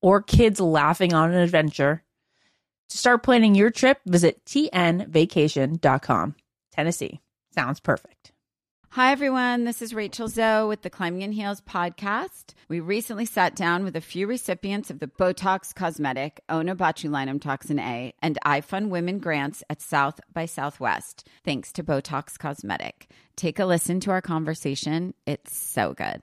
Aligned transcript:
or 0.00 0.22
kids 0.22 0.60
laughing 0.60 1.14
on 1.14 1.32
an 1.32 1.38
adventure. 1.38 2.02
To 2.90 2.98
start 2.98 3.22
planning 3.22 3.54
your 3.54 3.70
trip, 3.70 4.00
visit 4.06 4.44
tnvacation.com. 4.44 6.34
Tennessee 6.72 7.20
sounds 7.54 7.80
perfect. 7.80 8.32
Hi, 8.90 9.12
everyone. 9.12 9.64
This 9.64 9.82
is 9.82 9.92
Rachel 9.92 10.26
Zoe 10.26 10.68
with 10.68 10.80
the 10.80 10.88
Climbing 10.88 11.20
in 11.20 11.32
Heels 11.32 11.60
podcast. 11.60 12.54
We 12.68 12.80
recently 12.80 13.26
sat 13.26 13.54
down 13.54 13.84
with 13.84 13.94
a 13.94 14.00
few 14.00 14.26
recipients 14.26 14.90
of 14.90 15.00
the 15.00 15.06
Botox 15.06 15.74
Cosmetic, 15.74 16.40
Onabotulinum 16.48 17.38
Toxin 17.42 17.78
A, 17.78 18.14
and 18.22 18.38
I 18.42 18.62
Fund 18.62 18.90
Women 18.90 19.18
grants 19.18 19.62
at 19.68 19.82
South 19.82 20.18
by 20.32 20.46
Southwest, 20.46 21.28
thanks 21.44 21.72
to 21.72 21.84
Botox 21.84 22.38
Cosmetic. 22.38 23.10
Take 23.36 23.58
a 23.58 23.66
listen 23.66 24.00
to 24.00 24.12
our 24.12 24.22
conversation. 24.22 25.12
It's 25.26 25.54
so 25.54 25.92
good. 25.92 26.22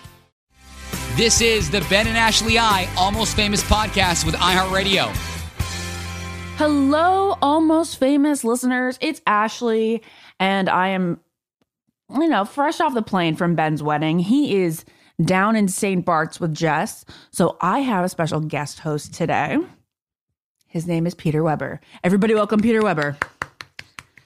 This 1.17 1.41
is 1.41 1.69
the 1.69 1.85
Ben 1.89 2.07
and 2.07 2.17
Ashley 2.17 2.57
I 2.57 2.87
Almost 2.97 3.35
Famous 3.35 3.61
podcast 3.63 4.25
with 4.25 4.33
iHeartRadio. 4.35 5.09
Hello, 6.55 7.37
almost 7.41 7.97
famous 7.97 8.45
listeners. 8.45 8.97
It's 9.01 9.21
Ashley, 9.27 10.03
and 10.39 10.69
I 10.69 10.87
am, 10.87 11.19
you 12.09 12.29
know, 12.29 12.45
fresh 12.45 12.79
off 12.79 12.93
the 12.93 13.01
plane 13.01 13.35
from 13.35 13.55
Ben's 13.55 13.83
wedding. 13.83 14.19
He 14.19 14.61
is 14.61 14.85
down 15.21 15.57
in 15.57 15.67
St. 15.67 16.05
Bart's 16.05 16.39
with 16.39 16.55
Jess. 16.55 17.03
So 17.31 17.57
I 17.59 17.79
have 17.79 18.05
a 18.05 18.09
special 18.09 18.39
guest 18.39 18.79
host 18.79 19.13
today. 19.13 19.57
His 20.67 20.87
name 20.87 21.05
is 21.05 21.13
Peter 21.13 21.43
Weber. 21.43 21.81
Everybody, 22.05 22.35
welcome 22.35 22.61
Peter 22.61 22.81
Weber. 22.81 23.17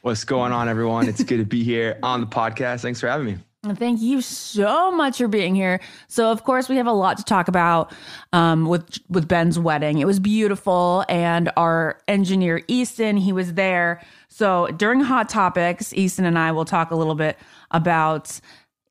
What's 0.04 0.24
going 0.24 0.52
on, 0.52 0.70
everyone? 0.70 1.10
It's 1.10 1.24
good 1.24 1.38
to 1.38 1.46
be 1.46 1.64
here 1.64 1.98
on 2.04 2.22
the 2.22 2.28
podcast. 2.28 2.82
Thanks 2.82 3.00
for 3.00 3.08
having 3.08 3.26
me. 3.26 3.38
Thank 3.74 4.02
you 4.02 4.22
so 4.22 4.92
much 4.92 5.18
for 5.18 5.28
being 5.28 5.56
here. 5.56 5.80
So, 6.08 6.32
of 6.32 6.44
course, 6.44 6.70
we 6.70 6.76
have 6.76 6.88
a 6.88 6.92
lot 6.92 7.18
to 7.18 7.24
talk 7.24 7.48
about 7.48 7.92
um, 8.34 8.66
with 8.66 9.00
with 9.10 9.28
Ben's 9.28 9.58
wedding. 9.58 9.98
It 10.00 10.06
was 10.06 10.20
beautiful, 10.20 11.04
and 11.10 11.52
our 11.58 12.00
engineer 12.08 12.62
Easton, 12.68 13.18
he 13.18 13.34
was 13.34 13.54
there. 13.54 14.02
So 14.28 14.68
during 14.68 15.00
Hot 15.00 15.30
Topics, 15.30 15.94
Easton 15.94 16.26
and 16.26 16.38
I 16.38 16.52
will 16.52 16.66
talk 16.66 16.92
a 16.92 16.96
little 16.96 17.16
bit 17.16 17.38
about 17.72 18.40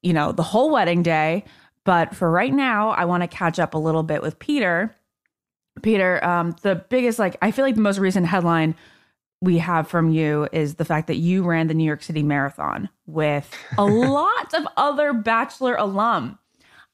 you 0.02 0.14
know 0.14 0.32
the 0.32 0.42
whole 0.42 0.70
wedding 0.70 1.02
day. 1.02 1.44
But 1.84 2.16
for 2.16 2.30
right 2.30 2.52
now, 2.52 2.90
I 2.90 3.04
want 3.04 3.22
to 3.22 3.26
catch 3.26 3.58
up 3.58 3.74
a 3.74 3.78
little 3.78 4.02
bit 4.02 4.22
with 4.22 4.38
Peter. 4.38 4.94
Peter, 5.82 6.24
um, 6.24 6.56
the 6.62 6.76
biggest 6.88 7.18
like 7.18 7.36
I 7.42 7.50
feel 7.50 7.64
like 7.64 7.74
the 7.74 7.82
most 7.82 7.98
recent 7.98 8.26
headline 8.26 8.74
we 9.44 9.58
have 9.58 9.88
from 9.88 10.10
you 10.10 10.48
is 10.52 10.74
the 10.74 10.84
fact 10.84 11.06
that 11.06 11.16
you 11.16 11.44
ran 11.44 11.66
the 11.66 11.74
New 11.74 11.84
York 11.84 12.02
City 12.02 12.22
Marathon 12.22 12.88
with 13.06 13.50
a 13.78 13.84
lot 13.84 14.52
of 14.54 14.66
other 14.76 15.12
Bachelor 15.12 15.74
alum. 15.76 16.38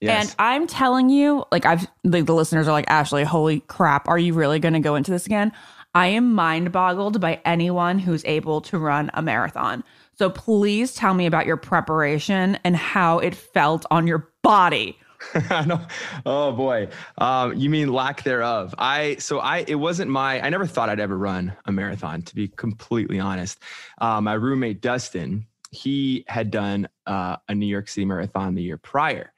Yes. 0.01 0.29
And 0.29 0.37
I'm 0.39 0.67
telling 0.67 1.11
you, 1.11 1.45
like 1.53 1.67
I've 1.67 1.87
like 2.05 2.27
the 2.27 2.35
listeners 2.35 2.67
are 2.67 2.73
like, 2.73 2.89
Ashley, 2.89 3.25
holy 3.25 3.61
crap, 3.61 4.09
are 4.09 4.19
you 4.19 4.33
really 4.35 4.59
gonna 4.59 4.81
go 4.81 4.95
into 4.95 5.11
this 5.11 5.27
again? 5.27 5.53
I 5.95 6.09
am 6.09 6.35
mind 6.35 6.71
boggled 6.73 7.21
by 7.21 7.41
anyone 7.45 7.99
who's 7.99 8.25
able 8.25 8.61
to 8.63 8.79
run 8.79 9.11
a 9.15 9.23
marathon. 9.23 9.83
So 10.17 10.31
please 10.31 10.95
tell 10.95 11.15
me 11.15 11.27
about 11.27 11.47
your 11.47 11.57
preparation 11.57 12.59
and 12.63 12.77
how 12.77 13.19
it 13.19 13.35
felt 13.35 13.85
on 13.91 14.07
your 14.07 14.31
body. 14.43 15.00
I. 15.35 15.87
Oh 16.25 16.53
boy. 16.53 16.89
Um, 17.19 17.57
you 17.57 17.71
mean 17.71 17.93
lack 17.93 18.23
thereof. 18.23 18.75
I 18.79 19.17
so 19.17 19.39
I 19.39 19.65
it 19.69 19.75
wasn't 19.75 20.11
my 20.11 20.41
I 20.45 20.49
never 20.49 20.67
thought 20.67 20.89
I'd 20.89 21.01
ever 21.01 21.17
run 21.17 21.53
a 21.67 21.73
marathon, 21.73 22.23
to 22.23 22.35
be 22.35 22.49
completely 22.49 23.21
honest. 23.21 23.59
Uh, 23.99 24.21
my 24.21 24.35
roommate 24.35 24.81
Dustin, 24.81 25.47
he 25.71 26.25
had 26.27 26.51
done 26.51 26.89
uh, 27.07 27.37
a 27.49 27.55
New 27.55 27.67
York 27.67 27.89
City 27.89 28.05
marathon 28.05 28.55
the 28.55 28.63
year 28.63 28.79
prior. 28.79 29.33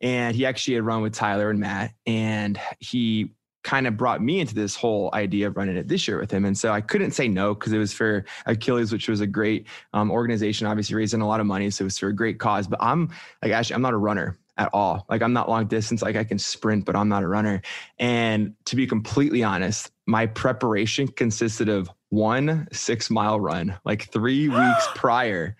And 0.00 0.36
he 0.36 0.46
actually 0.46 0.74
had 0.74 0.84
run 0.84 1.02
with 1.02 1.12
Tyler 1.12 1.50
and 1.50 1.58
Matt, 1.58 1.92
and 2.06 2.60
he 2.78 3.32
kind 3.64 3.86
of 3.86 3.96
brought 3.96 4.22
me 4.22 4.40
into 4.40 4.54
this 4.54 4.76
whole 4.76 5.10
idea 5.12 5.48
of 5.48 5.56
running 5.56 5.76
it 5.76 5.88
this 5.88 6.06
year 6.06 6.18
with 6.20 6.30
him. 6.30 6.44
And 6.44 6.56
so 6.56 6.72
I 6.72 6.80
couldn't 6.80 7.10
say 7.10 7.26
no 7.26 7.52
because 7.52 7.72
it 7.72 7.78
was 7.78 7.92
for 7.92 8.24
Achilles, 8.46 8.92
which 8.92 9.08
was 9.08 9.20
a 9.20 9.26
great 9.26 9.66
um, 9.92 10.10
organization, 10.10 10.66
obviously 10.66 10.94
raising 10.94 11.20
a 11.20 11.26
lot 11.26 11.40
of 11.40 11.46
money. 11.46 11.68
So 11.70 11.82
it 11.82 11.86
was 11.86 11.98
for 11.98 12.08
a 12.08 12.14
great 12.14 12.38
cause. 12.38 12.68
But 12.68 12.78
I'm 12.80 13.10
like, 13.42 13.52
actually, 13.52 13.74
I'm 13.74 13.82
not 13.82 13.92
a 13.92 13.98
runner 13.98 14.38
at 14.58 14.68
all. 14.72 15.06
Like 15.08 15.22
I'm 15.22 15.32
not 15.32 15.48
long 15.48 15.66
distance. 15.66 16.02
Like 16.02 16.16
I 16.16 16.24
can 16.24 16.38
sprint, 16.38 16.84
but 16.84 16.96
I'm 16.96 17.08
not 17.08 17.22
a 17.22 17.28
runner. 17.28 17.62
And 17.98 18.54
to 18.66 18.76
be 18.76 18.86
completely 18.86 19.42
honest, 19.42 19.90
my 20.06 20.26
preparation 20.26 21.06
consisted 21.08 21.68
of 21.68 21.90
one 22.10 22.66
six 22.72 23.10
mile 23.10 23.38
run 23.38 23.78
like 23.84 24.10
three 24.10 24.48
weeks 24.48 24.88
prior 24.94 25.54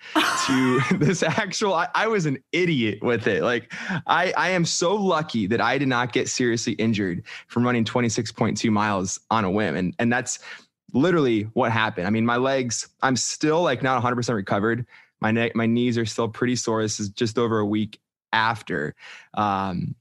to 0.46 0.80
this 0.98 1.22
actual 1.22 1.74
I, 1.74 1.88
I, 1.94 2.06
was 2.06 2.24
an 2.24 2.38
idiot 2.52 3.00
with 3.02 3.26
it 3.26 3.42
like 3.42 3.70
I, 4.06 4.32
I 4.34 4.48
am 4.50 4.64
so 4.64 4.94
lucky 4.94 5.46
that 5.48 5.60
i 5.60 5.76
did 5.76 5.88
not 5.88 6.14
get 6.14 6.26
seriously 6.26 6.72
injured 6.72 7.22
from 7.48 7.64
running 7.64 7.84
26.2 7.84 8.70
miles 8.70 9.20
on 9.30 9.44
a 9.44 9.50
whim 9.50 9.76
and 9.76 9.94
and 9.98 10.10
that's 10.10 10.38
literally 10.94 11.42
what 11.52 11.70
happened 11.70 12.06
i 12.06 12.10
mean 12.10 12.24
my 12.24 12.38
legs 12.38 12.88
i'm 13.02 13.16
still 13.16 13.60
like 13.60 13.82
not 13.82 14.02
100% 14.02 14.34
recovered 14.34 14.86
my 15.20 15.30
neck 15.30 15.54
my 15.54 15.66
knees 15.66 15.98
are 15.98 16.06
still 16.06 16.28
pretty 16.28 16.56
sore 16.56 16.80
this 16.80 16.98
is 16.98 17.10
just 17.10 17.36
over 17.36 17.58
a 17.58 17.66
week 17.66 18.00
after 18.32 18.94
um 19.34 19.94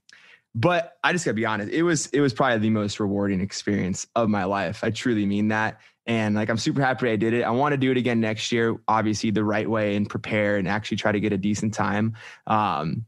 but 0.54 0.98
I 1.04 1.12
just 1.12 1.24
gotta 1.24 1.34
be 1.34 1.46
honest, 1.46 1.70
it 1.70 1.82
was 1.82 2.06
it 2.08 2.20
was 2.20 2.32
probably 2.32 2.58
the 2.58 2.70
most 2.70 2.98
rewarding 2.98 3.40
experience 3.40 4.06
of 4.16 4.28
my 4.28 4.44
life. 4.44 4.82
I 4.82 4.90
truly 4.90 5.24
mean 5.24 5.48
that. 5.48 5.80
And 6.06 6.34
like 6.34 6.48
I'm 6.48 6.56
super 6.56 6.80
happy 6.80 7.10
I 7.10 7.16
did 7.16 7.32
it. 7.32 7.42
I 7.42 7.50
want 7.50 7.74
to 7.74 7.76
do 7.76 7.90
it 7.90 7.96
again 7.96 8.18
next 8.18 8.50
year, 8.50 8.76
obviously 8.88 9.30
the 9.30 9.44
right 9.44 9.68
way 9.68 9.94
and 9.94 10.08
prepare 10.08 10.56
and 10.56 10.66
actually 10.66 10.96
try 10.96 11.12
to 11.12 11.20
get 11.20 11.32
a 11.32 11.38
decent 11.38 11.74
time. 11.74 12.16
Um, 12.46 13.04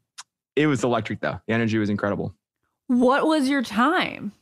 it 0.55 0.67
was 0.67 0.85
electric 0.85 1.21
though. 1.21 1.41
The 1.47 1.55
energy 1.55 1.79
was 1.79 1.91
incredible. 1.91 2.35
What 2.87 3.27
was 3.27 3.49
your 3.49 3.63
time? 3.63 4.33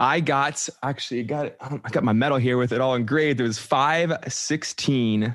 I 0.00 0.20
got 0.20 0.66
actually 0.82 1.24
got 1.24 1.54
I 1.60 1.90
got 1.90 2.04
my 2.04 2.12
medal 2.12 2.38
here 2.38 2.56
with 2.56 2.72
it 2.72 2.80
all 2.80 2.94
engraved. 2.94 3.40
It 3.40 3.44
was 3.44 3.58
five 3.58 4.12
sixteen 4.28 5.34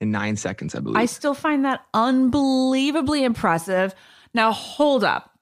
in 0.00 0.10
nine 0.10 0.36
seconds, 0.36 0.74
I 0.74 0.80
believe. 0.80 0.96
I 0.96 1.06
still 1.06 1.34
find 1.34 1.64
that 1.64 1.84
unbelievably 1.94 3.24
impressive. 3.24 3.94
Now 4.34 4.52
hold 4.52 5.04
up. 5.04 5.32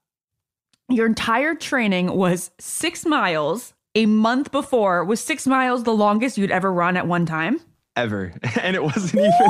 Your 0.88 1.06
entire 1.06 1.55
training 1.55 2.12
was 2.12 2.50
six 2.58 3.05
miles 3.05 3.75
a 3.94 4.06
month 4.06 4.53
before. 4.53 5.05
Was 5.05 5.20
six 5.20 5.47
miles 5.47 5.82
the 5.82 5.94
longest 5.94 6.38
you'd 6.38 6.50
ever 6.50 6.73
run 6.73 6.97
at 6.97 7.06
one 7.06 7.26
time? 7.26 7.61
Ever. 7.97 8.32
And 8.62 8.76
it 8.76 8.82
wasn't 8.82 9.23
even. 9.23 9.32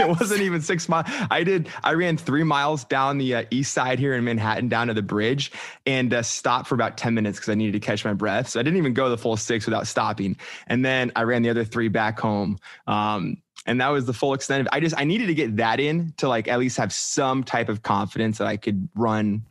It 0.00 0.08
wasn't 0.08 0.40
even 0.40 0.62
six 0.62 0.88
miles. 0.88 1.06
I 1.30 1.44
did. 1.44 1.68
I 1.84 1.92
ran 1.92 2.16
three 2.16 2.44
miles 2.44 2.82
down 2.84 3.18
the 3.18 3.34
uh, 3.34 3.44
east 3.50 3.74
side 3.74 3.98
here 3.98 4.14
in 4.14 4.24
Manhattan, 4.24 4.68
down 4.68 4.86
to 4.86 4.94
the 4.94 5.02
bridge, 5.02 5.52
and 5.86 6.12
uh, 6.14 6.22
stopped 6.22 6.66
for 6.66 6.74
about 6.74 6.96
ten 6.96 7.12
minutes 7.12 7.38
because 7.38 7.50
I 7.50 7.54
needed 7.54 7.72
to 7.74 7.86
catch 7.86 8.02
my 8.02 8.14
breath. 8.14 8.48
So 8.48 8.58
I 8.58 8.62
didn't 8.62 8.78
even 8.78 8.94
go 8.94 9.10
the 9.10 9.18
full 9.18 9.36
six 9.36 9.66
without 9.66 9.86
stopping. 9.86 10.38
And 10.66 10.82
then 10.82 11.12
I 11.14 11.22
ran 11.24 11.42
the 11.42 11.50
other 11.50 11.64
three 11.64 11.88
back 11.88 12.18
home. 12.18 12.58
Um, 12.86 13.36
and 13.66 13.80
that 13.80 13.88
was 13.88 14.06
the 14.06 14.12
full 14.12 14.34
extent 14.34 14.62
of 14.62 14.68
I 14.72 14.80
just 14.80 14.98
I 14.98 15.04
needed 15.04 15.26
to 15.26 15.34
get 15.34 15.56
that 15.56 15.80
in 15.80 16.12
to 16.18 16.28
like 16.28 16.48
at 16.48 16.58
least 16.58 16.76
have 16.78 16.92
some 16.92 17.44
type 17.44 17.68
of 17.68 17.82
confidence 17.82 18.38
that 18.38 18.46
I 18.46 18.56
could 18.56 18.88
run 18.94 19.44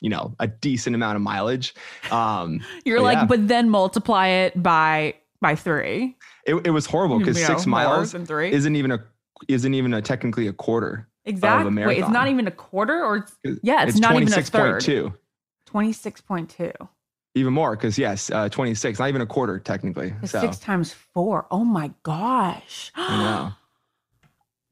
you 0.00 0.10
know 0.10 0.34
a 0.38 0.46
decent 0.46 0.94
amount 0.94 1.16
of 1.16 1.22
mileage. 1.22 1.74
Um 2.10 2.60
you're 2.84 3.00
like 3.00 3.18
yeah. 3.18 3.26
but 3.26 3.48
then 3.48 3.70
multiply 3.70 4.28
it 4.28 4.62
by 4.62 5.14
by 5.40 5.54
three. 5.54 6.16
It, 6.46 6.66
it 6.66 6.70
was 6.70 6.86
horrible 6.86 7.18
because 7.18 7.44
six 7.44 7.66
miles 7.66 8.12
three? 8.12 8.52
isn't 8.52 8.76
even 8.76 8.92
a 8.92 9.04
isn't 9.48 9.74
even 9.74 9.94
a 9.94 10.02
technically 10.02 10.48
a 10.48 10.52
quarter 10.52 11.08
exactly. 11.24 11.84
Wait 11.84 11.98
it's 11.98 12.08
not 12.08 12.28
even 12.28 12.46
a 12.46 12.52
quarter 12.52 13.04
or 13.04 13.26
yeah 13.62 13.82
it's, 13.82 13.92
it's 13.92 14.00
not 14.00 14.16
even 14.16 14.32
a 14.32 14.42
third. 14.42 14.82
26.2 14.82 16.88
even 17.38 17.52
more 17.52 17.76
because 17.76 17.98
yes 17.98 18.30
uh 18.30 18.48
26 18.48 18.98
not 18.98 19.08
even 19.08 19.20
a 19.20 19.26
quarter 19.26 19.58
technically 19.58 20.12
so. 20.24 20.40
six 20.40 20.58
times 20.58 20.92
four 20.92 21.46
oh 21.50 21.64
my 21.64 21.90
gosh 22.02 22.92
I 22.96 23.52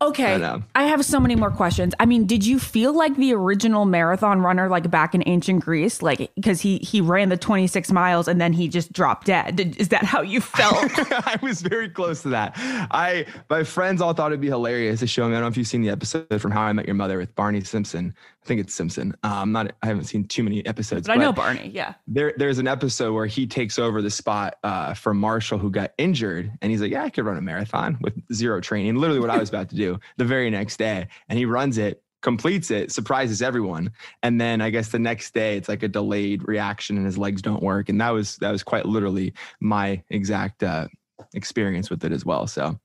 Okay. 0.02 0.34
I, 0.44 0.62
I, 0.74 0.82
have 0.84 1.06
so 1.06 1.18
many 1.18 1.36
more 1.36 1.50
questions. 1.50 1.94
I 1.98 2.04
mean, 2.04 2.26
did 2.26 2.44
you 2.44 2.58
feel 2.58 2.92
like 2.92 3.16
the 3.16 3.32
original 3.32 3.86
marathon 3.86 4.42
runner 4.42 4.68
like 4.68 4.90
back 4.90 5.14
in 5.14 5.22
ancient 5.24 5.64
Greece 5.64 6.02
like 6.02 6.30
because 6.34 6.60
he 6.60 6.76
he 6.78 7.00
ran 7.00 7.30
the 7.30 7.36
26 7.38 7.90
miles 7.92 8.28
and 8.28 8.38
then 8.38 8.52
he 8.52 8.68
just 8.68 8.92
dropped 8.92 9.26
dead? 9.26 9.56
Did, 9.56 9.78
is 9.78 9.88
that 9.88 10.04
how 10.04 10.20
you 10.20 10.42
felt? 10.42 10.76
I 11.26 11.38
was 11.40 11.62
very 11.62 11.88
close 11.88 12.20
to 12.22 12.28
that. 12.28 12.52
I 12.56 13.24
my 13.48 13.64
friends 13.64 14.02
all 14.02 14.12
thought 14.12 14.32
it'd 14.32 14.40
be 14.42 14.48
hilarious 14.48 15.00
to 15.00 15.06
show 15.06 15.26
me. 15.26 15.30
I 15.30 15.36
don't 15.36 15.44
know 15.44 15.48
if 15.48 15.56
you've 15.56 15.66
seen 15.66 15.80
the 15.80 15.90
episode 15.90 16.42
from 16.42 16.50
How 16.50 16.62
I 16.62 16.74
Met 16.74 16.84
Your 16.84 16.94
Mother 16.94 17.16
with 17.16 17.34
Barney 17.34 17.62
Simpson. 17.62 18.14
I 18.46 18.48
think 18.48 18.60
it's 18.60 18.74
Simpson. 18.74 19.12
Um, 19.24 19.50
not 19.50 19.72
I 19.82 19.88
haven't 19.88 20.04
seen 20.04 20.24
too 20.24 20.44
many 20.44 20.64
episodes, 20.66 21.08
but, 21.08 21.16
but 21.16 21.20
I 21.20 21.24
know 21.24 21.32
Barney. 21.32 21.68
Yeah. 21.74 21.94
There 22.06 22.32
there's 22.36 22.60
an 22.60 22.68
episode 22.68 23.12
where 23.12 23.26
he 23.26 23.44
takes 23.44 23.76
over 23.76 24.00
the 24.00 24.10
spot 24.10 24.56
uh, 24.62 24.94
for 24.94 25.12
Marshall 25.14 25.58
who 25.58 25.68
got 25.68 25.94
injured, 25.98 26.52
and 26.62 26.70
he's 26.70 26.80
like, 26.80 26.92
"Yeah, 26.92 27.02
I 27.02 27.10
could 27.10 27.24
run 27.24 27.36
a 27.36 27.40
marathon 27.40 27.98
with 28.02 28.14
zero 28.32 28.60
training." 28.60 28.94
Literally, 28.94 29.18
what 29.18 29.30
I 29.30 29.38
was 29.38 29.48
about 29.48 29.68
to 29.70 29.74
do 29.74 29.98
the 30.16 30.24
very 30.24 30.48
next 30.48 30.76
day, 30.76 31.08
and 31.28 31.36
he 31.36 31.44
runs 31.44 31.76
it, 31.76 32.04
completes 32.22 32.70
it, 32.70 32.92
surprises 32.92 33.42
everyone, 33.42 33.90
and 34.22 34.40
then 34.40 34.60
I 34.60 34.70
guess 34.70 34.90
the 34.90 35.00
next 35.00 35.34
day 35.34 35.56
it's 35.56 35.68
like 35.68 35.82
a 35.82 35.88
delayed 35.88 36.46
reaction, 36.46 36.96
and 36.96 37.04
his 37.04 37.18
legs 37.18 37.42
don't 37.42 37.64
work, 37.64 37.88
and 37.88 38.00
that 38.00 38.10
was 38.10 38.36
that 38.36 38.52
was 38.52 38.62
quite 38.62 38.86
literally 38.86 39.34
my 39.58 40.00
exact 40.08 40.62
uh, 40.62 40.86
experience 41.34 41.90
with 41.90 42.04
it 42.04 42.12
as 42.12 42.24
well. 42.24 42.46
So, 42.46 42.78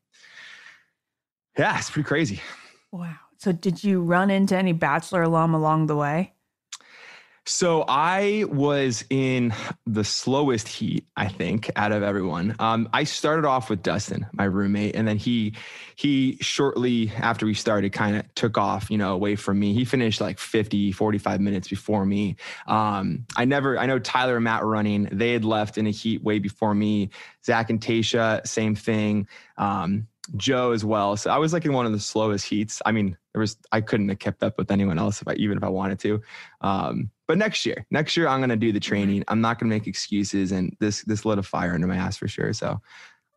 yeah, 1.56 1.78
it's 1.78 1.92
pretty 1.92 2.08
crazy. 2.08 2.42
Wow. 2.92 3.14
So, 3.42 3.52
did 3.52 3.84
you 3.84 4.04
run 4.04 4.30
into 4.30 4.56
any 4.56 4.72
Bachelor 4.72 5.24
alum 5.24 5.56
along 5.56 5.88
the 5.88 5.96
way? 5.96 6.34
So 7.48 7.86
I 7.88 8.46
was 8.48 9.04
in 9.10 9.52
the 9.88 10.04
slowest 10.04 10.68
heat, 10.68 11.08
I 11.18 11.28
think, 11.28 11.72
out 11.76 11.92
of 11.92 12.04
everyone. 12.04 12.56
Um, 12.60 12.88
I 12.94 13.04
started 13.04 13.46
off 13.46 13.68
with 13.68 13.82
Dustin, 13.82 14.28
my 14.34 14.44
roommate, 14.44 14.96
and 14.96 15.08
then 15.08 15.18
he 15.18 15.56
he 15.96 16.38
shortly 16.40 17.12
after 17.18 17.48
we 17.48 17.56
started 17.56 17.94
kind 17.94 18.16
of 18.16 18.32
took 18.36 18.60
off, 18.60 18.92
you 18.92 18.98
know, 19.00 19.14
away 19.14 19.36
from 19.36 19.60
me. 19.60 19.74
He 19.74 19.86
finished 19.86 20.22
like 20.22 20.38
50, 20.38 20.92
45 20.92 21.42
minutes 21.42 21.68
before 21.68 22.06
me. 22.06 22.36
Um, 22.68 23.26
I 23.36 23.46
never 23.46 23.80
I 23.80 23.88
know 23.88 23.98
Tyler 23.98 24.36
and 24.36 24.44
Matt 24.44 24.62
were 24.62 24.70
running. 24.70 25.10
They 25.12 25.34
had 25.34 25.44
left 25.44 25.80
in 25.80 25.88
a 25.88 25.92
heat 25.92 26.24
way 26.24 26.38
before 26.38 26.76
me. 26.76 27.10
Zach 27.44 27.72
and 27.72 27.82
Tasha, 27.82 28.46
same 28.46 28.76
thing. 28.76 29.28
Um, 29.58 30.08
Joe 30.38 30.72
as 30.72 30.86
well. 30.86 31.18
So 31.18 31.30
I 31.30 31.38
was 31.38 31.54
like 31.54 31.66
in 31.66 31.74
one 31.74 31.86
of 31.86 31.92
the 31.92 32.00
slowest 32.00 32.46
heats. 32.46 32.82
I 32.86 32.92
mean, 32.92 33.18
there 33.34 33.42
was 33.42 33.58
I 33.72 33.82
couldn't 33.82 34.10
have 34.10 34.20
kept 34.20 34.44
up 34.44 34.58
with 34.58 34.72
anyone 34.72 34.98
else 34.98 35.22
if 35.22 35.28
I 35.28 35.34
even 35.34 35.58
if 35.58 35.64
I 35.64 35.70
wanted 35.70 36.00
to. 36.00 36.22
Um, 36.62 37.10
but 37.28 37.38
next 37.38 37.66
year, 37.66 37.86
next 37.92 38.16
year 38.16 38.28
I'm 38.28 38.40
gonna 38.40 38.56
do 38.56 38.72
the 38.72 38.80
training. 38.80 39.24
I'm 39.28 39.42
not 39.42 39.60
gonna 39.60 39.70
make 39.70 39.88
excuses, 39.88 40.52
and 40.52 40.76
this 40.80 41.04
this 41.04 41.26
lit 41.26 41.40
a 41.40 41.44
fire 41.44 41.74
under 41.74 41.88
my 41.88 41.96
ass 41.96 42.18
for 42.18 42.28
sure. 42.28 42.54
So 42.54 42.82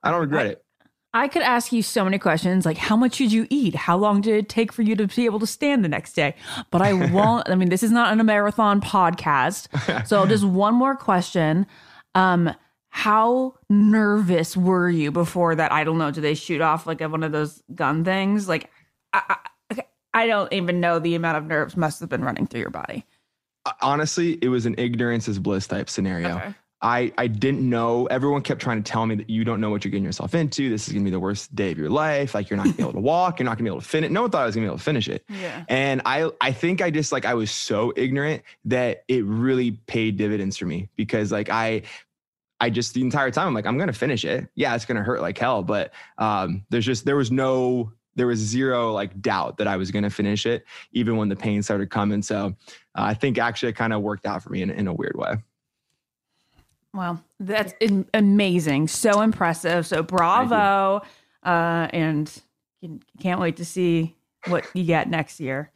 I 0.02 0.10
don't 0.10 0.20
regret 0.20 0.46
I, 0.46 0.50
it. 0.50 0.64
I 1.14 1.28
could 1.28 1.42
ask 1.42 1.72
you 1.72 1.82
so 1.82 2.04
many 2.04 2.18
questions, 2.18 2.66
like 2.66 2.76
how 2.76 2.96
much 2.96 3.18
did 3.18 3.32
you 3.32 3.46
eat? 3.50 3.74
How 3.74 3.96
long 3.96 4.20
did 4.20 4.34
it 4.34 4.48
take 4.48 4.72
for 4.72 4.82
you 4.82 4.96
to 4.96 5.06
be 5.06 5.24
able 5.26 5.38
to 5.40 5.46
stand 5.46 5.84
the 5.84 5.88
next 5.88 6.14
day? 6.14 6.34
But 6.70 6.82
I 6.82 6.92
won't. 7.12 7.48
I 7.48 7.54
mean, 7.54 7.68
this 7.70 7.82
is 7.82 7.92
not 7.92 8.18
a 8.18 8.24
marathon 8.24 8.80
podcast, 8.80 10.06
so 10.06 10.26
just 10.26 10.44
one 10.44 10.74
more 10.74 10.96
question. 10.96 11.66
Um, 12.16 12.54
how 12.94 13.54
nervous 13.68 14.56
were 14.56 14.88
you 14.88 15.10
before 15.10 15.56
that? 15.56 15.72
I 15.72 15.82
don't 15.82 15.98
know. 15.98 16.12
Do 16.12 16.20
they 16.20 16.34
shoot 16.34 16.60
off 16.60 16.86
like 16.86 17.00
one 17.00 17.24
of 17.24 17.32
those 17.32 17.60
gun 17.74 18.04
things? 18.04 18.48
Like, 18.48 18.70
I, 19.12 19.36
I, 19.68 19.82
I 20.14 20.26
don't 20.28 20.50
even 20.52 20.78
know 20.78 21.00
the 21.00 21.16
amount 21.16 21.38
of 21.38 21.44
nerves 21.44 21.76
must 21.76 21.98
have 21.98 22.08
been 22.08 22.22
running 22.22 22.46
through 22.46 22.60
your 22.60 22.70
body. 22.70 23.04
Uh, 23.66 23.72
honestly, 23.82 24.38
it 24.40 24.48
was 24.48 24.64
an 24.64 24.76
ignorance 24.78 25.26
is 25.26 25.40
bliss 25.40 25.66
type 25.66 25.90
scenario. 25.90 26.36
Okay. 26.36 26.54
I, 26.82 27.12
I 27.18 27.26
didn't 27.26 27.68
know. 27.68 28.06
Everyone 28.06 28.42
kept 28.42 28.62
trying 28.62 28.80
to 28.80 28.88
tell 28.88 29.06
me 29.06 29.16
that 29.16 29.28
you 29.28 29.42
don't 29.42 29.60
know 29.60 29.70
what 29.70 29.84
you're 29.84 29.90
getting 29.90 30.04
yourself 30.04 30.32
into. 30.32 30.70
This 30.70 30.86
is 30.86 30.92
gonna 30.92 31.04
be 31.04 31.10
the 31.10 31.18
worst 31.18 31.52
day 31.52 31.72
of 31.72 31.78
your 31.78 31.90
life. 31.90 32.32
Like 32.32 32.48
you're 32.48 32.56
not 32.56 32.66
gonna 32.66 32.76
be 32.76 32.82
able 32.84 32.92
to 32.92 33.00
walk. 33.00 33.40
You're 33.40 33.44
not 33.44 33.58
gonna 33.58 33.68
be 33.68 33.74
able 33.74 33.80
to 33.80 33.88
finish. 33.88 34.08
It. 34.08 34.12
No 34.12 34.22
one 34.22 34.30
thought 34.30 34.42
I 34.42 34.46
was 34.46 34.54
gonna 34.54 34.66
be 34.66 34.68
able 34.68 34.78
to 34.78 34.84
finish 34.84 35.08
it. 35.08 35.24
Yeah. 35.28 35.64
And 35.68 36.00
I 36.04 36.30
I 36.40 36.52
think 36.52 36.80
I 36.80 36.92
just 36.92 37.10
like 37.10 37.24
I 37.24 37.34
was 37.34 37.50
so 37.50 37.92
ignorant 37.96 38.44
that 38.66 39.02
it 39.08 39.24
really 39.24 39.72
paid 39.72 40.16
dividends 40.16 40.56
for 40.56 40.66
me 40.66 40.88
because 40.94 41.32
like 41.32 41.50
I 41.50 41.82
I 42.64 42.70
just 42.70 42.94
the 42.94 43.02
entire 43.02 43.30
time 43.30 43.48
I'm 43.48 43.52
like, 43.52 43.66
I'm 43.66 43.76
gonna 43.76 43.92
finish 43.92 44.24
it. 44.24 44.48
Yeah, 44.54 44.74
it's 44.74 44.86
gonna 44.86 45.02
hurt 45.02 45.20
like 45.20 45.36
hell, 45.36 45.62
but 45.62 45.92
um, 46.16 46.64
there's 46.70 46.86
just 46.86 47.04
there 47.04 47.14
was 47.14 47.30
no 47.30 47.92
there 48.14 48.26
was 48.26 48.38
zero 48.38 48.90
like 48.90 49.20
doubt 49.20 49.58
that 49.58 49.66
I 49.66 49.76
was 49.76 49.90
gonna 49.90 50.08
finish 50.08 50.46
it, 50.46 50.64
even 50.92 51.18
when 51.18 51.28
the 51.28 51.36
pain 51.36 51.62
started 51.62 51.90
coming. 51.90 52.22
So 52.22 52.56
uh, 52.94 53.02
I 53.02 53.12
think 53.12 53.36
actually 53.36 53.68
it 53.68 53.74
kind 53.74 53.92
of 53.92 54.00
worked 54.00 54.24
out 54.24 54.42
for 54.42 54.48
me 54.48 54.62
in, 54.62 54.70
in 54.70 54.88
a 54.88 54.94
weird 54.94 55.14
way. 55.14 55.34
Well, 56.94 57.22
that's 57.38 57.74
amazing, 58.14 58.88
so 58.88 59.20
impressive. 59.20 59.86
So 59.86 60.02
bravo, 60.02 61.02
uh, 61.42 61.88
and 61.92 62.32
can't 63.20 63.40
wait 63.40 63.56
to 63.56 63.66
see 63.66 64.16
what 64.46 64.66
you 64.72 64.84
get 64.84 65.10
next 65.10 65.38
year. 65.38 65.70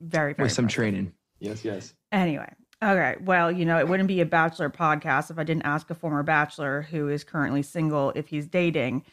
Very, 0.00 0.32
very 0.32 0.44
with 0.44 0.52
some 0.52 0.66
impressive. 0.66 0.76
training. 0.76 1.12
Yes, 1.40 1.64
yes. 1.64 1.92
Anyway, 2.12 2.52
Okay. 2.86 3.16
Well, 3.20 3.50
you 3.50 3.64
know, 3.64 3.78
it 3.78 3.88
wouldn't 3.88 4.06
be 4.06 4.20
a 4.20 4.26
bachelor 4.26 4.70
podcast 4.70 5.30
if 5.30 5.38
I 5.38 5.44
didn't 5.44 5.64
ask 5.64 5.90
a 5.90 5.94
former 5.94 6.22
bachelor 6.22 6.82
who 6.82 7.08
is 7.08 7.24
currently 7.24 7.62
single 7.62 8.12
if 8.14 8.28
he's 8.28 8.46
dating. 8.46 9.04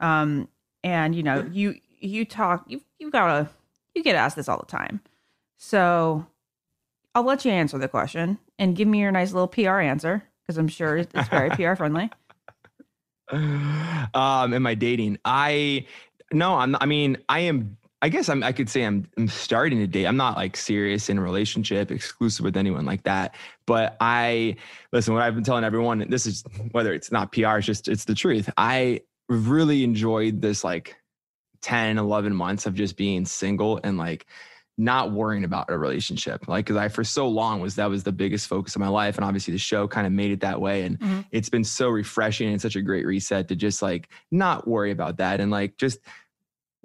Um, 0.00 0.48
and 0.82 1.14
you 1.14 1.22
know, 1.22 1.46
you 1.52 1.74
you 2.00 2.24
talk 2.24 2.64
you 2.68 2.80
you 2.98 3.10
gotta 3.10 3.50
you 3.94 4.02
get 4.02 4.14
asked 4.14 4.36
this 4.36 4.48
all 4.48 4.58
the 4.58 4.66
time. 4.66 5.02
So 5.58 6.26
I'll 7.14 7.24
let 7.24 7.44
you 7.44 7.50
answer 7.50 7.76
the 7.76 7.88
question 7.88 8.38
and 8.58 8.74
give 8.74 8.88
me 8.88 9.00
your 9.00 9.12
nice 9.12 9.32
little 9.32 9.48
PR 9.48 9.80
answer 9.80 10.22
because 10.42 10.56
I'm 10.56 10.68
sure 10.68 10.96
it's 10.96 11.28
very 11.28 11.50
PR 11.56 11.74
friendly. 11.74 12.10
Um, 13.30 14.54
am 14.54 14.66
I 14.66 14.74
dating? 14.74 15.18
I 15.24 15.84
no, 16.32 16.56
I'm. 16.56 16.76
I 16.80 16.86
mean, 16.86 17.18
I 17.28 17.40
am. 17.40 17.76
I 18.00 18.08
guess 18.08 18.28
I'm. 18.28 18.42
I 18.44 18.52
could 18.52 18.68
say 18.68 18.84
I'm. 18.84 19.06
I'm 19.16 19.28
starting 19.28 19.78
to 19.80 19.86
date. 19.86 20.06
I'm 20.06 20.16
not 20.16 20.36
like 20.36 20.56
serious 20.56 21.08
in 21.08 21.18
a 21.18 21.22
relationship, 21.22 21.90
exclusive 21.90 22.44
with 22.44 22.56
anyone 22.56 22.84
like 22.84 23.02
that. 23.04 23.34
But 23.66 23.96
I 24.00 24.56
listen. 24.92 25.14
What 25.14 25.22
I've 25.22 25.34
been 25.34 25.44
telling 25.44 25.64
everyone. 25.64 26.06
This 26.08 26.24
is 26.26 26.44
whether 26.70 26.92
it's 26.94 27.10
not 27.10 27.32
PR. 27.32 27.56
It's 27.58 27.66
just 27.66 27.88
it's 27.88 28.04
the 28.04 28.14
truth. 28.14 28.48
I 28.56 29.00
really 29.28 29.82
enjoyed 29.82 30.40
this 30.40 30.62
like 30.64 30.96
10, 31.62 31.98
11 31.98 32.34
months 32.34 32.66
of 32.66 32.74
just 32.74 32.96
being 32.96 33.24
single 33.26 33.80
and 33.82 33.98
like 33.98 34.26
not 34.80 35.10
worrying 35.10 35.42
about 35.42 35.68
a 35.68 35.76
relationship 35.76 36.46
like 36.46 36.64
because 36.64 36.76
i 36.76 36.86
for 36.88 37.02
so 37.02 37.26
long 37.26 37.60
was 37.60 37.74
that 37.74 37.90
was 37.90 38.04
the 38.04 38.12
biggest 38.12 38.46
focus 38.46 38.76
of 38.76 38.80
my 38.80 38.86
life 38.86 39.16
and 39.16 39.24
obviously 39.24 39.50
the 39.50 39.58
show 39.58 39.88
kind 39.88 40.06
of 40.06 40.12
made 40.12 40.30
it 40.30 40.38
that 40.38 40.60
way 40.60 40.82
and 40.82 41.00
Mhm. 41.00 41.24
it's 41.32 41.48
been 41.48 41.64
so 41.64 41.88
refreshing 41.88 42.48
and 42.48 42.62
such 42.62 42.76
a 42.76 42.80
great 42.80 43.04
reset 43.04 43.48
to 43.48 43.56
just 43.56 43.82
like 43.82 44.08
not 44.30 44.68
worry 44.68 44.92
about 44.92 45.16
that 45.16 45.40
and 45.40 45.50
like 45.50 45.76
just 45.78 45.98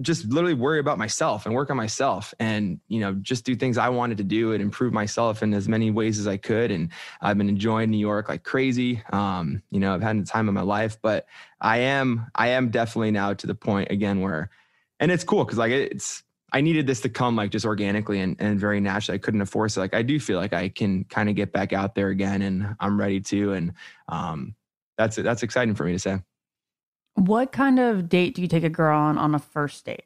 just 0.04 0.26
literally 0.26 0.54
worry 0.54 0.80
about 0.80 0.98
myself 0.98 1.46
and 1.46 1.56
work 1.56 1.70
on 1.70 1.78
myself 1.78 2.34
and 2.40 2.80
you 2.88 3.00
know 3.00 3.14
just 3.16 3.46
do 3.46 3.56
things 3.56 3.78
i 3.78 3.90
wanted 3.90 4.18
to 4.18 4.24
do 4.24 4.52
and 4.52 4.62
improve 4.62 4.94
myself 4.94 5.42
in 5.42 5.54
as 5.54 5.68
many 5.68 5.90
ways 5.90 6.20
as 6.20 6.28
i 6.28 6.38
could 6.38 6.72
and 6.72 6.90
i've 7.22 7.38
been 7.38 7.50
enjoying 7.50 7.90
new 7.90 7.98
york 7.98 8.30
like 8.30 8.44
crazy 8.44 9.02
um 9.12 9.62
you 9.72 9.80
know 9.80 9.94
i've 9.94 10.02
had 10.02 10.20
the 10.20 10.26
time 10.26 10.48
of 10.48 10.54
my 10.54 10.62
life 10.62 10.98
but 11.02 11.26
i 11.62 11.78
am 11.78 12.28
i 12.36 12.50
am 12.50 12.70
definitely 12.70 13.12
now 13.12 13.34
to 13.34 13.48
the 13.48 13.56
point 13.56 13.90
again 13.92 14.22
where 14.22 14.50
and 15.00 15.12
it's 15.12 15.24
cool 15.24 15.44
because 15.44 15.58
like 15.58 15.72
it's 15.72 16.24
I 16.56 16.62
needed 16.62 16.86
this 16.86 17.02
to 17.02 17.10
come 17.10 17.36
like 17.36 17.50
just 17.50 17.66
organically 17.66 18.20
and, 18.20 18.36
and 18.40 18.60
very 18.60 18.80
naturally. 18.80 19.16
I 19.16 19.20
couldn't 19.20 19.44
force 19.48 19.76
it. 19.76 19.80
Like 19.80 19.96
I 19.96 20.04
do 20.04 20.20
feel 20.20 20.38
like 20.38 20.54
I 20.54 20.70
can 20.70 21.04
kind 21.06 21.28
of 21.28 21.36
get 21.36 21.52
back 21.52 21.74
out 21.74 21.96
there 21.96 22.10
again 22.10 22.44
and 22.44 22.76
I'm 22.80 23.00
ready 23.00 23.20
to. 23.22 23.54
And 23.54 23.74
um 24.08 24.54
that's 24.96 25.16
that's 25.16 25.42
exciting 25.42 25.74
for 25.74 25.84
me 25.84 25.94
to 25.94 26.00
say. 26.00 26.20
What 27.16 27.52
kind 27.52 27.80
of 27.80 28.10
date 28.10 28.36
do 28.36 28.42
you 28.42 28.48
take 28.48 28.64
a 28.64 28.70
girl 28.70 28.98
on 28.98 29.18
on 29.18 29.36
a 29.36 29.40
first 29.40 29.86
date? 29.86 30.06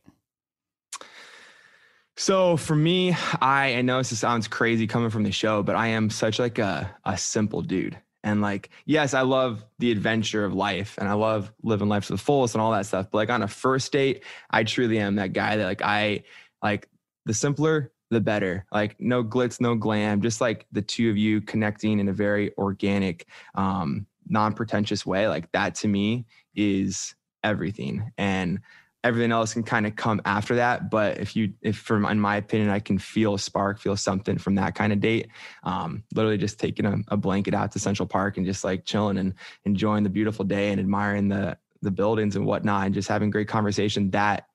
So 2.17 2.57
for 2.57 2.75
me, 2.75 3.15
I, 3.41 3.75
I 3.75 3.81
know 3.83 3.99
this 3.99 4.17
sounds 4.17 4.47
crazy 4.47 4.87
coming 4.87 5.11
from 5.11 5.21
the 5.23 5.31
show, 5.31 5.61
but 5.61 5.75
I 5.75 5.87
am 5.87 6.09
such 6.09 6.39
like 6.39 6.57
a, 6.57 6.93
a 7.05 7.15
simple 7.15 7.61
dude. 7.61 7.97
And 8.23 8.41
like, 8.41 8.71
yes, 8.85 9.13
I 9.13 9.21
love 9.21 9.63
the 9.77 9.91
adventure 9.91 10.43
of 10.43 10.53
life 10.53 10.95
and 10.97 11.07
I 11.07 11.13
love 11.13 11.53
living 11.61 11.87
life 11.87 12.07
to 12.07 12.13
the 12.13 12.17
fullest 12.17 12.55
and 12.55 12.61
all 12.61 12.71
that 12.71 12.87
stuff. 12.87 13.09
But 13.11 13.19
like 13.19 13.29
on 13.29 13.43
a 13.43 13.47
first 13.47 13.91
date, 13.91 14.23
I 14.49 14.63
truly 14.63 14.97
am 14.97 15.15
that 15.15 15.33
guy 15.33 15.57
that 15.57 15.63
like 15.63 15.83
I 15.83 16.23
like 16.63 16.89
the 17.25 17.35
simpler, 17.35 17.91
the 18.09 18.19
better. 18.19 18.65
Like 18.71 18.99
no 18.99 19.23
glitz, 19.23 19.61
no 19.61 19.75
glam, 19.75 20.21
just 20.21 20.41
like 20.41 20.65
the 20.71 20.81
two 20.81 21.11
of 21.11 21.17
you 21.17 21.39
connecting 21.39 21.99
in 21.99 22.09
a 22.09 22.13
very 22.13 22.51
organic, 22.57 23.27
um, 23.53 24.07
non-pretentious 24.29 25.05
way. 25.05 25.27
Like 25.27 25.51
that 25.51 25.75
to 25.75 25.87
me 25.87 26.25
is 26.55 27.15
everything. 27.43 28.11
And 28.17 28.59
everything 29.03 29.31
else 29.31 29.53
can 29.53 29.63
kind 29.63 29.85
of 29.87 29.95
come 29.95 30.19
after 30.25 30.55
that. 30.55 30.89
But 30.89 31.17
if 31.19 31.35
you, 31.35 31.53
if 31.61 31.77
from 31.77 32.05
in 32.05 32.19
my 32.19 32.35
opinion, 32.37 32.69
I 32.69 32.79
can 32.79 32.97
feel 32.97 33.35
a 33.35 33.39
spark, 33.39 33.79
feel 33.79 33.95
something 33.95 34.37
from 34.37 34.55
that 34.55 34.75
kind 34.75 34.91
of 34.91 34.99
date. 34.99 35.29
Um, 35.63 36.03
literally 36.13 36.37
just 36.37 36.59
taking 36.59 36.85
a, 36.85 36.97
a 37.09 37.17
blanket 37.17 37.53
out 37.53 37.71
to 37.73 37.79
Central 37.79 38.07
Park 38.07 38.37
and 38.37 38.45
just 38.45 38.63
like 38.63 38.85
chilling 38.85 39.17
and 39.17 39.33
enjoying 39.65 40.03
the 40.03 40.09
beautiful 40.09 40.43
day 40.45 40.71
and 40.71 40.79
admiring 40.79 41.29
the 41.29 41.57
the 41.83 41.91
buildings 41.91 42.35
and 42.35 42.45
whatnot, 42.45 42.87
and 42.87 42.93
just 42.95 43.07
having 43.07 43.29
great 43.29 43.47
conversation. 43.47 44.09
That 44.09 44.47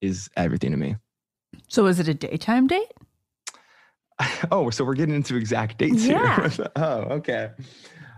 is 0.00 0.30
everything 0.36 0.70
to 0.70 0.76
me. 0.76 0.96
So 1.68 1.86
is 1.86 1.98
it 1.98 2.06
a 2.06 2.14
daytime 2.14 2.68
date? 2.68 2.92
oh, 4.52 4.70
so 4.70 4.84
we're 4.84 4.94
getting 4.94 5.14
into 5.16 5.36
exact 5.36 5.78
dates 5.78 6.04
Yeah. 6.04 6.48
here. 6.48 6.68
oh, 6.76 7.00
okay. 7.16 7.50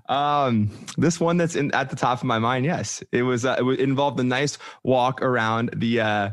Um, 0.08 0.70
this 0.98 1.20
one 1.20 1.36
that's 1.36 1.54
in 1.54 1.72
at 1.74 1.90
the 1.90 1.96
top 1.96 2.18
of 2.18 2.24
my 2.24 2.38
mind, 2.38 2.64
yes, 2.64 3.02
it 3.12 3.22
was. 3.22 3.44
Uh, 3.44 3.56
it, 3.60 3.80
involved 3.80 4.18
a 4.20 4.24
nice 4.24 4.58
walk 4.82 5.22
around 5.22 5.70
the 5.76 6.00
uh, 6.00 6.30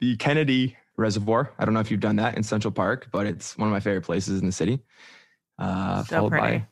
the 0.00 0.16
Kennedy 0.16 0.76
Reservoir. 0.96 1.52
I 1.58 1.64
don't 1.64 1.74
know 1.74 1.80
if 1.80 1.90
you've 1.90 2.00
done 2.00 2.16
that 2.16 2.36
in 2.36 2.42
Central 2.42 2.70
Park, 2.72 3.08
but 3.10 3.26
it's 3.26 3.56
one 3.56 3.68
of 3.68 3.72
my 3.72 3.80
favorite 3.80 4.02
places 4.04 4.40
in 4.40 4.46
the 4.46 4.52
city. 4.52 4.80
Uh, 5.58 6.02
So 6.04 6.16
followed 6.16 6.30
pretty. 6.30 6.58
by 6.58 6.66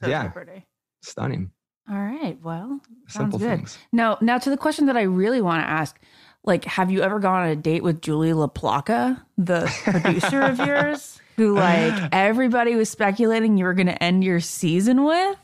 So, 0.00 0.06
so 0.06 0.10
Yeah. 0.10 0.28
pretty. 0.28 0.66
stunning, 1.02 1.50
All 1.90 1.96
right. 1.96 2.38
Well, 2.42 2.80
sounds 3.08 3.32
simple 3.32 3.38
good. 3.38 3.58
things. 3.58 3.78
Now, 3.92 4.18
now 4.20 4.38
to 4.38 4.50
the 4.50 4.56
question 4.56 4.86
that 4.86 4.96
I 4.96 5.02
really 5.02 5.40
want 5.40 5.62
to 5.64 5.68
ask. 5.68 5.98
Like, 6.42 6.64
have 6.64 6.90
you 6.90 7.02
ever 7.02 7.18
gone 7.18 7.42
on 7.42 7.48
a 7.48 7.56
date 7.56 7.82
with 7.82 8.00
Julie 8.00 8.30
LaPlaca, 8.32 9.20
the 9.36 9.70
producer 9.84 10.40
of 10.42 10.58
yours, 10.66 11.20
who 11.36 11.54
like 11.54 11.94
everybody 12.12 12.76
was 12.76 12.88
speculating 12.88 13.58
you 13.58 13.66
were 13.66 13.74
going 13.74 13.88
to 13.88 14.02
end 14.02 14.24
your 14.24 14.40
season 14.40 15.04
with? 15.04 15.36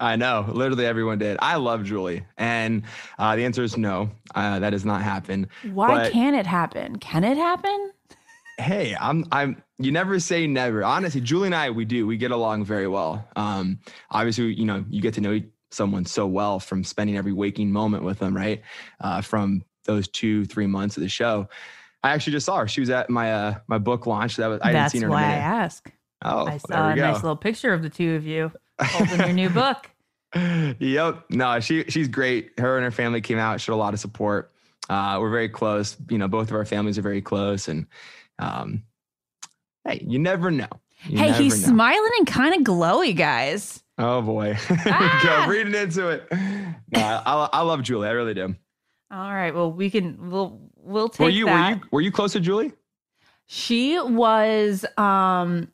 I 0.00 0.16
know, 0.16 0.46
literally 0.48 0.86
everyone 0.86 1.18
did. 1.18 1.36
I 1.40 1.56
love 1.56 1.84
Julie, 1.84 2.24
and 2.38 2.82
uh, 3.18 3.36
the 3.36 3.44
answer 3.44 3.62
is 3.62 3.76
no. 3.76 4.10
Uh, 4.34 4.58
that 4.58 4.72
has 4.72 4.84
not 4.84 5.02
happened. 5.02 5.48
Why 5.72 5.88
But- 6.04 6.12
can't 6.12 6.34
it 6.34 6.46
happen? 6.46 6.96
Can 6.96 7.22
it 7.24 7.36
happen? 7.36 7.92
hey 8.58 8.94
i'm 9.00 9.24
i'm 9.32 9.56
you 9.78 9.90
never 9.90 10.20
say 10.20 10.46
never 10.46 10.84
honestly 10.84 11.18
julie 11.22 11.46
and 11.46 11.54
i 11.54 11.70
we 11.70 11.86
do 11.86 12.06
we 12.06 12.18
get 12.18 12.30
along 12.30 12.62
very 12.62 12.86
well 12.86 13.26
um 13.34 13.78
obviously 14.10 14.52
you 14.52 14.66
know 14.66 14.84
you 14.90 15.00
get 15.00 15.14
to 15.14 15.22
know 15.22 15.40
someone 15.70 16.04
so 16.04 16.26
well 16.26 16.60
from 16.60 16.84
spending 16.84 17.16
every 17.16 17.32
waking 17.32 17.72
moment 17.72 18.04
with 18.04 18.18
them 18.18 18.36
right 18.36 18.60
uh 19.00 19.22
from 19.22 19.62
those 19.86 20.06
two 20.08 20.44
three 20.44 20.66
months 20.66 20.98
of 20.98 21.02
the 21.02 21.08
show 21.08 21.48
i 22.04 22.10
actually 22.10 22.34
just 22.34 22.44
saw 22.44 22.58
her 22.58 22.68
she 22.68 22.80
was 22.82 22.90
at 22.90 23.08
my 23.08 23.32
uh 23.32 23.54
my 23.66 23.78
book 23.78 24.04
launch 24.06 24.36
that 24.36 24.48
was 24.48 24.60
i 24.60 24.66
hadn't 24.66 24.82
That's 24.82 24.92
seen 24.92 25.02
her 25.02 25.06
in 25.08 25.12
a 25.12 25.14
why 25.14 25.22
I 25.22 25.32
ask. 25.36 25.90
oh 26.22 26.46
I 26.46 26.58
saw 26.58 26.90
a 26.90 26.94
go 26.96 27.00
nice 27.00 27.22
little 27.22 27.36
picture 27.36 27.72
of 27.72 27.80
the 27.82 27.88
two 27.88 28.14
of 28.16 28.26
you 28.26 28.52
holding 28.84 29.18
your 29.18 29.32
new 29.32 29.50
book. 29.50 29.90
yep. 30.78 31.24
No, 31.30 31.60
she 31.60 31.84
she's 31.84 32.08
great. 32.08 32.52
Her 32.58 32.76
and 32.76 32.84
her 32.84 32.90
family 32.90 33.20
came 33.20 33.38
out, 33.38 33.60
showed 33.60 33.74
a 33.74 33.76
lot 33.76 33.94
of 33.94 34.00
support. 34.00 34.52
Uh, 34.88 35.18
we're 35.20 35.30
very 35.30 35.48
close. 35.48 35.96
You 36.08 36.18
know, 36.18 36.28
both 36.28 36.48
of 36.50 36.54
our 36.56 36.64
families 36.64 36.98
are 36.98 37.02
very 37.02 37.22
close, 37.22 37.68
and 37.68 37.86
um, 38.38 38.82
hey, 39.84 40.04
you 40.06 40.18
never 40.18 40.50
know. 40.50 40.68
You 41.04 41.18
hey, 41.18 41.26
never 41.30 41.42
he's 41.42 41.62
know. 41.66 41.72
smiling 41.74 42.10
and 42.18 42.26
kind 42.26 42.54
of 42.54 42.62
glowy, 42.62 43.16
guys. 43.16 43.82
Oh 43.98 44.22
boy, 44.22 44.56
Ah! 44.70 45.44
go 45.46 45.50
reading 45.50 45.74
into 45.74 46.08
it. 46.08 46.26
No, 46.30 47.00
I, 47.00 47.48
I 47.52 47.60
love 47.62 47.82
Julie. 47.82 48.08
I 48.08 48.12
really 48.12 48.34
do. 48.34 48.54
All 49.12 49.32
right. 49.34 49.54
Well, 49.54 49.72
we 49.72 49.90
can. 49.90 50.30
We'll 50.30 50.60
we'll 50.76 51.08
take 51.08 51.24
Were 51.24 51.28
you 51.30 51.46
that. 51.46 51.70
were 51.70 51.74
you 51.76 51.82
were 51.90 52.00
you 52.00 52.12
close 52.12 52.32
to 52.34 52.40
Julie? 52.40 52.72
She 53.46 53.98
was 53.98 54.84
um 54.96 55.68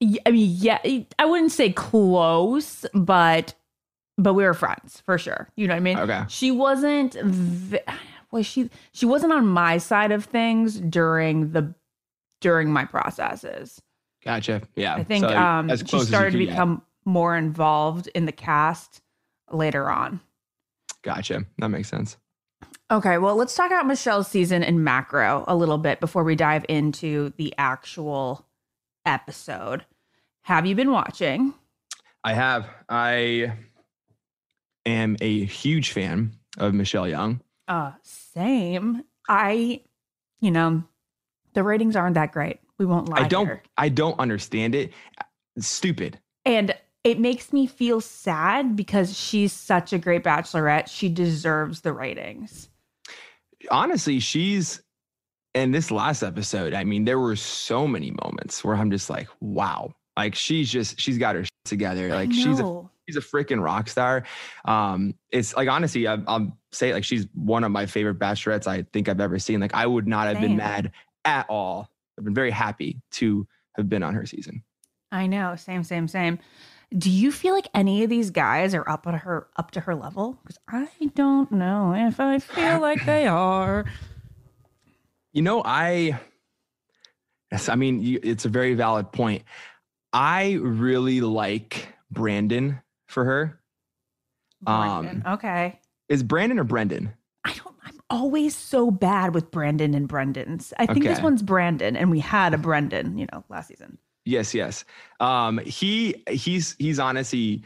I 0.00 0.30
mean, 0.30 0.50
yeah, 0.58 0.78
I 1.18 1.24
wouldn't 1.24 1.52
say 1.52 1.72
close, 1.72 2.86
but 2.94 3.54
but 4.16 4.34
we 4.34 4.44
were 4.44 4.54
friends 4.54 5.02
for 5.06 5.18
sure. 5.18 5.48
You 5.56 5.66
know 5.68 5.74
what 5.74 5.78
I 5.78 5.80
mean? 5.80 5.98
Okay. 5.98 6.24
She 6.28 6.50
wasn't 6.50 7.14
v- 7.14 7.80
was 8.30 8.46
she 8.46 8.70
she 8.92 9.06
wasn't 9.06 9.32
on 9.32 9.46
my 9.46 9.78
side 9.78 10.12
of 10.12 10.24
things 10.24 10.78
during 10.80 11.52
the 11.52 11.74
during 12.40 12.70
my 12.72 12.84
processes. 12.84 13.80
Gotcha. 14.24 14.62
Yeah. 14.76 14.94
I 14.96 15.04
think 15.04 15.24
So, 15.24 15.36
um 15.36 15.70
as 15.70 15.82
she 15.86 15.98
started 16.00 16.32
to 16.32 16.38
could 16.38 16.44
get. 16.46 16.50
become 16.50 16.82
more 17.04 17.36
involved 17.36 18.08
in 18.14 18.26
the 18.26 18.32
cast 18.32 19.00
later 19.50 19.88
on. 19.90 20.20
Gotcha. 21.02 21.44
That 21.58 21.68
makes 21.68 21.88
sense. 21.88 22.16
Okay, 22.90 23.18
well, 23.18 23.36
let's 23.36 23.54
talk 23.54 23.66
about 23.70 23.86
Michelle's 23.86 24.28
season 24.28 24.62
in 24.62 24.82
macro 24.82 25.44
a 25.46 25.54
little 25.54 25.76
bit 25.78 26.00
before 26.00 26.24
we 26.24 26.34
dive 26.34 26.64
into 26.68 27.32
the 27.36 27.54
actual 27.58 28.46
episode. 29.08 29.84
Have 30.42 30.66
you 30.66 30.74
been 30.74 30.92
watching? 30.92 31.54
I 32.22 32.34
have. 32.34 32.68
I 32.88 33.52
am 34.86 35.16
a 35.20 35.44
huge 35.44 35.92
fan 35.92 36.32
of 36.58 36.74
Michelle 36.74 37.08
Young. 37.08 37.40
Uh, 37.66 37.92
same. 38.02 39.02
I, 39.28 39.82
you 40.40 40.50
know, 40.50 40.82
the 41.54 41.62
ratings 41.62 41.96
aren't 41.96 42.14
that 42.14 42.32
great. 42.32 42.60
We 42.78 42.86
won't 42.86 43.08
lie. 43.08 43.20
I 43.20 43.28
don't 43.28 43.46
here. 43.46 43.62
I 43.76 43.88
don't 43.88 44.18
understand 44.18 44.74
it. 44.74 44.92
It's 45.56 45.66
stupid. 45.66 46.18
And 46.44 46.74
it 47.04 47.18
makes 47.18 47.52
me 47.52 47.66
feel 47.66 48.00
sad 48.00 48.76
because 48.76 49.16
she's 49.18 49.52
such 49.52 49.92
a 49.92 49.98
great 49.98 50.24
bachelorette. 50.24 50.88
She 50.88 51.08
deserves 51.08 51.80
the 51.80 51.92
ratings. 51.92 52.68
Honestly, 53.70 54.20
she's 54.20 54.80
in 55.54 55.70
this 55.72 55.90
last 55.90 56.22
episode. 56.22 56.74
I 56.74 56.84
mean, 56.84 57.04
there 57.04 57.18
were 57.18 57.36
so 57.36 57.86
many 57.86 58.12
moments 58.22 58.64
where 58.64 58.76
I'm 58.76 58.90
just 58.90 59.10
like, 59.10 59.28
wow. 59.40 59.94
Like 60.16 60.34
she's 60.34 60.70
just 60.70 61.00
she's 61.00 61.16
got 61.16 61.36
her 61.36 61.44
together. 61.64 62.08
Like 62.08 62.32
she's 62.32 62.58
a 62.58 62.82
she's 63.06 63.16
a 63.16 63.20
freaking 63.20 63.62
rock 63.62 63.88
star. 63.88 64.24
Um, 64.64 65.14
it's 65.30 65.54
like 65.54 65.68
honestly, 65.68 66.08
I, 66.08 66.18
I'll 66.26 66.56
say 66.72 66.90
it, 66.90 66.94
like 66.94 67.04
she's 67.04 67.26
one 67.34 67.62
of 67.62 67.70
my 67.70 67.86
favorite 67.86 68.18
bachelorettes 68.18 68.66
I 68.66 68.84
think 68.92 69.08
I've 69.08 69.20
ever 69.20 69.38
seen. 69.38 69.60
Like 69.60 69.74
I 69.74 69.86
would 69.86 70.08
not 70.08 70.26
have 70.26 70.36
Same. 70.36 70.42
been 70.42 70.56
mad 70.56 70.92
at 71.24 71.46
all. 71.48 71.88
I've 72.18 72.24
been 72.24 72.34
very 72.34 72.50
happy 72.50 73.00
to 73.12 73.46
have 73.76 73.88
been 73.88 74.02
on 74.02 74.14
her 74.14 74.26
season. 74.26 74.64
I 75.12 75.26
know. 75.28 75.54
Same, 75.56 75.84
same, 75.84 76.08
same. 76.08 76.40
Do 76.96 77.10
you 77.10 77.30
feel 77.30 77.54
like 77.54 77.68
any 77.74 78.02
of 78.02 78.10
these 78.10 78.30
guys 78.30 78.74
are 78.74 78.88
up 78.88 79.06
at 79.06 79.14
her 79.14 79.46
up 79.56 79.70
to 79.72 79.80
her 79.80 79.94
level? 79.94 80.38
Because 80.42 80.58
I 80.68 80.88
don't 81.14 81.52
know 81.52 81.94
if 81.94 82.18
I 82.18 82.38
feel 82.38 82.80
like 82.80 83.04
they 83.04 83.26
are. 83.26 83.84
You 85.32 85.42
know, 85.42 85.62
I, 85.64 86.18
yes, 87.52 87.68
I 87.68 87.74
mean, 87.74 88.00
you, 88.00 88.18
it's 88.22 88.44
a 88.44 88.48
very 88.48 88.74
valid 88.74 89.12
point. 89.12 89.42
I 90.12 90.58
really 90.60 91.20
like 91.20 91.88
Brandon 92.10 92.80
for 93.06 93.24
her. 93.24 93.60
Brandon. 94.62 95.22
Um, 95.26 95.34
okay. 95.34 95.80
Is 96.08 96.22
Brandon 96.22 96.58
or 96.58 96.64
Brendan? 96.64 97.12
I 97.44 97.52
don't. 97.52 97.76
I'm 97.84 98.00
always 98.10 98.56
so 98.56 98.90
bad 98.90 99.34
with 99.34 99.50
Brandon 99.50 99.94
and 99.94 100.08
Brendan's. 100.08 100.72
I 100.78 100.86
think 100.86 101.04
this 101.04 101.20
one's 101.20 101.42
Brandon, 101.42 101.96
and 101.96 102.10
we 102.10 102.18
had 102.18 102.54
a 102.54 102.58
Brendan, 102.58 103.18
you 103.18 103.26
know, 103.32 103.44
last 103.48 103.68
season. 103.68 103.98
Yes, 104.24 104.52
yes. 104.54 104.84
Um, 105.20 105.58
he 105.58 106.22
he's 106.28 106.74
he's 106.78 106.98
honestly 106.98 107.62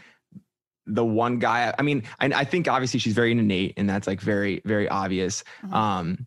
the 0.87 1.04
one 1.04 1.38
guy. 1.38 1.75
I 1.78 1.83
mean, 1.83 2.02
I, 2.21 2.26
I 2.26 2.45
think 2.45 2.69
obviously 2.69 3.00
she's 3.00 3.14
very 3.14 3.31
into 3.31 3.42
Nate, 3.42 3.75
and 3.76 3.88
that's 3.88 4.07
like 4.07 4.21
very 4.21 4.62
very 4.64 4.88
obvious. 4.88 5.42
Mhm. 5.64 5.73
Um, 5.73 6.26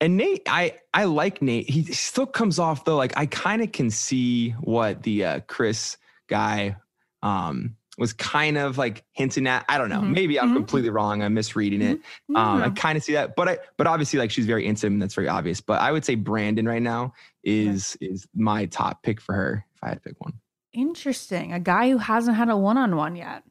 and 0.00 0.16
Nate, 0.16 0.42
I 0.48 0.78
I 0.92 1.04
like 1.04 1.40
Nate. 1.42 1.68
He 1.70 1.82
still 1.84 2.26
comes 2.26 2.58
off 2.58 2.84
though. 2.84 2.96
Like 2.96 3.16
I 3.16 3.26
kind 3.26 3.62
of 3.62 3.72
can 3.72 3.90
see 3.90 4.50
what 4.60 5.02
the 5.02 5.24
uh, 5.24 5.40
Chris 5.46 5.96
guy 6.28 6.76
um 7.22 7.76
was 7.96 8.12
kind 8.12 8.58
of 8.58 8.76
like 8.76 9.04
hinting 9.12 9.46
at. 9.46 9.64
I 9.68 9.78
don't 9.78 9.88
know. 9.88 10.00
Mhm. 10.00 10.10
Maybe 10.12 10.40
I'm 10.40 10.50
Mhm. 10.50 10.56
completely 10.56 10.90
wrong. 10.90 11.22
I'm 11.22 11.32
misreading 11.34 11.80
it. 11.80 12.00
Um, 12.34 12.60
I 12.62 12.70
kind 12.70 12.98
of 12.98 13.04
see 13.04 13.12
that, 13.12 13.36
but 13.36 13.48
I, 13.48 13.58
but 13.76 13.86
obviously, 13.86 14.18
like 14.18 14.32
she's 14.32 14.46
very 14.46 14.66
him. 14.66 14.98
That's 14.98 15.14
very 15.14 15.28
obvious. 15.28 15.60
But 15.60 15.80
I 15.80 15.92
would 15.92 16.04
say 16.04 16.16
Brandon 16.16 16.66
right 16.66 16.82
now 16.82 17.12
is 17.44 17.96
is 18.00 18.26
my 18.34 18.66
top 18.66 19.04
pick 19.04 19.20
for 19.20 19.32
her 19.32 19.64
if 19.76 19.84
I 19.84 19.88
had 19.90 19.94
to 19.94 20.00
pick 20.00 20.20
one. 20.20 20.32
Interesting. 20.72 21.52
A 21.52 21.60
guy 21.60 21.88
who 21.90 21.98
hasn't 21.98 22.36
had 22.36 22.48
a 22.48 22.56
one 22.56 22.76
on 22.76 22.96
one 22.96 23.14
yet. 23.14 23.44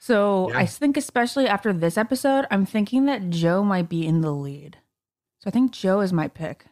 So 0.00 0.50
Yeah. 0.50 0.58
I 0.58 0.66
think, 0.66 0.96
especially 0.96 1.46
after 1.46 1.72
this 1.72 1.96
episode, 1.96 2.44
I'm 2.50 2.66
thinking 2.66 3.06
that 3.06 3.30
Joe 3.30 3.62
might 3.62 3.88
be 3.88 4.04
in 4.04 4.20
the 4.20 4.32
lead. 4.32 4.78
So 5.46 5.50
I 5.50 5.52
think 5.52 5.70
Joe 5.70 6.00
is 6.00 6.12
my 6.12 6.26
pick. 6.26 6.64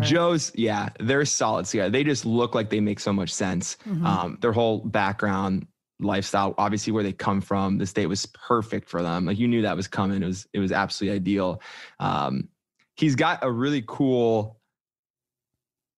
Joe's, 0.00 0.52
yeah, 0.54 0.88
they're 0.98 1.26
solid 1.26 1.66
together. 1.66 1.90
They 1.90 2.02
just 2.02 2.24
look 2.24 2.54
like 2.54 2.70
they 2.70 2.80
make 2.80 2.98
so 2.98 3.12
much 3.12 3.30
sense. 3.30 3.76
Mhm. 3.86 4.06
Um, 4.06 4.38
their 4.40 4.52
whole 4.52 4.78
background, 4.78 5.66
lifestyle, 6.00 6.54
obviously 6.56 6.94
where 6.94 7.02
they 7.02 7.12
come 7.12 7.42
from, 7.42 7.76
the 7.76 7.84
state 7.84 8.06
was 8.06 8.24
perfect 8.24 8.88
for 8.88 9.02
them. 9.02 9.26
Like 9.26 9.38
you 9.38 9.48
knew 9.48 9.60
that 9.60 9.76
was 9.76 9.86
coming. 9.86 10.22
It 10.22 10.26
was 10.26 10.46
it 10.54 10.60
was 10.60 10.72
absolutely 10.72 11.16
ideal. 11.16 11.60
Um, 12.00 12.48
he's 12.96 13.16
got 13.16 13.44
a 13.44 13.50
really 13.50 13.84
cool 13.86 14.58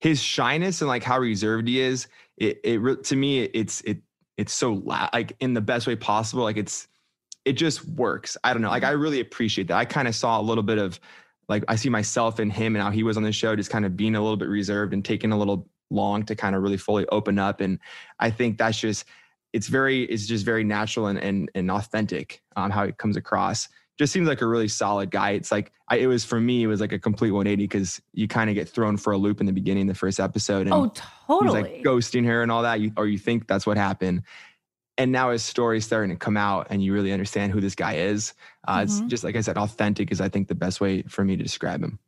his 0.01 0.21
shyness 0.21 0.81
and 0.81 0.89
like 0.89 1.05
how 1.05 1.21
reserved 1.21 1.69
he 1.69 1.81
is. 1.81 2.09
It 2.37 2.59
it 2.65 3.05
to 3.05 3.17
me 3.17 3.45
it's 3.45 3.81
it 3.83 3.99
it's 4.37 4.53
so 4.53 4.83
like 4.85 5.37
in 5.39 5.55
the 5.55 5.61
best 5.61 5.87
way 5.87 5.95
possible. 5.95 6.43
Like 6.43 6.57
it's 6.57 6.89
it 7.45 7.53
just 7.53 7.87
works. 7.87 8.37
I 8.43 8.53
don't 8.53 8.61
know. 8.61 8.71
Like 8.71 8.83
I 8.83 8.91
really 8.91 9.21
appreciate 9.21 9.69
that. 9.69 9.77
I 9.77 9.85
kind 9.85 10.09
of 10.09 10.17
saw 10.17 10.41
a 10.41 10.43
little 10.43 10.65
bit 10.65 10.79
of 10.79 10.99
like 11.49 11.65
I 11.69 11.77
see 11.77 11.89
myself 11.89 12.41
in 12.41 12.51
him 12.51 12.75
and 12.77 12.83
how 12.83 12.91
he 12.91 13.03
was 13.03 13.17
on 13.17 13.23
the 13.23 13.33
show, 13.33 13.55
just 13.57 13.71
kind 13.71 13.85
of 13.85 13.97
being 13.97 14.15
a 14.17 14.21
little 14.21 14.37
bit 14.37 14.49
reserved 14.49 14.93
and 14.93 15.05
taking 15.05 15.33
a 15.33 15.39
little 15.39 15.69
long 15.91 16.25
to 16.25 16.35
kind 16.35 16.57
of 16.57 16.63
really 16.63 16.77
fully 16.77 17.07
open 17.09 17.39
up. 17.39 17.61
And 17.61 17.79
I 18.19 18.31
think 18.31 18.59
that's 18.59 18.79
just 18.79 19.05
it's 19.53 19.69
very 19.69 20.03
it's 20.05 20.27
just 20.27 20.45
very 20.45 20.65
natural 20.65 21.07
and 21.07 21.19
and, 21.19 21.51
and 21.55 21.71
authentic 21.71 22.43
um, 22.57 22.71
how 22.71 22.85
it 22.85 22.99
comes 22.99 23.17
across. 23.17 23.69
Just 23.97 24.13
seems 24.13 24.27
like 24.27 24.41
a 24.41 24.47
really 24.47 24.67
solid 24.67 25.13
guy. 25.13 25.31
It's 25.33 25.53
like 25.53 25.71
I, 25.89 25.99
it 25.99 26.07
was 26.09 26.25
for 26.25 26.41
me. 26.41 26.65
It 26.65 26.67
was 26.67 26.81
like 26.81 26.91
a 26.91 26.99
complete 26.99 27.31
180 27.31 27.63
because 27.65 28.03
you 28.13 28.27
kind 28.27 28.51
of 28.51 28.55
get 28.57 28.69
thrown 28.69 28.97
for 28.97 29.13
a 29.13 29.17
loop 29.17 29.39
in 29.39 29.47
the 29.47 29.53
beginning, 29.53 29.87
the 29.87 29.95
first 29.95 30.19
episode, 30.19 30.67
and 30.67 30.73
Oh, 30.75 30.85
he's 30.85 31.03
totally. 31.29 31.63
like 31.63 31.83
ghosting 31.85 32.25
her 32.25 32.43
and 32.43 32.51
all 32.51 32.63
that. 32.63 32.81
You 32.81 32.91
or 32.97 33.07
you 33.07 33.19
think 33.19 33.47
that's 33.47 33.67
what 33.67 33.77
happened. 33.77 34.23
And 34.97 35.11
now 35.11 35.31
his 35.31 35.45
story's 35.45 35.85
starting 35.85 36.11
to 36.11 36.17
come 36.17 36.37
out, 36.37 36.69
and 36.71 36.83
you 36.83 36.93
really 36.95 37.13
understand 37.13 37.53
who 37.53 37.61
this 37.61 37.75
guy 37.75 37.95
is. 37.95 38.33
Uh, 38.69 38.81
It's 38.85 39.01
Mhm. 39.01 39.09
just 39.09 39.25
like 39.25 39.35
I 39.37 39.41
said, 39.41 39.59
authentic 39.59 40.13
is 40.13 40.21
I 40.21 40.29
think 40.29 40.47
the 40.49 40.55
best 40.55 40.81
way 40.81 41.03
for 41.03 41.25
me 41.25 41.37
to 41.37 41.43
describe 41.43 41.83
him. 41.83 41.99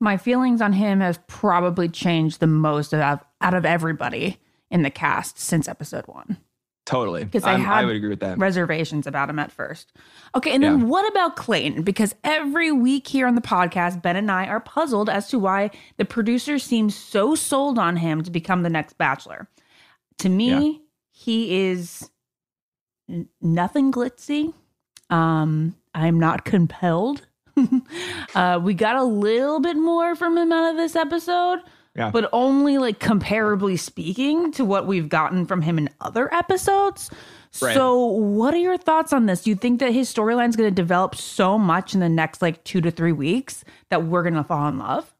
my 0.00 0.16
feelings 0.16 0.60
on 0.60 0.72
him 0.72 0.98
have 0.98 1.24
probably 1.28 1.88
changed 1.88 2.40
the 2.40 2.46
most 2.48 2.92
out 2.92 3.20
of, 3.20 3.26
out 3.40 3.54
of 3.54 3.64
everybody 3.64 4.36
in 4.68 4.82
the 4.82 4.90
cast 4.90 5.38
since 5.38 5.68
episode 5.68 6.04
one. 6.08 6.38
Totally. 6.84 7.22
Because 7.22 7.44
I 7.44 7.56
had 7.56 7.84
would 7.86 7.94
agree 7.94 8.08
with 8.08 8.18
that. 8.18 8.36
reservations 8.36 9.06
about 9.06 9.30
him 9.30 9.38
at 9.38 9.52
first. 9.52 9.92
Okay, 10.34 10.50
and 10.52 10.64
then 10.64 10.80
Yeah. 10.80 10.86
what 10.86 11.08
about 11.08 11.36
Clayton? 11.36 11.84
Because 11.84 12.16
every 12.24 12.72
week 12.72 13.06
here 13.06 13.28
on 13.28 13.36
the 13.36 13.40
podcast, 13.40 14.02
Ben 14.02 14.16
and 14.16 14.28
I 14.28 14.46
are 14.48 14.58
puzzled 14.58 15.08
as 15.08 15.28
to 15.28 15.38
why 15.38 15.70
the 15.98 16.04
producers 16.04 16.64
seem 16.64 16.90
so 16.90 17.36
sold 17.36 17.78
on 17.78 17.94
him 17.98 18.24
to 18.24 18.30
become 18.32 18.62
the 18.64 18.70
next 18.70 18.98
Bachelor. 18.98 19.46
To 20.18 20.28
me, 20.28 20.82
he 21.12 21.66
is 21.68 22.10
n- 23.12 23.28
nothing 23.40 23.92
glitzy. 23.92 24.52
Um, 25.10 25.76
I'm 25.94 26.18
not 26.18 26.44
compelled. 26.44 27.26
uh, 28.34 28.58
we 28.62 28.74
got 28.74 28.96
a 28.96 29.04
little 29.04 29.60
bit 29.60 29.76
more 29.76 30.16
from 30.16 30.38
him 30.38 30.50
out 30.52 30.70
of 30.70 30.76
this 30.78 30.96
episode, 30.96 31.58
Yeah. 31.94 32.10
but 32.10 32.28
only 32.32 32.78
like 32.78 32.98
comparably 32.98 33.78
speaking 33.78 34.50
to 34.52 34.64
what 34.64 34.86
we've 34.86 35.08
gotten 35.10 35.44
from 35.46 35.60
him 35.62 35.76
in 35.78 35.90
other 36.00 36.32
episodes. 36.32 37.10
Right. 37.60 37.74
So, 37.74 38.06
what 38.06 38.54
are 38.54 38.58
your 38.58 38.78
thoughts 38.78 39.12
on 39.12 39.26
this? 39.26 39.42
Do 39.42 39.50
you 39.50 39.56
think 39.56 39.80
that 39.80 39.92
his 39.92 40.12
storyline 40.12 40.48
is 40.48 40.56
going 40.56 40.70
to 40.70 40.74
develop 40.74 41.14
so 41.14 41.58
much 41.58 41.92
in 41.92 42.00
the 42.00 42.08
next 42.08 42.40
like 42.40 42.64
two 42.64 42.80
to 42.80 42.90
three 42.90 43.12
weeks 43.12 43.62
that 43.90 44.04
we're 44.06 44.22
going 44.22 44.32
to 44.34 44.44
fall 44.44 44.68
in 44.68 44.78
love? 44.78 45.14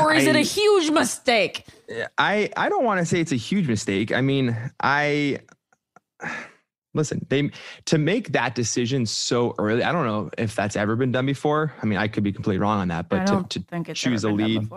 Or 0.00 0.12
is 0.12 0.26
it 0.26 0.36
a 0.36 0.40
huge 0.40 0.90
mistake? 0.90 1.66
I 2.18 2.50
I 2.56 2.68
don't 2.68 2.84
want 2.84 3.00
to 3.00 3.06
say 3.06 3.20
it's 3.20 3.32
a 3.32 3.36
huge 3.36 3.68
mistake. 3.68 4.12
I 4.12 4.20
mean, 4.20 4.56
I 4.80 5.40
listen, 6.94 7.26
they 7.28 7.50
to 7.86 7.98
make 7.98 8.32
that 8.32 8.54
decision 8.54 9.06
so 9.06 9.54
early. 9.58 9.82
I 9.82 9.92
don't 9.92 10.06
know 10.06 10.30
if 10.38 10.54
that's 10.54 10.76
ever 10.76 10.96
been 10.96 11.12
done 11.12 11.26
before. 11.26 11.74
I 11.82 11.86
mean, 11.86 11.98
I 11.98 12.08
could 12.08 12.24
be 12.24 12.32
completely 12.32 12.58
wrong 12.58 12.80
on 12.80 12.88
that, 12.88 13.06
I 13.06 13.08
but 13.08 13.26
don't 13.26 13.50
to, 13.50 13.60
to 13.60 13.66
think 13.66 13.88
it's 13.88 14.00
choose 14.00 14.24
a 14.24 14.30
lead 14.30 14.68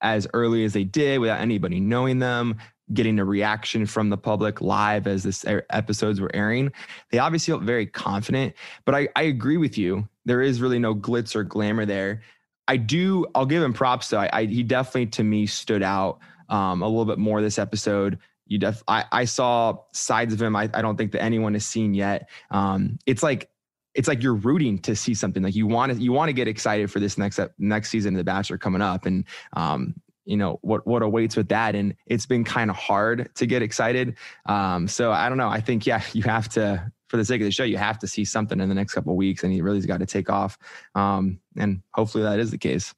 as 0.00 0.26
early 0.34 0.64
as 0.64 0.72
they 0.72 0.84
did 0.84 1.20
without 1.20 1.40
anybody 1.40 1.78
knowing 1.78 2.18
them, 2.18 2.58
getting 2.92 3.18
a 3.18 3.24
reaction 3.24 3.86
from 3.86 4.10
the 4.10 4.16
public 4.16 4.60
live 4.60 5.06
as 5.06 5.22
this 5.22 5.44
episodes 5.70 6.20
were 6.20 6.34
airing. 6.34 6.72
They 7.10 7.18
obviously 7.18 7.52
felt 7.52 7.62
very 7.62 7.86
confident, 7.86 8.54
but 8.84 8.94
I, 8.94 9.08
I 9.14 9.22
agree 9.22 9.56
with 9.56 9.78
you. 9.78 10.08
There 10.24 10.42
is 10.42 10.60
really 10.60 10.80
no 10.80 10.94
glitz 10.94 11.36
or 11.36 11.44
glamour 11.44 11.86
there. 11.86 12.22
I 12.68 12.76
do, 12.76 13.26
I'll 13.34 13.46
give 13.46 13.62
him 13.62 13.72
props 13.72 14.08
though. 14.08 14.18
I, 14.18 14.30
I 14.32 14.44
he 14.44 14.62
definitely 14.62 15.06
to 15.06 15.24
me 15.24 15.46
stood 15.46 15.82
out 15.82 16.18
um, 16.48 16.82
a 16.82 16.88
little 16.88 17.04
bit 17.04 17.18
more 17.18 17.40
this 17.40 17.58
episode. 17.58 18.18
You 18.46 18.58
def 18.58 18.82
I, 18.88 19.04
I 19.12 19.24
saw 19.24 19.78
sides 19.92 20.34
of 20.34 20.42
him 20.42 20.56
I, 20.56 20.68
I 20.74 20.82
don't 20.82 20.96
think 20.96 21.12
that 21.12 21.22
anyone 21.22 21.54
has 21.54 21.64
seen 21.64 21.94
yet. 21.94 22.28
Um, 22.50 22.98
it's 23.06 23.22
like 23.22 23.48
it's 23.94 24.08
like 24.08 24.22
you're 24.22 24.34
rooting 24.34 24.78
to 24.78 24.96
see 24.96 25.14
something. 25.14 25.42
Like 25.42 25.54
you 25.54 25.66
want 25.66 25.92
to 25.92 25.98
you 25.98 26.12
want 26.12 26.28
to 26.28 26.32
get 26.32 26.48
excited 26.48 26.90
for 26.90 27.00
this 27.00 27.18
next 27.18 27.38
next 27.58 27.90
season 27.90 28.14
of 28.14 28.18
The 28.18 28.24
Bachelor 28.24 28.58
coming 28.58 28.82
up. 28.82 29.06
And 29.06 29.24
um 29.54 29.94
you 30.24 30.36
know 30.36 30.58
what 30.62 30.86
what 30.86 31.02
awaits 31.02 31.36
with 31.36 31.48
that? 31.48 31.74
And 31.74 31.94
it's 32.06 32.26
been 32.26 32.44
kind 32.44 32.70
of 32.70 32.76
hard 32.76 33.30
to 33.34 33.46
get 33.46 33.62
excited. 33.62 34.16
Um 34.46 34.88
so 34.88 35.12
I 35.12 35.28
don't 35.28 35.38
know. 35.38 35.48
I 35.48 35.60
think 35.60 35.86
yeah 35.86 36.02
you 36.12 36.22
have 36.22 36.48
to 36.50 36.90
for 37.08 37.16
the 37.18 37.24
sake 37.24 37.42
of 37.42 37.44
the 37.44 37.50
show 37.50 37.64
you 37.64 37.76
have 37.76 37.98
to 37.98 38.06
see 38.06 38.24
something 38.24 38.58
in 38.58 38.68
the 38.68 38.74
next 38.74 38.94
couple 38.94 39.14
weeks 39.16 39.44
and 39.44 39.52
he 39.52 39.60
really's 39.60 39.86
got 39.86 40.00
to 40.00 40.06
take 40.06 40.30
off. 40.30 40.58
Um 40.94 41.40
and 41.56 41.82
hopefully 41.92 42.24
that 42.24 42.38
is 42.38 42.50
the 42.50 42.58
case. 42.58 42.94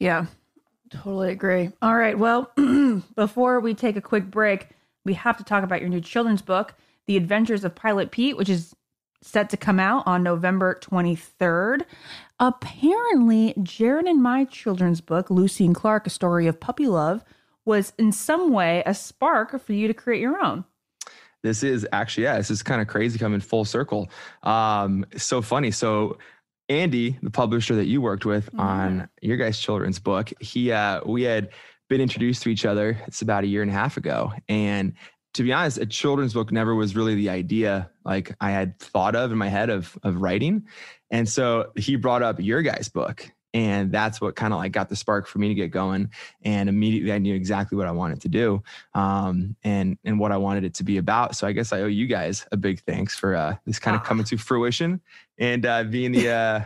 Yeah, 0.00 0.26
totally 0.90 1.32
agree. 1.32 1.70
All 1.82 1.96
right. 1.96 2.18
Well, 2.18 2.50
before 3.16 3.60
we 3.60 3.74
take 3.74 3.96
a 3.96 4.00
quick 4.00 4.30
break, 4.30 4.68
we 5.04 5.14
have 5.14 5.36
to 5.38 5.44
talk 5.44 5.64
about 5.64 5.80
your 5.80 5.90
new 5.90 6.00
children's 6.00 6.42
book, 6.42 6.74
The 7.06 7.16
Adventures 7.16 7.64
of 7.64 7.74
Pilot 7.74 8.10
Pete, 8.10 8.36
which 8.36 8.48
is 8.48 8.74
set 9.22 9.50
to 9.50 9.56
come 9.56 9.80
out 9.80 10.06
on 10.06 10.22
November 10.22 10.78
23rd. 10.82 11.82
Apparently, 12.38 13.54
Jared 13.62 14.06
and 14.06 14.22
my 14.22 14.44
children's 14.44 15.00
book, 15.00 15.30
Lucy 15.30 15.64
and 15.64 15.74
Clark, 15.74 16.06
A 16.06 16.10
Story 16.10 16.46
of 16.46 16.60
Puppy 16.60 16.86
Love, 16.86 17.24
was 17.64 17.92
in 17.98 18.12
some 18.12 18.52
way 18.52 18.82
a 18.84 18.94
spark 18.94 19.58
for 19.60 19.72
you 19.72 19.88
to 19.88 19.94
create 19.94 20.20
your 20.20 20.38
own. 20.42 20.64
this 21.42 21.62
is 21.62 21.86
actually 21.92 22.24
yeah 22.24 22.36
this 22.36 22.50
is 22.50 22.62
kind 22.62 22.82
of 22.82 22.88
crazy 22.88 23.18
coming 23.18 23.40
full 23.40 23.64
circle 23.64 24.10
um 24.42 25.04
so 25.16 25.40
funny 25.42 25.70
so 25.70 26.18
andy 26.68 27.18
the 27.22 27.30
publisher 27.30 27.74
that 27.74 27.86
you 27.86 28.00
worked 28.00 28.24
with 28.24 28.48
on 28.58 29.08
your 29.20 29.36
guys 29.36 29.58
children's 29.58 29.98
book 29.98 30.32
he 30.40 30.72
uh 30.72 31.00
we 31.04 31.22
had 31.22 31.50
been 31.88 32.00
introduced 32.00 32.42
to 32.42 32.48
each 32.48 32.64
other 32.64 32.98
it's 33.06 33.22
about 33.22 33.44
a 33.44 33.46
year 33.46 33.62
and 33.62 33.70
a 33.70 33.74
half 33.74 33.96
ago. 33.96 34.32
And 34.48 34.94
to 35.34 35.42
be 35.42 35.52
honest 35.52 35.78
a 35.78 35.86
children's 35.86 36.32
book 36.32 36.50
never 36.50 36.74
was 36.74 36.96
really 36.96 37.14
the 37.14 37.30
idea 37.30 37.90
like 38.04 38.34
i 38.40 38.50
had 38.50 38.78
thought 38.78 39.14
of 39.14 39.32
in 39.32 39.38
my 39.38 39.48
head 39.48 39.70
of 39.70 39.96
of 40.02 40.20
writing. 40.20 40.66
And 41.10 41.28
so 41.28 41.70
he 41.76 41.96
brought 41.96 42.22
up 42.22 42.40
your 42.40 42.62
guys 42.62 42.88
book 42.88 43.30
and 43.54 43.90
that's 43.90 44.20
what 44.20 44.36
kind 44.36 44.52
of 44.52 44.58
like 44.58 44.72
got 44.72 44.90
the 44.90 44.96
spark 44.96 45.26
for 45.26 45.38
me 45.38 45.48
to 45.48 45.54
get 45.54 45.70
going 45.70 46.10
and 46.42 46.68
immediately 46.68 47.12
i 47.12 47.18
knew 47.18 47.34
exactly 47.34 47.78
what 47.78 47.86
i 47.86 47.90
wanted 47.90 48.20
to 48.20 48.28
do 48.28 48.62
um, 48.94 49.56
and 49.64 49.96
and 50.04 50.18
what 50.18 50.32
I 50.32 50.36
wanted 50.36 50.64
it 50.64 50.74
to 50.74 50.84
be 50.84 50.96
about. 50.98 51.36
So 51.36 51.46
I 51.46 51.52
guess 51.52 51.72
I 51.72 51.80
owe 51.82 51.86
you 51.86 52.06
guys 52.06 52.46
a 52.52 52.56
big 52.56 52.80
thanks 52.80 53.14
for 53.16 53.34
uh, 53.34 53.54
this 53.66 53.78
kind 53.78 53.94
of 53.94 54.02
Ah. 54.02 54.04
coming 54.04 54.24
to 54.26 54.36
fruition 54.36 55.00
and 55.38 55.64
uh, 55.64 55.84
being 55.84 56.12
the 56.12 56.28
uh, 56.30 56.60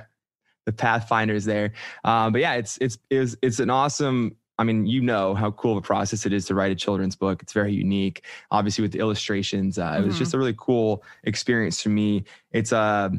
the 0.67 0.73
pathfinders 0.73 1.45
there. 1.45 1.73
Um, 2.05 2.33
but 2.33 2.41
yeah, 2.41 2.55
it's 2.55 2.79
it's 2.81 2.99
it's 3.11 3.37
it's 3.43 3.61
an 3.61 3.71
awesome. 3.71 4.37
I 4.59 4.65
mean, 4.65 4.87
you 4.87 5.01
know 5.01 5.35
how 5.35 5.53
cool 5.53 5.73
of 5.73 5.79
a 5.79 5.87
process 5.87 6.27
it 6.27 6.33
is 6.33 6.47
to 6.47 6.55
write 6.55 6.73
a 6.73 6.75
children's 6.75 7.15
book. 7.15 7.43
It's 7.43 7.53
very 7.53 7.73
unique. 7.73 8.25
Obviously, 8.51 8.83
with 8.83 8.93
the 8.93 8.99
illustrations, 8.99 9.79
uh, 9.79 9.97
it 9.99 10.05
was 10.05 10.19
just 10.19 10.35
a 10.35 10.39
really 10.39 10.55
cool 10.59 11.05
experience 11.25 11.81
for 11.81 11.91
me. 11.91 12.25
It's 12.51 12.73
a 12.73 13.13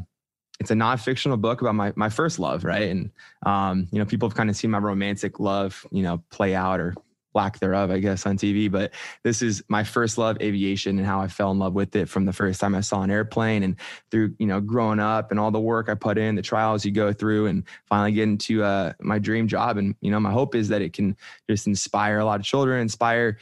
it's 0.60 0.70
a 0.70 0.74
non-fictional 0.74 1.38
book 1.38 1.62
about 1.62 1.74
my 1.74 1.92
my 1.96 2.10
first 2.10 2.38
love, 2.38 2.64
right? 2.64 2.88
And 2.90 3.10
um, 3.44 3.88
you 3.90 3.98
know, 3.98 4.04
people 4.04 4.28
have 4.28 4.36
kind 4.36 4.50
of 4.50 4.56
seen 4.56 4.70
my 4.70 4.78
romantic 4.78 5.40
love, 5.40 5.84
you 5.90 6.02
know, 6.02 6.22
play 6.30 6.54
out 6.54 6.78
or 6.78 6.94
lack 7.32 7.60
thereof, 7.60 7.90
I 7.90 7.98
guess, 7.98 8.26
on 8.26 8.36
TV. 8.36 8.70
But 8.70 8.92
this 9.22 9.40
is 9.40 9.62
my 9.68 9.84
first 9.84 10.18
love, 10.18 10.36
aviation, 10.42 10.98
and 10.98 11.06
how 11.06 11.20
I 11.20 11.28
fell 11.28 11.50
in 11.50 11.58
love 11.58 11.74
with 11.74 11.94
it 11.96 12.08
from 12.08 12.26
the 12.26 12.32
first 12.32 12.60
time 12.60 12.74
I 12.74 12.80
saw 12.80 13.02
an 13.02 13.10
airplane 13.10 13.62
and 13.62 13.76
through, 14.10 14.34
you 14.38 14.46
know, 14.46 14.60
growing 14.60 14.98
up 14.98 15.30
and 15.30 15.38
all 15.38 15.50
the 15.50 15.60
work 15.60 15.88
I 15.88 15.94
put 15.94 16.18
in, 16.18 16.34
the 16.34 16.42
trials 16.42 16.84
you 16.84 16.90
go 16.90 17.12
through, 17.12 17.46
and 17.46 17.64
finally 17.86 18.12
getting 18.12 18.32
into 18.32 18.64
uh, 18.64 18.92
my 19.00 19.18
dream 19.18 19.46
job. 19.46 19.76
And, 19.78 19.94
you 20.00 20.10
know, 20.10 20.20
my 20.20 20.32
hope 20.32 20.54
is 20.54 20.68
that 20.68 20.82
it 20.82 20.92
can 20.92 21.16
just 21.48 21.66
inspire 21.66 22.18
a 22.18 22.24
lot 22.24 22.40
of 22.40 22.46
children, 22.46 22.80
inspire 22.80 23.38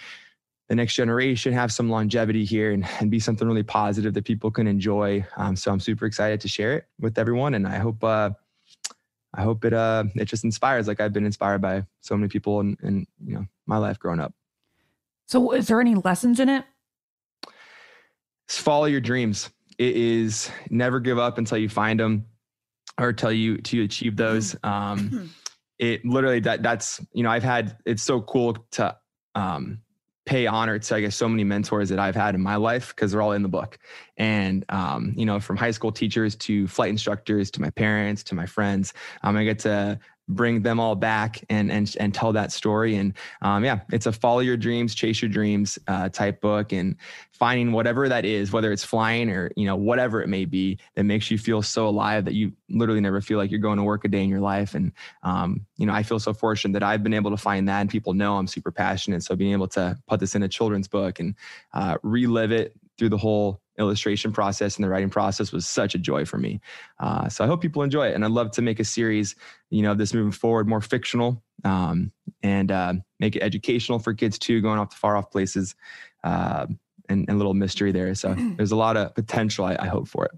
the 0.69 0.75
next 0.75 0.95
generation, 0.95 1.53
have 1.53 1.73
some 1.73 1.89
longevity 1.91 2.45
here 2.45 2.73
and, 2.73 2.87
and 3.01 3.11
be 3.11 3.19
something 3.19 3.49
really 3.49 3.63
positive 3.63 4.15
that 4.15 4.25
people 4.25 4.51
can 4.51 4.67
enjoy. 4.67 5.25
Um, 5.37 5.57
so 5.57 5.73
I'm 5.73 5.81
super 5.81 6.05
excited 6.05 6.41
to 6.43 6.49
share 6.49 6.75
it 6.75 6.87
with 7.01 7.19
everyone. 7.19 7.55
And 7.55 7.67
I 7.67 7.79
hope, 7.79 8.05
uh, 8.05 8.31
I 9.35 9.43
hope 9.43 9.65
it 9.65 9.73
uh 9.73 10.05
it 10.15 10.25
just 10.25 10.45
inspires 10.45 10.89
like 10.89 11.01
I've 11.01 11.13
been 11.13 11.27
inspired 11.27 11.61
by 11.61 11.85
so 12.01 12.17
many 12.17 12.29
people 12.29 12.61
in, 12.61 12.77
in 12.83 13.07
you 13.25 13.35
know 13.35 13.47
my 13.67 13.77
life 13.77 13.99
growing 13.99 14.21
up. 14.21 14.33
So 15.27 15.53
is 15.53 15.69
there 15.69 15.81
any 15.81 15.95
lessons 15.95 16.41
in 16.41 16.49
it? 16.49 16.65
Just 18.49 18.63
follow 18.63 18.87
your 18.87 19.01
dreams. 19.01 19.51
It 19.77 19.97
is 19.97 20.51
never 20.71 20.99
give 20.99 21.19
up 21.19 21.39
until 21.39 21.59
you 21.59 21.69
find 21.69 22.01
them 22.01 22.27
or 22.99 23.13
tell 23.13 23.33
you 23.33 23.59
to 23.59 23.85
achieve 23.85 24.17
those. 24.17 24.57
Um 24.63 25.31
it 25.79 26.05
literally 26.05 26.41
that 26.41 26.63
that's 26.63 27.01
you 27.13 27.23
know 27.23 27.31
I've 27.31 27.45
had 27.45 27.77
it's 27.85 28.03
so 28.03 28.23
cool 28.23 28.57
to 28.73 28.97
um 29.35 29.81
pay 30.29 30.47
honor 30.47 30.79
to 30.79 30.95
I 30.95 31.01
guess 31.01 31.17
so 31.17 31.27
many 31.27 31.43
mentors 31.43 31.89
that 31.89 31.99
I've 31.99 32.15
had 32.15 32.35
in 32.35 32.43
my 32.43 32.57
life 32.57 32.89
because 32.91 33.13
they're 33.13 33.23
all 33.23 33.33
in 33.33 33.43
the 33.43 33.49
book. 33.49 33.79
And 34.19 34.63
um, 34.69 35.15
you 35.17 35.25
know, 35.25 35.41
from 35.41 35.57
high 35.57 35.71
school 35.71 35.91
teachers 35.91 36.37
to 36.37 36.69
flight 36.69 36.91
instructors 36.91 37.51
to 37.53 37.63
my 37.63 37.71
parents 37.71 38.23
to 38.25 38.35
my 38.35 38.45
friends, 38.45 38.93
um, 39.23 39.37
I 39.37 39.45
get 39.45 39.59
to 39.61 39.99
bring 40.29 40.63
them 40.63 40.79
all 40.79 40.95
back 40.95 41.43
and 41.49 41.73
and 41.73 41.95
and 41.99 42.15
tell 42.15 42.33
that 42.33 42.53
story. 42.53 42.97
And 42.97 43.15
um, 43.43 43.65
yeah, 43.65 43.81
it's 43.93 44.07
a 44.07 44.13
follow 44.13 44.41
your 44.41 44.57
dreams, 44.57 44.95
chase 44.95 45.23
your 45.23 45.29
dreams 45.31 45.79
uh, 45.89 46.09
type 46.11 46.41
book, 46.41 46.73
and 46.73 46.97
finding 47.33 47.73
whatever 47.73 48.09
that 48.09 48.25
is, 48.25 48.53
whether 48.53 48.73
it's 48.73 48.85
flying 48.85 49.31
or 49.31 49.51
you 49.57 49.67
know 49.67 49.77
whatever 49.77 50.23
it 50.23 50.29
may 50.29 50.45
be, 50.45 50.79
that 50.95 51.05
makes 51.05 51.31
you 51.31 51.39
feel 51.39 51.63
so 51.63 51.89
alive 51.89 52.25
that 52.25 52.35
you 52.35 52.53
literally 52.69 53.01
never 53.01 53.21
feel 53.21 53.39
like 53.39 53.51
you're 53.51 53.61
going 53.61 53.79
to 53.79 53.85
work 53.85 54.05
a 54.05 54.09
day 54.09 54.23
in 54.23 54.29
your 54.29 54.41
life. 54.41 54.75
And 54.75 54.93
um, 55.23 55.67
you 55.77 55.87
know, 55.87 55.93
I 55.93 56.03
feel 56.03 56.19
so 56.19 56.33
fortunate 56.35 56.73
that 56.75 56.83
I've 56.83 57.03
been 57.03 57.15
able 57.15 57.31
to 57.31 57.37
find 57.37 57.69
that, 57.69 57.81
and 57.81 57.91
people 57.91 58.15
know 58.15 58.37
I'm 58.37 58.47
super 58.47 58.71
passionate. 58.71 59.23
So 59.23 59.35
being 59.37 59.53
able 59.53 59.69
to 59.69 59.99
put 60.07 60.21
this 60.21 60.35
in 60.35 60.43
a 60.43 60.49
children's 60.49 60.89
book 60.89 61.21
and 61.21 61.35
uh, 61.73 61.99
relive 62.03 62.53
it 62.53 62.75
through 62.99 63.09
the 63.09 63.19
whole 63.19 63.61
illustration 63.79 64.33
process 64.33 64.77
and 64.77 64.85
the 64.85 64.89
writing 64.89 65.11
process 65.11 65.53
was 65.53 65.67
such 65.67 65.95
a 65.95 65.99
joy 65.99 66.25
for 66.25 66.39
me. 66.39 66.61
Uh, 66.99 67.29
so 67.29 67.45
I 67.45 67.47
hope 67.47 67.61
people 67.61 67.83
enjoy 67.83 68.09
it, 68.09 68.15
and 68.15 68.25
I'd 68.25 68.31
love 68.31 68.51
to 68.53 68.63
make 68.63 68.81
a 68.81 68.85
series, 68.85 69.37
you 69.71 69.83
know, 69.83 69.95
this 69.95 70.13
moving 70.13 70.33
forward, 70.33 70.69
more 70.69 70.81
fictional, 70.81 71.43
um, 71.65 72.13
and 72.43 72.71
uh, 72.71 72.95
make 73.21 73.37
it 73.37 73.43
educational 73.43 73.99
for 73.99 74.15
kids 74.15 74.39
too, 74.39 74.61
going 74.61 74.79
off 74.79 74.91
to 74.91 74.97
far 74.97 75.17
off 75.17 75.31
places, 75.31 75.75
uh, 76.25 76.67
and, 77.09 77.25
and 77.29 77.31
a 77.31 77.37
little 77.37 77.55
mystery 77.55 77.93
there. 77.93 78.15
So 78.15 78.35
there's 78.57 78.73
a 78.73 78.77
lot 78.77 78.97
of 78.97 79.15
potential. 79.15 79.65
I, 79.65 79.77
I 79.79 79.87
hope 79.87 80.09
for 80.09 80.25
it. 80.27 80.33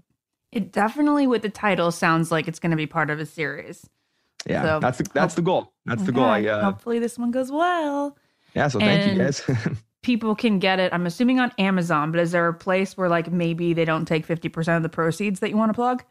It 0.51 0.71
definitely, 0.71 1.27
with 1.27 1.41
the 1.43 1.49
title, 1.49 1.91
sounds 1.91 2.31
like 2.31 2.47
it's 2.47 2.59
going 2.59 2.71
to 2.71 2.77
be 2.77 2.87
part 2.87 3.09
of 3.09 3.19
a 3.19 3.25
series. 3.25 3.89
Yeah, 4.45 4.63
So, 4.63 4.79
that's 4.79 4.97
the, 4.97 5.05
that's 5.13 5.35
the 5.35 5.41
goal. 5.41 5.71
That's 5.85 6.03
the 6.03 6.11
goal. 6.11 6.25
I, 6.25 6.43
uh, 6.45 6.63
Hopefully, 6.63 6.99
this 6.99 7.17
one 7.17 7.31
goes 7.31 7.51
well. 7.51 8.17
yeah. 8.53 8.67
So 8.67 8.79
thank 8.79 9.11
you 9.11 9.17
guys. 9.17 9.43
People 10.03 10.35
can 10.35 10.59
get 10.59 10.79
it. 10.79 10.93
I'm 10.93 11.05
assuming 11.05 11.39
on 11.39 11.51
Amazon, 11.57 12.11
but 12.11 12.19
is 12.19 12.31
there 12.31 12.47
a 12.47 12.53
place 12.53 12.97
where 12.97 13.09
like 13.09 13.31
maybe 13.31 13.73
they 13.73 13.85
don't 13.85 14.05
take 14.05 14.27
50% 14.27 14.77
of 14.77 14.83
the 14.83 14.89
proceeds 14.89 15.39
that 15.41 15.49
you 15.49 15.57
want 15.57 15.69
to 15.69 15.73
plug? 15.73 16.03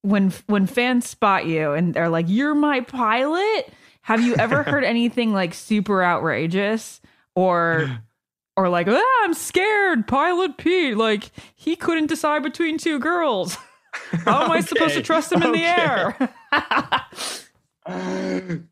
When 0.03 0.33
when 0.47 0.67
fans 0.67 1.09
spot 1.09 1.47
you 1.47 1.73
and 1.73 1.95
they're 1.95 2.09
like, 2.09 2.27
"You're 2.29 2.55
my 2.55 2.81
pilot," 2.81 3.73
have 4.03 4.21
you 4.21 4.35
ever 4.37 4.62
heard 4.65 4.85
anything 4.85 5.33
like 5.33 5.55
super 5.55 6.03
outrageous 6.05 7.01
or? 7.35 8.01
Or 8.55 8.69
like, 8.69 8.87
ah, 8.87 9.25
I'm 9.25 9.33
scared, 9.33 10.07
Pilot 10.07 10.59
Pete. 10.59 10.95
Like, 10.95 11.31
he 11.57 11.75
couldn't 11.75 12.09
decide 12.09 12.43
between 12.43 12.77
two 12.77 12.99
girls. 12.99 13.57
How 14.27 14.45
am 14.45 14.51
I 14.51 14.61
supposed 14.61 14.93
to 14.93 15.03
trust 15.03 15.33
him 15.33 15.43
in 15.43 15.53
the 15.53 15.65
air? 15.65 16.15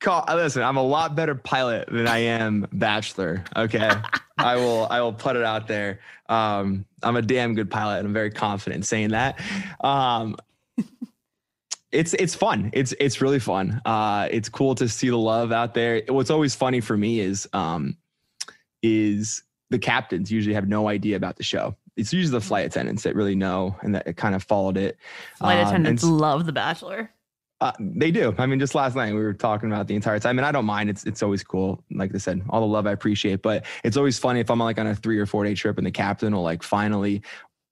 Call, 0.01 0.25
uh, 0.29 0.35
listen, 0.37 0.63
I'm 0.63 0.77
a 0.77 0.83
lot 0.83 1.17
better 1.17 1.35
pilot 1.35 1.89
than 1.91 2.07
I 2.07 2.19
am 2.19 2.69
bachelor. 2.73 3.43
Okay, 3.57 3.91
I 4.39 4.57
will 4.57 4.87
I 4.91 5.01
will 5.01 5.15
put 5.15 5.35
it 5.37 5.45
out 5.45 5.67
there. 5.67 6.01
Um, 6.29 6.85
I'm 7.03 7.17
a 7.17 7.23
damn 7.23 7.55
good 7.55 7.71
pilot, 7.71 7.99
and 7.99 8.07
I'm 8.07 8.13
very 8.13 8.31
confident 8.31 8.77
in 8.77 8.83
saying 8.83 9.09
that. 9.11 9.41
Um, 9.81 10.37
it's 11.93 12.15
it's 12.15 12.35
fun. 12.35 12.71
It's 12.73 12.93
it's 13.01 13.21
really 13.21 13.41
fun. 13.41 13.81
Uh, 13.85 14.29
it's 14.31 14.49
cool 14.49 14.75
to 14.77 14.89
see 14.89 15.09
the 15.11 15.17
love 15.19 15.51
out 15.53 15.75
there. 15.75 16.03
What's 16.09 16.31
always 16.31 16.55
funny 16.55 16.81
for 16.81 16.97
me 16.97 17.21
is 17.21 17.49
um, 17.53 17.97
is 18.83 19.43
the 19.71 19.79
captains 19.79 20.31
usually 20.31 20.55
have 20.55 20.69
no 20.69 20.89
idea 20.89 21.17
about 21.17 21.37
the 21.37 21.43
show. 21.43 21.77
It's 21.97 22.13
usually 22.13 22.33
the 22.33 22.41
flight 22.45 22.67
attendants 22.67 23.03
that 23.03 23.15
really 23.15 23.35
know 23.35 23.77
and 23.83 23.95
that 23.95 24.17
kind 24.17 24.35
of 24.35 24.43
followed 24.43 24.77
it. 24.77 24.97
Flight 25.37 25.59
Um, 25.59 25.67
attendants 25.69 26.03
s- 26.03 26.09
love 26.09 26.47
The 26.47 26.53
Bachelor. 26.53 27.11
uh, 27.61 27.73
they 27.79 28.11
do. 28.11 28.35
I 28.39 28.47
mean, 28.47 28.59
just 28.59 28.75
last 28.75 28.97
night 28.97 29.13
we 29.13 29.21
were 29.21 29.35
talking 29.35 29.71
about 29.71 29.87
the 29.87 29.95
entire 29.95 30.19
time, 30.19 30.39
and 30.39 30.47
I 30.47 30.53
don't 30.53 30.65
mind. 30.65 30.89
It's 30.89 31.05
it's 31.05 31.23
always 31.23 31.43
cool. 31.45 31.85
Like 31.91 32.15
I 32.15 32.19
said, 32.19 32.43
all 32.49 32.61
the 32.61 32.67
love 32.67 32.87
I 32.87 32.93
appreciate, 32.93 33.43
but 33.43 33.65
it's 33.85 33.97
always 33.99 34.19
funny 34.19 34.41
if 34.41 34.51
I'm 34.51 34.59
like 34.61 34.79
on 34.79 34.87
a 34.87 34.95
three 34.95 35.19
or 35.19 35.27
four 35.27 35.45
day 35.45 35.55
trip 35.55 35.77
and 35.77 35.87
the 35.87 35.91
captain 35.91 36.35
will 36.35 36.43
like 36.43 36.63
finally, 36.63 37.23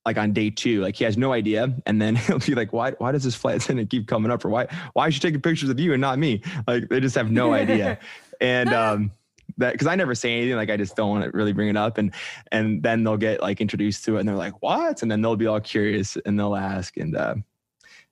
like 0.09 0.17
on 0.17 0.33
day 0.33 0.49
two, 0.49 0.81
like 0.81 0.95
he 0.95 1.03
has 1.03 1.17
no 1.17 1.33
idea, 1.33 1.71
and 1.85 2.01
then 2.01 2.15
he'll 2.25 2.39
be 2.39 2.55
like, 2.55 2.73
"Why 2.73 2.91
why 2.97 3.11
does 3.11 3.23
this 3.23 3.35
flight 3.35 3.61
attendant 3.61 3.91
keep 3.91 4.07
coming 4.07 4.31
up? 4.31 4.43
Or 4.43 4.49
why 4.49 4.67
why 4.93 5.07
is 5.07 5.13
she 5.13 5.19
taking 5.19 5.39
pictures 5.39 5.69
of 5.69 5.79
you 5.79 5.93
and 5.93 6.01
not 6.01 6.17
me?" 6.17 6.41
Like 6.67 6.89
they 6.89 6.99
just 6.99 7.15
have 7.15 7.31
no 7.31 7.53
idea, 7.53 7.99
and 8.41 8.73
um. 8.73 9.11
That 9.57 9.71
because 9.73 9.87
I 9.87 9.95
never 9.95 10.13
say 10.13 10.37
anything, 10.37 10.55
like 10.55 10.69
I 10.69 10.77
just 10.77 10.95
don't 10.95 11.09
want 11.09 11.23
to 11.25 11.31
really 11.31 11.53
bring 11.53 11.69
it 11.69 11.75
up, 11.75 11.97
and 11.97 12.13
and 12.51 12.83
then 12.83 13.03
they'll 13.03 13.17
get 13.17 13.41
like 13.41 13.59
introduced 13.59 14.05
to 14.05 14.15
it, 14.15 14.19
and 14.19 14.29
they're 14.29 14.35
like, 14.35 14.61
"What?" 14.61 15.01
And 15.01 15.11
then 15.11 15.21
they'll 15.21 15.35
be 15.35 15.47
all 15.47 15.59
curious, 15.59 16.15
and 16.23 16.39
they'll 16.39 16.55
ask, 16.55 16.95
and 16.97 17.17
uh, 17.17 17.35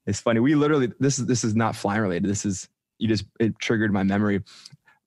it's 0.08 0.20
funny. 0.20 0.40
We 0.40 0.56
literally 0.56 0.92
this 1.00 1.20
is 1.20 1.28
this 1.28 1.44
is 1.44 1.56
not 1.56 1.76
flying 1.76 2.02
related. 2.02 2.28
This 2.28 2.44
is 2.44 2.68
you 2.98 3.08
just 3.08 3.26
it 3.40 3.58
triggered 3.60 3.94
my 3.94 4.02
memory. 4.02 4.44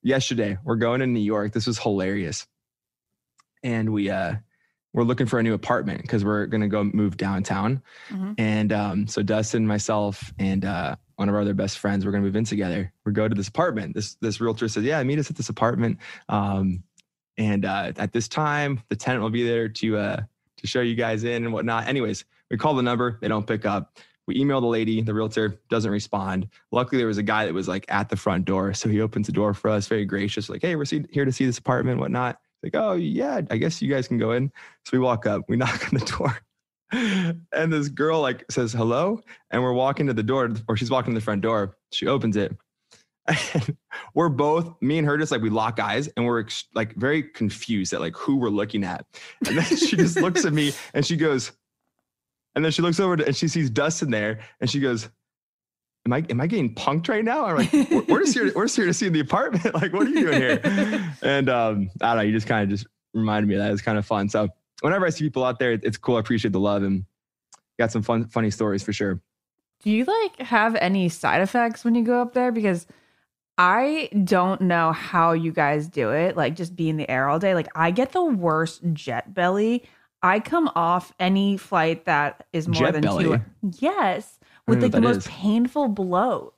Yesterday, 0.03 0.57
we're 0.65 0.77
going 0.77 1.01
to 1.01 1.07
New 1.07 1.21
York. 1.21 1.53
This 1.53 1.67
was 1.67 1.81
hilarious. 1.81 2.47
And 3.65 3.93
we 3.93 4.09
uh 4.09 4.37
we're 4.93 5.05
looking 5.05 5.27
for 5.27 5.39
a 5.39 5.43
new 5.43 5.55
apartment 5.55 6.03
because 6.03 6.25
we're 6.25 6.47
gonna 6.47 6.69
go 6.69 6.83
move 6.85 7.17
downtown. 7.17 7.83
Mhm. 8.11 8.35
And 8.39 8.73
um, 8.73 9.07
so 9.07 9.23
Dustin, 9.23 9.67
myself, 9.67 10.33
and 10.39 10.65
uh 10.65 10.97
one 11.17 11.29
of 11.29 11.35
our 11.35 11.43
other 11.43 11.53
best 11.55 11.79
friends, 11.79 12.05
we're 12.07 12.13
gonna 12.13 12.25
move 12.25 12.37
in 12.37 12.45
together. 12.45 12.93
We 13.05 13.13
go 13.13 13.29
to 13.29 13.35
this 13.35 13.49
apartment. 13.49 13.95
This 13.95 14.15
this 14.17 14.41
realtor 14.41 14.69
says, 14.69 14.85
Yeah, 14.85 15.03
meet 15.03 15.19
us 15.19 15.31
at 15.31 15.37
this 15.37 15.49
apartment. 15.49 15.99
Um 16.29 16.83
and 17.39 17.65
uh 17.65 17.93
at 17.97 18.13
this 18.13 18.27
time, 18.29 18.83
the 18.89 18.97
tenant 18.97 19.23
will 19.23 19.31
be 19.31 19.45
there 19.47 19.69
to 19.69 19.97
uh 19.99 20.21
to 20.57 20.67
show 20.67 20.81
you 20.81 20.95
guys 20.95 21.25
in 21.25 21.45
and 21.45 21.53
whatnot. 21.53 21.87
Anyways, 21.87 22.25
we 22.51 22.57
call 22.57 22.75
the 22.75 22.83
number, 22.83 23.19
they 23.21 23.29
don't 23.29 23.47
pick 23.47 23.65
up. 23.65 23.99
We 24.27 24.37
email 24.37 24.61
the 24.61 24.67
lady, 24.67 25.01
the 25.03 25.15
realtor 25.15 25.61
doesn't 25.71 25.91
respond. 25.91 26.49
Luckily, 26.71 26.99
there 26.99 27.07
was 27.07 27.19
a 27.19 27.23
guy 27.23 27.47
that 27.47 27.55
was 27.55 27.67
like 27.69 27.85
at 27.89 28.09
the 28.09 28.17
front 28.17 28.45
door. 28.45 28.75
So 28.75 28.89
he 28.89 29.01
opens 29.01 29.27
the 29.27 29.33
door 29.33 29.55
for 29.55 29.71
us, 29.71 29.89
very 29.89 30.05
gracious, 30.05 30.49
like, 30.49 30.63
hey, 30.63 30.77
we're 30.77 30.85
see- 30.85 31.05
here 31.11 31.25
to 31.25 31.33
see 31.33 31.47
this 31.47 31.59
apartment, 31.59 31.99
whatnot. 31.99 32.39
Like, 32.63 32.75
oh, 32.75 32.93
yeah, 32.93 33.41
I 33.51 33.57
guess 33.57 33.81
you 33.81 33.93
guys 33.93 34.09
can 34.09 34.19
go 34.19 34.33
in. 34.33 34.53
So 34.85 34.91
we 34.93 34.99
walk 34.99 35.27
up, 35.27 35.43
we 35.49 35.57
knock 35.59 35.93
on 35.93 35.99
the 35.99 36.05
door. 36.05 36.39
And 37.53 37.73
this 37.73 37.89
girl 37.89 38.21
like 38.21 38.45
says 38.51 38.73
hello, 38.73 39.21
and 39.51 39.63
we're 39.63 39.73
walking 39.73 40.07
to 40.09 40.13
the 40.13 40.23
door, 40.23 40.51
or 40.69 40.77
she's 40.77 40.91
walking 40.91 41.15
to 41.15 41.21
the 41.21 41.25
front 41.25 41.41
door. 41.41 41.77
She 41.93 42.09
opens 42.09 42.37
it, 42.37 42.57
and 43.27 43.77
we're 44.15 44.29
both 44.29 44.81
me 44.81 44.99
and 44.99 45.07
her 45.07 45.17
just 45.17 45.33
like 45.33 45.43
we 45.43 45.51
lock 45.51 45.79
eyes, 45.79 46.09
and 46.17 46.27
we're 46.27 46.41
ex- 46.41 46.65
like 46.75 46.95
very 46.97 47.23
confused 47.23 47.93
at 47.93 48.01
like 48.01 48.17
who 48.17 48.37
we're 48.37 48.49
looking 48.49 48.85
at. 48.85 49.07
And 49.47 49.59
then 49.59 49.65
she 49.65 49.97
just 49.97 50.17
looks 50.17 50.45
at 50.45 50.53
me 50.53 50.73
and 50.95 51.05
she 51.07 51.17
goes, 51.17 51.53
And 52.55 52.65
then 52.65 52.73
she 52.73 52.83
looks 52.83 53.01
over 53.01 53.17
to, 53.17 53.27
and 53.27 53.37
she 53.37 53.49
sees 53.49 53.71
Dustin 53.71 54.11
there, 54.11 54.41
and 54.61 54.69
she 54.69 54.81
goes, 54.81 55.09
"Am 56.11 56.15
I 56.15 56.25
am 56.31 56.41
I 56.41 56.47
getting 56.47 56.75
punked 56.75 57.09
right 57.09 57.25
now?" 57.25 57.45
I'm 57.47 57.57
like, 57.57 57.73
"We're, 57.73 58.03
we're 58.03 58.21
just 58.21 58.35
here. 58.35 58.53
We're 58.55 58.65
just 58.65 58.77
here 58.77 58.87
to 58.87 58.95
see 58.95 59.09
the 59.09 59.21
apartment. 59.21 59.75
like, 59.75 59.93
what 59.93 60.07
are 60.07 60.11
you 60.11 60.21
doing 60.21 60.41
here?" 60.41 60.61
And 61.23 61.49
um, 61.49 61.91
I 62.01 62.09
don't 62.09 62.17
know. 62.17 62.23
You 62.23 62.33
just 62.33 62.47
kind 62.47 62.63
of 62.65 62.69
just 62.69 62.87
reminded 63.15 63.49
me 63.49 63.55
of 63.55 63.61
that. 63.63 63.73
It's 63.73 63.83
kind 63.83 63.99
of 63.99 64.07
fun. 64.07 64.29
So 64.29 64.49
whenever 64.81 65.07
I 65.07 65.11
see 65.11 65.25
people 65.25 65.45
out 65.45 65.59
there, 65.59 65.73
it's 65.73 65.97
cool. 65.97 66.17
I 66.17 66.21
appreciate 66.21 66.53
the 66.53 66.61
love 66.61 66.83
and 66.83 67.05
got 67.79 67.93
some 67.93 68.03
fun, 68.03 68.27
funny 68.29 68.51
stories 68.51 68.83
for 68.83 68.93
sure. 68.93 69.21
Do 69.83 69.91
you 69.91 70.05
like 70.05 70.47
have 70.47 70.75
any 70.77 71.09
side 71.09 71.41
effects 71.41 71.85
when 71.85 71.95
you 71.95 72.05
go 72.05 72.21
up 72.21 72.35
there? 72.35 72.53
Because 72.53 72.87
I 73.57 74.09
don't 74.25 74.63
know 74.63 74.93
how 74.93 75.33
you 75.33 75.53
guys 75.53 75.87
do 75.89 76.11
it. 76.13 76.37
Like 76.37 76.57
just 76.57 76.77
be 76.77 76.89
in 76.89 76.97
the 76.97 77.11
air 77.11 77.29
all 77.29 77.39
day. 77.39 77.55
Like 77.55 77.69
I 77.75 77.91
get 77.91 78.13
the 78.13 78.25
worst 78.25 78.81
jet 78.93 79.33
belly. 79.33 79.85
I 80.23 80.41
come 80.41 80.71
off 80.75 81.13
any 81.19 81.57
flight 81.57 82.05
that 82.05 82.47
is 82.53 82.69
more 82.69 82.75
Jet 82.75 82.93
than 82.93 83.03
belly? 83.03 83.25
two. 83.25 83.41
Yes, 83.79 84.39
I 84.40 84.40
with 84.71 84.83
like 84.83 84.93
the 84.93 85.01
most 85.01 85.17
is. 85.19 85.27
painful 85.27 85.89
bloat. 85.89 86.55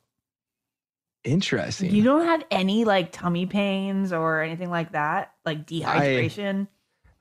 Interesting. 1.25 1.94
You 1.94 2.03
don't 2.03 2.25
have 2.25 2.44
any 2.51 2.85
like 2.85 3.12
tummy 3.12 3.46
pains 3.46 4.12
or 4.12 4.42
anything 4.42 4.70
like 4.70 4.92
that, 4.92 5.33
like 5.44 5.66
dehydration. 5.66 6.66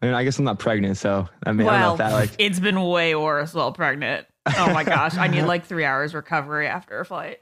I 0.01 0.06
mean, 0.06 0.15
I 0.15 0.23
guess 0.23 0.39
I'm 0.39 0.45
not 0.45 0.58
pregnant, 0.58 0.97
so 0.97 1.30
I 1.45 1.51
mean, 1.51 1.67
I 1.67 1.71
well, 1.71 1.91
if 1.93 1.97
that 1.99 2.12
like. 2.12 2.32
it's 2.39 2.60
been 2.60 2.82
way 2.82 3.13
worse 3.15 3.54
while 3.54 3.71
pregnant. 3.71 4.25
Oh 4.58 4.73
my 4.73 4.84
gosh, 4.84 5.17
I 5.17 5.27
need 5.27 5.43
like 5.43 5.65
three 5.65 5.86
hours 5.86 6.15
recovery 6.15 6.67
after 6.67 6.99
a 6.99 7.06
flight. 7.06 7.39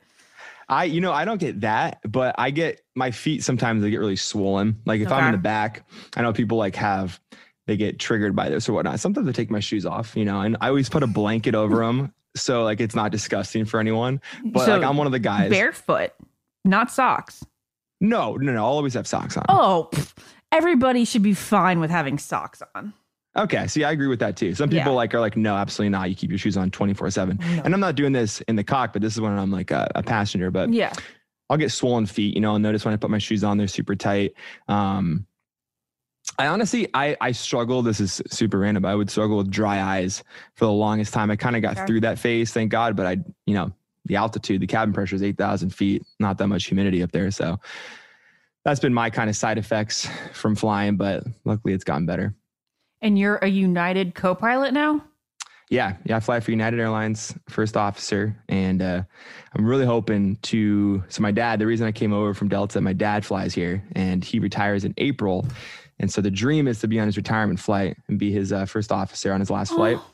I, 0.68 0.84
you 0.84 1.02
know, 1.02 1.12
I 1.12 1.26
don't 1.26 1.40
get 1.40 1.62
that, 1.62 2.00
but 2.08 2.36
I 2.38 2.52
get 2.52 2.82
my 2.96 3.10
feet 3.10 3.44
sometimes 3.44 3.82
they 3.82 3.90
get 3.90 3.98
really 3.98 4.16
swollen. 4.16 4.82
Like 4.86 5.02
if 5.02 5.12
I'm 5.12 5.26
in 5.28 5.32
the 5.32 5.38
back, 5.40 5.90
I 6.16 6.22
know 6.22 6.32
people 6.32 6.58
like 6.58 6.76
have, 6.76 7.20
they 7.66 7.76
get 7.76 7.98
triggered 7.98 8.36
by 8.36 8.50
this 8.50 8.70
or 8.70 8.74
whatnot. 8.74 9.00
Sometimes 9.00 9.28
I 9.28 9.32
take 9.32 9.50
my 9.50 9.62
shoes 9.62 9.86
off, 9.86 10.16
you 10.16 10.26
know, 10.26 10.42
and 10.42 10.58
I 10.62 10.68
always 10.68 10.88
put 10.88 11.02
a 11.02 11.08
blanket 11.08 11.56
over 11.56 11.78
them. 11.78 12.14
So 12.42 12.64
like 12.64 12.80
it's 12.80 12.96
not 12.96 13.12
disgusting 13.12 13.66
for 13.66 13.80
anyone. 13.80 14.22
But 14.46 14.66
So, 14.66 14.78
like 14.78 14.88
I'm 14.88 14.98
one 14.98 15.08
of 15.08 15.14
the 15.14 15.20
guys. 15.20 15.50
Barefoot, 15.50 16.12
not 16.66 16.92
socks. 16.92 17.44
no, 18.02 18.36
no, 18.36 18.52
no. 18.54 18.60
I'll 18.66 18.72
always 18.72 18.94
have 18.94 19.08
socks 19.08 19.38
on. 19.38 19.46
Oh, 19.50 19.90
pff, 19.92 20.14
everybody 20.52 21.06
should 21.06 21.24
be 21.24 21.34
fine 21.34 21.80
with 21.80 21.92
having 21.92 22.18
socks 22.18 22.62
on. 22.76 22.94
Okay. 23.38 23.68
See, 23.68 23.84
I 23.84 23.92
agree 23.92 24.08
with 24.08 24.20
that 24.20 24.36
too. 24.36 24.56
Some 24.56 24.70
people 24.70 24.92
Yeah. 24.92 24.96
like 24.98 25.14
are 25.14 25.20
like, 25.20 25.38
no, 25.38 25.56
absolutely 25.56 25.90
not. 25.92 26.10
You 26.10 26.16
keep 26.16 26.32
your 26.32 26.40
shoes 26.40 26.58
on 26.58 26.72
24 26.72 27.12
seven. 27.12 27.40
And 27.42 27.74
I'm 27.74 27.80
not 27.80 27.96
doing 27.96 28.12
this 28.12 28.42
in 28.42 28.56
the 28.56 28.64
cock, 28.64 28.92
But 28.92 29.02
this 29.04 29.14
is 29.14 29.22
when 29.22 29.32
I'm 29.38 29.52
like 29.52 29.70
a, 29.72 29.90
a 29.96 30.02
passenger, 30.04 30.50
but 30.52 30.74
Yeah. 30.74 30.92
I'll 31.50 31.58
get 31.58 31.72
swollen 31.72 32.06
feet, 32.06 32.36
you 32.36 32.42
know, 32.42 32.52
I'll 32.52 32.60
notice 32.60 32.86
when 32.86 32.94
I 32.94 32.98
put 32.98 33.10
my 33.10 33.18
shoes 33.18 33.44
on, 33.44 33.58
they're 33.58 33.68
super 33.68 33.96
tight. 33.96 34.34
Um, 34.68 35.26
I 36.38 36.48
honestly, 36.48 36.88
I, 36.94 37.18
I 37.20 37.32
struggle. 37.34 37.82
This 37.82 38.00
is 38.00 38.22
super 38.30 38.60
random, 38.60 38.84
but 38.84 38.90
I 38.90 38.96
would 38.96 39.10
struggle 39.10 39.38
with 39.38 39.52
dry 39.52 39.82
eyes 39.82 40.24
for 40.56 40.66
the 40.66 40.72
longest 40.72 41.14
time. 41.14 41.30
I 41.32 41.36
kind 41.36 41.56
of 41.56 41.62
got 41.62 41.78
Okay. 41.78 41.86
through 41.86 42.02
that 42.02 42.18
phase, 42.18 42.54
thank 42.54 42.72
God. 42.72 42.96
But 42.96 43.06
I, 43.08 43.18
you 43.46 43.54
know, 43.56 43.74
the 44.06 44.16
altitude, 44.16 44.62
the 44.62 44.68
cabin 44.68 44.94
pressure 44.94 45.16
is 45.16 45.24
8,000 45.24 45.70
feet, 45.72 46.04
not 46.20 46.38
that 46.38 46.48
much 46.48 46.66
humidity 46.66 47.04
up 47.04 47.12
there. 47.12 47.30
So 47.32 47.60
that's 48.64 48.80
been 48.80 48.94
my 48.94 49.10
kind 49.10 49.30
of 49.30 49.36
side 49.36 49.58
effects 49.58 50.08
from 50.34 50.56
flying, 50.56 50.96
but 50.96 51.24
luckily 51.44 51.74
it's 51.74 51.84
gotten 51.84 52.06
better. 52.06 52.34
And 53.02 53.20
you're 53.20 53.38
a 53.38 53.48
United 53.48 54.16
co 54.16 54.34
pilot 54.36 54.74
now? 54.74 55.04
Yeah, 55.70 55.98
yeah, 56.04 56.18
I 56.18 56.20
fly 56.20 56.40
for 56.40 56.50
United 56.50 56.80
Airlines, 56.80 57.36
first 57.48 57.78
officer, 57.78 58.36
and 58.50 58.82
uh, 58.82 59.04
I'm 59.56 59.66
really 59.66 59.86
hoping 59.86 60.38
to. 60.38 61.04
So 61.10 61.22
my 61.22 61.32
dad, 61.32 61.60
the 61.60 61.68
reason 61.68 61.86
I 61.86 61.92
came 61.92 62.12
over 62.12 62.34
from 62.34 62.50
Delta, 62.50 62.82
my 62.82 62.94
dad 62.94 63.24
flies 63.24 63.54
here, 63.54 63.84
and 63.92 64.24
he 64.24 64.40
retires 64.40 64.84
in 64.84 64.96
April, 64.98 65.46
and 66.00 66.12
so 66.12 66.22
the 66.22 66.32
dream 66.32 66.68
is 66.68 66.80
to 66.80 66.88
be 66.88 67.00
on 67.00 67.06
his 67.08 67.18
retirement 67.18 67.60
flight 67.60 67.98
and 68.08 68.18
be 68.18 68.32
his 68.32 68.52
uh, 68.54 68.66
first 68.66 68.92
officer 68.92 69.34
on 69.34 69.40
his 69.40 69.50
last 69.50 69.74
flight. 69.74 69.98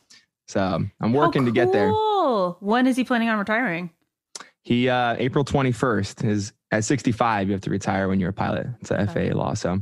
So 0.48 0.62
um, 0.62 0.92
I'm 1.02 1.12
working 1.12 1.44
to 1.46 1.52
get 1.52 1.72
there. 1.72 1.90
Cool. 1.90 2.58
When 2.60 2.86
is 2.86 2.96
he 2.96 3.04
planning 3.04 3.30
on 3.30 3.40
retiring? 3.40 3.90
He 4.62 4.88
uh, 4.88 5.16
April 5.18 5.44
21st 5.44 6.24
is 6.24 6.54
at 6.72 6.84
65. 6.84 7.48
You 7.48 7.54
have 7.54 7.62
to 7.62 7.72
retire 7.72 8.08
when 8.08 8.20
you're 8.20 8.30
a 8.30 8.34
pilot. 8.34 8.68
It's 8.80 8.92
a 8.92 9.08
FAA 9.08 9.36
law. 9.36 9.56
So 9.56 9.82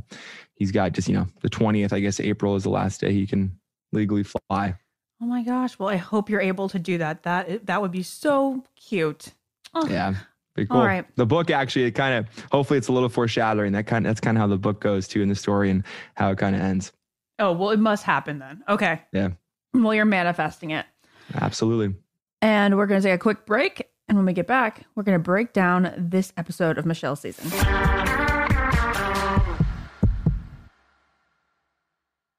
he's 0.54 0.72
got 0.72 0.92
just 0.92 1.06
you 1.06 1.14
know 1.16 1.26
the 1.42 1.50
20th. 1.50 1.92
I 1.92 2.00
guess 2.00 2.18
April 2.18 2.56
is 2.56 2.62
the 2.62 2.70
last 2.70 3.02
day 3.02 3.12
he 3.12 3.26
can 3.26 3.58
legally 3.92 4.22
fly. 4.22 4.74
Oh 5.20 5.26
my 5.26 5.42
gosh. 5.42 5.78
Well, 5.78 5.90
I 5.90 5.96
hope 5.96 6.30
you're 6.30 6.40
able 6.40 6.70
to 6.70 6.78
do 6.78 6.96
that. 6.96 7.24
That 7.24 7.66
that 7.66 7.82
would 7.82 7.92
be 7.92 8.02
so 8.02 8.64
cute. 8.74 9.32
Oh, 9.74 9.86
Yeah. 9.86 10.14
Pretty 10.54 10.68
cool. 10.68 10.84
right. 10.84 11.04
The 11.16 11.26
book 11.26 11.50
actually, 11.50 11.84
it 11.84 11.92
kind 11.92 12.14
of, 12.14 12.44
hopefully, 12.52 12.78
it's 12.78 12.88
a 12.88 12.92
little 12.92 13.08
foreshadowing. 13.08 13.72
That 13.72 13.86
kind, 13.86 14.06
that's 14.06 14.20
kind 14.20 14.36
of 14.36 14.40
how 14.40 14.46
the 14.46 14.56
book 14.58 14.80
goes 14.80 15.08
too 15.08 15.20
in 15.20 15.28
the 15.28 15.34
story 15.34 15.68
and 15.70 15.82
how 16.14 16.30
it 16.30 16.38
kind 16.38 16.54
of 16.54 16.62
ends. 16.62 16.92
Oh, 17.40 17.52
well, 17.52 17.70
it 17.70 17.80
must 17.80 18.04
happen 18.04 18.38
then. 18.38 18.62
Okay. 18.68 19.02
Yeah, 19.12 19.30
Well, 19.72 19.92
you're 19.94 20.04
manifesting 20.04 20.70
it. 20.70 20.86
absolutely. 21.34 21.96
And 22.40 22.76
we're 22.76 22.86
going 22.86 23.00
to 23.00 23.08
take 23.08 23.14
a 23.16 23.18
quick 23.18 23.44
break. 23.46 23.88
And 24.06 24.16
when 24.18 24.26
we 24.26 24.32
get 24.34 24.46
back, 24.46 24.84
we're 24.94 25.02
going 25.02 25.18
to 25.18 25.22
break 25.22 25.52
down 25.52 25.92
this 25.96 26.32
episode 26.36 26.78
of 26.78 26.84
Michelle's 26.86 27.20
season. 27.20 27.50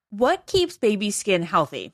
What 0.10 0.45
keeps 0.45 0.78
baby 0.78 1.12
skin 1.12 1.41
healthy? 1.43 1.93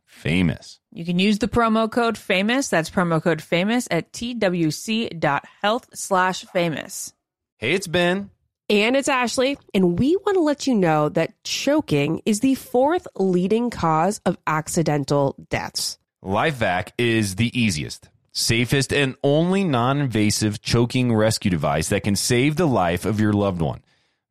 famous. 0.11 0.79
You 0.91 1.05
can 1.05 1.17
use 1.17 1.39
the 1.39 1.47
promo 1.47 1.89
code 1.89 2.17
famous. 2.17 2.67
That's 2.67 2.89
promo 2.89 3.23
code 3.23 3.41
famous 3.41 3.87
at 3.89 4.11
twc.health 4.11 5.89
slash 5.93 6.45
famous. 6.45 7.13
Hey, 7.57 7.71
it's 7.73 7.87
Ben. 7.87 8.29
And 8.69 8.95
it's 8.95 9.09
Ashley, 9.09 9.57
and 9.73 9.99
we 9.99 10.15
want 10.17 10.35
to 10.35 10.41
let 10.41 10.65
you 10.65 10.75
know 10.75 11.09
that 11.09 11.33
choking 11.43 12.21
is 12.25 12.39
the 12.39 12.55
fourth 12.55 13.05
leading 13.15 13.69
cause 13.69 14.21
of 14.25 14.37
accidental 14.47 15.35
deaths. 15.49 15.97
LifeVac 16.23 16.91
is 16.97 17.35
the 17.35 17.51
easiest, 17.59 18.09
safest, 18.31 18.93
and 18.93 19.15
only 19.23 19.65
non 19.65 19.97
invasive 19.99 20.61
choking 20.61 21.13
rescue 21.13 21.51
device 21.51 21.89
that 21.89 22.03
can 22.03 22.15
save 22.15 22.55
the 22.55 22.67
life 22.67 23.03
of 23.03 23.19
your 23.19 23.33
loved 23.33 23.61
one. 23.61 23.81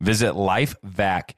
Visit 0.01 0.33
lifevac.net 0.33 1.35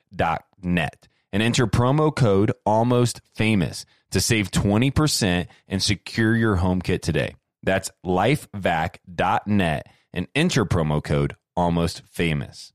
and 1.33 1.43
enter 1.43 1.67
promo 1.67 2.15
code 2.15 2.53
almost 2.65 3.21
famous 3.35 3.85
to 4.13 4.21
save 4.21 4.51
20% 4.51 5.47
and 5.69 5.83
secure 5.83 6.37
your 6.37 6.57
home 6.57 6.81
kit 6.81 7.03
today. 7.03 7.35
That's 7.63 7.91
lifevac.net 8.05 9.87
and 10.13 10.29
enter 10.35 10.65
promo 10.65 11.03
code 11.03 11.37
almost 11.57 12.03
famous. 12.11 12.73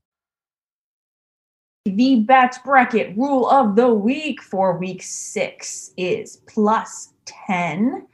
The 1.84 2.20
bet 2.20 2.58
bracket 2.64 3.16
rule 3.16 3.48
of 3.48 3.76
the 3.76 3.92
week 3.92 4.42
for 4.42 4.76
week 4.76 5.02
six 5.02 5.92
is 5.96 6.42
plus 6.46 7.14
10. 7.24 8.06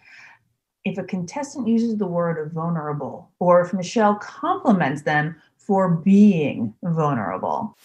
If 0.84 0.98
a 0.98 1.02
contestant 1.02 1.66
uses 1.66 1.96
the 1.96 2.06
word 2.06 2.52
vulnerable, 2.52 3.30
or 3.40 3.62
if 3.62 3.72
Michelle 3.72 4.16
compliments 4.16 5.02
them 5.02 5.34
for 5.56 5.88
being 5.88 6.74
vulnerable. 6.82 7.76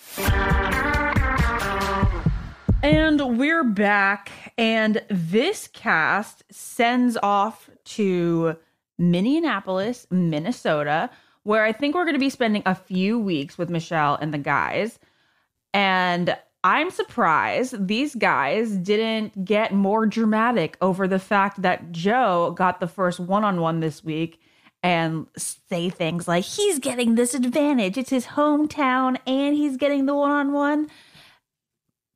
And 2.81 3.37
we're 3.37 3.65
back, 3.65 4.31
and 4.57 5.03
this 5.09 5.67
cast 5.67 6.43
sends 6.49 7.17
off 7.21 7.69
to 7.83 8.55
Minneapolis, 8.97 10.07
Minnesota, 10.09 11.09
where 11.43 11.65
I 11.65 11.73
think 11.73 11.93
we're 11.93 12.05
going 12.05 12.15
to 12.15 12.19
be 12.19 12.29
spending 12.29 12.63
a 12.65 12.75
few 12.75 13.19
weeks 13.19 13.57
with 13.57 13.69
Michelle 13.69 14.15
and 14.15 14.33
the 14.33 14.37
guys. 14.37 14.97
And 15.73 16.37
I'm 16.63 16.89
surprised 16.89 17.85
these 17.85 18.15
guys 18.15 18.71
didn't 18.77 19.43
get 19.43 19.73
more 19.73 20.05
dramatic 20.05 20.77
over 20.79 21.05
the 21.05 21.19
fact 21.19 21.61
that 21.61 21.91
Joe 21.91 22.53
got 22.55 22.79
the 22.79 22.87
first 22.87 23.19
one 23.19 23.43
on 23.43 23.59
one 23.59 23.81
this 23.81 24.05
week 24.05 24.39
and 24.81 25.27
say 25.35 25.89
things 25.89 26.29
like, 26.29 26.45
he's 26.45 26.79
getting 26.79 27.15
this 27.15 27.33
advantage. 27.33 27.97
It's 27.97 28.09
his 28.09 28.25
hometown 28.27 29.17
and 29.27 29.53
he's 29.53 29.75
getting 29.75 30.05
the 30.05 30.15
one 30.15 30.31
on 30.31 30.53
one 30.53 30.89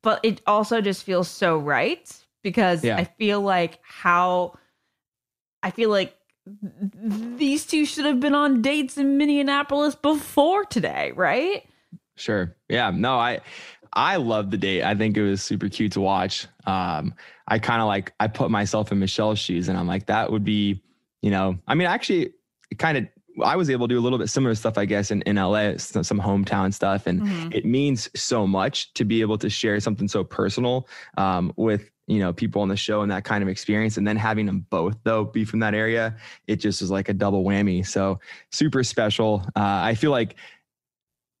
but 0.04 0.20
it 0.22 0.40
also 0.46 0.80
just 0.80 1.02
feels 1.02 1.26
so 1.28 1.58
right 1.58 2.14
because 2.42 2.84
Yeah. 2.84 2.98
I 2.98 3.04
feel 3.04 3.40
like 3.40 3.80
how 3.82 4.54
I 5.64 5.70
feel 5.72 5.90
like 5.90 6.16
these 6.46 7.66
two 7.66 7.86
should 7.86 8.04
have 8.04 8.20
been 8.20 8.34
on 8.34 8.60
dates 8.62 8.98
in 8.98 9.16
Minneapolis 9.16 9.94
before 9.94 10.64
today, 10.66 11.10
right? 11.16 11.64
Sure. 12.16 12.54
Yeah. 12.68 12.90
No, 12.90 13.14
I 13.18 13.40
I 13.94 14.16
love 14.16 14.50
the 14.50 14.58
date. 14.58 14.82
I 14.82 14.94
think 14.94 15.16
it 15.16 15.22
was 15.22 15.42
super 15.42 15.68
cute 15.68 15.92
to 15.92 16.00
watch. 16.00 16.46
Um, 16.66 17.14
I 17.48 17.58
kind 17.58 17.80
of 17.80 17.88
like 17.88 18.12
I 18.20 18.26
put 18.28 18.50
myself 18.50 18.92
in 18.92 18.98
Michelle's 18.98 19.38
shoes 19.38 19.68
and 19.68 19.78
I'm 19.78 19.86
like, 19.86 20.06
that 20.06 20.30
would 20.30 20.44
be, 20.44 20.82
you 21.22 21.30
know, 21.30 21.58
I 21.66 21.74
mean, 21.74 21.86
actually 21.88 22.34
kind 22.78 22.98
of 22.98 23.06
I 23.42 23.56
was 23.56 23.68
able 23.70 23.88
to 23.88 23.94
do 23.94 23.98
a 23.98 24.02
little 24.02 24.18
bit 24.18 24.28
similar 24.28 24.54
stuff, 24.54 24.78
I 24.78 24.84
guess, 24.84 25.10
in, 25.10 25.22
in 25.22 25.36
LA, 25.36 25.76
some, 25.76 26.04
some 26.04 26.20
hometown 26.20 26.72
stuff. 26.72 27.06
And 27.06 27.22
Mhm. 27.22 27.54
it 27.54 27.64
means 27.64 28.08
so 28.14 28.46
much 28.46 28.92
to 28.94 29.04
be 29.04 29.20
able 29.22 29.38
to 29.38 29.50
share 29.50 29.80
something 29.80 30.06
so 30.08 30.22
personal 30.22 30.88
um, 31.16 31.52
with, 31.56 31.90
you 32.06 32.18
know, 32.20 32.32
people 32.32 32.62
on 32.62 32.68
the 32.68 32.76
show 32.76 33.00
and 33.02 33.10
that 33.10 33.24
kind 33.24 33.42
of 33.42 33.48
experience. 33.48 33.96
And 33.96 34.06
then 34.06 34.16
having 34.16 34.46
them 34.46 34.66
both, 34.70 34.96
though, 35.04 35.24
be 35.24 35.44
from 35.44 35.60
that 35.60 35.74
area, 35.74 36.16
it 36.46 36.56
just 36.56 36.80
was 36.80 36.90
like 36.90 37.08
a 37.08 37.14
double 37.14 37.42
whammy. 37.44 37.84
So 37.86 38.20
super 38.52 38.84
special. 38.84 39.42
Uh, 39.56 39.80
I 39.82 39.94
feel 39.94 40.10
like 40.10 40.36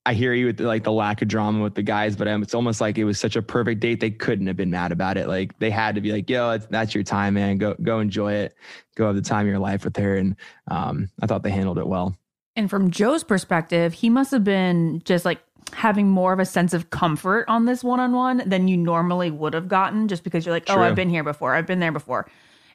I 0.06 0.12
hear 0.12 0.34
you 0.34 0.46
with 0.46 0.60
like 0.60 0.84
the 0.84 0.92
lack 0.92 1.22
of 1.22 1.28
drama 1.28 1.62
with 1.62 1.74
the 1.74 1.82
guys, 1.82 2.14
but 2.14 2.28
um, 2.28 2.42
it's 2.42 2.54
almost 2.54 2.80
like 2.80 2.98
it 2.98 3.04
was 3.04 3.18
such 3.18 3.36
a 3.36 3.42
perfect 3.42 3.80
date. 3.80 4.00
They 4.00 4.10
couldn't 4.10 4.46
have 4.46 4.56
been 4.56 4.70
mad 4.70 4.92
about 4.92 5.16
it. 5.16 5.28
Like 5.28 5.58
they 5.58 5.70
had 5.70 5.94
to 5.94 6.02
be 6.02 6.12
like, 6.12 6.28
"Yo, 6.28 6.50
that's, 6.50 6.66
that's 6.66 6.94
your 6.94 7.04
time, 7.04 7.34
man. 7.34 7.56
Go 7.56 7.74
go 7.82 8.00
enjoy 8.00 8.34
it. 8.34 8.54
Go 8.96 9.06
have 9.06 9.16
the 9.16 9.22
time 9.22 9.46
of 9.46 9.50
your 9.50 9.58
life 9.58 9.84
with 9.84 9.96
her." 9.96 10.16
And 10.16 10.36
um, 10.68 11.08
I 11.22 11.26
thought 11.26 11.42
they 11.42 11.50
handled 11.50 11.78
it 11.78 11.86
well. 11.86 12.14
And 12.56 12.68
from 12.68 12.90
Joe's 12.90 13.24
perspective, 13.24 13.94
he 13.94 14.10
must 14.10 14.30
have 14.30 14.44
been 14.44 15.00
just 15.04 15.24
like 15.24 15.40
having 15.72 16.08
more 16.08 16.32
of 16.32 16.38
a 16.38 16.44
sense 16.44 16.74
of 16.74 16.90
comfort 16.90 17.46
on 17.48 17.64
this 17.64 17.82
one 17.82 18.00
on 18.00 18.12
one 18.12 18.42
than 18.46 18.68
you 18.68 18.76
normally 18.76 19.30
would 19.30 19.54
have 19.54 19.68
gotten 19.68 20.08
just 20.08 20.22
because 20.22 20.44
you're 20.44 20.54
like, 20.54 20.64
oh, 20.68 20.74
True. 20.74 20.82
I've 20.82 20.94
been 20.94 21.10
here 21.10 21.24
before, 21.24 21.54
I've 21.54 21.66
been 21.66 21.80
there 21.80 21.92
before. 21.92 22.28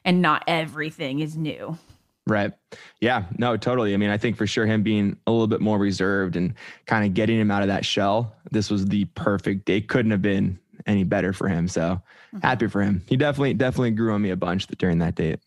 And 0.04 0.20
not 0.20 0.44
everything 0.46 1.20
is 1.20 1.36
new. 1.36 1.78
Right. 2.26 2.52
Yeah. 3.00 3.24
No, 3.38 3.56
totally. 3.56 3.94
I 3.94 3.96
mean, 3.96 4.10
I 4.10 4.18
think 4.18 4.36
for 4.36 4.46
sure 4.46 4.66
him 4.66 4.82
being 4.82 5.16
a 5.26 5.30
little 5.30 5.46
bit 5.46 5.60
more 5.60 5.78
reserved 5.78 6.36
and 6.36 6.54
kind 6.86 7.04
of 7.04 7.14
getting 7.14 7.40
him 7.40 7.50
out 7.50 7.62
of 7.62 7.68
that 7.68 7.84
shell, 7.84 8.34
this 8.50 8.70
was 8.70 8.86
the 8.86 9.06
perfect 9.06 9.64
date. 9.64 9.88
Couldn't 9.88 10.10
have 10.12 10.22
been 10.22 10.58
any 10.86 11.04
better 11.04 11.32
for 11.32 11.48
him. 11.48 11.66
So 11.66 11.80
mm-hmm. 11.82 12.38
happy 12.40 12.68
for 12.68 12.82
him. 12.82 13.02
He 13.06 13.16
definitely, 13.16 13.54
definitely 13.54 13.92
grew 13.92 14.12
on 14.12 14.22
me 14.22 14.30
a 14.30 14.36
bunch 14.36 14.66
during 14.66 14.98
that 14.98 15.14
date. 15.14 15.40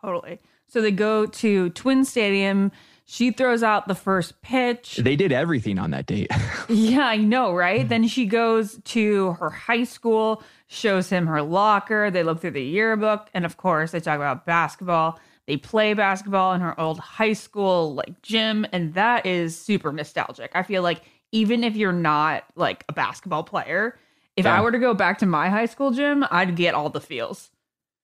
Totally. 0.00 0.38
So 0.68 0.80
they 0.80 0.90
go 0.90 1.26
to 1.26 1.70
Twin 1.70 2.04
Stadium. 2.04 2.70
She 3.06 3.30
throws 3.30 3.62
out 3.62 3.86
the 3.86 3.94
first 3.94 4.40
pitch. 4.40 4.96
They 4.96 5.14
did 5.14 5.30
everything 5.30 5.78
on 5.78 5.90
that 5.90 6.06
date. 6.06 6.30
Yeah, 6.66 7.02
I 7.06 7.18
know, 7.18 7.52
right? 7.52 7.86
then 7.86 8.08
she 8.08 8.24
goes 8.24 8.80
to 8.84 9.32
her 9.32 9.50
high 9.50 9.84
school, 9.84 10.42
shows 10.66 11.10
him 11.10 11.26
her 11.26 11.42
locker. 11.42 12.10
They 12.10 12.22
look 12.22 12.40
through 12.40 12.52
the 12.52 12.64
yearbook, 12.64 13.28
and 13.34 13.44
of 13.44 13.58
course, 13.58 13.90
they 13.90 14.00
talk 14.00 14.16
about 14.16 14.46
basketball. 14.46 15.20
They 15.46 15.56
play 15.56 15.94
basketball 15.94 16.54
in 16.54 16.60
her 16.60 16.78
old 16.80 16.98
high 16.98 17.34
school 17.34 17.94
like 17.94 18.22
gym, 18.22 18.66
and 18.72 18.94
that 18.94 19.26
is 19.26 19.58
super 19.58 19.92
nostalgic. 19.92 20.50
I 20.54 20.62
feel 20.62 20.82
like 20.82 21.02
even 21.32 21.64
if 21.64 21.76
you're 21.76 21.92
not 21.92 22.44
like 22.56 22.84
a 22.88 22.92
basketball 22.92 23.42
player, 23.42 23.98
if 24.36 24.46
I 24.46 24.60
were 24.60 24.72
to 24.72 24.78
go 24.78 24.94
back 24.94 25.18
to 25.18 25.26
my 25.26 25.48
high 25.48 25.66
school 25.66 25.90
gym, 25.90 26.24
I'd 26.30 26.56
get 26.56 26.74
all 26.74 26.90
the 26.90 27.00
feels. 27.00 27.50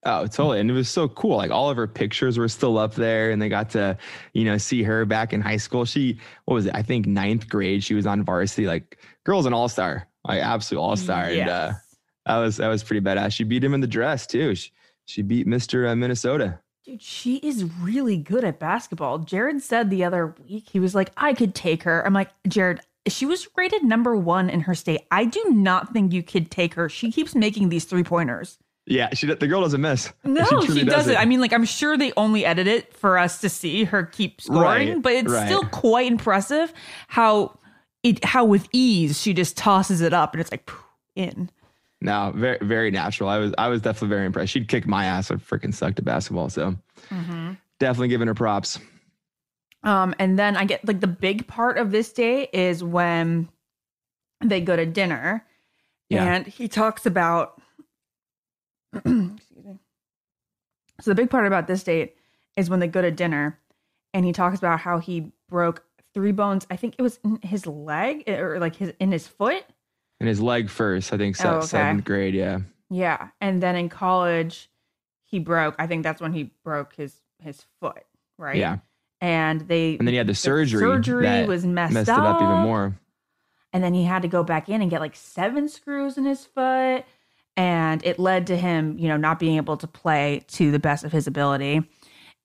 Oh, 0.04 0.26
totally. 0.26 0.60
And 0.60 0.70
it 0.70 0.74
was 0.74 0.88
so 0.88 1.08
cool. 1.08 1.36
Like 1.36 1.50
all 1.50 1.68
of 1.68 1.76
her 1.76 1.86
pictures 1.86 2.38
were 2.38 2.48
still 2.48 2.78
up 2.78 2.94
there 2.94 3.30
and 3.30 3.40
they 3.40 3.50
got 3.50 3.68
to, 3.70 3.98
you 4.32 4.44
know, 4.44 4.56
see 4.56 4.82
her 4.82 5.04
back 5.04 5.32
in 5.32 5.42
high 5.42 5.58
school. 5.58 5.84
She, 5.84 6.18
what 6.46 6.54
was 6.54 6.66
it? 6.66 6.74
I 6.74 6.82
think 6.82 7.06
ninth 7.06 7.48
grade, 7.48 7.84
she 7.84 7.94
was 7.94 8.06
on 8.06 8.24
varsity, 8.24 8.66
like 8.66 8.98
girls 9.24 9.44
an 9.44 9.52
all-star, 9.52 10.08
like 10.26 10.42
absolute 10.42 10.80
all-star. 10.80 11.24
And 11.24 11.48
uh, 11.50 11.72
that 12.24 12.36
was, 12.38 12.56
that 12.56 12.68
was 12.68 12.82
pretty 12.82 13.04
badass. 13.04 13.32
She 13.32 13.44
beat 13.44 13.62
him 13.62 13.74
in 13.74 13.80
the 13.80 13.86
dress 13.86 14.26
too. 14.26 14.54
She, 14.54 14.70
she 15.04 15.22
beat 15.22 15.46
Mr. 15.46 15.90
Uh, 15.90 15.94
Minnesota. 15.94 16.60
Dude, 16.90 17.02
she 17.02 17.36
is 17.36 17.64
really 17.80 18.16
good 18.16 18.42
at 18.42 18.58
basketball. 18.58 19.18
Jared 19.18 19.62
said 19.62 19.90
the 19.90 20.02
other 20.02 20.34
week, 20.48 20.68
he 20.70 20.80
was 20.80 20.92
like, 20.92 21.12
I 21.16 21.34
could 21.34 21.54
take 21.54 21.84
her. 21.84 22.04
I'm 22.04 22.12
like, 22.12 22.30
Jared, 22.48 22.80
she 23.06 23.26
was 23.26 23.46
rated 23.56 23.84
number 23.84 24.16
one 24.16 24.50
in 24.50 24.62
her 24.62 24.74
state. 24.74 25.02
I 25.08 25.24
do 25.24 25.40
not 25.50 25.92
think 25.92 26.12
you 26.12 26.24
could 26.24 26.50
take 26.50 26.74
her. 26.74 26.88
She 26.88 27.12
keeps 27.12 27.36
making 27.36 27.68
these 27.68 27.84
three 27.84 28.02
pointers. 28.02 28.58
Yeah, 28.86 29.14
she 29.14 29.28
the 29.28 29.46
girl 29.46 29.60
doesn't 29.60 29.80
miss. 29.80 30.12
No, 30.24 30.44
truly 30.44 30.80
she, 30.80 30.84
doesn't. 30.84 31.16
I 31.16 31.26
mean, 31.26 31.40
like 31.40 31.52
I'm 31.52 31.64
sure 31.64 31.96
they 31.96 32.12
only 32.16 32.44
edit 32.44 32.66
it 32.66 32.92
for 32.96 33.18
us 33.18 33.40
to 33.42 33.48
see 33.48 33.84
her 33.84 34.02
keep 34.02 34.40
scoring, 34.40 34.94
Right, 34.94 35.02
but 35.02 35.12
it's 35.12 35.30
right. 35.30 35.46
still 35.46 35.62
quite 35.66 36.10
impressive 36.10 36.72
how 37.06 37.56
it 38.02 38.24
how 38.24 38.44
with 38.44 38.68
ease 38.72 39.20
she 39.20 39.32
just 39.32 39.56
tosses 39.56 40.00
it 40.00 40.12
up 40.12 40.34
and 40.34 40.40
it's 40.40 40.50
like 40.50 40.68
in. 41.14 41.50
No, 42.02 42.32
very 42.34 42.58
very 42.62 42.90
natural. 42.90 43.28
I 43.28 43.38
was 43.38 43.52
I 43.58 43.68
was 43.68 43.82
definitely 43.82 44.08
very 44.08 44.26
impressed. 44.26 44.52
She'd 44.52 44.68
kick 44.68 44.86
my 44.86 45.04
ass. 45.04 45.30
I 45.30 45.34
freaking 45.34 45.74
sucked 45.74 45.98
at 45.98 46.04
basketball, 46.04 46.48
so 46.48 46.74
definitely 47.78 48.08
giving 48.08 48.26
her 48.26 48.34
props. 48.34 48.78
Um, 49.82 50.14
and 50.18 50.38
then 50.38 50.56
I 50.56 50.64
get 50.64 50.86
like 50.86 51.00
the 51.00 51.06
big 51.06 51.46
part 51.46 51.78
of 51.78 51.90
this 51.90 52.12
day 52.12 52.48
is 52.52 52.82
when 52.84 53.48
they 54.42 54.60
go 54.60 54.76
to 54.76 54.86
dinner, 54.86 55.44
Yeah. 56.08 56.24
and 56.24 56.46
he 56.46 56.68
talks 56.68 57.04
about. 57.06 57.60
excuse 58.94 59.64
me. 59.64 59.78
So 61.00 61.10
the 61.10 61.14
big 61.14 61.30
part 61.30 61.46
about 61.46 61.66
this 61.66 61.82
date 61.82 62.16
is 62.56 62.68
when 62.68 62.80
they 62.80 62.88
go 62.88 63.00
to 63.02 63.10
dinner, 63.10 63.58
and 64.12 64.24
he 64.24 64.32
talks 64.32 64.58
about 64.58 64.80
how 64.80 64.98
he 64.98 65.32
broke 65.48 65.84
three 66.14 66.32
bones. 66.32 66.66
I 66.70 66.76
think 66.76 66.94
it 66.98 67.02
was 67.02 67.18
in 67.24 67.38
his 67.42 67.66
leg 67.66 68.24
or 68.28 68.58
like 68.58 68.76
his 68.76 68.92
in 69.00 69.12
his 69.12 69.26
foot. 69.26 69.64
And 70.20 70.28
his 70.28 70.40
leg 70.40 70.68
first, 70.68 71.12
I 71.12 71.16
think 71.16 71.34
se- 71.36 71.48
Oh, 71.48 71.52
okay. 71.56 71.66
seventh 71.66 72.04
grade. 72.04 72.34
Yeah, 72.34 72.60
Yeah, 72.90 73.28
and 73.40 73.62
then 73.62 73.74
in 73.74 73.88
college, 73.88 74.70
he 75.24 75.38
broke. 75.38 75.74
I 75.78 75.86
think 75.86 76.02
that's 76.02 76.20
when 76.20 76.32
he 76.32 76.50
broke 76.64 76.94
his 76.94 77.20
his 77.38 77.64
foot. 77.80 78.02
Right. 78.38 78.56
yeah. 78.56 78.78
And 79.22 79.62
they 79.62 79.96
And 79.98 80.06
then 80.06 80.12
he 80.12 80.16
had 80.18 80.26
the 80.26 80.34
surgery. 80.34 80.80
surgery 80.80 81.24
that 81.24 81.48
was 81.48 81.64
messed, 81.66 81.94
messed 81.94 82.08
it 82.10 82.18
up 82.18 82.40
even 82.42 82.56
more. 82.58 82.98
and 83.72 83.82
then 83.84 83.94
he 83.94 84.04
had 84.04 84.22
to 84.22 84.28
go 84.28 84.42
back 84.42 84.68
in 84.68 84.82
and 84.82 84.90
get 84.90 85.00
like 85.00 85.14
seven 85.16 85.68
screws 85.68 86.16
in 86.18 86.24
his 86.24 86.44
foot 86.44 87.04
and 87.56 88.04
it 88.04 88.18
led 88.18 88.46
to 88.48 88.56
him 88.56 88.98
you 88.98 89.08
know 89.08 89.16
not 89.16 89.38
being 89.38 89.56
able 89.56 89.76
to 89.76 89.86
play 89.86 90.42
to 90.48 90.70
the 90.70 90.78
best 90.78 91.04
of 91.04 91.12
his 91.12 91.26
ability 91.26 91.82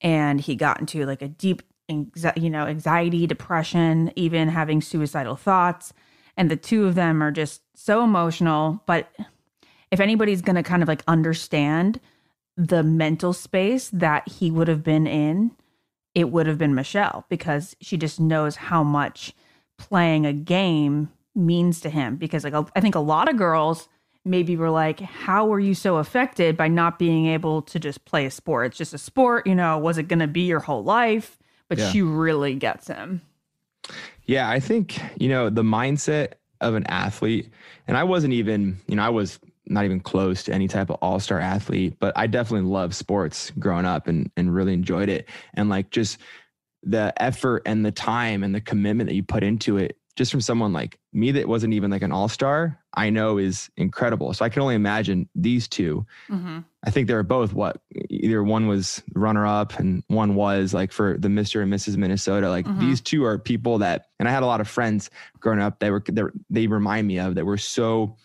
and 0.02 0.40
he 0.40 0.54
got 0.54 0.78
into 0.80 1.04
like 1.06 1.22
a 1.22 1.28
deep 1.28 1.62
you 1.88 2.50
know 2.50 2.66
anxiety 2.66 3.26
depression 3.26 4.12
even 4.16 4.48
having 4.48 4.80
suicidal 4.82 5.36
thoughts 5.36 5.92
and 6.36 6.50
the 6.50 6.56
two 6.56 6.86
of 6.86 6.94
them 6.94 7.22
are 7.22 7.30
just 7.32 7.62
so 7.74 8.02
emotional. 8.04 8.82
But 8.86 9.10
if 9.90 10.00
anybody's 10.00 10.42
going 10.42 10.56
to 10.56 10.62
kind 10.62 10.82
of 10.82 10.88
like 10.88 11.02
understand 11.06 12.00
the 12.56 12.82
mental 12.82 13.32
space 13.32 13.90
that 13.92 14.26
he 14.28 14.50
would 14.50 14.68
have 14.68 14.82
been 14.82 15.06
in 15.06 15.52
it 16.14 16.30
would 16.30 16.46
have 16.46 16.56
been 16.56 16.74
Michelle 16.74 17.26
because 17.28 17.76
she 17.82 17.98
just 17.98 18.18
knows 18.18 18.56
how 18.56 18.82
much 18.82 19.34
playing 19.76 20.24
a 20.24 20.32
game 20.32 21.10
means 21.34 21.78
to 21.80 21.90
him. 21.90 22.16
Because 22.16 22.42
like 22.42 22.54
I 22.74 22.80
think 22.80 22.94
a 22.94 23.00
lot 23.00 23.28
of 23.28 23.36
girls 23.36 23.86
maybe 24.24 24.56
were 24.56 24.70
like 24.70 24.98
how 25.00 25.44
were 25.44 25.60
you 25.60 25.74
so 25.74 25.96
affected 25.98 26.56
by 26.56 26.68
not 26.68 26.98
being 26.98 27.26
able 27.26 27.60
to 27.60 27.78
just 27.78 28.06
play 28.06 28.24
a 28.24 28.30
sport? 28.30 28.68
It's 28.68 28.78
just 28.78 28.94
a 28.94 28.98
sport 28.98 29.46
you 29.46 29.54
know 29.54 29.76
was 29.76 29.98
it 29.98 30.08
going 30.08 30.20
to 30.20 30.26
be 30.26 30.40
your 30.42 30.60
whole 30.60 30.82
life? 30.82 31.38
But 31.68 31.76
Yeah. 31.76 31.90
she 31.90 32.00
really 32.00 32.54
gets 32.54 32.86
him 32.88 33.20
Yeah, 34.26 34.48
I 34.48 34.60
think, 34.60 35.00
you 35.20 35.28
know, 35.28 35.50
the 35.50 35.62
mindset 35.62 36.34
of 36.60 36.74
an 36.74 36.84
athlete, 36.86 37.50
and 37.86 37.96
I 37.96 38.04
wasn't 38.04 38.32
even, 38.32 38.78
you 38.88 38.96
know, 38.96 39.02
I 39.02 39.08
was 39.08 39.38
not 39.66 39.84
even 39.84 40.00
close 40.00 40.42
to 40.44 40.52
any 40.52 40.68
type 40.68 40.90
of 40.90 40.96
all-star 41.00 41.40
athlete, 41.40 41.96
but 41.98 42.12
I 42.16 42.26
definitely 42.26 42.68
loved 42.68 42.94
sports 42.94 43.52
growing 43.58 43.84
up 43.84 44.06
and 44.08 44.30
and 44.36 44.54
really 44.54 44.72
enjoyed 44.72 45.08
it. 45.08 45.28
And 45.54 45.68
like 45.68 45.90
just 45.90 46.18
the 46.82 47.12
effort 47.20 47.62
and 47.66 47.84
the 47.84 47.92
time 47.92 48.42
and 48.42 48.54
the 48.54 48.60
commitment 48.60 49.08
that 49.08 49.14
you 49.14 49.22
put 49.22 49.42
into 49.42 49.76
it, 49.76 49.96
just 50.16 50.30
from 50.30 50.40
someone 50.40 50.72
like 50.72 50.98
me 51.12 51.30
that 51.32 51.46
wasn't 51.46 51.74
even 51.74 51.90
like 51.90 52.02
an 52.02 52.10
all-star, 52.10 52.78
I 52.94 53.10
know 53.10 53.36
is 53.38 53.70
incredible. 53.76 54.32
So 54.32 54.44
I 54.44 54.48
can 54.48 54.62
only 54.62 54.74
imagine 54.74 55.28
these 55.34 55.68
two 55.68 56.06
mm-hmm. 56.30 56.60
I 56.84 56.90
think 56.90 57.08
they 57.08 57.14
were 57.14 57.22
both 57.24 57.52
what 57.52 57.80
either 58.10 58.42
one 58.44 58.68
was 58.68 59.02
runner 59.14 59.44
up 59.44 59.76
and 59.78 60.04
one 60.06 60.36
was 60.36 60.72
like 60.72 60.92
for 60.92 61.16
the 61.18 61.26
Mr. 61.28 61.60
and 61.62 61.72
Mrs. 61.72 61.96
Minnesota. 61.96 62.48
Like 62.48 62.64
Mhm. 62.64 62.78
these 62.80 63.00
two 63.00 63.24
are 63.24 63.38
people 63.38 63.78
that, 63.78 64.06
and 64.20 64.28
I 64.28 64.32
had 64.32 64.44
a 64.44 64.46
lot 64.46 64.60
of 64.60 64.68
friends 64.68 65.10
growing 65.40 65.58
up 65.60 65.80
that 65.80 65.90
were 65.90 66.02
they, 66.08 66.22
were- 66.22 66.34
they 66.48 66.66
remind 66.68 67.06
me 67.08 67.18
of 67.18 67.34
that 67.34 67.44
were 67.44 67.58
so 67.58 68.16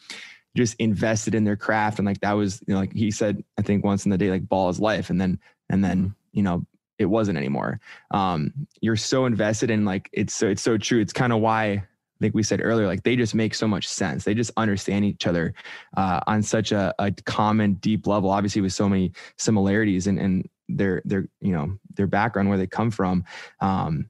just 0.56 0.76
invested 0.80 1.34
in 1.34 1.44
their 1.44 1.56
craft 1.56 1.98
and 1.98 2.06
like 2.06 2.20
that 2.22 2.34
was 2.34 2.62
you 2.68 2.74
know 2.74 2.80
like 2.80 2.94
he 2.94 3.10
said 3.10 3.44
I 3.58 3.62
think 3.64 3.84
once 3.84 4.06
in 4.06 4.12
the 4.12 4.18
day 4.18 4.30
like 4.30 4.48
ball 4.48 4.70
is 4.70 4.80
life 4.80 5.10
and 5.10 5.20
then 5.20 5.40
and 5.70 5.84
then 5.84 6.14
you 6.34 6.44
know 6.44 6.66
it 7.02 7.06
wasn't 7.06 7.38
anymore. 7.38 7.80
Um, 8.12 8.54
you're 8.80 8.96
so 8.96 9.26
invested 9.26 9.70
in 9.70 9.86
like 9.86 10.10
it's 10.14 10.34
so 10.34 10.48
it's 10.48 10.62
so 10.62 10.78
true. 10.78 11.02
It's 11.02 11.14
kind 11.14 11.34
of 11.34 11.42
why 11.42 11.84
like 12.22 12.34
we 12.36 12.44
said 12.44 12.62
earlier, 12.64 12.88
like 12.88 13.04
they 13.04 13.16
just 13.16 13.34
make 13.34 13.56
so 13.56 13.68
much 13.68 13.88
sense. 13.88 14.24
They 14.24 14.34
just 14.34 14.52
understand 14.56 15.06
each 15.06 15.26
other 15.26 15.54
uh, 15.98 16.20
on 16.28 16.44
such 16.44 16.72
a, 16.72 16.94
a 17.00 17.12
common, 17.26 17.74
deep 17.76 18.06
level. 18.06 18.30
Obviously, 18.30 18.62
with 18.62 18.74
so 18.74 18.88
many 18.88 19.12
similarities 19.38 20.08
and 20.08 20.20
and 20.20 20.48
their 20.70 21.02
their 21.04 21.28
you 21.42 21.52
know 21.52 21.78
their 21.96 22.08
background, 22.08 22.50
where 22.50 22.58
they 22.58 22.68
come 22.68 22.92
from. 22.92 23.26
Um, 23.60 24.10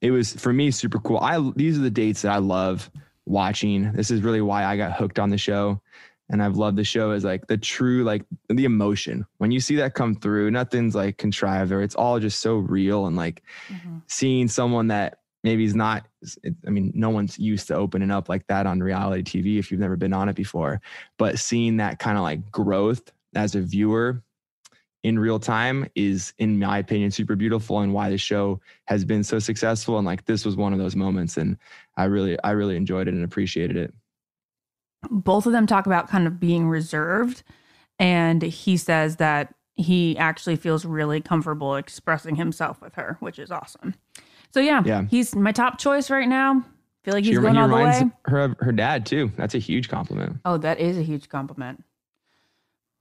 it 0.00 0.10
was 0.10 0.32
for 0.34 0.52
me 0.52 0.70
super 0.70 0.98
cool. 0.98 1.18
I 1.18 1.38
these 1.54 1.78
are 1.78 1.82
the 1.82 1.90
dates 1.90 2.22
that 2.22 2.32
I 2.32 2.38
love 2.38 2.90
watching. 3.24 3.92
This 3.92 4.10
is 4.10 4.22
really 4.22 4.40
why 4.40 4.64
I 4.64 4.76
got 4.76 4.92
hooked 4.92 5.20
on 5.20 5.30
the 5.30 5.38
show. 5.38 5.80
And 6.30 6.42
I've 6.42 6.56
loved 6.56 6.78
the 6.78 6.84
show 6.84 7.12
is 7.12 7.24
like 7.24 7.46
the 7.46 7.58
true, 7.58 8.04
like 8.04 8.24
the 8.48 8.64
emotion. 8.64 9.26
When 9.38 9.50
you 9.50 9.60
see 9.60 9.76
that 9.76 9.94
come 9.94 10.14
through, 10.14 10.50
nothing's 10.50 10.94
like 10.94 11.18
contrived 11.18 11.72
or 11.72 11.82
it's 11.82 11.94
all 11.94 12.18
just 12.18 12.40
so 12.40 12.56
real. 12.56 13.06
And 13.06 13.16
like 13.16 13.42
mm-hmm. 13.68 13.98
seeing 14.06 14.48
someone 14.48 14.88
that 14.88 15.18
maybe 15.44 15.64
is 15.64 15.74
not, 15.74 16.06
I 16.66 16.70
mean, 16.70 16.92
no 16.94 17.10
one's 17.10 17.38
used 17.38 17.66
to 17.68 17.74
opening 17.74 18.10
up 18.10 18.28
like 18.28 18.46
that 18.46 18.66
on 18.66 18.80
reality 18.80 19.22
TV 19.22 19.58
if 19.58 19.70
you've 19.70 19.80
never 19.80 19.96
been 19.96 20.12
on 20.12 20.28
it 20.28 20.36
before. 20.36 20.80
But 21.18 21.38
seeing 21.38 21.76
that 21.78 21.98
kind 21.98 22.16
of 22.16 22.22
like 22.22 22.50
growth 22.50 23.12
as 23.34 23.54
a 23.54 23.60
viewer 23.60 24.22
in 25.02 25.18
real 25.18 25.40
time 25.40 25.88
is, 25.94 26.32
in 26.38 26.58
my 26.58 26.78
opinion, 26.78 27.10
super 27.10 27.34
beautiful 27.34 27.80
and 27.80 27.92
why 27.92 28.08
the 28.08 28.18
show 28.18 28.60
has 28.86 29.04
been 29.04 29.24
so 29.24 29.38
successful. 29.38 29.98
And 29.98 30.06
like 30.06 30.24
this 30.26 30.44
was 30.44 30.56
one 30.56 30.72
of 30.72 30.78
those 30.78 30.94
moments. 30.94 31.36
And 31.36 31.58
I 31.96 32.04
really, 32.04 32.38
I 32.44 32.52
really 32.52 32.76
enjoyed 32.76 33.08
it 33.08 33.14
and 33.14 33.24
appreciated 33.24 33.76
it. 33.76 33.92
Both 35.10 35.46
of 35.46 35.52
them 35.52 35.66
talk 35.66 35.86
about 35.86 36.08
kind 36.08 36.26
of 36.26 36.38
being 36.40 36.68
reserved 36.68 37.42
and 37.98 38.42
he 38.42 38.76
says 38.76 39.16
that 39.16 39.54
he 39.74 40.16
actually 40.18 40.56
feels 40.56 40.84
really 40.84 41.20
comfortable 41.20 41.76
expressing 41.76 42.36
himself 42.36 42.80
with 42.80 42.94
her 42.94 43.16
which 43.20 43.38
is 43.38 43.50
awesome 43.50 43.94
so 44.50 44.60
yeah, 44.60 44.82
Yeah. 44.84 45.04
he's 45.10 45.34
my 45.34 45.50
top 45.52 45.78
choice 45.78 46.10
right 46.10 46.28
now 46.28 46.64
feel 47.04 47.14
like 47.14 47.24
he's 47.24 47.34
She- 47.34 47.40
going 47.40 47.54
he 47.54 47.60
all 47.60 47.68
the 47.68 47.74
way 47.74 47.84
reminds 47.84 48.14
her 48.26 48.40
of 48.40 48.56
her 48.60 48.70
dad 48.72 49.06
too. 49.06 49.32
That's 49.36 49.54
a 49.54 49.58
huge 49.58 49.88
compliment. 49.88 50.36
oh 50.44 50.56
that 50.58 50.78
is 50.78 50.96
a 50.98 51.02
huge 51.02 51.28
compliment 51.28 51.82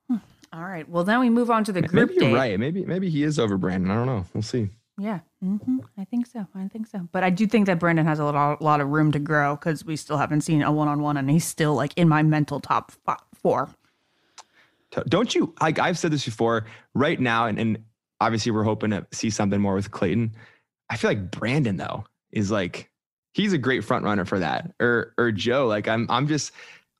Hmm. 0.10 0.18
all 0.54 0.64
right 0.64 0.88
well 0.90 1.04
then 1.04 1.20
we 1.20 1.30
move 1.30 1.52
on 1.52 1.64
to 1.66 1.72
the 1.72 1.82
group 1.82 2.10
Maybe 2.10 2.14
you're 2.26 2.32
date 2.32 2.36
right. 2.36 2.60
Maybe 2.60 2.86
maybe 2.86 3.10
he 3.10 3.24
is 3.24 3.38
over 3.38 3.58
Brandon. 3.58 3.92
I 3.92 3.96
don't 3.96 4.06
know. 4.08 4.26
We'll 4.34 4.42
see. 4.44 4.70
yeah 4.98 5.20
hmm 5.42 5.80
i 5.98 6.04
think 6.06 6.28
so 6.28 6.46
i 6.56 6.68
think 6.68 6.86
so 6.88 7.08
but 7.12 7.24
i 7.24 7.30
do 7.30 7.48
think 7.48 7.66
that 7.66 7.80
brandon 7.80 8.06
has 8.06 8.20
a 8.20 8.24
lot, 8.24 8.62
lot 8.62 8.80
of 8.80 8.88
room 8.90 9.12
to 9.12 9.18
grow 9.20 9.56
because 9.56 9.84
we 9.84 9.96
still 9.96 10.18
haven't 10.18 10.42
seen 10.42 10.62
a 10.62 10.72
one-on-one 10.72 11.18
and 11.18 11.30
he's 11.32 11.46
still 11.46 11.74
like 11.74 11.92
in 11.98 12.08
my 12.08 12.22
mental 12.22 12.60
top 12.60 12.92
fi- 12.92 13.18
four 13.34 13.70
Don't 15.08 15.34
you 15.34 15.54
like 15.62 15.80
I've 15.80 15.98
said 15.98 16.12
this 16.12 16.26
before, 16.26 16.66
right 16.94 17.20
now, 17.20 17.48
and, 17.48 17.58
and 17.58 17.84
obviously 18.20 18.52
we're 18.52 18.64
hoping 18.64 18.92
to 18.92 19.08
see 19.14 19.30
something 19.30 19.62
more 19.62 19.74
with 19.74 19.90
Clayton. 19.90 20.34
I 20.90 20.98
feel 20.98 21.10
like 21.10 21.32
Brandon 21.32 21.78
though 21.78 22.04
is 22.32 22.52
like 22.52 22.92
he's 23.34 23.54
a 23.54 23.58
great 23.58 23.86
front 23.86 24.04
runner 24.04 24.26
for 24.26 24.40
that. 24.40 24.74
Or 24.82 25.14
or 25.18 25.32
Joe. 25.32 25.66
Like 25.68 25.88
I'm 25.88 26.06
I'm 26.10 26.28
just 26.28 26.52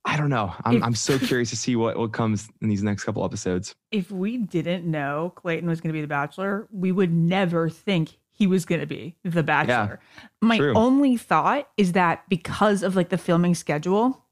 I 0.06 0.16
don't 0.16 0.30
know. 0.30 0.54
I'm 0.64 0.78
If- 0.78 0.84
I'm 0.84 0.96
so 0.96 1.20
curious 1.30 1.50
to 1.50 1.58
see 1.58 1.76
what, 1.76 1.98
what 1.98 2.14
comes 2.14 2.48
in 2.62 2.70
these 2.70 2.82
next 2.82 3.04
couple 3.04 3.26
episodes. 3.26 3.76
if 3.92 4.10
we 4.10 4.38
didn't 4.38 4.86
know 4.90 5.34
Clayton 5.36 5.68
was 5.68 5.82
going 5.82 5.90
to 5.90 5.98
be 5.98 6.02
the 6.02 6.08
bachelor, 6.08 6.70
we 6.72 6.94
would 6.94 7.12
never 7.14 7.70
think 7.70 8.18
he 8.42 8.48
was 8.48 8.66
going 8.66 8.82
to 8.82 8.88
be 8.88 9.16
the 9.24 9.44
bachelor. 9.44 10.00
My 10.42 10.58
true. 10.58 10.74
only 10.76 11.16
thought 11.16 11.70
is 11.78 11.92
that 11.92 12.28
because 12.28 12.82
of 12.82 12.96
like 12.96 13.10
the 13.10 13.18
filming 13.20 13.54
schedule, 13.54 14.26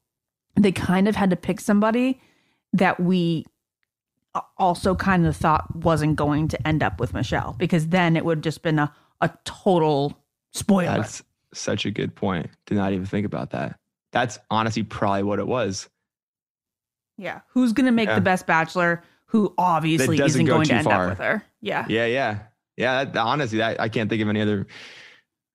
they 0.56 0.72
kind 0.72 1.06
of 1.06 1.14
had 1.14 1.30
to 1.30 1.36
pick 1.36 1.60
somebody 1.60 2.20
that 2.72 2.98
we 2.98 3.46
also 4.58 4.96
kind 4.96 5.26
of 5.26 5.36
thought 5.36 5.76
wasn't 5.76 6.16
going 6.16 6.48
to 6.48 6.66
end 6.66 6.82
up 6.82 6.98
with 6.98 7.14
Michelle 7.14 7.54
because 7.56 7.86
then 7.86 8.16
it 8.16 8.24
would 8.24 8.38
have 8.38 8.42
just 8.42 8.62
been 8.64 8.80
a, 8.80 8.92
a 9.20 9.30
total 9.44 10.18
spoiler. 10.52 10.96
That's 10.96 11.22
such 11.54 11.86
a 11.86 11.92
good 11.92 12.12
point. 12.16 12.50
Did 12.66 12.78
not 12.78 12.92
even 12.92 13.06
think 13.06 13.24
about 13.24 13.50
that. 13.50 13.78
That's 14.10 14.40
honestly 14.50 14.82
probably 14.82 15.22
what 15.22 15.38
it 15.38 15.46
was. 15.46 15.88
yeah. 17.16 17.42
Who's 17.50 17.72
going 17.72 17.86
to 17.86 17.92
make 17.92 18.08
Yeah. 18.08 18.16
the 18.16 18.20
best 18.22 18.44
bachelor 18.48 19.04
who 19.26 19.54
obviously 19.56 20.18
isn't 20.20 20.46
go 20.46 20.54
going 20.54 20.66
to 20.66 20.74
end 20.74 20.84
far. 20.84 21.04
up 21.04 21.10
with 21.10 21.18
her? 21.18 21.44
Yeah. 21.60 21.86
Yeah, 21.88 22.06
yeah. 22.06 22.38
Yeah, 22.80 23.04
that, 23.04 23.16
honestly, 23.16 23.58
that, 23.58 23.80
I 23.80 23.88
can't 23.88 24.08
think 24.08 24.22
of 24.22 24.28
any 24.28 24.40
other 24.40 24.66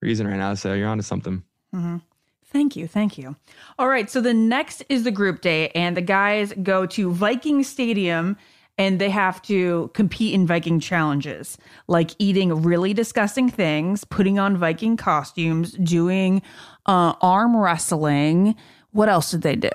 reason 0.01 0.27
right 0.27 0.37
now. 0.37 0.53
So 0.53 0.73
you're 0.73 0.87
onto 0.87 1.03
something. 1.03 1.43
Mm-hmm. 1.73 1.97
Thank 2.45 2.75
you. 2.75 2.87
Thank 2.87 3.17
you. 3.17 3.35
All 3.77 3.87
right. 3.87 4.09
So 4.09 4.21
the 4.21 4.33
next 4.33 4.83
is 4.87 5.03
the 5.03 5.11
group 5.11 5.41
day, 5.41 5.69
and 5.69 5.97
the 5.97 6.01
guys 6.01 6.53
go 6.63 6.85
to 6.87 7.11
Viking 7.11 7.63
Stadium 7.63 8.37
and 8.77 8.99
they 8.99 9.09
have 9.09 9.41
to 9.43 9.89
compete 9.93 10.33
in 10.33 10.45
Viking 10.45 10.81
challenges, 10.81 11.57
like 11.87 12.11
eating 12.19 12.61
really 12.61 12.93
disgusting 12.93 13.49
things, 13.49 14.03
putting 14.03 14.37
on 14.37 14.57
Viking 14.57 14.97
costumes, 14.97 15.71
doing 15.73 16.41
uh, 16.85 17.13
arm 17.21 17.55
wrestling. 17.55 18.55
What 18.91 19.07
else 19.07 19.31
did 19.31 19.41
they 19.43 19.55
do? 19.55 19.69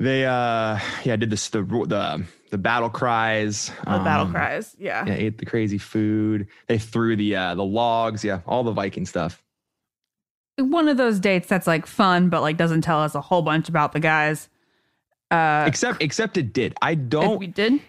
they 0.00 0.24
uh 0.24 0.78
yeah 1.04 1.14
did 1.14 1.30
this 1.30 1.48
the 1.50 1.62
the 1.62 2.24
the 2.50 2.58
battle 2.58 2.90
cries 2.90 3.68
The 3.84 3.98
battle 4.04 4.26
um, 4.26 4.32
cries. 4.32 4.76
Yeah. 4.78 5.04
yeah 5.06 5.14
ate 5.14 5.38
the 5.38 5.46
crazy 5.46 5.78
food 5.78 6.46
they 6.66 6.78
threw 6.78 7.16
the 7.16 7.36
uh 7.36 7.54
the 7.54 7.64
logs 7.64 8.24
yeah 8.24 8.40
all 8.46 8.62
the 8.64 8.72
viking 8.72 9.06
stuff 9.06 9.42
One 10.58 10.88
of 10.88 10.96
those 10.96 11.20
dates 11.20 11.48
that's 11.48 11.66
like 11.66 11.86
fun, 11.86 12.28
but 12.28 12.42
like 12.42 12.56
doesn't 12.56 12.82
tell 12.82 13.00
us 13.00 13.14
a 13.14 13.20
whole 13.20 13.42
bunch 13.42 13.68
about 13.68 13.92
the 13.92 14.00
guys. 14.00 14.48
Uh, 15.30 15.64
except 15.68 16.02
except 16.02 16.36
it 16.36 16.52
did 16.52 16.74
i 16.82 16.92
don't 16.96 17.38
we 17.38 17.46
did 17.46 17.80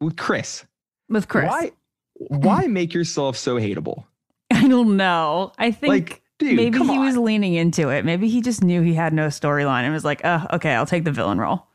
with 0.00 0.16
chris 0.16 0.64
with 1.08 1.28
Chris. 1.28 1.46
why 1.46 1.70
why 2.14 2.66
make 2.66 2.92
yourself 2.92 3.36
so 3.36 3.54
hateable 3.56 4.04
I 4.52 4.66
don't 4.68 4.96
know. 4.96 5.52
I 5.58 5.70
think 5.70 5.88
like 5.90 6.22
dude 6.38 6.56
maybe 6.56 6.78
he 6.78 6.90
on. 6.98 7.04
was 7.04 7.16
leaning 7.16 7.54
into 7.54 7.88
it. 7.90 8.04
Maybe 8.04 8.28
he 8.28 8.40
just 8.40 8.62
knew 8.64 8.80
he 8.82 8.94
had 8.94 9.12
no 9.12 9.26
storyline 9.28 9.82
and 9.82 9.92
was 9.92 10.04
like, 10.04 10.20
"Oh, 10.24 10.46
okay, 10.54 10.72
I'll 10.72 10.86
take 10.86 11.04
the 11.04 11.10
villain 11.12 11.38
role." 11.38 11.65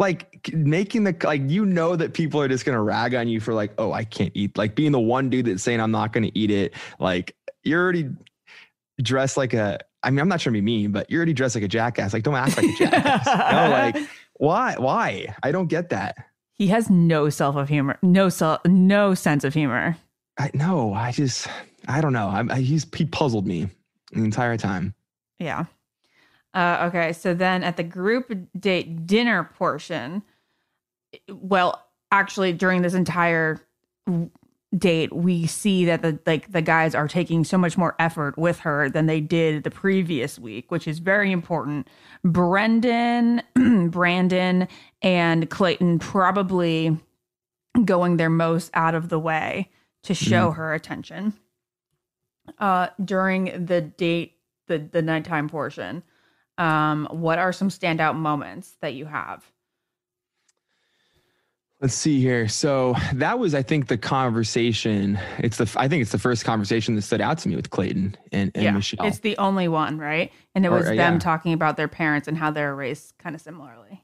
Like 0.00 0.52
making 0.52 1.04
the 1.04 1.14
like 1.22 1.42
you 1.46 1.64
know 1.64 1.94
that 1.94 2.14
people 2.14 2.40
are 2.40 2.48
just 2.48 2.64
gonna 2.64 2.82
rag 2.82 3.14
on 3.14 3.28
you 3.28 3.38
for 3.38 3.54
like 3.54 3.72
oh 3.78 3.92
i 3.92 4.02
can't 4.02 4.32
eat 4.34 4.56
like 4.58 4.74
being 4.74 4.90
the 4.90 5.00
one 5.00 5.30
dude 5.30 5.46
that's 5.46 5.62
saying 5.62 5.80
i'm 5.80 5.92
not 5.92 6.12
gonna 6.12 6.30
eat 6.34 6.50
it 6.50 6.74
like 6.98 7.36
you're 7.62 7.80
already 7.80 8.08
dressed 9.00 9.36
like 9.36 9.54
a 9.54 9.78
i 10.02 10.10
mean 10.10 10.18
i'm 10.18 10.28
not 10.28 10.40
trying 10.40 10.54
to 10.54 10.56
be 10.56 10.64
mean 10.64 10.90
but 10.90 11.08
you're 11.08 11.18
already 11.18 11.32
dressed 11.32 11.54
like 11.54 11.64
a 11.64 11.68
jackass. 11.68 12.12
Like 12.12 12.24
don't 12.24 12.34
act 12.34 12.56
like 12.56 12.66
a 12.66 12.72
jackass 12.78 13.26
no 13.26 13.70
like 13.70 13.96
why 14.40 14.74
why? 14.78 15.36
I 15.42 15.52
don't 15.52 15.66
get 15.66 15.90
that. 15.90 16.16
He 16.54 16.68
has 16.68 16.88
no 16.88 17.28
self 17.28 17.56
of 17.56 17.68
humor, 17.68 17.98
no 18.00 18.30
self, 18.30 18.64
no 18.64 19.12
sense 19.12 19.44
of 19.44 19.52
humor. 19.52 19.98
i 20.38 20.50
no 20.54 20.94
i 20.94 21.12
just 21.12 21.46
i 21.86 22.00
don't 22.00 22.14
know. 22.14 22.28
I'm, 22.28 22.50
I, 22.50 22.60
he's 22.60 22.86
he 22.96 23.04
puzzled 23.04 23.46
me 23.46 23.68
the 24.12 24.24
entire 24.24 24.56
time. 24.56 24.94
Yeah. 25.38 25.66
Uh, 26.52 26.88
okay, 26.88 27.12
so 27.12 27.32
then 27.32 27.62
at 27.62 27.76
the 27.76 27.82
group 27.82 28.32
date 28.58 29.06
dinner 29.06 29.44
portion, 29.44 30.22
well, 31.28 31.84
actually, 32.10 32.52
during 32.52 32.82
this 32.82 32.94
entire 32.94 33.60
date, 34.76 35.12
we 35.12 35.46
see 35.46 35.84
that 35.84 36.02
the 36.02 36.18
like 36.26 36.50
the 36.50 36.62
guys 36.62 36.94
are 36.94 37.08
taking 37.08 37.44
so 37.44 37.56
much 37.56 37.78
more 37.78 37.94
effort 37.98 38.36
with 38.36 38.60
her 38.60 38.88
than 38.90 39.06
they 39.06 39.20
did 39.20 39.62
the 39.62 39.70
previous 39.70 40.38
week, 40.38 40.70
which 40.70 40.88
is 40.88 40.98
very 40.98 41.30
important. 41.30 41.86
Brendan, 42.24 43.42
Brandon, 43.90 44.66
and 45.02 45.50
Clayton 45.50 45.98
probably 46.00 46.96
going 47.84 48.16
their 48.16 48.30
most 48.30 48.70
out 48.74 48.94
of 48.94 49.08
the 49.08 49.18
way 49.18 49.70
to 50.02 50.14
show 50.14 50.50
her 50.50 50.74
attention 50.74 51.32
uh 52.58 52.88
during 53.04 53.66
the 53.66 53.80
date 53.80 54.34
the 54.66 54.78
the 54.78 55.02
nighttime 55.02 55.48
portion 55.48 56.02
um 56.60 57.08
what 57.10 57.38
are 57.38 57.52
some 57.52 57.68
standout 57.68 58.14
moments 58.14 58.76
that 58.80 58.94
you 58.94 59.06
have 59.06 59.44
Let's 61.80 61.94
see 61.94 62.20
here. 62.20 62.46
So 62.46 62.94
that 63.14 63.38
was, 63.38 63.54
I 63.54 63.62
think, 63.62 63.88
the 63.88 63.96
conversation. 63.96 65.18
It's 65.38 65.56
the, 65.56 65.72
I 65.76 65.88
think 65.88 66.02
it's 66.02 66.12
the 66.12 66.18
first 66.18 66.44
conversation 66.44 66.94
that 66.96 67.02
stood 67.02 67.22
out 67.22 67.38
to 67.38 67.48
me 67.48 67.56
with 67.56 67.70
Clayton 67.70 68.16
and, 68.32 68.52
and 68.54 68.76
Michelle. 68.76 69.06
it's 69.06 69.20
the 69.20 69.36
only 69.38 69.66
one 69.66 69.96
right 69.96 70.30
and 70.54 70.66
it 70.66 70.70
was 70.70 70.86
uh, 70.86 70.90
them 70.90 71.14
yeah. 71.14 71.18
talking 71.18 71.54
about 71.54 71.78
their 71.78 71.88
parents 71.88 72.28
and 72.28 72.36
how 72.36 72.50
they're 72.50 72.74
raised 72.74 73.14
kind 73.18 73.34
of 73.34 73.40
similarly 73.40 73.99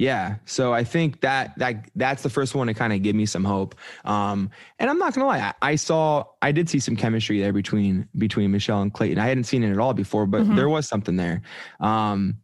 Yeah. 0.00 0.36
So 0.46 0.72
I 0.72 0.82
think 0.82 1.20
that 1.20 1.58
that 1.58 1.90
that's 1.94 2.22
the 2.22 2.30
first 2.30 2.54
one 2.54 2.68
to 2.68 2.74
kind 2.74 2.94
of 2.94 3.02
give 3.02 3.14
me 3.14 3.26
some 3.26 3.44
hope. 3.44 3.74
Um, 4.06 4.50
and 4.78 4.88
I'm 4.88 4.96
not 4.98 5.12
gonna 5.12 5.26
lie, 5.26 5.40
I, 5.40 5.72
I 5.72 5.74
saw 5.76 6.24
I 6.40 6.52
did 6.52 6.70
see 6.70 6.80
some 6.80 6.96
chemistry 6.96 7.38
there 7.38 7.52
between 7.52 8.08
between 8.16 8.50
Michelle 8.50 8.80
and 8.80 8.90
Clayton. 8.90 9.18
I 9.18 9.26
hadn't 9.26 9.44
seen 9.44 9.62
it 9.62 9.70
at 9.70 9.78
all 9.78 9.92
before, 9.92 10.24
but 10.24 10.44
Mhm. 10.44 10.56
there 10.56 10.70
was 10.70 10.88
something 10.88 11.16
there. 11.16 11.42
Um, 11.80 12.38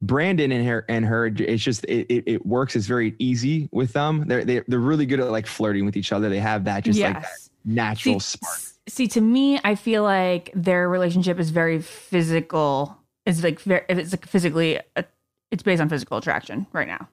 Brandon 0.00 0.50
and 0.52 0.66
her 0.66 0.86
and 0.88 1.04
her, 1.04 1.26
it's 1.26 1.62
just 1.62 1.84
it, 1.84 2.06
it, 2.08 2.24
it 2.26 2.46
works. 2.46 2.74
It's 2.74 2.86
very 2.86 3.14
easy 3.18 3.68
with 3.72 3.92
them. 3.92 4.24
They're 4.26 4.46
they, 4.46 4.62
they're 4.66 4.78
really 4.78 5.04
good 5.04 5.20
at 5.20 5.30
like 5.30 5.46
flirting 5.46 5.84
with 5.84 5.98
each 5.98 6.12
other. 6.12 6.30
They 6.30 6.40
have 6.40 6.64
that 6.64 6.84
just 6.84 6.98
like 6.98 7.20
that 7.20 7.28
natural 7.66 8.20
see, 8.20 8.38
spark. 8.38 8.58
see 8.88 9.06
to 9.06 9.20
me 9.20 9.60
i 9.64 9.74
feel 9.74 10.02
like 10.02 10.50
their 10.54 10.88
relationship 10.88 11.38
is 11.38 11.50
very 11.50 11.78
physical 11.78 12.96
it's 13.26 13.44
like 13.44 13.60
very 13.60 13.84
if 13.90 13.98
it's 13.98 14.12
like 14.12 14.26
physically 14.26 14.80
uh, 14.96 15.02
it's 15.50 15.62
based 15.62 15.80
on 15.80 15.88
physical 15.88 16.18
attraction 16.18 16.66
right 16.72 16.88
now. 16.88 17.08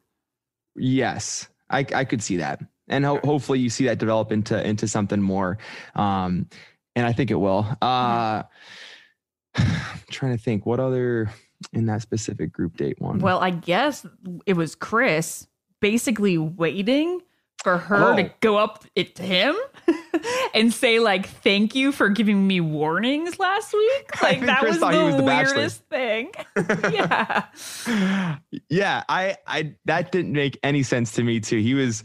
Yes, 0.76 1.48
I, 1.70 1.86
I 1.94 2.06
could 2.06 2.22
see 2.22 2.38
that, 2.38 2.62
and 2.88 3.04
ho- 3.06 3.20
hopefully 3.24 3.60
you 3.60 3.70
see 3.70 3.86
that 3.86 3.98
develop 3.98 4.32
into 4.32 4.66
into 4.66 4.88
something 4.88 5.22
more, 5.22 5.58
um, 5.96 6.48
and 6.96 7.06
I 7.06 7.14
think 7.14 7.32
it 7.32 7.36
will. 7.36 7.66
Uh, 7.82 8.44
I'm 9.56 10.00
trying 10.12 10.38
to 10.38 10.44
think 10.44 10.66
what 10.66 10.80
other 10.80 11.32
in 11.74 11.88
that 11.88 12.02
specific 12.02 12.52
group 12.52 12.78
date 12.78 13.02
one. 13.02 13.20
Well, 13.20 13.40
I 13.40 13.50
guess 13.50 14.06
it 14.46 14.54
was 14.54 14.76
Chris 14.76 15.48
basically 15.80 16.38
waiting 16.38 17.22
for 17.68 17.78
her 17.78 18.14
Oh. 18.14 18.16
to 18.16 18.32
go 18.40 18.56
up 18.56 18.86
it 18.96 19.16
to 19.16 19.24
him 19.24 19.54
and 20.54 20.74
say 20.74 21.00
like 21.00 21.28
thank 21.28 21.76
you 21.76 21.92
for 21.92 22.08
giving 22.08 22.48
me 22.48 22.62
warnings 22.62 23.38
last 23.40 23.74
week. 23.74 24.10
Like 24.22 24.40
that 24.46 24.60
Chris 24.60 24.80
was 24.80 24.94
the 24.94 25.04
was 25.04 25.16
the 25.18 25.24
weirdest 25.24 25.84
thing. 25.90 26.32
yeah. 26.94 27.46
yeah, 28.70 29.04
I 29.10 29.36
I 29.46 29.74
that 29.84 30.14
didn't 30.14 30.32
make 30.32 30.58
any 30.64 30.82
sense 30.82 31.12
to 31.14 31.24
me 31.24 31.42
too. 31.42 31.58
He 31.60 31.74
was, 31.74 32.04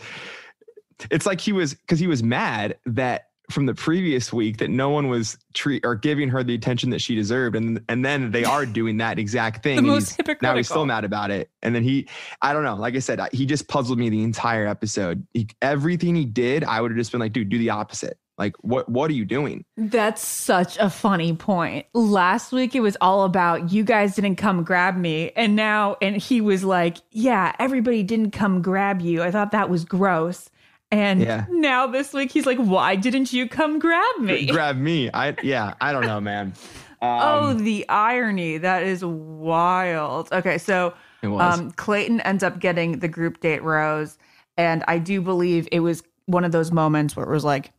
it's 1.13 1.27
like 1.27 1.41
he 1.41 1.53
was 1.53 1.75
because 1.75 2.01
he 2.01 2.09
was 2.09 2.25
mad 2.25 2.77
that 2.87 3.29
from 3.51 3.66
the 3.66 3.74
previous 3.74 4.32
week 4.32 4.59
that 4.59 4.70
no 4.70 4.90
one 4.90 5.09
was 5.09 5.36
treat 5.55 5.84
or 5.84 5.95
giving 5.95 6.28
her 6.28 6.43
the 6.43 6.55
attention 6.55 6.90
that 6.90 7.01
she 7.01 7.14
deserved, 7.14 7.57
and 7.57 7.82
and 7.88 8.05
then 8.05 8.30
they 8.30 8.45
are 8.55 8.66
doing 8.66 8.99
that 8.99 9.18
exact 9.18 9.62
thing. 9.62 9.76
The 9.76 9.82
most 9.82 10.11
he's- 10.11 10.16
hypocritical. 10.16 10.49
now 10.49 10.57
he's 10.57 10.68
still 10.68 10.86
mad 10.86 11.05
about 11.05 11.30
it, 11.30 11.51
and 11.62 11.74
then 11.74 11.82
he, 11.82 12.09
I 12.40 12.53
don't 12.53 12.64
know. 12.64 12.76
Like 12.76 12.95
I 12.95 13.01
said, 13.01 13.20
he 13.32 13.47
just 13.47 13.68
puzzled 13.68 13.99
me 13.99 14.09
the 14.09 14.22
entire 14.22 14.66
episode. 14.66 15.26
He, 15.34 15.49
everything 15.61 16.14
he 16.14 16.24
did, 16.24 16.64
I 16.64 16.80
would 16.80 16.90
have 16.90 16.99
just 16.99 17.12
been 17.12 17.20
like, 17.20 17.32
dude, 17.32 17.49
do 17.49 17.59
the 17.59 17.70
opposite. 17.70 18.18
Like, 18.38 18.57
what 18.62 18.88
what 18.88 19.11
are 19.11 19.14
you 19.14 19.24
doing? 19.26 19.64
That's 19.76 20.26
such 20.26 20.78
a 20.78 20.88
funny 20.88 21.34
point. 21.34 21.86
Last 21.93 22.51
week 22.51 22.74
it 22.74 22.80
was 22.80 22.97
all 23.01 23.24
about 23.24 23.70
you 23.70 23.84
guys 23.84 24.14
didn't 24.14 24.36
come 24.36 24.64
grab 24.64 24.97
me. 24.97 25.30
And 25.36 25.55
now, 25.55 25.97
and 26.01 26.16
he 26.16 26.40
was 26.40 26.64
like, 26.64 26.97
yeah, 27.11 27.55
everybody 27.59 28.03
didn't 28.03 28.30
come 28.30 28.62
grab 28.62 29.03
you. 29.03 29.22
I 29.22 29.30
thought 29.30 29.53
that 29.53 29.68
was 29.68 29.84
gross. 29.84 30.49
And 30.93 31.20
Yeah. 31.22 31.47
now 31.51 31.86
this 31.88 32.12
week 32.12 32.30
he's 32.30 32.47
like, 32.47 32.59
why 32.59 32.95
didn't 32.97 33.32
you 33.32 33.49
come 33.49 33.78
grab 33.80 34.18
me? 34.20 34.47
Grab 34.47 34.76
me. 34.76 35.11
I 35.12 35.34
yeah. 35.43 35.74
I 35.80 35.93
don't 35.93 36.07
know, 36.07 36.20
man. 36.20 36.53
oh, 37.01 37.49
Um, 37.51 37.64
the 37.64 37.88
irony. 37.88 38.59
That 38.59 38.82
is 38.84 39.05
wild. 39.05 40.28
Okay. 40.30 40.59
So 40.59 40.93
um, 41.24 41.70
Clayton 41.72 42.20
ends 42.20 42.43
up 42.45 42.59
getting 42.61 42.99
the 43.01 43.09
group 43.09 43.40
date 43.40 43.62
rose. 43.62 44.18
And 44.57 44.84
I 44.86 44.99
do 44.99 45.20
believe 45.22 45.66
it 45.72 45.80
was 45.80 46.03
one 46.26 46.45
of 46.45 46.53
those 46.53 46.70
moments 46.70 47.16
where 47.16 47.26
it 47.26 47.32
was 47.32 47.45
like, 47.45 47.72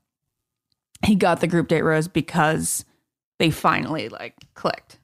he 1.06 1.16
got 1.16 1.40
the 1.40 1.48
group 1.48 1.68
date 1.68 1.84
rose 1.84 2.08
because 2.08 2.84
they 3.38 3.52
finally 3.52 4.10
like 4.10 4.36
clicked. 4.56 5.00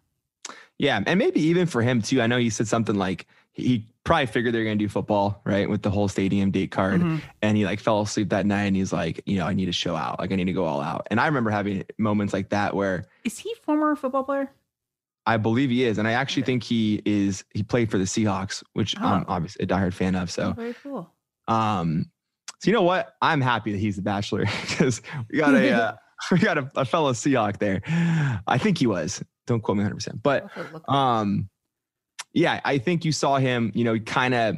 Yeah, 0.78 1.01
and 1.05 1.20
maybe 1.20 1.41
even 1.41 1.68
for 1.68 1.82
him 1.82 2.01
too. 2.01 2.22
I 2.22 2.28
know 2.28 2.38
he 2.38 2.49
said 2.49 2.68
something 2.68 2.95
like 2.95 3.28
he 3.51 3.86
probably 4.10 4.26
figured 4.26 4.53
they 4.55 4.57
were 4.57 4.66
gonna 4.66 4.76
do 4.76 4.89
football, 4.89 5.39
right, 5.45 5.70
with 5.70 5.84
the 5.84 5.89
whole 5.91 6.07
stadium 6.07 6.49
date 6.49 6.72
card, 6.72 6.99
Mhm. 6.99 7.22
and 7.43 7.55
he 7.55 7.64
like 7.66 7.80
fell 7.80 8.01
asleep 8.01 8.30
that 8.30 8.45
night, 8.47 8.64
and 8.64 8.76
he's 8.76 8.91
like, 8.91 9.22
you 9.28 9.38
know, 9.38 9.45
I 9.45 9.53
need 9.53 9.68
to 9.68 9.72
show 9.72 9.95
out, 9.95 10.20
like 10.20 10.32
I 10.32 10.36
need 10.36 10.45
to 10.45 10.53
go 10.53 10.66
all 10.66 10.82
out. 10.82 11.05
And 11.12 11.20
I 11.20 11.28
remember 11.28 11.51
having 11.51 11.84
moments 11.99 12.34
like 12.34 12.49
that 12.49 12.76
where 12.76 13.05
Is 13.24 13.38
he 13.38 13.53
former 13.64 13.95
football 13.95 14.24
player? 14.24 14.49
I 15.28 15.38
believe 15.38 15.70
he 15.70 15.84
is, 15.84 15.99
and 15.99 16.07
I 16.07 16.14
actually 16.14 16.41
think 16.41 16.64
he 16.64 17.03
is. 17.05 17.43
He 17.53 17.62
played 17.62 17.91
for 17.91 17.99
the 17.99 18.05
Seahawks, 18.05 18.64
which 18.74 18.99
I'm 18.99 19.22
Oh. 19.22 19.26
obviously 19.28 19.64
a 19.64 19.68
diehard 19.68 19.93
fan 19.93 20.16
of. 20.16 20.32
So, 20.32 20.53
very 20.53 20.74
cool. 20.82 21.14
um, 21.47 22.05
so 22.60 22.70
you 22.72 22.74
know 22.74 22.82
what? 22.82 23.14
I'm 23.22 23.41
happy 23.41 23.72
that 23.72 23.78
he's 23.78 23.95
the 23.95 24.01
Bachelor 24.01 24.45
because 24.70 25.03
we 25.30 25.38
got 25.38 25.53
a 25.53 25.72
uh, 25.72 25.95
we 26.32 26.39
got 26.39 26.57
a, 26.57 26.70
a 26.76 26.84
fellow 26.84 27.14
Seahawk 27.14 27.60
there. 27.60 27.82
I 28.47 28.57
think 28.57 28.80
he 28.80 28.88
was. 28.88 29.24
Don't 29.45 29.62
quote 29.62 29.78
me 29.78 29.84
100, 29.84 29.95
percent 29.95 30.24
but. 30.24 30.49
Um, 30.89 31.47
yeah, 32.34 32.60
I 32.64 32.78
think 32.78 33.06
you 33.06 33.12
saw 33.12 33.38
him, 33.38 33.72
you 33.74 33.84
know, 33.84 33.98
kind 34.00 34.34
of, 34.34 34.58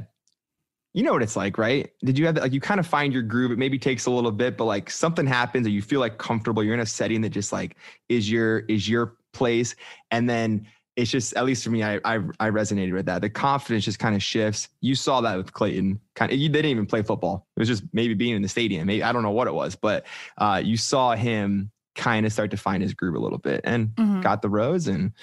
you 0.94 1.04
know 1.04 1.14
what 1.14 1.22
it's 1.24 1.36
like, 1.38 1.58
right? 1.58 1.90
Did 2.04 2.18
you 2.18 2.26
have 2.26 2.36
that? 2.36 2.42
Like, 2.42 2.52
you 2.54 2.60
kind 2.60 2.80
of 2.80 2.86
find 2.86 3.14
your 3.14 3.22
groove. 3.22 3.52
It 3.52 3.58
maybe 3.58 3.80
takes 3.80 4.06
a 4.08 4.12
little 4.12 4.32
bit, 4.32 4.58
but 4.58 4.66
like 4.66 4.90
something 4.90 5.26
happens 5.26 5.66
or 5.66 5.70
you 5.70 5.82
feel 5.82 6.02
like 6.02 6.18
comfortable. 6.18 6.64
You're 6.64 6.74
in 6.74 6.82
a 6.82 6.86
setting 6.86 7.22
that 7.22 7.30
just 7.30 7.54
like 7.54 7.78
is 8.10 8.30
your, 8.30 8.60
is 8.68 8.90
your 8.90 9.16
place. 9.32 9.74
And 10.12 10.30
then 10.30 10.68
it's 10.98 11.10
just, 11.10 11.34
at 11.36 11.46
least 11.46 11.64
for 11.64 11.70
me, 11.70 11.82
I, 11.82 11.96
I, 12.04 12.16
I 12.42 12.50
resonated 12.50 12.92
with 12.94 13.06
that. 13.06 13.22
The 13.22 13.30
confidence 13.30 13.86
just 13.86 14.00
kind 14.00 14.16
of 14.16 14.22
shifts. 14.22 14.68
You 14.82 14.94
saw 14.94 15.22
that 15.22 15.38
with 15.38 15.54
Clayton. 15.54 16.02
Kind 16.16 16.34
of, 16.34 16.38
you 16.38 16.50
didn't 16.50 16.70
even 16.72 16.86
play 16.86 17.02
football. 17.04 17.48
It 17.56 17.62
was 17.62 17.70
just 17.70 17.84
maybe 17.94 18.14
being 18.14 18.36
in 18.36 18.42
the 18.42 18.50
stadium. 18.50 18.88
Maybe, 18.88 19.02
I 19.02 19.14
don't 19.14 19.24
know 19.24 19.32
what 19.32 19.48
it 19.48 19.54
was, 19.54 19.78
but 19.78 20.06
uh, 20.38 20.62
you 20.62 20.76
saw 20.76 21.16
him 21.16 21.72
kind 21.96 22.26
of 22.26 22.34
start 22.34 22.52
to 22.52 22.58
find 22.58 22.84
his 22.84 22.94
groove 22.94 23.16
a 23.16 23.20
little 23.20 23.38
bit 23.38 23.62
and 23.64 23.96
Mhm. 23.96 24.22
got 24.22 24.42
the 24.42 24.50
rose 24.50 24.88
and 24.88 25.14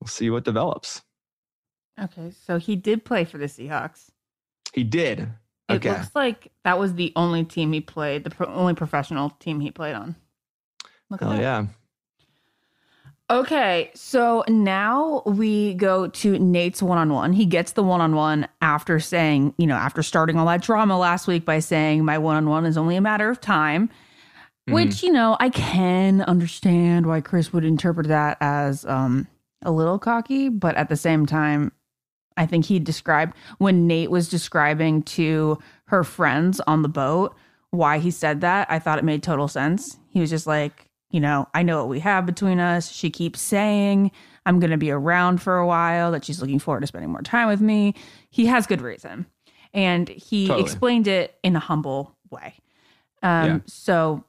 we'll 0.00 0.08
see 0.08 0.30
what 0.30 0.44
develops. 0.44 1.02
Okay, 2.00 2.32
so 2.46 2.58
he 2.58 2.76
did 2.76 3.04
play 3.04 3.24
for 3.24 3.38
the 3.38 3.46
Seahawks. 3.46 4.10
He 4.72 4.84
did. 4.84 5.28
It 5.68 5.76
Okay. 5.76 5.90
looks 5.90 6.10
like 6.14 6.50
that 6.64 6.78
was 6.78 6.94
the 6.94 7.12
only 7.14 7.44
team 7.44 7.72
he 7.72 7.80
played, 7.80 8.24
the 8.24 8.30
pro- 8.30 8.52
only 8.52 8.74
professional 8.74 9.30
team 9.30 9.60
he 9.60 9.70
played 9.70 9.94
on. 9.94 10.16
Look 11.10 11.22
at 11.22 11.28
Oh 11.28 11.38
yeah. 11.38 11.66
Okay, 13.28 13.92
so 13.94 14.42
now 14.48 15.22
we 15.24 15.74
go 15.74 16.08
to 16.08 16.36
Nate's 16.38 16.82
one 16.82 16.98
on 16.98 17.12
one. 17.12 17.32
He 17.32 17.46
gets 17.46 17.72
the 17.72 17.82
one 17.84 18.00
on 18.00 18.16
one 18.16 18.48
after 18.60 18.98
saying, 18.98 19.54
you 19.56 19.68
know, 19.68 19.76
after 19.76 20.02
starting 20.02 20.36
all 20.36 20.46
that 20.46 20.62
drama 20.62 20.98
last 20.98 21.28
week 21.28 21.44
by 21.44 21.60
saying, 21.60 22.04
my 22.04 22.18
one 22.18 22.34
on 22.34 22.48
one 22.48 22.66
is 22.66 22.76
only 22.76 22.96
a 22.96 23.00
matter 23.00 23.30
of 23.30 23.40
time, 23.40 23.88
which, 24.66 25.04
you 25.04 25.12
know, 25.12 25.36
I 25.38 25.48
can 25.50 26.22
understand 26.22 27.06
why 27.06 27.20
Chris 27.20 27.52
would 27.52 27.64
interpret 27.64 28.08
that 28.08 28.36
as 28.40 28.84
um, 28.84 29.28
a 29.62 29.70
little 29.70 30.00
cocky, 30.00 30.48
but 30.48 30.74
at 30.74 30.88
the 30.88 30.96
same 30.96 31.24
time, 31.24 31.70
I 32.40 32.46
think 32.46 32.64
he 32.64 32.78
described 32.78 33.36
when 33.58 33.86
Nate 33.86 34.10
was 34.10 34.28
describing 34.28 35.02
to 35.02 35.58
her 35.88 36.02
friends 36.02 36.58
on 36.66 36.80
the 36.82 36.88
boat 36.88 37.36
why 37.70 37.98
he 37.98 38.10
said 38.10 38.40
that. 38.40 38.66
I 38.70 38.78
thought 38.78 38.98
it 38.98 39.04
made 39.04 39.22
total 39.22 39.46
sense. 39.46 39.98
He 40.08 40.20
was 40.20 40.30
just 40.30 40.46
like, 40.46 40.86
you 41.10 41.20
know, 41.20 41.48
I 41.54 41.62
know 41.62 41.78
what 41.78 41.88
we 41.88 42.00
have 42.00 42.24
between 42.24 42.58
us. 42.58 42.90
She 42.90 43.10
keeps 43.10 43.40
saying 43.40 44.10
I'm 44.46 44.58
going 44.58 44.70
to 44.70 44.78
be 44.78 44.90
around 44.90 45.42
for 45.42 45.58
a 45.58 45.66
while, 45.66 46.12
that 46.12 46.24
she's 46.24 46.40
looking 46.40 46.58
forward 46.58 46.80
to 46.80 46.86
spending 46.86 47.10
more 47.10 47.20
time 47.22 47.46
with 47.48 47.60
me. 47.60 47.94
He 48.30 48.46
has 48.46 48.66
good 48.66 48.80
reason. 48.80 49.26
And 49.74 50.08
he 50.08 50.46
Totally. 50.46 50.62
explained 50.64 51.08
it 51.08 51.36
in 51.42 51.54
a 51.56 51.60
humble 51.60 52.16
way. 52.30 52.54
Um, 53.22 53.46
Yeah. 53.46 53.58
so, 53.66 54.24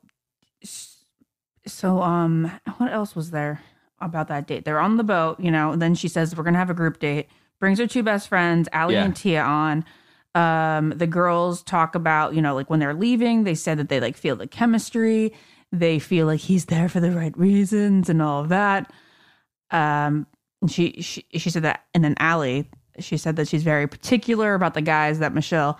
so, 1.65 2.01
um, 2.01 2.51
what 2.77 2.91
else 2.91 3.15
was 3.15 3.31
there 3.31 3.61
about 3.99 4.27
that 4.27 4.47
date? 4.47 4.65
They're 4.65 4.79
on 4.79 4.97
the 4.97 5.03
boat, 5.03 5.39
you 5.39 5.49
know, 5.49 5.75
then 5.75 5.95
she 5.95 6.07
says, 6.09 6.35
we're 6.35 6.43
going 6.43 6.53
to 6.55 6.59
have 6.59 6.69
a 6.69 6.75
group 6.75 6.99
date, 6.99 7.27
brings 7.61 7.79
her 7.79 7.87
two 7.87 8.03
best 8.03 8.27
friends, 8.27 8.67
Allie 8.73 8.95
Yeah. 8.95 9.05
and 9.05 9.15
Tia 9.15 9.41
on. 9.41 9.85
Um, 10.35 10.89
the 10.89 11.07
girls 11.07 11.61
talk 11.63 11.95
about, 11.95 12.33
you 12.33 12.41
know, 12.41 12.55
like 12.55 12.69
when 12.69 12.79
they're 12.79 12.93
leaving, 12.93 13.43
they 13.45 13.55
said 13.55 13.77
that 13.77 13.87
they 13.87 14.01
like 14.01 14.17
feel 14.17 14.35
the 14.35 14.47
chemistry. 14.47 15.31
They 15.71 15.99
feel 15.99 16.25
like 16.25 16.41
he's 16.41 16.65
there 16.65 16.89
for 16.89 16.99
the 16.99 17.11
right 17.11 17.37
reasons 17.37 18.09
and 18.09 18.21
all 18.21 18.41
of 18.41 18.49
that. 18.49 18.91
Um, 19.71 20.27
and 20.61 20.69
she, 20.71 21.01
she, 21.01 21.25
she 21.33 21.49
said 21.49 21.63
that, 21.63 21.85
and 21.93 22.03
then 22.03 22.15
Allie, 22.19 22.69
she 22.99 23.15
said 23.17 23.35
that 23.37 23.47
she's 23.47 23.63
very 23.63 23.87
particular 23.87 24.53
about 24.53 24.73
the 24.73 24.81
guys 24.81 25.19
that 25.19 25.33
Michelle 25.33 25.79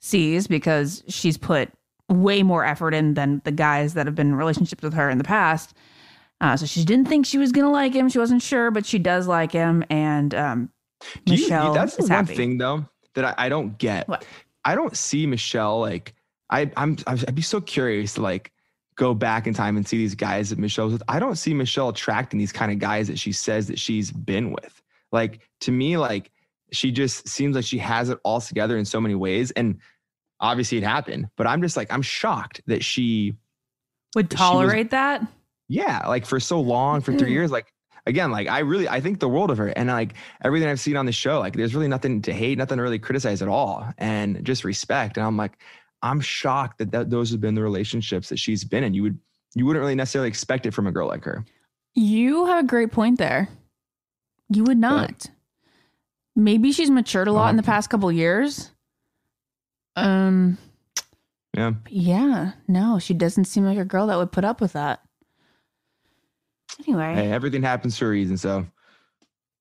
sees 0.00 0.46
because 0.46 1.02
she's 1.08 1.36
put 1.38 1.70
way 2.08 2.42
more 2.42 2.64
effort 2.64 2.94
in 2.94 3.14
than 3.14 3.40
the 3.44 3.52
guys 3.52 3.94
that 3.94 4.06
have 4.06 4.14
been 4.14 4.28
in 4.28 4.34
relationships 4.34 4.82
with 4.82 4.94
her 4.94 5.08
in 5.10 5.18
the 5.18 5.24
past. 5.24 5.74
Uh, 6.40 6.56
so 6.56 6.66
she 6.66 6.84
didn't 6.84 7.06
think 7.08 7.26
she 7.26 7.38
was 7.38 7.52
gonna 7.52 7.70
like 7.70 7.92
him. 7.94 8.08
She 8.08 8.18
wasn't 8.18 8.42
sure, 8.42 8.70
but 8.70 8.86
she 8.86 8.98
does 8.98 9.26
like 9.26 9.50
him. 9.52 9.84
And 9.90 10.34
um, 10.34 10.70
Do 11.24 11.34
you- 11.34 11.42
Michelle 11.42 11.72
that's 11.72 11.96
the 11.96 12.02
one 12.02 12.10
happy. 12.10 12.34
thing 12.34 12.58
though 12.58 12.86
that 13.14 13.24
I, 13.24 13.46
I 13.46 13.48
don't 13.48 13.78
get. 13.78 14.08
What? 14.08 14.24
I 14.64 14.74
don't 14.74 14.96
see 14.96 15.26
Michelle 15.26 15.80
like 15.80 16.14
I 16.50 16.70
I'm 16.76 16.96
I'd 17.06 17.34
be 17.34 17.42
so 17.42 17.60
curious 17.60 18.14
to 18.14 18.22
like 18.22 18.52
go 18.96 19.14
back 19.14 19.46
in 19.46 19.54
time 19.54 19.76
and 19.76 19.86
see 19.86 19.96
these 19.96 20.14
guys 20.16 20.50
that 20.50 20.58
Michelle's 20.58 20.92
with. 20.92 21.02
I 21.08 21.20
don't 21.20 21.36
see 21.36 21.54
Michelle 21.54 21.88
attracting 21.90 22.38
these 22.38 22.52
kind 22.52 22.72
of 22.72 22.78
guys 22.80 23.06
that 23.06 23.18
she 23.18 23.32
says 23.32 23.68
that 23.68 23.78
she's 23.78 24.10
been 24.10 24.50
with. 24.50 24.82
Like 25.12 25.40
to 25.60 25.72
me, 25.72 25.96
like 25.96 26.30
she 26.72 26.90
just 26.90 27.28
seems 27.28 27.54
like 27.56 27.64
she 27.64 27.78
has 27.78 28.10
it 28.10 28.18
all 28.24 28.40
together 28.40 28.76
in 28.76 28.84
so 28.84 29.00
many 29.00 29.14
ways. 29.14 29.52
And 29.52 29.78
obviously 30.40 30.78
it 30.78 30.84
happened, 30.84 31.28
but 31.36 31.46
I'm 31.46 31.62
just 31.62 31.76
like, 31.76 31.92
I'm 31.92 32.02
shocked 32.02 32.60
that 32.66 32.84
she 32.84 33.34
would 34.14 34.30
She 34.30 34.34
was- 34.34 34.38
tolerate 34.38 34.90
that. 34.90 35.26
yeah, 35.68 36.06
like 36.06 36.26
for 36.26 36.40
so 36.40 36.60
long, 36.60 37.00
for 37.00 37.12
three 37.16 37.30
mm. 37.30 37.34
years, 37.34 37.50
like 37.50 37.72
again, 38.08 38.30
like 38.32 38.48
I 38.48 38.60
really 38.60 38.88
I 38.88 39.00
think 39.00 39.20
the 39.20 39.28
world 39.28 39.50
of 39.50 39.58
her. 39.58 39.68
And 39.68 39.88
like 39.88 40.14
everything 40.42 40.68
I've 40.68 40.80
seen 40.80 40.96
on 40.96 41.06
the 41.06 41.12
show, 41.12 41.38
like 41.38 41.54
there's 41.54 41.74
really 41.74 41.88
nothing 41.88 42.20
to 42.22 42.32
hate, 42.32 42.58
nothing 42.58 42.78
to 42.78 42.82
really 42.82 42.98
criticize 42.98 43.42
at 43.42 43.48
all. 43.48 43.86
And 43.98 44.44
just 44.44 44.64
respect. 44.64 45.16
And 45.16 45.26
I'm 45.26 45.36
like, 45.36 45.58
I'm 46.02 46.20
shocked 46.20 46.78
that, 46.78 46.90
that 46.92 47.10
those 47.10 47.30
have 47.30 47.40
been 47.40 47.54
the 47.54 47.62
relationships 47.62 48.28
that 48.30 48.38
she's 48.38 48.64
been 48.64 48.82
in. 48.84 48.94
You 48.94 49.02
would 49.04 49.18
you 49.54 49.64
wouldn't 49.66 49.80
really 49.80 49.94
necessarily 49.94 50.28
expect 50.28 50.66
it 50.66 50.72
from 50.74 50.86
a 50.86 50.92
girl 50.92 51.08
like 51.08 51.24
her. 51.24 51.44
You 51.94 52.46
have 52.46 52.64
a 52.64 52.66
great 52.66 52.92
point 52.92 53.18
there. 53.18 53.48
You 54.50 54.64
would 54.64 54.78
not. 54.78 55.26
Maybe 56.36 56.70
she's 56.72 56.90
matured 56.90 57.28
a 57.28 57.32
lot 57.32 57.50
in 57.50 57.56
the 57.56 57.62
Uh-huh. 57.62 57.72
past 57.72 57.90
couple 57.90 58.10
years. 58.12 58.70
Um. 59.96 60.58
Yeah. 61.56 61.72
Yeah. 61.88 62.52
No, 62.68 62.98
she 62.98 63.14
doesn't 63.14 63.46
seem 63.46 63.64
like 63.64 63.78
a 63.78 63.84
girl 63.84 64.06
that 64.06 64.16
would 64.18 64.30
put 64.30 64.44
up 64.44 64.60
with 64.60 64.74
that. 64.74 65.00
Anyway. 66.86 67.14
Hey, 67.14 67.32
everything 67.32 67.62
happens 67.62 67.98
for 67.98 68.06
a 68.06 68.10
reason. 68.10 68.36
So 68.36 68.66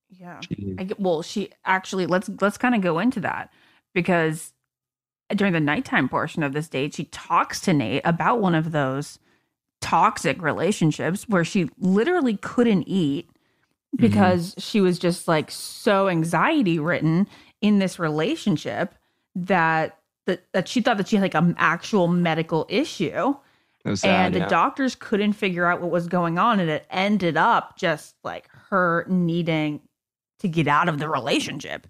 Yeah. 0.09 0.39
I 0.77 0.89
well, 0.97 1.21
she 1.21 1.51
actually 1.65 2.05
let's 2.05 2.29
let's 2.41 2.57
kind 2.57 2.75
of 2.75 2.81
go 2.81 2.99
into 2.99 3.19
that 3.21 3.51
because 3.93 4.53
during 5.35 5.53
the 5.53 5.59
nighttime 5.59 6.07
portion 6.07 6.43
of 6.43 6.53
this 6.53 6.67
date, 6.67 6.93
she 6.93 7.05
talks 7.05 7.59
to 7.61 7.73
Nate 7.73 8.01
about 8.05 8.39
one 8.39 8.55
of 8.55 8.71
those 8.71 9.19
toxic 9.81 10.41
relationships 10.41 11.25
where 11.27 11.43
she 11.43 11.69
literally 11.79 12.37
couldn't 12.37 12.87
eat 12.87 13.27
mm-hmm. 13.27 13.97
because 13.97 14.55
she 14.57 14.81
was 14.81 14.97
just 14.97 15.27
like 15.27 15.51
so 15.51 16.07
anxiety 16.07 16.79
ridden 16.79 17.27
in 17.61 17.79
this 17.79 17.99
relationship 17.99 18.95
that 19.35 19.97
that, 20.25 20.43
that 20.53 20.67
she 20.67 20.81
thought 20.81 20.97
that 20.97 21.07
she 21.07 21.15
had 21.15 21.23
like 21.23 21.35
an 21.35 21.55
actual 21.57 22.07
medical 22.07 22.65
issue 22.69 23.33
sad, 23.95 24.27
and 24.27 24.35
the 24.35 24.39
yeah. 24.39 24.47
doctors 24.47 24.95
couldn't 24.95 25.33
figure 25.33 25.65
out 25.65 25.81
what 25.81 25.91
was 25.91 26.07
going 26.07 26.37
on 26.37 26.59
and 26.59 26.69
it 26.69 26.85
ended 26.89 27.37
up 27.37 27.77
just 27.77 28.15
like 28.23 28.47
her 28.69 29.05
needing 29.07 29.81
to 30.39 30.47
get 30.47 30.67
out 30.67 30.87
of 30.89 30.99
the 30.99 31.09
relationship 31.09 31.87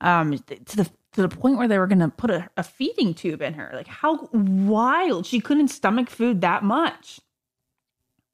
um 0.00 0.38
to 0.38 0.76
the 0.76 0.90
to 1.12 1.22
the 1.22 1.28
point 1.28 1.58
where 1.58 1.68
they 1.68 1.78
were 1.78 1.86
going 1.86 1.98
to 1.98 2.08
put 2.08 2.30
a, 2.30 2.48
a 2.56 2.62
feeding 2.62 3.14
tube 3.14 3.42
in 3.42 3.54
her. 3.54 3.70
Like 3.74 3.88
how 3.88 4.28
wild. 4.32 5.26
She 5.26 5.40
couldn't 5.40 5.68
stomach 5.68 6.08
food 6.08 6.40
that 6.42 6.62
much. 6.62 7.20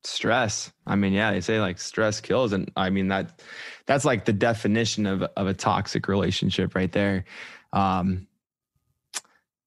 Stress. 0.04 0.72
I 0.86 0.94
mean 0.94 1.12
yeah 1.12 1.32
they 1.32 1.40
say 1.40 1.60
like 1.60 1.78
stress 1.80 2.20
kills 2.20 2.52
and 2.52 2.70
i 2.76 2.90
mean 2.90 3.08
that 3.08 3.42
that's 3.86 4.04
like 4.04 4.24
the 4.24 4.32
definition 4.32 5.04
of 5.04 5.22
of 5.22 5.48
a 5.48 5.54
toxic 5.54 6.06
relationship 6.06 6.74
right 6.74 6.92
there. 6.92 7.24
Um 7.72 8.26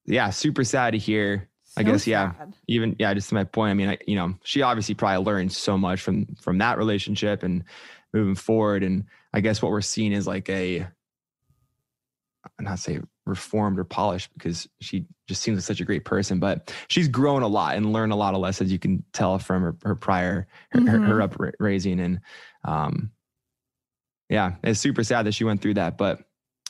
yeah 0.06 0.30
super 0.30 0.64
sad 0.64 0.92
to 0.92 0.98
hear 0.98 1.50
i 1.78 1.82
So 1.84 1.92
guess 1.92 2.08
yeah. 2.08 2.34
sad. 2.38 2.54
even 2.68 2.96
yeah 3.00 3.14
just 3.14 3.30
to 3.30 3.36
my 3.36 3.44
point 3.44 3.72
i 3.72 3.74
mean 3.74 3.90
I, 3.90 3.98
you 4.08 4.16
know 4.16 4.34
she 4.44 4.62
obviously 4.62 4.96
probably 4.96 5.24
learned 5.26 5.52
so 5.52 5.78
much 5.78 6.02
from 6.02 6.26
from 6.42 6.58
that 6.60 6.78
relationship 6.78 7.44
and 7.44 7.64
moving 8.14 8.36
forward. 8.36 8.84
And 8.84 9.06
i 9.34 9.40
guess 9.40 9.62
what 9.62 9.72
we're 9.72 9.82
seeing 9.82 10.12
is 10.14 10.26
like 10.28 10.50
a 10.50 10.88
I'm 12.58 12.66
not 12.66 12.80
say 12.80 13.00
reformed 13.26 13.78
or 13.78 13.84
polished 13.84 14.32
because 14.34 14.68
she 14.82 15.06
just 15.28 15.42
seems 15.44 15.58
like 15.58 15.64
such 15.66 15.82
a 15.82 15.86
great 15.86 16.04
person 16.06 16.40
but 16.40 16.74
she's 16.88 17.08
grown 17.08 17.44
a 17.44 17.48
lot 17.48 17.76
and 17.76 17.94
learned 17.94 18.12
a 18.12 18.16
lot 18.16 18.34
of 18.34 18.40
lessons 18.40 18.72
you 18.72 18.80
can 18.80 19.04
tell 19.14 19.38
from 19.38 19.62
her, 19.62 19.76
her 19.84 19.96
prior 19.96 20.48
her, 20.72 20.82
her, 20.82 21.00
her 21.00 21.22
upraising 21.22 22.00
and 22.00 22.20
um 22.66 23.12
yeah 24.30 24.56
it's 24.64 24.80
super 24.80 25.04
sad 25.04 25.26
that 25.28 25.34
she 25.34 25.44
went 25.44 25.62
through 25.62 25.76
that 25.76 25.96
but 25.98 26.22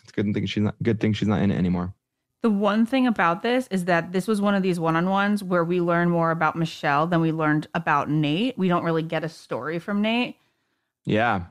it's 0.03 0.11
good 0.11 0.33
thing 0.33 0.45
she's 0.45 0.63
not 0.63 0.75
good 0.83 0.99
thing 0.99 1.13
she's 1.13 1.27
not 1.29 1.41
in 1.41 1.49
it 1.51 1.55
anymore 1.57 1.93
The 2.41 2.49
one 2.49 2.85
thing 2.85 3.05
about 3.05 3.41
this 3.43 3.67
is 3.69 3.85
that 3.85 4.13
this 4.13 4.25
was 4.27 4.39
one 4.39 4.55
of 4.55 4.63
these 4.63 4.79
one 4.79 4.95
on 4.95 5.09
ones 5.09 5.43
where 5.43 5.63
we 5.65 5.81
learn 5.81 6.09
more 6.09 6.31
about 6.31 6.55
Michelle 6.55 7.05
than 7.05 7.19
we 7.19 7.31
learned 7.33 7.67
about 7.73 8.09
Nate. 8.09 8.57
We 8.57 8.69
don't 8.69 8.85
really 8.85 9.03
get 9.03 9.23
a 9.25 9.29
story 9.29 9.77
from 9.79 10.01
Nate. 10.01 10.37
yeah 11.05 11.47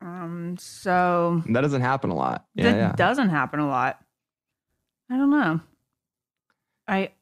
Um, 0.00 0.56
so 0.58 1.42
that 1.48 1.60
doesn't 1.60 1.80
happen 1.82 2.10
a 2.10 2.14
lot 2.16 2.44
yeah 2.54 2.64
that 2.64 2.76
yeah 2.76 2.92
doesn't 2.96 3.28
happen 3.30 3.60
a 3.60 3.68
lot. 3.68 4.00
I 5.10 5.16
don't 5.16 5.30
know. 5.30 5.60
I 6.86 7.12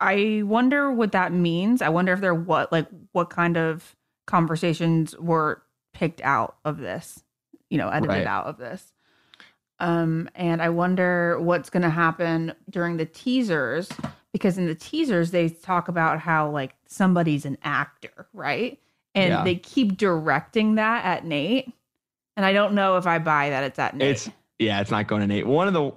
I 0.00 0.42
wonder 0.44 0.90
what 0.92 1.12
that 1.12 1.32
means. 1.32 1.80
I 1.82 1.88
wonder 1.88 2.12
if 2.12 2.20
there 2.20 2.34
what 2.34 2.70
like 2.70 2.86
what 3.12 3.30
kind 3.30 3.56
of 3.56 3.96
conversations 4.26 5.16
were 5.18 5.62
picked 5.92 6.20
out 6.22 6.56
of 6.64 6.78
this, 6.78 7.22
you 7.70 7.78
know, 7.78 7.88
edited 7.88 8.08
Right. 8.10 8.26
out 8.26 8.46
of 8.46 8.58
this. 8.58 8.92
Um, 9.80 10.28
and 10.34 10.62
I 10.62 10.68
wonder 10.68 11.38
what's 11.40 11.68
going 11.70 11.82
to 11.82 11.90
happen 11.90 12.52
during 12.70 12.96
the 12.96 13.06
teasers 13.06 13.88
because 14.32 14.56
in 14.58 14.66
the 14.66 14.74
teasers 14.74 15.30
they 15.30 15.48
talk 15.48 15.88
about 15.88 16.20
how 16.20 16.48
like 16.50 16.74
somebody's 16.86 17.44
an 17.44 17.58
actor, 17.62 18.28
right? 18.32 18.78
And 19.14 19.30
Yeah. 19.32 19.44
they 19.44 19.56
keep 19.56 19.96
directing 19.96 20.76
that 20.76 21.04
at 21.04 21.24
Nate. 21.24 21.72
And 22.36 22.44
I 22.46 22.52
don't 22.52 22.74
know 22.74 22.96
if 22.96 23.06
I 23.06 23.18
buy 23.18 23.50
that 23.50 23.64
it's 23.64 23.78
at 23.78 23.96
Nate. 23.96 24.10
It's 24.10 24.30
yeah, 24.60 24.80
it's 24.80 24.90
not 24.92 25.08
going 25.08 25.20
to 25.20 25.26
Nate. 25.26 25.46
One 25.46 25.66
of 25.66 25.74
the 25.74 25.92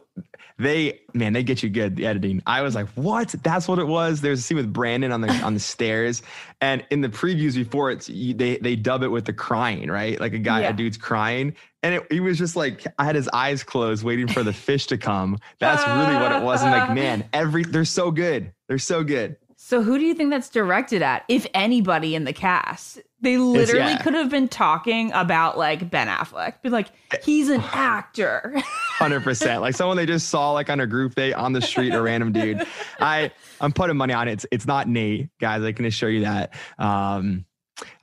they 0.59 0.99
man, 1.13 1.33
they 1.33 1.43
get 1.43 1.61
you 1.61 1.69
good 1.69 1.95
the 1.95 2.07
editing. 2.07 2.41
I 2.47 2.63
was 2.63 2.73
like, 2.73 2.87
what? 2.95 3.29
That's 3.43 3.67
what 3.67 3.77
it 3.77 3.85
was. 3.85 4.21
There's 4.21 4.39
a 4.39 4.41
scene 4.41 4.57
with 4.57 4.73
Brandon 4.73 5.11
on 5.11 5.21
the 5.21 5.29
on 5.43 5.53
the 5.53 5.59
stairs, 5.59 6.23
and 6.61 6.83
in 6.89 7.01
the 7.01 7.09
previews 7.09 7.53
before 7.53 7.91
it's 7.91 8.07
they 8.07 8.57
they 8.59 8.75
dub 8.75 9.03
it 9.03 9.09
with 9.09 9.25
the 9.25 9.33
crying, 9.33 9.89
right? 9.89 10.19
Like 10.19 10.33
a 10.33 10.39
guy, 10.39 10.61
Yeah. 10.61 10.69
a 10.69 10.73
dude's 10.73 10.97
crying, 10.97 11.55
and 11.83 11.95
it, 11.95 12.11
he 12.11 12.19
was 12.19 12.37
just 12.37 12.55
like, 12.55 12.85
I 12.97 13.05
had 13.05 13.15
his 13.15 13.29
eyes 13.33 13.63
closed, 13.63 14.03
waiting 14.03 14.27
for 14.27 14.43
the 14.43 14.53
fish 14.67 14.87
to 14.87 14.97
come. 14.97 15.37
That's 15.59 15.85
really 15.85 16.15
what 16.15 16.31
it 16.31 16.43
was. 16.43 16.61
And 16.61 16.71
like, 16.71 16.91
man, 16.93 17.27
every 17.33 17.63
they're 17.63 17.85
so 17.85 18.11
good. 18.11 18.53
They're 18.67 18.79
so 18.79 19.03
good. 19.03 19.37
So 19.59 19.81
who 19.81 19.97
do 19.97 20.05
you 20.05 20.13
think 20.13 20.29
that's 20.29 20.49
directed 20.49 21.01
at? 21.01 21.23
If 21.27 21.47
anybody 21.53 22.13
in 22.13 22.25
the 22.25 22.33
cast, 22.33 23.01
they 23.21 23.37
literally 23.37 23.93
yeah. 23.93 24.01
could 24.01 24.13
have 24.13 24.29
been 24.29 24.47
talking 24.47 25.11
about 25.13 25.57
like 25.57 25.89
Ben 25.89 26.07
Affleck, 26.07 26.61
be 26.61 26.69
like, 26.69 26.89
he's 27.23 27.49
an 27.49 27.61
actor. 27.73 28.53
Hundred 28.55 29.23
percent. 29.23 29.61
Like 29.61 29.75
someone 29.75 29.97
they 29.97 30.05
just 30.05 30.29
saw 30.29 30.51
like 30.51 30.69
on 30.69 30.79
a 30.79 30.87
group 30.87 31.15
date 31.15 31.33
on 31.33 31.53
the 31.53 31.61
street, 31.61 31.93
a 31.93 32.01
random 32.01 32.31
dude. 32.31 32.65
I 32.99 33.31
I'm 33.59 33.71
putting 33.71 33.97
money 33.97 34.13
on 34.13 34.27
it. 34.27 34.33
It's 34.33 34.45
it's 34.51 34.67
not 34.67 34.87
Nate, 34.87 35.29
guys. 35.39 35.63
I 35.63 35.71
can 35.71 35.85
assure 35.85 36.09
you 36.09 36.21
that. 36.21 36.53
Um, 36.77 37.45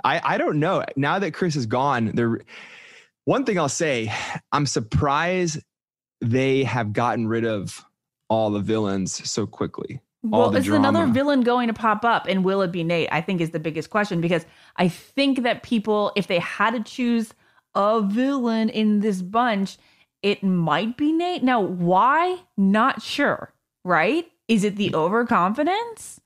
I, 0.03 0.21
I 0.23 0.39
don't 0.39 0.61
know. 0.61 0.85
Now 0.97 1.19
that 1.19 1.33
Chris 1.33 1.57
is 1.57 1.67
gone, 1.67 2.13
there 2.15 2.41
one 3.25 3.45
thing 3.45 3.59
I'll 3.59 3.69
say, 3.69 4.13
I'm 4.53 4.67
surprised 4.67 5.61
they 6.21 6.65
have 6.65 6.93
gotten 6.93 7.27
rid 7.27 7.45
of 7.45 7.85
all 8.29 8.51
the 8.51 8.61
villains 8.61 9.29
so 9.29 9.47
quickly. 9.47 10.01
all 10.33 10.41
Well, 10.41 10.51
the 10.51 10.59
is 10.59 10.69
another 10.69 11.07
villain 11.07 11.43
going 11.43 11.69
to 11.69 11.75
pop 11.75 12.05
up 12.05 12.27
and 12.29 12.45
will 12.45 12.63
it 12.63 12.73
be 12.73 12.85
Nate? 12.85 13.09
I 13.13 13.21
think 13.21 13.41
is 13.41 13.51
the 13.51 13.59
biggest 13.59 13.91
question 13.91 14.21
because 14.21 14.47
I 14.77 14.89
think 14.89 15.43
that 15.43 15.63
people, 15.63 16.13
if 16.17 16.27
they 16.27 16.39
had 16.39 16.71
to 16.71 16.83
choose 16.83 17.35
a 17.75 18.01
villain 18.03 18.69
in 18.69 19.01
this 19.01 19.21
bunch, 19.21 19.77
it 20.23 20.43
might 20.43 20.97
be 20.97 21.13
Nate. 21.13 21.43
Now, 21.43 21.61
why? 21.61 22.39
Not 22.57 23.03
sure, 23.03 23.53
right? 23.85 24.27
Is 24.49 24.65
it 24.65 24.77
the 24.77 24.95
overconfidence? 24.95 26.21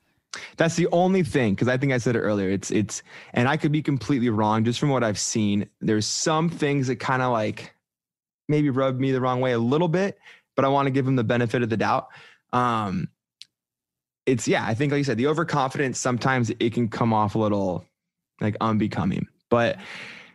That's 0.56 0.76
the 0.76 0.88
only 0.92 1.22
thing 1.22 1.54
because 1.54 1.68
I 1.68 1.76
think 1.76 1.92
I 1.92 1.98
said 1.98 2.16
it 2.16 2.20
earlier. 2.20 2.50
It's 2.50 2.70
it's 2.70 3.02
and 3.32 3.48
I 3.48 3.56
could 3.56 3.72
be 3.72 3.82
completely 3.82 4.28
wrong 4.28 4.64
just 4.64 4.78
from 4.78 4.90
what 4.90 5.02
I've 5.02 5.18
seen. 5.18 5.68
There's 5.80 6.06
some 6.06 6.50
things 6.50 6.88
that 6.88 6.96
kind 6.96 7.22
of 7.22 7.32
like 7.32 7.74
maybe 8.48 8.70
rub 8.70 8.98
me 8.98 9.12
the 9.12 9.20
wrong 9.20 9.40
way 9.40 9.52
a 9.52 9.58
little 9.58 9.88
bit, 9.88 10.18
but 10.56 10.64
I 10.64 10.68
want 10.68 10.86
to 10.86 10.90
give 10.90 11.06
him 11.06 11.16
the 11.16 11.24
benefit 11.24 11.62
of 11.62 11.70
the 11.70 11.76
doubt. 11.76 12.08
Um 12.52 13.08
it's 14.26 14.46
yeah, 14.46 14.66
I 14.66 14.74
think 14.74 14.92
like 14.92 14.98
you 14.98 15.04
said, 15.04 15.16
the 15.16 15.28
overconfidence 15.28 15.98
sometimes 15.98 16.50
it 16.60 16.74
can 16.74 16.88
come 16.88 17.14
off 17.14 17.34
a 17.34 17.38
little 17.38 17.86
like 18.40 18.56
unbecoming. 18.60 19.26
But 19.48 19.78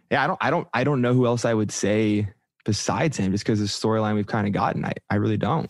yeah, 0.09 0.23
I 0.23 0.27
don't 0.27 0.39
I 0.41 0.49
don't 0.49 0.67
I 0.73 0.83
don't 0.83 1.01
know 1.01 1.13
who 1.13 1.27
else 1.27 1.45
I 1.45 1.53
would 1.53 1.71
say 1.71 2.27
besides 2.65 3.17
him 3.17 3.31
just 3.31 3.43
because 3.43 3.59
the 3.59 3.65
storyline 3.65 4.15
we've 4.15 4.27
kind 4.27 4.47
of 4.47 4.53
gotten. 4.53 4.85
I, 4.85 4.93
I 5.09 5.15
really 5.15 5.37
don't. 5.37 5.69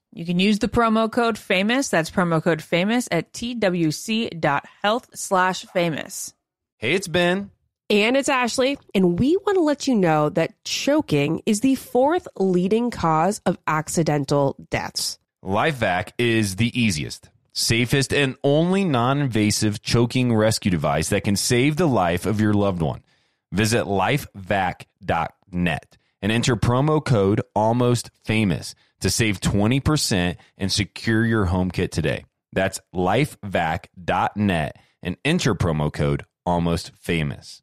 You 0.13 0.25
can 0.25 0.39
use 0.39 0.59
the 0.59 0.67
promo 0.67 1.11
code 1.11 1.37
famous. 1.37 1.89
That's 1.89 2.11
promo 2.11 2.43
code 2.43 2.61
famous 2.61 3.07
at 3.11 3.31
twc.health 3.33 5.09
slash 5.13 5.65
famous. 5.65 6.33
Hey, 6.77 6.93
it's 6.93 7.07
Ben. 7.07 7.51
And 7.89 8.15
it's 8.15 8.29
Ashley, 8.29 8.77
and 8.95 9.19
we 9.19 9.35
want 9.37 9.57
to 9.57 9.61
let 9.61 9.85
you 9.85 9.95
know 9.95 10.29
that 10.29 10.53
choking 10.63 11.41
is 11.45 11.59
the 11.59 11.75
fourth 11.75 12.25
leading 12.37 12.89
cause 12.89 13.41
of 13.45 13.57
accidental 13.67 14.55
deaths. 14.69 15.19
LifeVac 15.43 16.11
is 16.17 16.55
the 16.55 16.79
easiest, 16.79 17.29
safest, 17.51 18.13
and 18.13 18.37
only 18.45 18.85
non 18.85 19.19
invasive 19.19 19.81
choking 19.81 20.33
rescue 20.33 20.71
device 20.71 21.09
that 21.09 21.25
can 21.25 21.35
save 21.35 21.75
the 21.75 21.87
life 21.87 22.25
of 22.25 22.39
your 22.39 22.53
loved 22.53 22.81
one. 22.81 23.03
Visit 23.51 23.83
lifevac.net 23.83 25.97
and 26.21 26.31
enter 26.31 26.55
promo 26.55 27.03
code 27.03 27.41
almost 27.53 28.09
famous 28.23 28.73
to 29.01 29.09
save 29.09 29.39
20% 29.41 30.37
and 30.57 30.71
secure 30.71 31.25
your 31.25 31.45
home 31.45 31.71
kit 31.71 31.91
today. 31.91 32.25
That's 32.53 32.79
lifevac.net 32.95 34.77
and 35.03 35.17
enter 35.25 35.55
promo 35.55 35.91
code 35.91 36.25
almost 36.45 36.91
famous. 36.95 37.61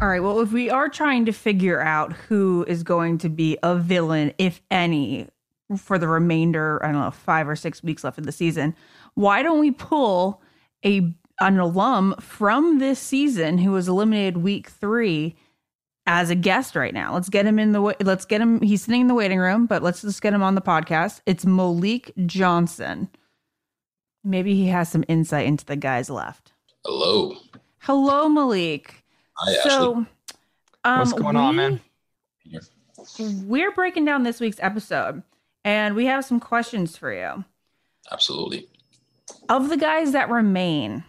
All 0.00 0.08
right. 0.08 0.20
Well, 0.20 0.40
if 0.40 0.50
we 0.50 0.68
are 0.68 0.88
trying 0.88 1.26
to 1.26 1.32
figure 1.32 1.80
out 1.80 2.12
who 2.12 2.64
is 2.66 2.82
going 2.82 3.18
to 3.18 3.28
be 3.28 3.56
a 3.62 3.76
villain, 3.76 4.32
if 4.36 4.60
any, 4.68 5.28
for 5.76 5.96
the 5.96 6.08
remainder, 6.08 6.84
I 6.84 6.90
don't 6.90 7.00
know, 7.00 7.10
five 7.12 7.48
or 7.48 7.54
six 7.54 7.84
weeks 7.84 8.02
left 8.02 8.18
of 8.18 8.26
the 8.26 8.32
season, 8.32 8.74
why 9.14 9.42
don't 9.42 9.60
we 9.60 9.70
pull 9.70 10.42
a 10.84 11.14
an 11.40 11.58
alum 11.58 12.14
from 12.20 12.78
this 12.78 12.98
season 12.98 13.58
who 13.58 13.72
was 13.72 13.88
eliminated 13.88 14.38
week 14.38 14.68
three 14.68 15.34
as 16.06 16.30
a 16.30 16.34
guest 16.34 16.74
right 16.76 16.94
now? 16.94 17.14
Let's 17.14 17.28
get 17.28 17.46
him 17.46 17.58
in 17.58 17.72
the 17.72 17.80
wa- 17.82 17.94
let's 18.00 18.24
get 18.24 18.40
him. 18.40 18.60
He's 18.60 18.82
sitting 18.82 19.02
in 19.02 19.06
the 19.06 19.14
waiting 19.14 19.38
room, 19.38 19.66
but 19.66 19.82
let's 19.82 20.02
just 20.02 20.22
get 20.22 20.32
him 20.32 20.42
on 20.42 20.54
the 20.54 20.60
podcast. 20.60 21.20
It's 21.26 21.44
Mollique 21.44 22.12
Johnson. 22.26 23.08
Maybe 24.24 24.54
he 24.54 24.68
has 24.68 24.88
some 24.88 25.04
insight 25.08 25.46
into 25.46 25.64
the 25.64 25.76
guys 25.76 26.08
left. 26.08 26.52
Hello. 26.84 27.36
Hello, 27.78 28.28
Mollique. 28.28 28.90
Hi, 29.34 29.68
so, 29.68 30.06
um, 30.84 30.98
What's 30.98 31.12
going 31.12 31.36
on, 31.36 31.56
man? 31.56 31.80
We're 33.18 33.72
breaking 33.72 34.04
down 34.04 34.22
this 34.22 34.38
week's 34.38 34.58
episode, 34.60 35.22
and 35.64 35.96
we 35.96 36.06
have 36.06 36.24
some 36.24 36.38
questions 36.38 36.96
for 36.96 37.12
you. 37.12 37.44
Absolutely. 38.12 38.68
Of 39.48 39.68
the 39.68 39.76
guys 39.76 40.12
that 40.12 40.28
remain, 40.30 41.02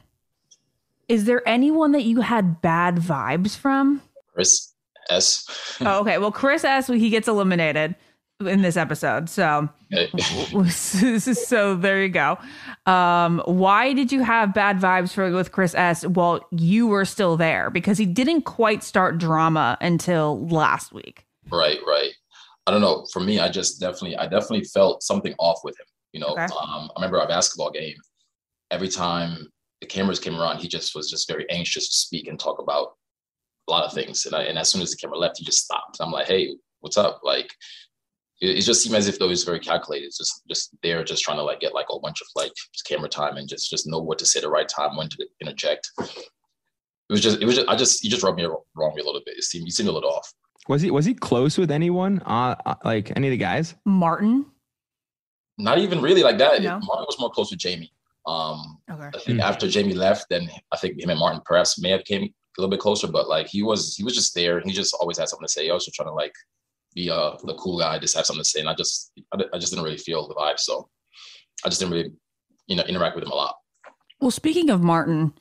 is 1.07 1.25
there 1.25 1.47
anyone 1.47 1.91
that 1.91 2.03
you 2.03 2.21
had 2.21 2.61
bad 2.61 2.95
vibes 2.95 3.55
from? 3.55 4.01
Chris 4.33 4.72
S. 5.09 5.77
oh, 5.81 6.01
okay. 6.01 6.17
Well, 6.17 6.31
Chris 6.31 6.63
S. 6.63 6.87
He 6.87 7.09
gets 7.09 7.27
eliminated 7.27 7.95
in 8.39 8.61
this 8.61 8.75
episode, 8.75 9.29
so 9.29 9.69
so 10.69 11.75
there 11.75 12.01
you 12.01 12.09
go. 12.09 12.37
Um, 12.85 13.41
why 13.45 13.93
did 13.93 14.11
you 14.11 14.23
have 14.23 14.53
bad 14.53 14.79
vibes 14.79 15.13
for 15.13 15.31
with 15.31 15.51
Chris 15.51 15.73
S. 15.75 16.05
while 16.05 16.45
you 16.51 16.87
were 16.87 17.05
still 17.05 17.37
there? 17.37 17.69
Because 17.69 17.97
he 17.97 18.05
didn't 18.05 18.41
quite 18.41 18.83
start 18.83 19.17
drama 19.17 19.77
until 19.81 20.45
last 20.47 20.93
week. 20.93 21.25
Right, 21.51 21.79
right. 21.87 22.11
I 22.67 22.71
don't 22.71 22.81
know. 22.81 23.05
For 23.11 23.19
me, 23.19 23.39
I 23.39 23.49
just 23.49 23.79
definitely, 23.79 24.17
I 24.17 24.23
definitely 24.23 24.63
felt 24.63 25.03
something 25.03 25.33
off 25.39 25.59
with 25.63 25.79
him. 25.79 25.85
You 26.13 26.21
know, 26.21 26.27
Okay. 26.29 26.43
um, 26.43 26.89
I 26.89 26.91
remember 26.97 27.19
our 27.19 27.27
basketball 27.27 27.71
game. 27.71 27.95
Every 28.71 28.87
time 28.87 29.47
the 29.81 29.87
cameras 29.87 30.19
came 30.19 30.35
around, 30.35 30.59
he 30.59 30.67
just 30.67 30.95
was 30.95 31.09
just 31.09 31.27
very 31.27 31.49
anxious 31.49 31.87
to 31.89 31.95
speak 31.95 32.27
and 32.27 32.39
talk 32.39 32.59
about 32.59 32.93
a 33.67 33.71
lot 33.71 33.85
of 33.85 33.93
things. 33.93 34.25
And, 34.25 34.35
I, 34.35 34.43
and 34.43 34.57
as 34.57 34.69
soon 34.69 34.81
as 34.81 34.91
the 34.91 34.97
camera 34.97 35.17
left, 35.17 35.37
he 35.37 35.45
just 35.45 35.63
stopped. 35.63 35.97
I'm 35.99 36.11
like, 36.11 36.27
hey, 36.27 36.55
what's 36.81 36.97
up? 36.97 37.21
Like, 37.23 37.53
it, 38.41 38.57
it 38.57 38.61
just 38.61 38.83
seemed 38.83 38.95
as 38.95 39.07
if 39.07 39.19
though 39.19 39.25
he 39.25 39.31
was 39.31 39.43
very 39.43 39.59
calculated. 39.59 40.05
It's 40.05 40.17
just, 40.17 40.41
just 40.47 40.75
there, 40.83 41.03
just 41.03 41.23
trying 41.23 41.37
to 41.37 41.43
like 41.43 41.59
get 41.59 41.73
like 41.73 41.87
a 41.91 41.99
bunch 41.99 42.21
of 42.21 42.27
like 42.35 42.51
just 42.73 42.85
camera 42.85 43.09
time 43.09 43.37
and 43.37 43.47
just, 43.47 43.69
just 43.69 43.87
know 43.87 43.99
what 43.99 44.19
to 44.19 44.25
say 44.25 44.41
the 44.41 44.49
right 44.49 44.67
time, 44.67 44.97
when 44.97 45.09
to 45.09 45.27
interject. 45.41 45.89
It 45.99 47.11
was 47.11 47.21
just, 47.21 47.41
it 47.41 47.45
was 47.45 47.55
just, 47.55 47.67
I 47.69 47.75
just, 47.75 48.01
he 48.03 48.09
just 48.09 48.23
rubbed 48.23 48.37
me 48.37 48.45
wrong 48.45 48.95
me 48.95 49.01
a 49.01 49.05
little 49.05 49.21
bit. 49.25 49.37
It 49.37 49.43
seemed, 49.43 49.65
he 49.65 49.71
seemed 49.71 49.89
a 49.89 49.91
little 49.91 50.11
off. 50.11 50.33
Was 50.69 50.81
he 50.81 50.91
was 50.91 51.03
he 51.03 51.13
close 51.13 51.57
with 51.57 51.71
anyone? 51.71 52.21
Uh, 52.25 52.55
uh, 52.65 52.75
like 52.85 53.11
any 53.17 53.27
of 53.27 53.31
the 53.31 53.37
guys? 53.37 53.75
Martin. 53.85 54.45
Not 55.57 55.77
even 55.79 56.01
really 56.01 56.23
like 56.23 56.37
that. 56.37 56.61
No? 56.61 56.79
Martin 56.81 57.05
was 57.05 57.19
more 57.19 57.29
close 57.29 57.51
with 57.51 57.59
Jamie. 57.59 57.91
Um, 58.25 58.79
Okay. 58.89 59.09
I 59.13 59.19
think 59.19 59.41
after 59.41 59.67
Jamie 59.67 59.93
left, 59.93 60.29
then 60.29 60.49
I 60.71 60.77
think 60.77 60.99
him 61.01 61.09
and 61.09 61.19
Martin 61.19 61.41
perhaps 61.45 61.81
may 61.81 61.89
have 61.89 62.05
came 62.05 62.33
a 62.57 62.61
little 62.61 62.71
bit 62.71 62.79
closer, 62.79 63.07
but 63.07 63.27
like 63.27 63.47
he 63.47 63.63
was, 63.63 63.95
he 63.95 64.03
was 64.03 64.15
just 64.15 64.35
there. 64.35 64.61
He 64.61 64.71
just 64.71 64.93
always 64.99 65.17
had 65.17 65.29
something 65.29 65.47
to 65.47 65.51
say. 65.51 65.65
He 65.65 65.71
was 65.71 65.85
just 65.85 65.95
trying 65.95 66.09
to 66.09 66.13
like 66.13 66.33
be 66.93 67.09
uh 67.09 67.35
the 67.43 67.55
cool 67.55 67.79
guy, 67.79 67.97
just 67.99 68.15
have 68.15 68.25
something 68.25 68.43
to 68.43 68.49
say. 68.49 68.59
And 68.59 68.69
I 68.69 68.75
just, 68.75 69.11
I, 69.33 69.43
I 69.53 69.57
just 69.57 69.71
didn't 69.71 69.85
really 69.85 69.97
feel 69.97 70.27
the 70.27 70.35
vibe. 70.35 70.59
So 70.59 70.89
I 71.65 71.69
just 71.69 71.79
didn't 71.79 71.93
really, 71.93 72.11
you 72.67 72.75
know, 72.75 72.83
interact 72.83 73.15
with 73.15 73.23
him 73.23 73.31
a 73.31 73.35
lot. 73.35 73.55
Well, 74.21 74.31
speaking 74.31 74.69
of 74.69 74.81
Martin, 74.81 75.33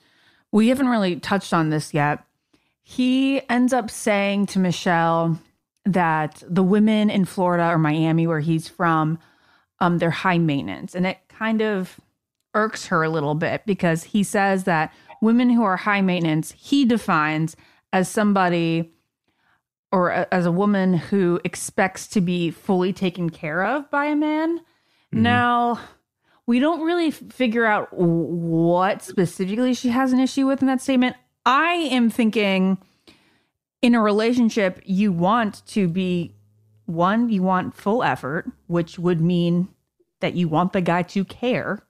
we 0.51 0.69
haven't 0.69 0.89
really 0.89 1.17
touched 1.17 1.53
on 1.53 1.71
this 1.71 1.95
yet. 1.95 2.25
He 2.83 3.49
ends 3.49 3.73
up 3.73 3.91
saying 3.91 4.47
to 4.47 4.59
Michelle 4.59 5.39
that 5.85 6.43
the 6.47 6.63
women 6.63 7.11
in 7.11 7.25
Florida 7.25 7.69
or 7.69 7.79
Miami, 7.79 8.27
where 8.27 8.41
he's 8.41 8.69
from, 8.69 9.19
um, 9.81 9.99
they're 9.99 10.11
high 10.11 10.39
maintenance. 10.39 10.95
And 10.95 11.07
it 11.07 11.19
kind 11.29 11.63
of 11.63 12.01
irks 12.55 12.87
her 12.87 13.03
a 13.03 13.09
little 13.09 13.35
bit 13.35 13.63
because 13.67 14.05
he 14.05 14.23
says 14.23 14.65
that 14.65 14.93
women 15.23 15.49
who 15.51 15.63
are 15.63 15.79
high 15.79 16.03
maintenance, 16.03 16.53
he 16.59 16.85
defines 16.85 17.57
as 17.93 18.09
somebody 18.09 18.93
or 19.91 20.11
a- 20.11 20.27
as 20.33 20.45
a 20.45 20.53
woman 20.53 20.95
who 20.95 21.41
expects 21.45 22.07
to 22.09 22.21
be 22.21 22.51
fully 22.51 22.93
taken 22.93 23.31
care 23.31 23.63
of 23.65 23.91
by 23.91 24.07
a 24.07 24.17
man. 24.17 24.61
Now, 25.13 25.79
we 26.47 26.59
don't 26.59 26.81
really 26.81 27.09
f- 27.09 27.23
figure 27.31 27.67
out 27.67 27.89
what 27.93 29.03
specifically 29.03 29.75
she 29.75 29.91
has 29.91 30.13
an 30.13 30.19
issue 30.19 30.47
with 30.47 30.63
in 30.63 30.67
that 30.69 30.81
statement. 30.81 31.17
I 31.45 31.73
am 31.75 32.09
thinking 32.09 32.79
in 33.83 33.95
a 33.95 34.01
relationship, 34.01 34.81
you 34.85 35.13
want 35.13 35.65
to 35.67 35.89
be 35.89 36.35
one, 36.87 37.29
you 37.29 37.43
want 37.43 37.75
full 37.75 38.03
effort, 38.03 38.51
which 38.67 38.99
would 38.99 39.21
mean 39.21 39.69
that 40.21 40.35
you 40.35 40.49
want 40.49 40.73
the 40.73 40.81
guy 40.81 41.03
to 41.03 41.25
care. 41.25 41.85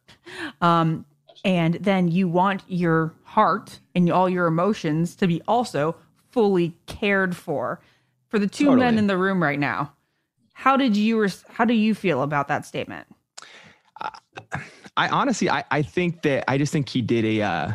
Um, 0.60 1.04
and 1.44 1.74
then 1.74 2.08
you 2.08 2.28
want 2.28 2.62
your 2.66 3.14
heart 3.32 3.80
and 3.94 4.10
all 4.10 4.28
your 4.28 4.46
emotions 4.46 5.16
to 5.16 5.26
be 5.26 5.40
also 5.48 5.96
fully 6.30 6.76
cared 6.86 7.34
for. 7.34 7.80
For 8.28 8.38
the 8.38 8.46
two 8.46 8.76
men 8.76 8.98
in 8.98 9.06
the 9.06 9.16
room 9.16 9.42
right 9.42 9.58
now, 9.58 9.92
how 10.52 10.76
did 10.76 10.96
you 10.96 11.20
res- 11.20 11.44
how 11.48 11.64
do 11.64 11.74
you 11.74 11.94
feel 11.94 12.22
about 12.22 12.48
that 12.48 12.66
statement? 12.66 13.06
I 14.96 15.08
honestly, 15.08 15.48
I, 15.48 15.64
I 15.70 15.82
think 15.82 16.22
that 16.22 16.44
I 16.50 16.58
just 16.58 16.72
think 16.72 16.88
he 16.88 17.02
did 17.02 17.24
a 17.24 17.42
uh, 17.42 17.72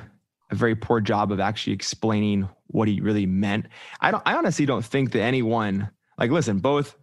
a 0.51 0.55
very 0.55 0.75
poor 0.75 0.99
job 1.01 1.31
of 1.31 1.39
actually 1.39 1.73
explaining 1.73 2.47
what 2.67 2.87
he 2.87 3.01
really 3.01 3.25
meant. 3.25 3.67
I 4.01 4.11
don't. 4.11 4.23
I 4.25 4.35
honestly 4.35 4.65
don't 4.65 4.85
think 4.85 5.11
that 5.11 5.21
anyone 5.21 5.89
like 6.19 6.31
listen, 6.31 6.59
both 6.59 6.95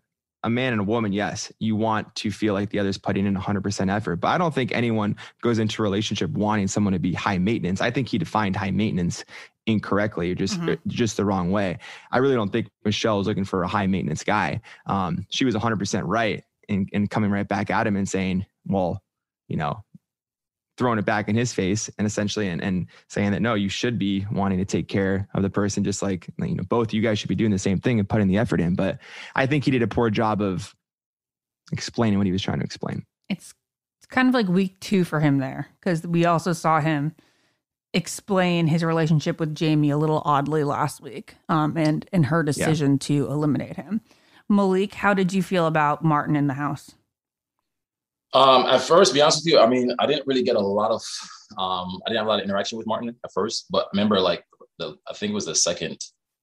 a 0.44 0.50
man 0.50 0.72
and 0.72 0.80
a 0.80 0.84
woman, 0.84 1.12
yes, 1.12 1.50
you 1.58 1.74
want 1.74 2.14
to 2.16 2.30
feel 2.30 2.54
like 2.54 2.70
the 2.70 2.78
other's 2.78 2.98
putting 2.98 3.26
in 3.26 3.34
100% 3.34 3.90
effort, 3.92 4.16
but 4.16 4.28
I 4.28 4.38
don't 4.38 4.54
think 4.54 4.70
anyone 4.72 5.16
goes 5.42 5.58
into 5.58 5.82
a 5.82 5.84
relationship 5.84 6.30
wanting 6.30 6.68
someone 6.68 6.92
to 6.92 6.98
be 6.98 7.14
high 7.14 7.38
maintenance. 7.38 7.80
I 7.80 7.90
think 7.90 8.08
he 8.08 8.18
defined 8.18 8.54
high 8.54 8.70
maintenance 8.70 9.24
incorrectly 9.66 10.30
or 10.30 10.34
just 10.34 10.60
Mhm. 10.60 10.78
just 10.86 11.16
the 11.16 11.24
wrong 11.24 11.50
way. 11.50 11.78
I 12.12 12.18
really 12.18 12.34
don't 12.34 12.52
think 12.52 12.68
Michelle 12.84 13.18
is 13.20 13.26
looking 13.26 13.44
for 13.44 13.62
a 13.62 13.68
high 13.68 13.86
maintenance 13.86 14.22
guy. 14.22 14.60
Um, 14.86 15.26
she 15.30 15.46
was 15.46 15.54
100% 15.54 16.04
right 16.06 16.44
in, 16.68 16.86
in 16.92 17.06
coming 17.08 17.30
right 17.30 17.48
back 17.48 17.70
at 17.70 17.86
him 17.86 17.96
and 17.96 18.08
saying, 18.08 18.44
well, 18.66 19.02
you 19.48 19.56
know, 19.56 19.82
throwing 20.76 20.98
it 20.98 21.04
back 21.04 21.28
in 21.28 21.36
his 21.36 21.52
face 21.52 21.88
and 21.98 22.06
essentially 22.06 22.48
and, 22.48 22.62
and 22.62 22.86
saying 23.08 23.30
that 23.32 23.42
no, 23.42 23.54
you 23.54 23.68
should 23.68 23.98
be 23.98 24.26
wanting 24.32 24.58
to 24.58 24.64
take 24.64 24.88
care 24.88 25.28
of 25.34 25.42
the 25.42 25.50
person, 25.50 25.84
just 25.84 26.02
like 26.02 26.26
you 26.38 26.54
know, 26.54 26.64
both 26.64 26.92
you 26.92 27.00
guys 27.00 27.18
should 27.18 27.28
be 27.28 27.34
doing 27.34 27.50
the 27.50 27.58
same 27.58 27.78
thing 27.78 27.98
and 27.98 28.08
putting 28.08 28.28
the 28.28 28.38
effort 28.38 28.60
in. 28.60 28.74
But 28.74 28.98
I 29.34 29.46
think 29.46 29.64
he 29.64 29.70
did 29.70 29.82
a 29.82 29.88
poor 29.88 30.10
job 30.10 30.42
of 30.42 30.74
explaining 31.72 32.18
what 32.18 32.26
he 32.26 32.32
was 32.32 32.42
trying 32.42 32.58
to 32.58 32.64
explain. 32.64 33.04
it's 33.28 33.54
it's 33.98 34.06
kind 34.06 34.28
of 34.28 34.34
like 34.34 34.48
week 34.48 34.78
two 34.80 35.02
for 35.02 35.20
him 35.20 35.38
there 35.38 35.68
because 35.80 36.06
we 36.06 36.26
also 36.26 36.52
saw 36.52 36.80
him 36.80 37.14
explain 37.94 38.66
his 38.66 38.84
relationship 38.84 39.40
with 39.40 39.54
Jamie 39.54 39.88
a 39.90 39.96
little 39.96 40.20
oddly 40.26 40.64
last 40.64 41.00
week, 41.00 41.36
um, 41.48 41.76
and 41.76 42.06
and 42.12 42.26
her 42.26 42.42
decision 42.42 42.98
to 42.98 43.26
eliminate 43.30 43.76
him. 43.76 44.00
Mollique, 44.50 44.94
how 44.94 45.14
did 45.14 45.32
you 45.32 45.42
feel 45.42 45.66
about 45.66 46.04
Martin 46.04 46.36
in 46.36 46.48
the 46.48 46.54
house? 46.54 46.94
Um, 48.34 48.66
at 48.66 48.80
first, 48.80 49.14
be 49.14 49.20
honest 49.20 49.44
with 49.44 49.52
you, 49.52 49.60
I 49.60 49.66
mean, 49.66 49.94
I 50.00 50.06
didn't 50.06 50.26
really 50.26 50.42
get 50.42 50.56
a 50.56 50.60
lot 50.60 50.90
of, 50.90 51.00
um, 51.56 52.00
I 52.04 52.10
didn't 52.10 52.18
have 52.18 52.26
a 52.26 52.30
lot 52.30 52.40
of 52.40 52.44
interaction 52.44 52.76
with 52.76 52.86
Martin 52.86 53.14
at 53.24 53.32
first, 53.32 53.66
but 53.70 53.84
I 53.84 53.88
remember 53.92 54.18
like 54.18 54.44
the, 54.80 54.96
I 55.08 55.14
think 55.14 55.30
it 55.30 55.34
was 55.34 55.46
the 55.46 55.54
second 55.54 56.00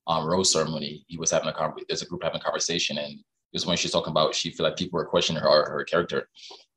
um, 0.07 0.25
rose 0.25 0.53
ceremony, 0.53 1.03
he 1.07 1.17
was 1.17 1.31
having 1.31 1.49
a 1.49 1.53
conversation, 1.53 1.85
there's 1.89 2.01
a 2.01 2.05
group 2.05 2.23
having 2.23 2.39
a 2.39 2.43
conversation 2.43 2.97
and 2.97 3.13
it 3.13 3.23
was 3.53 3.65
when 3.65 3.75
she's 3.75 3.91
talking 3.91 4.11
about, 4.11 4.33
she 4.33 4.51
feel 4.51 4.65
like 4.65 4.77
people 4.77 4.97
were 4.97 5.05
questioning 5.05 5.41
her, 5.41 5.69
her 5.69 5.83
character. 5.83 6.29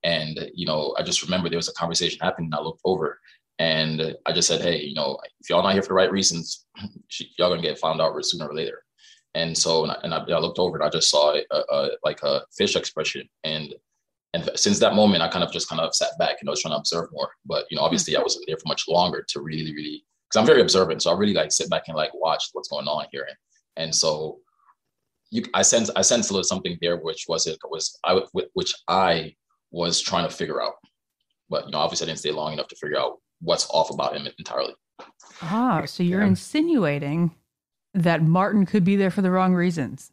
And, 0.02 0.50
you 0.52 0.66
know, 0.66 0.96
I 0.98 1.04
just 1.04 1.22
remember 1.22 1.48
there 1.48 1.58
was 1.58 1.68
a 1.68 1.74
conversation 1.74 2.18
happening 2.20 2.46
and 2.46 2.54
I 2.56 2.60
looked 2.60 2.82
over 2.84 3.20
and 3.60 4.16
I 4.26 4.32
just 4.32 4.48
said, 4.48 4.60
Hey, 4.60 4.82
you 4.82 4.94
know, 4.94 5.18
if 5.40 5.48
y'all 5.48 5.62
not 5.62 5.74
here 5.74 5.82
for 5.82 5.88
the 5.88 5.94
right 5.94 6.10
reasons, 6.10 6.66
she, 7.08 7.30
y'all 7.38 7.50
gonna 7.50 7.62
get 7.62 7.78
found 7.78 8.00
out 8.00 8.20
sooner 8.24 8.48
or 8.48 8.54
later. 8.54 8.82
And 9.34 9.56
so, 9.56 9.84
and 9.84 9.92
I, 9.92 9.96
and 10.02 10.14
I, 10.14 10.18
I 10.18 10.40
looked 10.40 10.58
over 10.58 10.76
and 10.76 10.84
I 10.84 10.90
just 10.90 11.08
saw 11.08 11.36
a, 11.36 11.56
a, 11.70 11.90
like 12.04 12.20
a 12.24 12.42
fish 12.56 12.74
expression 12.74 13.28
and 13.44 13.72
and 14.34 14.50
since 14.56 14.78
that 14.80 14.94
moment, 14.94 15.22
I 15.22 15.28
kind 15.28 15.44
of 15.44 15.52
just 15.52 15.68
kind 15.68 15.80
of 15.80 15.94
sat 15.94 16.10
back 16.18 16.36
and 16.40 16.48
I 16.48 16.50
was 16.50 16.60
trying 16.60 16.72
to 16.72 16.78
observe 16.78 17.08
more. 17.12 17.30
But 17.46 17.64
you 17.70 17.76
know, 17.76 17.82
obviously, 17.84 18.16
I 18.16 18.20
wasn't 18.20 18.44
there 18.46 18.56
for 18.58 18.66
much 18.66 18.88
longer 18.88 19.24
to 19.28 19.40
really, 19.40 19.72
really, 19.72 20.04
because 20.28 20.40
I'm 20.40 20.46
very 20.46 20.60
observant. 20.60 21.02
So 21.02 21.10
I 21.10 21.16
really 21.16 21.34
like 21.34 21.52
sit 21.52 21.70
back 21.70 21.84
and 21.88 21.96
like 21.96 22.10
watch 22.14 22.44
what's 22.52 22.68
going 22.68 22.86
on 22.88 23.06
here. 23.12 23.26
And, 23.28 23.36
and 23.84 23.94
so, 23.94 24.40
you, 25.30 25.44
I 25.54 25.62
sense, 25.62 25.88
I 25.96 26.02
sense 26.02 26.30
a 26.30 26.32
little 26.32 26.44
something 26.44 26.76
there, 26.82 26.96
which 26.98 27.26
was 27.28 27.46
it 27.46 27.58
was 27.70 27.98
I, 28.04 28.22
which 28.52 28.74
I 28.88 29.34
was 29.70 30.00
trying 30.00 30.28
to 30.28 30.34
figure 30.34 30.60
out. 30.60 30.74
But 31.48 31.66
you 31.66 31.70
know, 31.72 31.78
obviously, 31.78 32.06
I 32.06 32.08
didn't 32.08 32.18
stay 32.20 32.32
long 32.32 32.52
enough 32.54 32.68
to 32.68 32.76
figure 32.76 32.98
out 32.98 33.18
what's 33.40 33.68
off 33.70 33.90
about 33.90 34.16
him 34.16 34.26
entirely. 34.38 34.74
Ah, 35.42 35.84
so 35.86 36.02
you're 36.02 36.22
Yeah. 36.22 36.28
insinuating 36.28 37.34
that 37.94 38.22
Martin 38.22 38.66
could 38.66 38.84
be 38.84 38.96
there 38.96 39.10
for 39.10 39.22
the 39.22 39.30
wrong 39.30 39.54
reasons. 39.54 40.10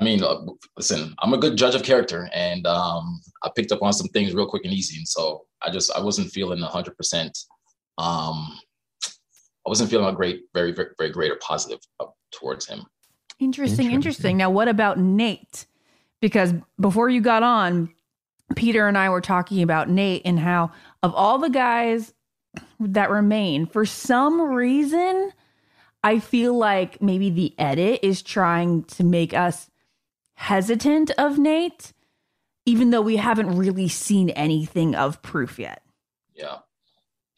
I 0.00 0.04
mean, 0.04 0.22
uh, 0.22 0.36
listen, 0.76 1.14
I'm 1.18 1.32
a 1.32 1.38
good 1.38 1.56
judge 1.56 1.74
of 1.74 1.82
character, 1.82 2.30
and 2.32 2.66
um, 2.66 3.20
I 3.42 3.50
picked 3.54 3.72
up 3.72 3.82
on 3.82 3.92
some 3.92 4.06
things 4.08 4.32
real 4.32 4.46
quick 4.46 4.64
and 4.64 4.72
easy, 4.72 4.96
and 4.96 5.08
so 5.08 5.44
I 5.60 5.70
just 5.70 5.90
I 5.92 6.00
wasn't 6.00 6.30
feeling 6.30 6.60
100. 6.60 6.96
percent 6.96 7.36
Um, 7.98 8.58
I 9.04 9.70
wasn't 9.70 9.90
feeling 9.90 10.06
a 10.06 10.12
great, 10.12 10.44
very, 10.54 10.72
very, 10.72 10.90
very 10.96 11.10
great 11.10 11.32
or 11.32 11.36
positive 11.36 11.80
towards 12.32 12.66
him. 12.66 12.84
Interesting, 13.38 13.92
interesting. 13.92 14.36
Now, 14.36 14.50
what 14.50 14.68
about 14.68 14.98
Nate? 14.98 15.66
Because 16.20 16.54
before 16.80 17.08
you 17.08 17.20
got 17.20 17.42
on, 17.42 17.94
Peter 18.56 18.88
and 18.88 18.96
I 18.96 19.10
were 19.10 19.20
talking 19.20 19.62
about 19.62 19.88
Nate 19.90 20.22
and 20.24 20.38
how, 20.38 20.72
of 21.02 21.14
all 21.14 21.38
the 21.38 21.50
guys 21.50 22.14
that 22.80 23.10
remain, 23.10 23.66
for 23.66 23.84
some 23.84 24.40
reason, 24.40 25.32
I 26.02 26.18
feel 26.18 26.56
like 26.56 27.02
maybe 27.02 27.30
the 27.30 27.54
edit 27.58 28.00
is 28.02 28.22
trying 28.22 28.84
to 28.84 29.04
make 29.04 29.34
us 29.34 29.68
hesitant 30.38 31.10
of 31.18 31.36
Nate, 31.36 31.92
even 32.64 32.90
though 32.90 33.02
we 33.02 33.16
haven't 33.16 33.56
really 33.56 33.88
seen 33.88 34.30
anything 34.30 34.94
of 34.94 35.20
proof 35.20 35.58
yet. 35.58 35.82
Yeah. 36.32 36.58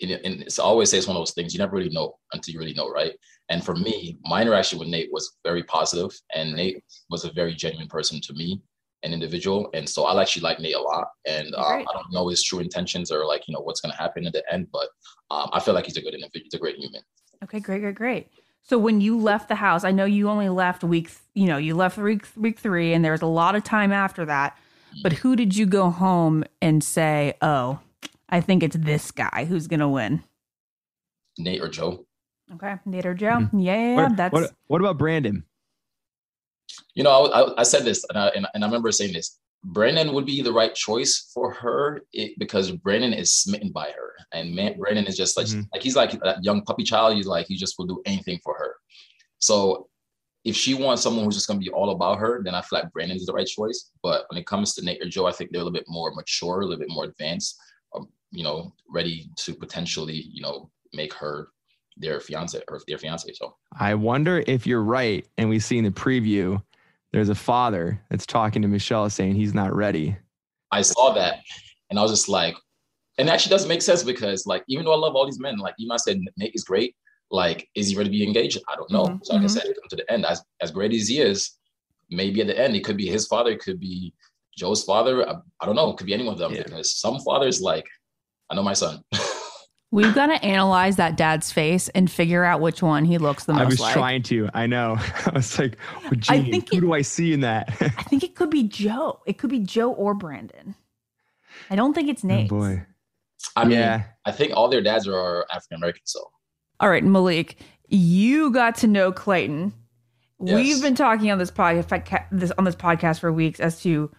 And 0.03 0.42
it's 0.42 0.59
always 0.59 0.90
say 0.90 0.98
it's 0.98 1.07
one 1.07 1.16
of 1.16 1.20
those 1.20 1.32
things 1.32 1.55
you 1.55 1.59
never 1.59 1.76
really 1.76 1.88
know 1.88 2.18
until 2.34 2.53
you 2.53 2.59
really 2.59 2.74
know, 2.74 2.90
right? 2.90 3.12
And 3.48 3.64
for 3.64 3.74
me, 3.74 4.18
my 4.22 4.42
interaction 4.42 4.78
with 4.78 4.88
Nate 4.88 5.11
was 5.12 5.38
very 5.44 5.62
positive, 5.62 6.11
and 6.34 6.55
Nate 6.55 6.84
was 7.09 7.24
a 7.24 7.32
very 7.32 7.55
genuine 7.55 7.88
person 7.88 8.20
to 8.20 8.32
me, 8.34 8.62
an 9.03 9.12
individual, 9.12 9.70
and 9.74 9.88
so 9.88 10.05
I 10.05 10.20
actually 10.20 10.42
like 10.42 10.61
Nate 10.61 10.74
a 10.74 10.80
lot. 10.80 11.09
And 11.26 11.55
um, 11.55 11.64
I 11.64 11.92
don't 11.92 12.12
know 12.12 12.28
his 12.28 12.42
true 12.42 12.61
intentions 12.61 13.11
or 13.11 13.26
like 13.26 13.48
you 13.48 13.55
know 13.55 13.61
what's 13.61 13.80
going 13.80 13.92
to 13.92 13.98
happen 13.98 14.26
at 14.26 14.32
the 14.32 14.44
end, 14.53 14.68
but 14.72 14.88
um, 15.30 15.51
I 15.53 15.61
feel 15.61 15.74
like 15.74 15.86
he's 15.86 15.96
a 15.96 16.03
good 16.03 16.14
individual, 16.14 16.44
he's 16.44 16.55
a 16.55 16.59
great 16.59 16.76
human. 16.76 17.03
Okay, 17.44 17.61
great, 17.61 17.80
great, 17.80 17.94
great. 17.94 18.28
So 18.63 18.79
when 18.79 19.01
you 19.01 19.19
left 19.19 19.49
the 19.49 19.57
house, 19.57 19.83
I 19.85 19.91
know 19.91 20.05
you 20.05 20.29
only 20.29 20.49
left 20.49 20.85
week, 20.85 21.11
you 21.35 21.47
know, 21.47 21.57
you 21.57 21.75
left 21.75 21.99
week 21.99 22.27
week 22.37 22.59
three, 22.59 22.93
and 22.93 23.05
there 23.05 23.13
was 23.13 23.23
a 23.23 23.27
lot 23.27 23.57
of 23.57 23.65
time 23.65 23.93
after 23.93 24.25
that. 24.27 24.57
But 25.03 25.13
who 25.13 25.37
did 25.37 25.57
you 25.57 25.67
go 25.67 25.91
home 25.91 26.45
and 26.61 26.83
say, 26.83 27.35
"Oh, 27.43 27.79
I 28.29 28.41
think 28.41 28.63
it's 28.63 28.77
this 28.77 29.11
guy 29.11 29.47
who's 29.49 29.67
gonna 29.67 29.89
win"? 29.89 30.23
Nate 31.39 31.63
or 31.63 31.69
Joe. 31.69 32.07
Okay, 32.55 32.77
Nate 32.85 33.07
or 33.07 33.15
Joe. 33.15 33.39
Mm-hmm. 33.41 33.59
Yeah, 33.59 33.75
yeah, 33.75 33.89
yeah. 33.89 33.97
What, 33.97 34.17
that's. 34.17 34.33
What, 34.33 34.53
what, 34.67 34.81
about 34.81 34.99
Brandon? 34.99 35.45
You 36.95 37.05
know, 37.05 37.27
I, 37.27 37.61
I 37.61 37.63
said 37.63 37.85
this, 37.85 38.05
and 38.09 38.19
I, 38.19 38.29
and, 38.29 38.47
and 38.55 38.65
I 38.65 38.67
remember 38.67 38.91
saying 38.93 39.13
this. 39.13 39.39
Brandon 39.65 40.13
would 40.15 40.25
be 40.25 40.41
the 40.41 40.53
right 40.53 40.75
choice 40.75 41.31
for 41.35 41.53
her 41.53 42.03
it, 42.13 42.39
because 42.39 42.71
Brandon 42.71 43.13
is 43.13 43.33
smitten 43.33 43.71
by 43.73 43.91
her, 43.91 44.15
and 44.33 44.55
man, 44.55 44.79
Brandon 44.79 45.07
is 45.07 45.17
just 45.17 45.37
like 45.37 45.47
mm-hmm. 45.47 45.63
like 45.73 45.83
he's 45.83 45.97
like 45.97 46.13
that 46.23 46.43
young 46.43 46.63
puppy 46.63 46.83
child. 46.83 47.15
He's 47.15 47.27
like 47.27 47.47
he 47.47 47.57
just 47.57 47.75
will 47.79 47.87
do 47.87 48.01
anything 48.07 48.41
for 48.43 48.57
her. 48.57 48.77
So 49.39 49.89
if 50.45 50.57
she 50.57 50.73
wants 50.73 51.03
someone 51.03 51.25
who's 51.25 51.35
just 51.35 51.47
gonna 51.47 51.61
be 51.61 51.69
all 51.71 51.91
about 51.91 52.19
her, 52.19 52.43
then 52.43 52.55
I 52.55 52.63
feel 52.63 52.79
like 52.79 52.93
Brandon 52.93 53.17
is 53.17 53.27
the 53.27 53.35
right 53.35 53.47
choice. 53.47 53.91
But 54.03 54.25
when 54.31 54.39
it 54.39 54.47
comes 54.47 54.75
to 54.75 54.85
Nate 54.85 55.03
or 55.03 55.09
Joe, 55.09 55.27
I 55.27 55.33
think 55.33 55.51
they're 55.51 55.61
a 55.61 55.65
little 55.65 55.79
bit 55.79 55.85
more 55.89 56.15
mature, 56.15 56.63
a 56.63 56.65
little 56.65 56.81
bit 56.81 56.91
more 56.91 57.05
advanced, 57.05 57.59
um, 57.95 58.09
you 58.31 58.43
know, 58.43 58.73
ready 58.89 59.31
to 59.37 59.55
potentially 59.55 60.25
you 60.33 60.41
know 60.41 60.71
make 60.95 61.13
her 61.15 61.49
their 61.99 62.19
fiance 62.19 62.59
or 62.69 62.81
their 62.89 62.97
fiance. 62.97 63.31
So 63.35 63.57
I 63.79 63.95
wonder 63.95 64.43
if 64.47 64.67
you're 64.67 64.83
right, 64.83 65.27
and 65.37 65.51
we 65.51 65.59
see 65.59 65.77
in 65.77 65.85
the 65.85 65.91
preview 65.91 66.63
there's 67.13 67.29
a 67.29 67.35
father 67.35 68.01
that's 68.11 68.27
talking 68.27 68.63
to 68.63 68.69
Michelle 68.69 69.09
saying 69.11 69.35
he's 69.35 69.55
not 69.55 69.75
ready. 69.75 70.17
I 70.71 70.83
saw 70.83 71.13
that 71.15 71.41
and 71.91 71.99
I 71.99 72.03
was 72.03 72.13
just 72.13 72.29
like, 72.29 72.57
and 73.19 73.29
it 73.29 73.33
actually 73.33 73.51
doesn't 73.51 73.69
make 73.69 73.83
sense 73.83 74.03
because 74.03 74.47
like 74.47 74.65
even 74.69 74.85
though 74.85 74.93
I 74.93 74.97
love 74.97 75.15
all 75.15 75.27
these 75.27 75.41
men, 75.41 75.59
like 75.59 75.75
even 75.79 75.93
I 75.93 75.97
said 75.97 76.21
Nate 76.37 76.55
is 76.55 76.65
great, 76.65 76.95
like 77.31 77.69
is 77.75 77.89
he 77.89 77.97
ready 77.97 78.09
to 78.09 78.13
be 78.13 78.25
engaged? 78.25 78.59
I 78.69 78.77
don't 78.77 78.91
know. 78.91 79.05
Mm-hmm. 79.05 79.19
So 79.23 79.35
like 79.35 79.43
mm-hmm. 79.43 79.59
I 79.59 79.61
said, 79.61 79.65
come 79.65 79.89
to 79.91 79.97
the 79.97 80.13
end. 80.13 80.25
As 80.25 80.43
as 80.63 80.71
great 80.71 80.93
as 80.93 81.09
he 81.09 81.21
is, 81.21 81.59
maybe 82.11 82.41
at 82.41 82.47
the 82.47 82.59
end 82.59 82.77
it 82.77 82.85
could 82.85 82.97
be 82.97 83.07
his 83.07 83.27
father, 83.27 83.51
it 83.51 83.61
could 83.61 83.81
be 83.81 84.15
Joe's 84.57 84.85
father. 84.85 85.29
I, 85.29 85.35
I 85.61 85.67
don't 85.67 85.77
know. 85.77 85.91
It 85.91 85.97
could 85.97 86.07
be 86.07 86.15
any 86.15 86.25
one 86.25 86.35
of 86.35 86.39
them 86.39 86.55
yeah. 86.55 86.63
because 86.63 86.95
some 86.95 87.19
fathers 87.21 87.61
like, 87.61 87.87
I 88.49 88.55
know 88.55 88.63
my 88.63 88.73
son. 88.73 89.03
We've 89.93 90.14
got 90.14 90.26
to 90.26 90.45
analyze 90.45 90.97
that 90.97 91.16
dad's 91.16 91.51
face 91.51 91.88
and 91.91 92.09
figure 92.09 92.45
out 92.45 92.61
which 92.61 92.80
one 92.80 93.05
he 93.05 93.18
looks 93.18 93.45
the 93.45 93.53
most 93.55 93.61
like. 93.61 93.66
I 93.66 93.70
was 93.70 93.80
like. 93.80 93.93
trying 93.93 94.22
to. 94.24 94.49
I 94.55 94.66
know. 94.66 94.97
I 95.26 95.30
was 95.34 95.59
like, 95.59 95.76
oh, 95.97 96.01
well, 96.05 96.12
gee, 96.12 96.32
I 96.32 96.49
think 96.49 96.70
who 96.70 96.78
it, 96.78 96.80
do 96.80 96.93
I 96.93 97.03
see 97.03 97.32
in 97.32 97.41
that? 97.41 97.76
I 97.80 98.03
think 98.05 98.22
it 98.22 98.36
could 98.36 98.51
be 98.51 98.62
Joe. 98.62 99.20
It 99.26 99.38
could 99.38 99.51
be 99.51 99.59
Joe 99.59 99.93
or 99.93 100.14
Brandon. 100.14 100.76
I 101.70 101.76
don't 101.76 101.93
think 101.93 102.09
it's 102.09 102.24
oh, 102.24 102.28
Nate. 102.28 102.53
Oh 102.53 102.59
boy. 102.59 102.86
I 103.57 103.64
mean, 103.64 103.78
yeah. 103.78 104.05
I 104.24 104.32
think 104.32 104.53
all 104.55 104.68
their 104.68 104.82
dads 104.82 105.09
are 105.09 105.47
African 105.53 105.76
American. 105.76 106.03
So. 106.05 106.30
All 106.78 106.88
right, 106.88 107.05
Mollique, 107.05 107.57
you 107.88 108.53
got 108.53 108.76
to 108.76 108.86
know 108.86 109.11
Clayton. 109.11 109.72
Yes. 110.43 110.55
We've 110.55 110.82
been 110.82 110.95
talking 110.95 111.30
on 111.30 111.38
this 111.38 111.51
podcast 111.51 112.26
this 112.30 112.53
on 112.53 112.64
this 112.64 112.76
podcast 112.76 113.18
for 113.18 113.32
weeks 113.32 113.59
as 113.61 113.82
to 113.82 114.11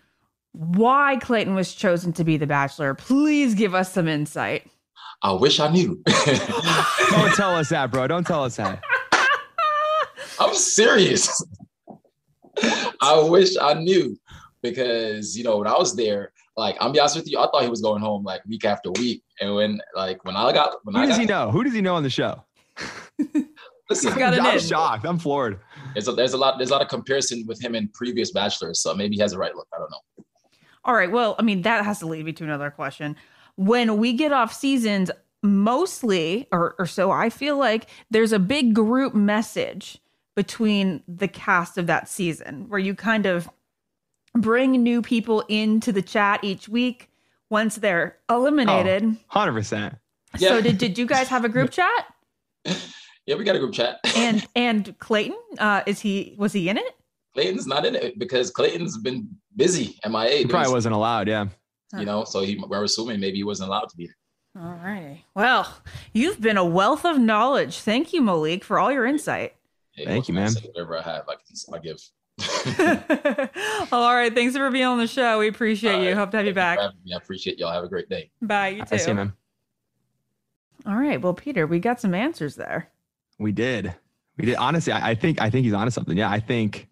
why 0.51 1.17
Clayton 1.22 1.55
was 1.55 1.74
chosen 1.74 2.11
to 2.13 2.24
be 2.24 2.36
the 2.36 2.45
Bachelor. 2.45 2.93
Please 2.93 3.55
give 3.55 3.74
us 3.74 3.91
some 3.91 4.07
insight. 4.07 4.69
I 5.24 5.34
wish 5.34 5.59
I 5.59 5.69
knew. 5.69 6.01
Don't 6.26 7.34
tell 7.36 7.55
us 7.55 7.69
that, 7.69 7.91
bro. 7.91 8.07
Don't 8.07 8.26
tell 8.26 8.43
us 8.43 8.55
that. 8.55 8.84
I'm 10.39 10.55
serious. 10.55 11.45
I 13.01 13.19
wish 13.19 13.55
I 13.61 13.76
knew 13.76 14.17
because 14.63 15.38
you 15.38 15.43
know 15.43 15.57
when 15.59 15.67
I 15.67 15.78
was 15.78 15.95
there, 15.95 16.32
like 16.57 16.76
I'm 16.82 16.91
be 16.91 16.99
honest 16.99 17.15
with 17.15 17.30
you, 17.30 17.38
I 17.39 17.43
thought 17.43 17.63
he 17.63 17.69
was 17.69 17.82
going 17.82 18.01
home 18.01 18.24
like 18.24 18.43
week 18.45 18.65
after 18.65 18.91
week, 18.91 19.24
and 19.39 19.53
when 19.53 19.80
like 19.95 20.24
when 20.26 20.36
I 20.36 20.51
got 20.51 20.76
when 20.84 20.95
who 20.95 21.01
I 21.01 21.05
does 21.05 21.17
got, 21.17 21.22
he 21.22 21.28
know? 21.28 21.51
Who 21.51 21.63
does 21.63 21.74
he 21.74 21.82
know 21.82 21.95
on 21.95 22.03
the 22.03 22.09
show? 22.09 22.43
Listen, 23.89 24.13
I'm 24.24 24.59
shocked. 24.59 25.05
I'm 25.05 25.19
floored. 25.19 25.59
There's 25.93 26.07
a, 26.07 26.13
there's 26.13 26.34
a 26.34 26.38
lot 26.38 26.57
there's 26.57 26.69
a 26.69 26.74
lot 26.74 26.82
of 26.82 26.88
comparison 26.88 27.45
with 27.45 27.61
him 27.61 27.76
in 27.76 27.89
previous 27.89 28.32
bachelors, 28.32 28.80
so 28.80 28.95
maybe 28.95 29.15
he 29.15 29.22
has 29.22 29.32
the 29.32 29.38
right 29.38 29.55
look. 29.55 29.67
I 29.74 29.78
don't 29.78 29.91
know. 29.91 30.26
All 30.84 30.95
right. 30.95 31.11
Well, 31.11 31.36
I 31.38 31.43
mean 31.43 31.61
that 31.63 31.86
has 31.86 31.99
to 31.99 32.07
lead 32.07 32.26
me 32.26 32.34
to 32.34 32.43
another 32.43 32.72
question 32.72 33.15
when 33.56 33.97
we 33.97 34.14
get 34.14 34.32
off 34.32 34.54
seasons, 34.54 35.12
mostly, 35.43 36.47
or, 36.52 36.76
or 36.78 36.86
so 36.86 37.12
I 37.12 37.30
feel 37.30 37.58
like, 37.58 37.88
there's 38.10 38.32
a 38.32 38.39
big 38.39 38.74
group 38.74 39.14
message 39.14 39.99
between 40.36 41.04
the 41.08 41.28
cast 41.28 41.78
of 41.78 41.88
that 41.88 42.08
season 42.08 42.68
where 42.70 42.80
you 42.80 42.95
kind 42.95 43.26
of 43.26 43.49
bring 44.34 44.72
new 44.72 45.02
people 45.02 45.43
into 45.49 45.91
the 45.91 46.02
chat 46.02 46.43
each 46.43 46.70
week 46.70 47.10
once 47.49 47.76
they're 47.76 48.18
eliminated. 48.30 49.18
Oh, 49.36 49.39
100%. 49.39 49.97
Yeah. 50.38 50.49
So 50.49 50.62
did, 50.62 50.78
did 50.78 50.97
you 50.97 51.06
guys 51.06 51.28
have 51.28 51.43
a 51.43 51.49
group 51.49 51.70
chat? 51.72 52.14
Yeah, 53.26 53.36
we 53.36 53.43
got 53.43 53.56
a 53.56 53.60
group 53.60 53.74
chat. 53.74 53.99
and 54.16 54.45
and 54.56 54.97
Clayton, 54.99 55.38
uh, 55.60 55.82
is 55.86 55.99
he 55.99 56.36
was 56.38 56.54
he 56.54 56.70
in 56.70 56.78
it? 56.78 56.95
Clayton's 57.34 57.68
not 57.68 57.86
in 57.86 57.95
it 57.95 58.18
because 58.18 58.52
Clayton's 58.52 58.97
been 58.97 59.28
busy. 59.56 59.99
MIA. 60.06 60.38
He 60.38 60.45
probably 60.45 60.72
wasn't 60.72 60.95
allowed. 60.95 61.28
Yeah 61.28 61.47
you 61.94 62.00
uh-huh. 62.00 62.06
know, 62.06 62.24
so 62.24 62.42
he, 62.42 62.58
we're 62.58 62.84
assuming 62.84 63.20
maybe 63.20 63.38
he 63.38 63.44
wasn't 63.44 63.70
allowed 63.70 63.89
to 63.89 63.98
be. 63.98 64.10
All 64.60 64.78
right. 64.84 65.24
Well, 65.34 65.74
you've 66.14 66.42
been 66.42 66.58
a 66.58 66.66
wealth 66.66 67.06
of 67.06 67.18
knowledge. 67.18 67.80
Thank 67.80 68.12
you, 68.14 68.22
Mollique, 68.22 68.64
for 68.64 68.80
all 68.80 68.92
your 68.92 69.06
insight. 69.06 69.56
Hey, 69.94 70.06
Thank 70.06 70.28
you, 70.28 70.34
man. 70.34 70.52
Whatever 70.54 70.98
I 70.98 71.02
have, 71.02 71.30
I, 71.30 71.36
can, 71.36 71.74
I 71.74 71.80
give. 71.80 72.02
all 73.92 74.14
right. 74.14 74.34
Thanks 74.34 74.56
for 74.56 74.70
being 74.72 74.86
on 74.86 74.98
the 74.98 75.08
show. 75.08 75.39
We 75.39 75.48
appreciate 75.48 75.96
all 75.96 76.02
you. 76.02 76.10
Right. 76.10 76.18
Hope 76.18 76.32
to 76.32 76.38
have 76.38 76.46
you 76.46 76.54
back. 76.54 76.80
I 76.80 77.16
appreciate 77.16 77.60
y'all. 77.60 77.72
Have 77.72 77.84
a 77.84 77.89
great 77.89 78.10
day. 78.10 78.30
Bye. 78.42 78.70
You 78.70 78.84
too. 78.84 78.96
I 78.96 78.98
see 78.98 79.12
you, 79.12 79.16
man. 79.16 79.34
All 80.86 80.96
right. 80.96 81.22
Well, 81.22 81.34
Peter, 81.34 81.68
we 81.68 81.80
got 81.80 82.02
some 82.02 82.14
answers 82.14 82.56
there. 82.56 82.89
We 83.38 83.52
did. 83.52 83.94
We 84.38 84.46
did. 84.46 84.56
Honestly, 84.56 84.92
I, 84.94 85.12
I 85.12 85.16
think 85.16 85.42
I 85.42 85.50
think 85.50 85.66
he's 85.66 85.74
onto 85.74 85.92
something. 85.92 86.18
Yeah, 86.18 86.30
I 86.30 86.39
think 86.39 86.88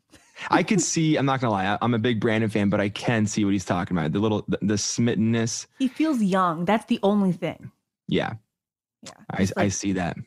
I 0.50 0.64
could 0.64 0.82
see. 0.82 1.16
I'm 1.16 1.26
not 1.26 1.42
gonna 1.42 1.52
lie. 1.52 1.78
I'm 1.82 1.94
a 1.94 2.00
big 2.00 2.20
Brandon 2.20 2.50
fan, 2.50 2.70
but 2.70 2.80
I 2.80 2.90
can 2.90 3.26
see 3.26 3.44
what 3.46 3.52
he's 3.52 3.66
talking 3.66 3.98
about. 3.98 4.12
The 4.12 4.20
little, 4.20 4.46
the, 4.48 4.60
the 4.62 4.78
smittenness. 4.78 5.68
He 5.78 5.88
feels 5.88 6.22
young. 6.22 6.66
That's 6.66 6.86
the 6.86 7.00
only 7.04 7.32
thing. 7.32 7.72
Yeah. 8.08 8.34
Yeah. 9.04 9.12
I, 9.32 9.42
like 9.42 9.58
I 9.58 9.68
see 9.70 9.94
that. 9.94 10.18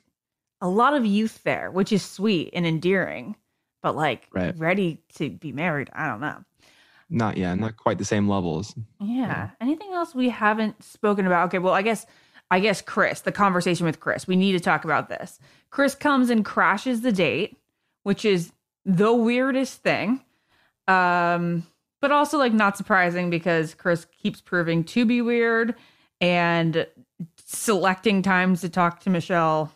A 0.61 0.69
lot 0.69 0.95
of 0.95 1.05
youth 1.05 1.43
there, 1.43 1.71
which 1.71 1.93
is 1.93 2.03
sweet 2.03 2.51
and 2.53 2.67
endearing, 2.67 3.37
but 3.83 3.97
like 3.97 4.29
right. 4.33 4.57
ready 4.57 5.03
to 5.17 5.31
be 5.31 5.53
married. 5.53 5.91
I 5.93 6.07
don't 6.07 6.21
know. 6.21 6.45
Not 7.11 7.37
yet. 7.37 7.59
not 7.59 7.77
quite 7.77 7.99
the 7.99 8.05
same 8.05 8.29
levels. 8.29 8.75
Yeah. 9.01 9.17
yeah. 9.17 9.51
Anything 9.61 9.93
else 9.93 10.15
we 10.15 10.31
haven't 10.31 10.83
spoken 10.83 11.27
about? 11.27 11.49
Okay. 11.49 11.59
Well, 11.59 11.75
I 11.75 11.83
guess 11.83 12.07
I 12.51 12.61
guess 12.61 12.83
Chris, 12.83 13.23
the 13.23 13.33
conversation 13.33 13.87
with 13.87 13.99
Chris. 13.99 14.27
We 14.27 14.37
need 14.37 14.53
to 14.53 14.61
talk 14.61 14.85
about 14.85 15.09
this. 15.09 15.39
Chris 15.71 15.95
comes 15.95 16.29
and 16.29 16.45
crashes 16.45 17.01
the 17.01 17.13
date, 17.13 17.57
which 18.03 18.27
is 18.27 18.53
the 18.85 19.13
weirdest 19.13 19.83
thing. 19.83 20.23
Um, 20.89 21.67
but 22.01 22.11
also 22.11 22.37
like 22.39 22.53
not 22.53 22.77
surprising 22.77 23.31
because 23.31 23.75
Chris 23.75 24.07
keeps 24.07 24.41
proving 24.41 24.83
to 24.85 25.05
be 25.05 25.23
weird 25.23 25.75
and 26.21 26.87
selecting 27.45 28.23
times 28.23 28.61
to 28.63 28.69
talk 28.69 29.01
to 29.01 29.11
Michelle 29.11 29.73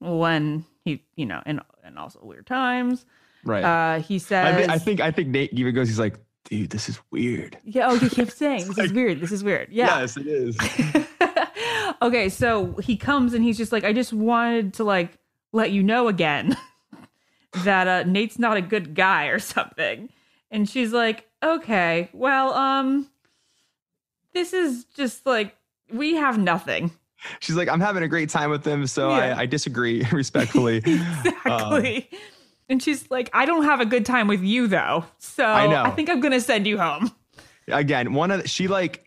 when 0.00 0.64
he, 0.84 1.04
you 1.14 1.26
know, 1.26 1.42
and 1.44 1.60
and 1.84 1.98
also 1.98 2.20
weird 2.22 2.46
times. 2.46 3.04
Right. 3.44 3.64
Uh, 3.64 4.00
he 4.00 4.18
says. 4.18 4.68
I, 4.68 4.74
I 4.74 4.78
think 4.78 5.00
I 5.00 5.10
think 5.10 5.28
Nate 5.28 5.52
even 5.52 5.74
goes. 5.74 5.88
He's 5.88 5.98
like, 5.98 6.18
dude, 6.44 6.70
this 6.70 6.88
is 6.88 6.98
weird. 7.10 7.58
Yeah. 7.64 7.88
Oh, 7.90 7.98
he 7.98 8.08
keeps 8.08 8.34
saying 8.34 8.66
this 8.68 8.78
like, 8.78 8.86
is 8.86 8.92
weird. 8.92 9.20
This 9.20 9.32
is 9.32 9.44
weird. 9.44 9.68
Yeah. 9.70 10.00
Yes, 10.00 10.16
it 10.16 10.26
is. 10.26 10.56
okay, 12.02 12.28
so 12.28 12.74
he 12.82 12.96
comes 12.96 13.34
and 13.34 13.44
he's 13.44 13.56
just 13.56 13.72
like, 13.72 13.84
I 13.84 13.92
just 13.92 14.12
wanted 14.12 14.74
to 14.74 14.84
like 14.84 15.18
let 15.52 15.70
you 15.70 15.82
know 15.82 16.08
again 16.08 16.56
that 17.64 17.86
uh, 17.88 18.02
Nate's 18.08 18.38
not 18.38 18.56
a 18.56 18.62
good 18.62 18.94
guy 18.94 19.26
or 19.26 19.38
something. 19.38 20.08
And 20.50 20.68
she's 20.68 20.92
like, 20.92 21.28
okay, 21.42 22.08
well, 22.12 22.52
um, 22.54 23.08
this 24.34 24.52
is 24.52 24.84
just 24.96 25.26
like, 25.26 25.56
we 25.92 26.16
have 26.16 26.38
nothing. 26.38 26.90
She's 27.40 27.56
like, 27.56 27.68
I'm 27.68 27.80
having 27.80 28.02
a 28.02 28.08
great 28.08 28.28
time 28.30 28.50
with 28.50 28.64
them, 28.64 28.86
so 28.86 29.10
Yeah. 29.10 29.36
I, 29.36 29.40
I 29.42 29.46
disagree 29.46 30.04
respectfully. 30.12 30.82
Exactly. 30.86 32.08
and 32.68 32.82
she's 32.82 33.10
like, 33.10 33.30
I 33.32 33.44
don't 33.44 33.64
have 33.64 33.80
a 33.80 33.86
good 33.86 34.06
time 34.06 34.26
with 34.28 34.42
you 34.42 34.66
though. 34.66 35.04
So 35.18 35.44
I 35.44 35.66
know. 35.66 35.82
I 35.82 35.90
think 35.90 36.08
I'm 36.10 36.20
going 36.20 36.32
to 36.32 36.40
send 36.40 36.66
you 36.66 36.78
home. 36.78 37.10
again 37.68 38.12
one 38.14 38.30
of 38.30 38.42
the, 38.42 38.48
she 38.48 38.68
like 38.68 39.04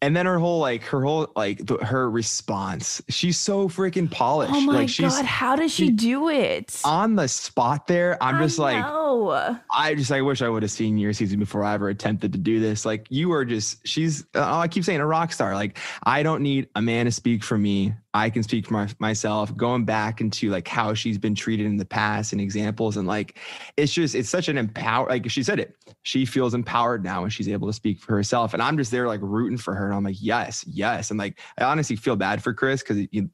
and 0.00 0.14
then 0.16 0.26
her 0.26 0.38
whole 0.38 0.60
like 0.60 0.82
her 0.84 1.02
whole 1.02 1.30
like 1.34 1.58
the, 1.66 1.76
her 1.78 2.08
response 2.10 3.02
she's 3.08 3.36
so 3.38 3.68
freaking 3.68 4.08
polished 4.10 4.52
Oh 4.54 4.60
my 4.60 4.74
like 4.74 4.88
she's 4.88 5.12
God. 5.14 5.24
How 5.24 5.56
does 5.56 5.72
she 5.72 5.86
she- 5.86 5.92
do 5.92 6.28
it? 6.28 6.80
on 6.84 7.16
the 7.16 7.26
spot 7.26 7.86
there 7.88 8.16
i'm 8.22 8.40
just 8.42 8.58
like 8.58 8.82
Oh. 8.86 9.58
i 9.72 9.94
just 9.94 10.12
i 10.12 10.20
wish 10.20 10.40
i 10.42 10.48
would 10.48 10.62
have 10.62 10.70
seen 10.70 10.98
your 10.98 11.12
season 11.12 11.38
before 11.40 11.64
i 11.64 11.74
ever 11.74 11.88
attempted 11.88 12.32
to 12.32 12.38
do 12.38 12.60
this 12.60 12.84
like 12.86 13.06
you 13.10 13.32
are 13.32 13.44
just 13.44 13.84
she's 13.86 14.24
uh, 14.34 14.58
i 14.58 14.68
keep 14.68 14.84
saying 14.84 15.00
a 15.00 15.06
rock 15.06 15.32
star 15.32 15.54
like 15.54 15.78
i 16.04 16.22
don't 16.22 16.42
need 16.42 16.68
a 16.76 16.82
man 16.82 17.06
to 17.06 17.10
speak 17.12 17.42
for 17.42 17.58
me 17.58 17.92
i 18.14 18.30
can 18.30 18.42
speak 18.42 18.66
for 18.66 18.74
my, 18.74 18.88
myself 18.98 19.54
going 19.56 19.84
back 19.84 20.20
into 20.20 20.50
like 20.50 20.66
how 20.66 20.94
she's 20.94 21.18
been 21.18 21.34
treated 21.34 21.66
in 21.66 21.76
the 21.76 21.84
past 21.84 22.32
and 22.32 22.40
examples 22.40 22.96
and 22.96 23.06
like 23.06 23.38
it's 23.76 23.92
just 23.92 24.14
it's 24.14 24.28
such 24.28 24.48
an 24.48 24.58
empower 24.58 25.08
like 25.08 25.28
she 25.30 25.42
said 25.42 25.58
it 25.58 25.76
she 26.02 26.24
feels 26.24 26.54
empowered 26.54 27.04
now 27.04 27.22
when 27.22 27.30
she's 27.30 27.48
able 27.48 27.66
to 27.66 27.72
speak 27.72 28.00
for 28.00 28.14
herself 28.14 28.54
and 28.54 28.62
i'm 28.62 28.76
just 28.76 28.90
there 28.90 29.06
like 29.06 29.20
rooting 29.22 29.58
for 29.58 29.74
her 29.74 29.86
and 29.86 29.94
i'm 29.94 30.04
like 30.04 30.16
yes 30.20 30.64
yes 30.66 31.10
and 31.10 31.18
like 31.18 31.40
i 31.58 31.64
honestly 31.64 31.96
feel 31.96 32.16
bad 32.16 32.42
for 32.42 32.52
chris 32.52 32.82
because 32.82 32.98
it, 32.98 33.08
he 33.12 33.26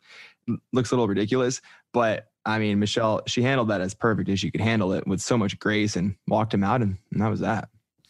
looks 0.72 0.90
a 0.90 0.94
little 0.94 1.08
ridiculous 1.08 1.60
but 1.92 2.28
i 2.44 2.58
mean 2.58 2.78
michelle 2.78 3.22
she 3.26 3.42
handled 3.42 3.68
that 3.68 3.80
as 3.80 3.94
perfect 3.94 4.28
as 4.28 4.38
she 4.40 4.50
could 4.50 4.60
handle 4.60 4.92
it 4.92 5.06
with 5.06 5.20
so 5.20 5.38
much 5.38 5.58
grace 5.58 5.96
and 5.96 6.14
walked 6.28 6.52
him 6.52 6.64
out 6.64 6.82
and, 6.82 6.98
and 7.12 7.20
that 7.20 7.30
was 7.30 7.40
that 7.40 7.68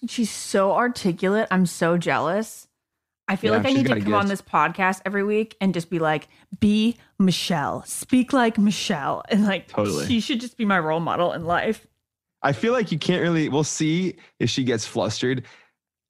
She's 0.09 0.31
so 0.31 0.73
articulate. 0.73 1.49
I'm 1.51 1.67
so 1.67 1.97
jealous. 1.97 2.69
I 3.27 3.37
feel 3.37 3.53
Yeah, 3.53 3.59
like 3.59 3.67
I 3.67 3.73
need 3.73 3.87
to 3.87 4.01
come 4.01 4.15
on 4.15 4.27
this 4.27 4.43
podcast 4.43 5.01
every 5.07 5.25
week 5.25 5.57
and 5.61 5.73
just 5.73 5.89
be 5.89 5.99
like, 5.99 6.29
be 6.61 6.97
Michelle, 7.19 7.83
speak 7.87 8.33
like 8.33 8.59
Michelle. 8.59 9.23
And 9.31 9.45
like, 9.45 9.69
Totally. 9.69 10.07
she 10.07 10.21
should 10.21 10.41
just 10.41 10.57
be 10.57 10.65
my 10.65 10.79
role 10.79 11.01
model 11.01 11.33
in 11.33 11.45
life. 11.45 11.87
I 12.43 12.53
feel 12.53 12.75
like 12.75 12.93
you 12.93 12.99
can't 12.99 13.23
really. 13.23 13.49
We'll 13.49 13.65
see 13.65 14.17
if 14.39 14.51
she 14.51 14.65
gets 14.65 14.85
flustered. 14.87 15.47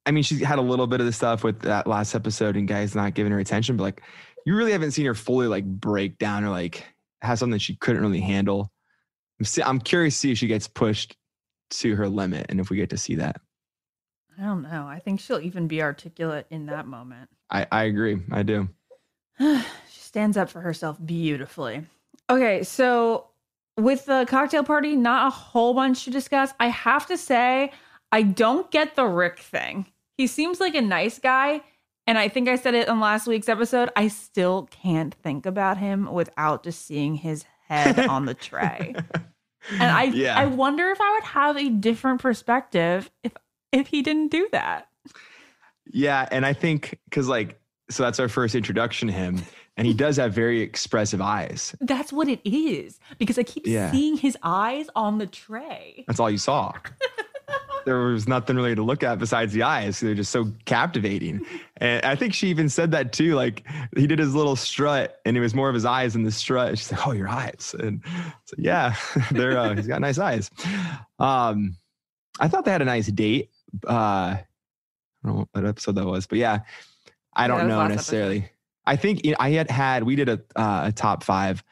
I 0.05 0.11
mean, 0.11 0.23
she 0.23 0.43
had 0.43 0.59
a 0.59 0.61
little 0.61 0.85
bit 0.87 0.99
of 0.99 1.05
the 1.05 1.13
stuff 1.13 1.43
with 1.43 1.61
that 1.61 1.87
last 1.87 2.13
episode 2.13 2.57
and 2.57 2.67
guys 2.67 2.93
not 2.93 3.13
giving 3.13 3.31
her 3.31 3.39
attention, 3.39 3.77
but 3.77 3.83
like, 3.83 4.01
you 4.45 4.55
really 4.55 4.73
haven't 4.73 4.91
seen 4.91 5.05
her 5.05 5.15
fully 5.15 5.47
like 5.47 5.65
break 5.65 6.17
down 6.19 6.43
or 6.43 6.49
like 6.49 6.85
have 7.21 7.39
something 7.39 7.57
she 7.57 7.75
couldn't 7.77 8.01
really 8.01 8.19
handle. 8.19 8.71
I'm, 9.39 9.45
see, 9.45 9.63
I'm 9.63 9.79
curious 9.79 10.13
to 10.15 10.19
see 10.19 10.31
if 10.33 10.37
she 10.37 10.47
gets 10.47 10.67
pushed 10.67 11.15
to 11.71 11.95
her 11.95 12.07
limit 12.07 12.45
and 12.49 12.59
if 12.59 12.69
we 12.69 12.77
get 12.77 12.89
to 12.91 12.97
see 12.97 13.15
that. 13.15 13.41
I 14.39 14.43
don't 14.43 14.63
know. 14.63 14.85
I 14.87 14.99
think 14.99 15.19
she'll 15.19 15.39
even 15.39 15.67
be 15.67 15.81
articulate 15.81 16.47
in 16.49 16.65
that 16.67 16.87
moment. 16.87 17.29
I, 17.49 17.67
I 17.71 17.83
agree. 17.83 18.21
I 18.31 18.43
do. 18.43 18.69
she 19.39 19.63
stands 19.89 20.37
up 20.37 20.49
for 20.49 20.61
herself 20.61 20.97
beautifully. 21.03 21.85
Okay, 22.29 22.63
so 22.63 23.27
with 23.77 24.05
the 24.05 24.25
cocktail 24.27 24.63
party, 24.63 24.95
not 24.95 25.27
a 25.27 25.29
whole 25.29 25.73
bunch 25.73 26.05
to 26.05 26.11
discuss. 26.11 26.51
I 26.59 26.67
have 26.67 27.05
to 27.07 27.17
say, 27.17 27.71
I 28.11 28.23
don't 28.23 28.69
get 28.71 28.95
the 28.95 29.05
Rick 29.05 29.39
thing. 29.39 29.85
He 30.17 30.27
seems 30.27 30.59
like 30.59 30.75
a 30.75 30.81
nice 30.81 31.19
guy. 31.19 31.61
And 32.07 32.17
I 32.17 32.27
think 32.27 32.47
I 32.47 32.55
said 32.55 32.75
it 32.75 32.87
on 32.87 32.99
last 32.99 33.27
week's 33.27 33.49
episode. 33.49 33.89
I 33.95 34.09
still 34.09 34.67
can't 34.71 35.13
think 35.15 35.45
about 35.45 35.77
him 35.77 36.11
without 36.11 36.63
just 36.63 36.85
seeing 36.85 37.15
his 37.15 37.45
head 37.67 37.99
on 38.07 38.25
the 38.25 38.33
tray. 38.35 38.95
And 39.71 39.91
I 39.91 40.03
Yeah. 40.03 40.37
I 40.37 40.45
wonder 40.45 40.89
if 40.91 41.01
I 41.01 41.11
would 41.13 41.23
have 41.23 41.57
a 41.57 41.69
different 41.69 42.21
perspective 42.21 43.09
if 43.23 43.33
if 43.71 43.87
he 43.87 44.01
didn't 44.01 44.29
do 44.31 44.47
that. 44.51 44.87
Yeah. 45.87 46.27
And 46.31 46.45
I 46.45 46.53
think 46.53 46.99
because 47.05 47.27
like, 47.27 47.59
so 47.89 48.03
that's 48.03 48.19
our 48.19 48.27
first 48.29 48.55
introduction 48.55 49.07
to 49.07 49.13
him. 49.13 49.41
And 49.77 49.85
he 49.85 49.93
does 50.05 50.17
have 50.17 50.33
very 50.33 50.61
expressive 50.61 51.21
eyes. 51.21 51.75
That's 51.81 52.11
what 52.13 52.27
it 52.27 52.39
is. 52.43 52.99
Because 53.19 53.37
I 53.37 53.43
keep 53.43 53.67
Yeah. 53.67 53.91
seeing 53.91 54.17
his 54.17 54.37
eyes 54.41 54.87
on 54.95 55.17
the 55.19 55.27
tray. 55.27 56.03
That's 56.07 56.19
all 56.19 56.31
you 56.31 56.37
saw. 56.37 56.73
there 57.85 57.99
was 57.99 58.27
nothing 58.27 58.55
really 58.55 58.73
to 58.73 58.81
look 58.81 59.03
at 59.03 59.19
besides 59.19 59.53
the 59.53 59.61
eyes. 59.61 59.99
They're 59.99 60.15
just 60.15 60.31
so 60.31 60.51
captivating. 60.65 61.45
And 61.77 62.03
I 62.03 62.15
think 62.15 62.33
she 62.33 62.47
even 62.47 62.67
said 62.67 62.89
that 62.91 63.13
too. 63.13 63.35
Like 63.35 63.63
he 63.95 64.07
did 64.07 64.17
his 64.17 64.33
little 64.33 64.55
strut 64.55 65.19
and 65.23 65.37
it 65.37 65.39
was 65.39 65.53
more 65.53 65.69
of 65.69 65.75
his 65.75 65.85
eyes 65.85 66.13
than 66.13 66.23
the 66.23 66.31
strut. 66.31 66.79
She's 66.79 66.91
like, 66.91 67.05
Oh, 67.05 67.11
your 67.11 67.27
eyes. 67.29 67.75
And 67.77 68.01
so, 68.45 68.55
yeah, 68.57 68.95
they're, 69.31 69.55
uh, 69.57 69.75
he's 69.75 69.85
got 69.87 70.01
nice 70.01 70.17
eyes. 70.17 70.49
Um, 71.19 71.77
I 72.39 72.47
thought 72.47 72.65
they 72.65 72.71
had 72.71 72.81
a 72.81 72.85
nice 72.85 73.07
date. 73.07 73.51
Uh, 73.87 74.37
I 74.37 74.43
don't 75.23 75.35
know 75.37 75.47
what 75.51 75.65
episode 75.65 75.95
that 75.95 76.05
was, 76.05 76.27
but 76.27 76.37
yeah, 76.37 76.59
I 77.33 77.47
don't 77.47 77.61
was 77.61 77.67
know 77.67 77.87
necessarily. 77.87 78.49
I 78.85 78.95
think 78.95 79.21
I 79.39 79.49
had 79.51 79.69
had, 79.71 80.03
we 80.03 80.15
did 80.15 80.29
a, 80.29 80.41
uh, 80.55 80.85
a 80.87 80.91
top 80.91 81.23
five 81.23 81.63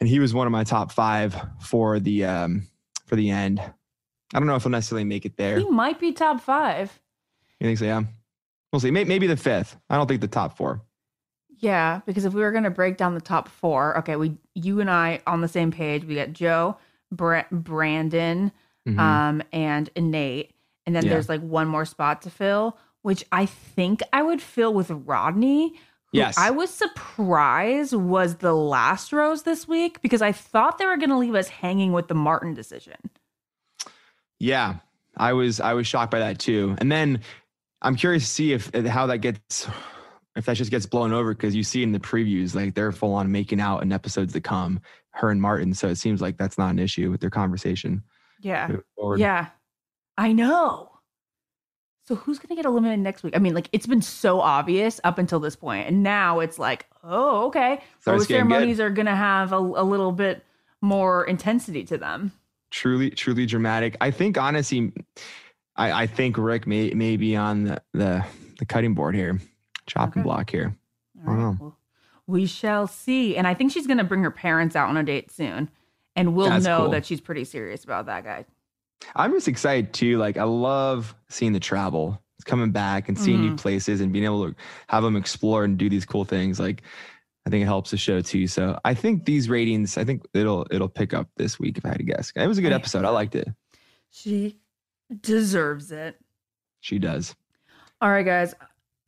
and 0.00 0.08
he 0.08 0.18
was 0.18 0.32
one 0.32 0.46
of 0.46 0.50
my 0.52 0.64
top 0.64 0.90
five 0.90 1.36
for 1.60 2.00
the, 2.00 2.24
um, 2.24 2.66
for 3.04 3.16
the 3.16 3.28
end. 3.30 3.60
I 3.60 4.38
don't 4.38 4.46
know 4.46 4.54
if 4.56 4.62
he'll 4.62 4.70
necessarily 4.72 5.04
make 5.04 5.26
it 5.26 5.36
there. 5.36 5.58
He 5.58 5.68
might 5.68 6.00
be 6.00 6.12
top 6.12 6.40
five. 6.40 6.98
You 7.60 7.66
think 7.66 7.78
so? 7.78 7.84
Yeah. 7.84 8.02
We'll 8.72 8.80
see. 8.80 8.90
May- 8.90 9.04
Maybe 9.04 9.26
the 9.26 9.36
fifth. 9.36 9.76
I 9.90 9.96
don't 9.96 10.06
think 10.06 10.22
the 10.22 10.28
top 10.28 10.56
four. 10.56 10.80
Yeah, 11.58 12.00
because 12.06 12.24
if 12.24 12.32
we 12.32 12.40
were 12.40 12.50
going 12.50 12.64
to 12.64 12.70
break 12.70 12.96
down 12.96 13.14
the 13.14 13.20
top 13.20 13.46
four, 13.48 13.96
okay, 13.98 14.16
we 14.16 14.36
you 14.54 14.80
and 14.80 14.90
I 14.90 15.20
on 15.26 15.42
the 15.42 15.48
same 15.48 15.70
page. 15.70 16.04
We 16.04 16.14
got 16.16 16.32
Joe, 16.32 16.76
Bra- 17.12 17.44
Brandon, 17.52 18.50
Mhm. 18.88 18.98
um, 18.98 19.42
and 19.52 19.88
Nate, 19.96 20.51
and 20.86 20.94
then 20.96 21.04
Yeah. 21.04 21.10
there's 21.12 21.28
like 21.28 21.40
one 21.40 21.68
more 21.68 21.84
spot 21.84 22.22
to 22.22 22.30
fill, 22.30 22.78
which 23.02 23.24
I 23.32 23.46
think 23.46 24.02
I 24.12 24.22
would 24.22 24.40
fill 24.42 24.72
with 24.74 24.90
Rodney. 24.90 25.68
who 26.12 26.18
Yes. 26.18 26.36
I 26.36 26.50
was 26.50 26.70
surprised 26.70 27.94
was 27.94 28.36
the 28.36 28.52
last 28.54 29.12
rose 29.12 29.44
this 29.44 29.66
week 29.66 30.02
because 30.02 30.20
I 30.22 30.32
thought 30.32 30.76
they 30.78 30.84
were 30.86 30.96
going 30.98 31.08
to 31.10 31.16
leave 31.18 31.34
us 31.34 31.48
hanging 31.48 31.92
with 31.92 32.08
the 32.08 32.14
Martin 32.14 32.52
decision. 32.54 32.96
Yeah. 34.38 34.76
I 35.16 35.32
was 35.34 35.60
I 35.60 35.74
was 35.74 35.86
shocked 35.86 36.10
by 36.10 36.20
that 36.20 36.38
too. 36.38 36.74
And 36.78 36.90
then 36.90 37.20
I'm 37.82 37.96
curious 37.96 38.22
to 38.24 38.28
see 38.30 38.52
if 38.52 38.74
uh, 38.74 38.82
how 38.88 39.06
that 39.06 39.18
gets 39.18 39.68
if 40.36 40.46
that 40.46 40.56
just 40.56 40.70
gets 40.70 40.86
blown 40.86 41.12
over 41.12 41.34
because 41.34 41.54
you 41.54 41.62
see 41.62 41.82
in 41.82 41.92
the 41.92 42.00
previews 42.00 42.54
like 42.54 42.74
they're 42.74 42.92
full 42.92 43.12
on 43.14 43.30
making 43.30 43.60
out 43.60 43.82
in 43.82 43.92
episodes 43.92 44.32
to 44.32 44.40
come, 44.40 44.80
her 45.10 45.30
and 45.30 45.40
Martin. 45.42 45.74
So 45.74 45.88
it 45.88 45.96
seems 45.96 46.22
like 46.22 46.38
that's 46.38 46.56
not 46.56 46.70
an 46.70 46.78
issue 46.78 47.10
with 47.10 47.20
their 47.20 47.28
conversation. 47.30 48.02
Yeah. 48.40 48.76
Yeah. 49.18 49.48
I 50.18 50.32
know. 50.32 50.90
So 52.04 52.16
who's 52.16 52.38
going 52.38 52.48
to 52.48 52.56
get 52.56 52.64
eliminated 52.66 53.00
next 53.00 53.22
week? 53.22 53.36
I 53.36 53.38
mean, 53.38 53.54
like 53.54 53.68
it's 53.72 53.86
been 53.86 54.02
so 54.02 54.40
obvious 54.40 55.00
up 55.04 55.18
until 55.18 55.38
this 55.40 55.54
point, 55.56 55.86
and 55.88 56.02
now 56.02 56.40
it's 56.40 56.58
like, 56.58 56.86
oh, 57.04 57.46
okay. 57.46 57.80
Starts 58.00 58.20
Rose 58.20 58.26
getting 58.26 58.46
good. 58.48 58.50
ceremonies 58.54 58.80
are 58.80 58.90
going 58.90 59.06
to 59.06 59.14
have 59.14 59.52
a, 59.52 59.56
a 59.56 59.84
little 59.84 60.12
bit 60.12 60.44
more 60.80 61.24
intensity 61.24 61.84
to 61.84 61.96
them. 61.96 62.32
Truly, 62.70 63.10
truly 63.10 63.46
dramatic. 63.46 63.96
I 64.00 64.10
think 64.10 64.36
honestly, 64.36 64.92
I, 65.76 66.02
I 66.02 66.06
think 66.06 66.36
Rick 66.38 66.66
may 66.66 66.90
may 66.90 67.16
be 67.16 67.36
on 67.36 67.64
the, 67.64 67.82
the, 67.92 68.24
the 68.58 68.64
cutting 68.66 68.94
board 68.94 69.14
here, 69.14 69.38
chopping 69.86 70.22
Okay. 70.22 70.24
block 70.24 70.50
here. 70.50 70.74
I 71.22 71.26
don't 71.26 71.36
right. 71.36 71.60
know. 71.60 71.76
We 72.26 72.46
shall 72.46 72.86
see. 72.88 73.36
And 73.36 73.46
I 73.46 73.54
think 73.54 73.72
she's 73.72 73.86
going 73.86 73.98
to 73.98 74.04
bring 74.04 74.22
her 74.22 74.30
parents 74.30 74.74
out 74.74 74.88
on 74.88 74.96
a 74.96 75.02
date 75.04 75.30
soon, 75.30 75.70
and 76.16 76.34
we'll 76.34 76.48
That's 76.48 76.64
know 76.64 76.78
cool. 76.82 76.90
that 76.90 77.06
she's 77.06 77.20
pretty 77.20 77.44
serious 77.44 77.84
about 77.84 78.06
that 78.06 78.24
guy. 78.24 78.44
I'm 79.16 79.32
just 79.32 79.48
excited 79.48 79.92
too. 79.92 80.18
Like 80.18 80.36
I 80.36 80.44
love 80.44 81.14
seeing 81.28 81.52
the 81.52 81.60
travel, 81.60 82.20
coming 82.44 82.70
back 82.72 83.08
and 83.08 83.18
seeing 83.18 83.40
new 83.40 83.52
Mhm. 83.52 83.58
places 83.58 84.00
and 84.00 84.12
being 84.12 84.24
able 84.24 84.48
to 84.48 84.54
have 84.88 85.02
them 85.04 85.16
explore 85.16 85.64
and 85.64 85.78
do 85.78 85.88
these 85.88 86.04
cool 86.04 86.24
things. 86.24 86.58
Like 86.58 86.82
I 87.46 87.50
think 87.50 87.62
it 87.62 87.66
helps 87.66 87.90
the 87.92 87.96
show 87.96 88.20
too. 88.20 88.46
So 88.46 88.78
I 88.84 88.94
think 88.94 89.24
these 89.24 89.48
ratings, 89.48 89.96
I 89.98 90.04
think 90.04 90.24
it'll 90.34 90.66
it'll 90.70 90.88
pick 90.88 91.12
up 91.14 91.28
this 91.36 91.58
week 91.58 91.78
if 91.78 91.84
I 91.84 91.88
had 91.90 91.98
to 91.98 92.04
guess. 92.04 92.32
It 92.34 92.46
was 92.46 92.58
a 92.58 92.62
good 92.62 92.72
episode. 92.72 93.04
I 93.04 93.10
liked 93.10 93.34
it. 93.34 93.48
She 94.10 94.58
deserves 95.20 95.90
it. 95.92 96.18
She 96.80 96.98
does. 96.98 97.34
All 98.00 98.10
right, 98.10 98.24
guys. 98.26 98.54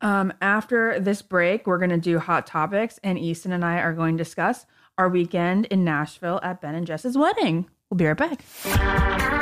Um, 0.01 0.33
after 0.41 0.99
this 0.99 1.21
break, 1.21 1.65
we're 1.67 1.77
going 1.77 1.89
to 1.89 1.97
do 1.97 2.19
hot 2.19 2.45
topics, 2.47 2.99
and 3.03 3.17
Easton 3.17 3.51
and 3.53 3.63
I 3.65 3.79
are 3.79 3.93
going 3.93 4.17
to 4.17 4.23
discuss 4.23 4.65
our 4.97 5.09
weekend 5.09 5.65
in 5.65 5.83
Nashville 5.83 6.39
at 6.43 6.61
Ben 6.61 6.75
and 6.75 6.85
Jess's 6.87 7.17
wedding. 7.17 7.65
We'll 7.89 7.97
be 7.97 8.05
right 8.05 8.17
back. 8.17 9.41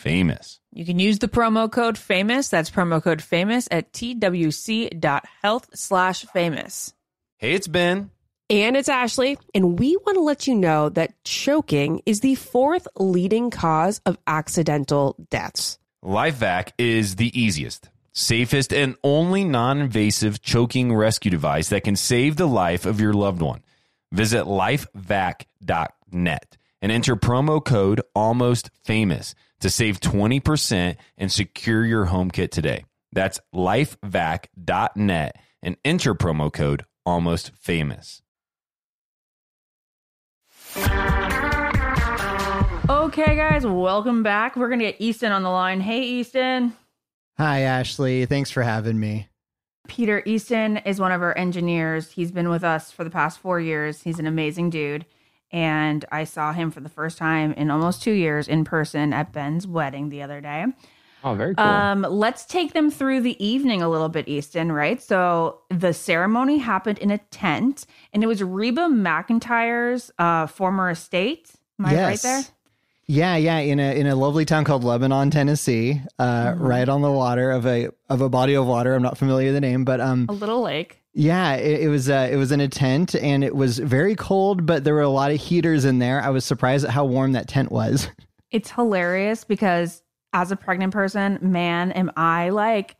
famous. 0.00 0.60
You 0.72 0.84
can 0.84 0.98
use 0.98 1.18
the 1.18 1.28
promo 1.28 1.70
code 1.70 1.98
famous. 1.98 2.48
That's 2.48 2.70
promo 2.70 3.02
code 3.02 3.22
famous 3.22 3.68
at 3.70 3.92
twc.health 3.92 5.68
slash 5.74 6.24
famous. 6.26 6.94
Hey, 7.36 7.52
it's 7.52 7.68
Ben. 7.68 8.10
And 8.48 8.76
it's 8.76 8.88
Ashley, 8.88 9.38
and 9.54 9.78
we 9.78 9.96
want 9.98 10.16
to 10.16 10.22
let 10.22 10.48
you 10.48 10.56
know 10.56 10.88
that 10.88 11.14
choking 11.22 12.02
is 12.04 12.18
the 12.18 12.34
fourth 12.34 12.88
leading 12.98 13.50
cause 13.50 14.00
of 14.04 14.18
accidental 14.26 15.14
deaths. 15.30 15.78
LifeVac 16.04 16.72
is 16.76 17.14
the 17.14 17.40
easiest, 17.40 17.90
safest, 18.12 18.72
and 18.72 18.96
only 19.04 19.44
non 19.44 19.78
invasive 19.78 20.42
choking 20.42 20.92
rescue 20.92 21.30
device 21.30 21.68
that 21.68 21.84
can 21.84 21.94
save 21.94 22.36
the 22.36 22.48
life 22.48 22.86
of 22.86 23.00
your 23.00 23.12
loved 23.12 23.40
one. 23.40 23.62
Visit 24.10 24.46
lifevac.net 24.46 26.56
and 26.82 26.90
enter 26.90 27.14
promo 27.14 27.64
code 27.64 28.00
almost 28.16 28.70
famous 28.82 29.36
to 29.60 29.70
save 29.70 30.00
20% 30.00 30.96
and 31.18 31.32
secure 31.32 31.84
your 31.84 32.06
home 32.06 32.30
kit 32.30 32.50
today. 32.52 32.84
That's 33.12 33.40
lifevac.net 33.54 35.36
and 35.62 35.76
enter 35.84 36.14
promo 36.14 36.52
code 36.52 36.84
almost 37.04 37.52
famous. 37.56 38.22
Okay, 42.88 43.34
guys, 43.36 43.66
welcome 43.66 44.22
back. 44.22 44.56
We're 44.56 44.68
going 44.68 44.78
to 44.80 44.86
get 44.86 45.00
Easton 45.00 45.32
on 45.32 45.42
the 45.42 45.50
line. 45.50 45.80
Hey, 45.80 46.02
Easton. 46.02 46.74
Hi, 47.38 47.60
Ashley. 47.60 48.26
Thanks 48.26 48.50
for 48.50 48.62
having 48.62 48.98
me. 48.98 49.28
Peter 49.88 50.22
Easton 50.24 50.76
is 50.78 51.00
one 51.00 51.10
of 51.10 51.22
our 51.22 51.36
engineers. 51.36 52.12
He's 52.12 52.30
been 52.30 52.48
with 52.48 52.62
us 52.62 52.92
for 52.92 53.02
the 53.02 53.10
past 53.10 53.40
four 53.40 53.58
years. 53.58 54.02
He's 54.02 54.20
an 54.20 54.26
amazing 54.26 54.70
dude. 54.70 55.06
And 55.52 56.04
I 56.12 56.24
saw 56.24 56.52
him 56.52 56.70
for 56.70 56.80
the 56.80 56.88
first 56.88 57.18
time 57.18 57.52
in 57.54 57.70
almost 57.70 58.02
two 58.02 58.12
years 58.12 58.46
in 58.48 58.64
person 58.64 59.12
at 59.12 59.32
Ben's 59.32 59.66
wedding 59.66 60.08
the 60.08 60.22
other 60.22 60.40
day. 60.40 60.66
Oh, 61.22 61.34
very 61.34 61.54
cool. 61.54 61.64
Um, 61.64 62.00
let's 62.08 62.46
take 62.46 62.72
them 62.72 62.90
through 62.90 63.20
the 63.20 63.44
evening 63.44 63.82
a 63.82 63.88
little 63.90 64.08
bit, 64.08 64.26
Easton, 64.28 64.72
right? 64.72 65.02
So 65.02 65.60
the 65.68 65.92
ceremony 65.92 66.58
happened 66.58 66.98
in 66.98 67.10
a 67.10 67.18
tent, 67.18 67.84
and 68.14 68.22
it 68.22 68.26
was 68.26 68.42
Reba 68.42 68.88
McEntire's 68.88 70.10
uh, 70.18 70.46
former 70.46 70.90
estate. 70.90 71.50
Am 71.78 71.86
I 71.86 71.94
right 71.94 72.20
there? 72.22 72.42
Yeah, 73.06 73.36
yeah, 73.36 73.58
in 73.58 73.80
a 73.80 73.98
in 73.98 74.06
a 74.06 74.14
lovely 74.14 74.44
town 74.44 74.62
called 74.64 74.84
Lebanon, 74.84 75.30
Tennessee, 75.30 76.00
uh, 76.18 76.52
Mhm. 76.52 76.60
right 76.60 76.88
on 76.88 77.02
the 77.02 77.10
water 77.10 77.50
of 77.50 77.66
a 77.66 77.88
of 78.08 78.20
a 78.20 78.28
body 78.28 78.54
of 78.54 78.66
water. 78.66 78.94
I'm 78.94 79.02
not 79.02 79.18
familiar 79.18 79.46
with 79.48 79.54
the 79.56 79.60
name, 79.60 79.84
but 79.84 80.00
um, 80.00 80.26
A 80.28 80.32
little 80.32 80.62
lake. 80.62 80.99
Yeah, 81.12 81.54
it, 81.54 81.82
it 81.82 81.88
was 81.88 82.08
uh, 82.08 82.28
it 82.30 82.36
was 82.36 82.52
in 82.52 82.60
a 82.60 82.68
tent 82.68 83.14
and 83.14 83.42
it 83.42 83.54
was 83.54 83.78
very 83.78 84.14
cold, 84.14 84.66
but 84.66 84.84
there 84.84 84.94
were 84.94 85.00
a 85.00 85.08
lot 85.08 85.30
of 85.30 85.40
heaters 85.40 85.84
in 85.84 85.98
there. 85.98 86.22
I 86.22 86.30
was 86.30 86.44
surprised 86.44 86.84
at 86.84 86.90
how 86.90 87.04
warm 87.04 87.32
that 87.32 87.48
tent 87.48 87.72
was. 87.72 88.08
It's 88.52 88.72
hilarious 88.72 89.44
because 89.44 90.02
as 90.32 90.50
a 90.50 90.56
pregnant 90.56 90.92
person, 90.92 91.38
man, 91.40 91.92
am 91.92 92.10
I 92.16 92.48
like 92.48 92.96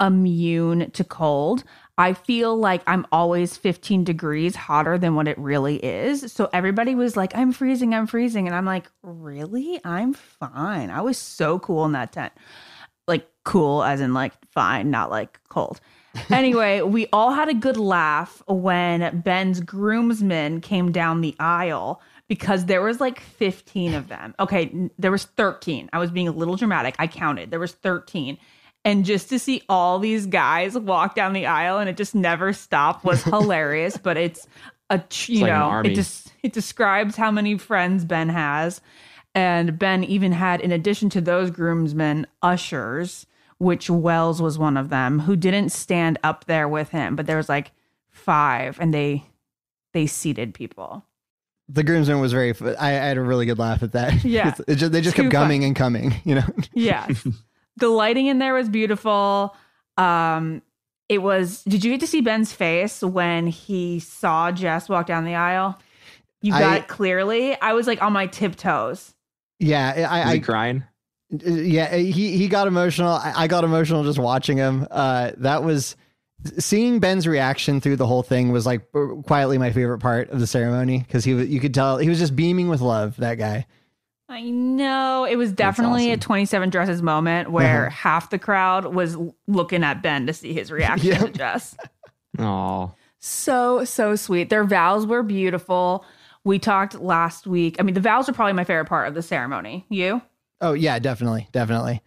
immune 0.00 0.90
to 0.92 1.04
cold. 1.04 1.62
I 1.98 2.14
feel 2.14 2.56
like 2.56 2.82
I'm 2.86 3.06
always 3.12 3.56
15 3.56 4.04
degrees 4.04 4.56
hotter 4.56 4.96
than 4.96 5.14
what 5.14 5.28
it 5.28 5.38
really 5.38 5.76
is. 5.76 6.32
So 6.32 6.48
everybody 6.52 6.94
was 6.94 7.16
like, 7.16 7.36
I'm 7.36 7.52
freezing, 7.52 7.94
I'm 7.94 8.06
freezing. 8.06 8.46
And 8.46 8.56
I'm 8.56 8.64
like, 8.64 8.90
really? 9.02 9.80
I'm 9.84 10.14
fine. 10.14 10.90
I 10.90 11.02
was 11.02 11.18
so 11.18 11.58
cool 11.58 11.84
in 11.84 11.92
that 11.92 12.12
tent. 12.12 12.32
Like, 13.06 13.28
cool 13.44 13.84
as 13.84 14.00
in 14.00 14.14
like 14.14 14.32
fine, 14.50 14.90
not 14.90 15.10
like 15.10 15.38
cold. 15.48 15.80
Anyway, 16.30 16.82
we 16.82 17.06
all 17.12 17.32
had 17.32 17.48
a 17.48 17.54
good 17.54 17.76
laugh 17.76 18.42
when 18.46 19.20
Ben's 19.20 19.60
groomsmen 19.60 20.60
came 20.60 20.92
down 20.92 21.20
the 21.20 21.34
aisle 21.38 22.00
because 22.28 22.66
there 22.66 22.82
was 22.82 23.00
like 23.00 23.20
15 23.20 23.94
of 23.94 24.08
them. 24.08 24.34
Okay, 24.38 24.90
there 24.98 25.10
was 25.10 25.24
13. 25.24 25.90
I 25.92 25.98
was 25.98 26.10
being 26.10 26.28
a 26.28 26.32
little 26.32 26.56
dramatic. 26.56 26.94
I 26.98 27.06
counted. 27.06 27.50
There 27.50 27.58
was 27.58 27.72
13. 27.72 28.38
And 28.84 29.04
just 29.04 29.28
to 29.28 29.38
see 29.38 29.62
all 29.68 29.98
these 29.98 30.26
guys 30.26 30.78
walk 30.78 31.14
down 31.14 31.32
the 31.32 31.46
aisle 31.46 31.78
and 31.78 31.88
it 31.88 31.96
just 31.96 32.14
never 32.14 32.52
stopped 32.52 33.04
was 33.04 33.22
hilarious, 33.24 33.96
but 33.96 34.16
it's 34.16 34.46
a 34.88 35.02
you 35.26 35.42
like 35.42 35.52
know, 35.52 35.82
it 35.84 35.94
just 35.94 36.32
it 36.42 36.52
describes 36.52 37.16
how 37.16 37.30
many 37.30 37.58
friends 37.58 38.04
Ben 38.04 38.28
has. 38.28 38.80
And 39.34 39.78
Ben 39.78 40.02
even 40.04 40.32
had 40.32 40.60
in 40.60 40.72
addition 40.72 41.10
to 41.10 41.20
those 41.20 41.50
groomsmen, 41.50 42.26
ushers, 42.42 43.26
which 43.60 43.90
Wells 43.90 44.40
was 44.40 44.58
one 44.58 44.76
of 44.78 44.88
them, 44.88 45.20
who 45.20 45.36
didn't 45.36 45.68
stand 45.68 46.18
up 46.24 46.46
there 46.46 46.66
with 46.66 46.88
him, 46.88 47.14
but 47.14 47.26
there 47.26 47.36
was 47.36 47.48
like 47.48 47.72
five 48.08 48.80
and 48.80 48.92
they 48.92 49.24
they 49.92 50.06
seated 50.06 50.54
people. 50.54 51.04
The 51.68 51.84
groomsman 51.84 52.20
was 52.20 52.32
very. 52.32 52.52
I, 52.78 52.88
I 52.88 52.90
had 52.90 53.16
a 53.16 53.20
really 53.20 53.46
good 53.46 53.58
laugh 53.58 53.82
at 53.82 53.92
that. 53.92 54.24
Yeah. 54.24 54.54
It 54.66 54.76
just, 54.76 54.92
they 54.92 55.00
just 55.00 55.14
Too 55.14 55.22
kept 55.22 55.32
coming 55.32 55.62
and 55.64 55.76
coming. 55.76 56.14
You 56.24 56.36
know. 56.36 56.44
yeah, 56.72 57.06
the 57.76 57.88
lighting 57.88 58.26
in 58.26 58.38
there 58.38 58.54
was 58.54 58.68
beautiful. 58.68 59.54
Um 59.96 60.62
it 61.10 61.18
was 61.22 61.62
did 61.64 61.84
you 61.84 61.92
get 61.92 62.00
to 62.00 62.06
see 62.06 62.22
Ben's 62.22 62.52
face 62.52 63.02
when 63.02 63.46
he 63.46 64.00
saw 64.00 64.50
Jess 64.50 64.88
walk 64.88 65.06
down 65.06 65.24
the 65.24 65.34
aisle? 65.34 65.78
You 66.40 66.52
got 66.52 66.62
I- 66.62 66.76
it 66.78 66.88
clearly. 66.88 67.60
I 67.60 67.74
was 67.74 67.86
like 67.86 68.00
on 68.02 68.14
my 68.14 68.26
tiptoes. 68.26 69.12
Yeah, 69.58 69.92
I, 70.10 70.20
Was 70.20 70.28
I 70.30 70.34
he 70.36 70.40
crying? 70.40 70.84
Yeah 71.30 71.94
he 71.96 72.36
he 72.36 72.48
got 72.48 72.66
emotional. 72.66 73.10
I, 73.12 73.32
I 73.36 73.46
got 73.46 73.64
emotional 73.64 74.04
just 74.04 74.18
watching 74.18 74.56
him. 74.56 74.86
Uh, 74.90 75.32
that 75.38 75.62
was 75.62 75.96
seeing 76.58 77.00
Ben's 77.00 77.26
reaction 77.26 77.80
through 77.80 77.96
the 77.96 78.06
whole 78.06 78.22
thing 78.22 78.50
was 78.50 78.64
like 78.66 78.82
quietly 79.26 79.58
my 79.58 79.70
favorite 79.72 79.98
part 79.98 80.30
of 80.30 80.40
the 80.40 80.46
ceremony 80.46 80.98
because 81.00 81.24
he 81.24 81.34
was 81.34 81.48
you 81.48 81.60
could 81.60 81.74
tell 81.74 81.98
he 81.98 82.08
was 82.08 82.18
just 82.18 82.34
beaming 82.34 82.68
with 82.68 82.80
love. 82.80 83.16
That 83.18 83.36
guy. 83.36 83.66
I 84.28 84.42
know 84.42 85.24
it 85.24 85.34
was 85.34 85.50
definitely 85.50 86.12
a 86.12 86.16
27 86.16 86.70
dresses 86.70 87.02
moment 87.02 87.50
where 87.50 87.86
Uh-huh. 87.88 87.90
half 87.90 88.30
the 88.30 88.38
crowd 88.38 88.94
was 88.94 89.16
looking 89.48 89.82
at 89.82 90.02
Ben 90.02 90.26
to 90.28 90.32
see 90.32 90.52
his 90.54 90.70
reaction 90.72 91.16
to 91.18 91.28
Jess. 91.30 91.76
Oh, 92.38 92.92
So, 93.18 93.84
so 93.84 94.14
sweet. 94.14 94.48
Their 94.48 94.62
vows 94.62 95.04
were 95.04 95.24
beautiful. 95.24 96.04
We 96.44 96.60
talked 96.60 96.94
last 96.94 97.48
week. 97.48 97.74
I 97.80 97.82
mean, 97.82 97.94
the 97.96 98.00
vows 98.00 98.28
are 98.28 98.32
probably 98.32 98.52
my 98.52 98.62
favorite 98.62 98.84
part 98.86 99.08
of 99.08 99.14
the 99.14 99.22
ceremony. 99.22 99.84
You? 99.88 100.22
Oh 100.60 100.72
yeah, 100.72 100.98
definitely, 100.98 101.48
definitely. 101.52 102.02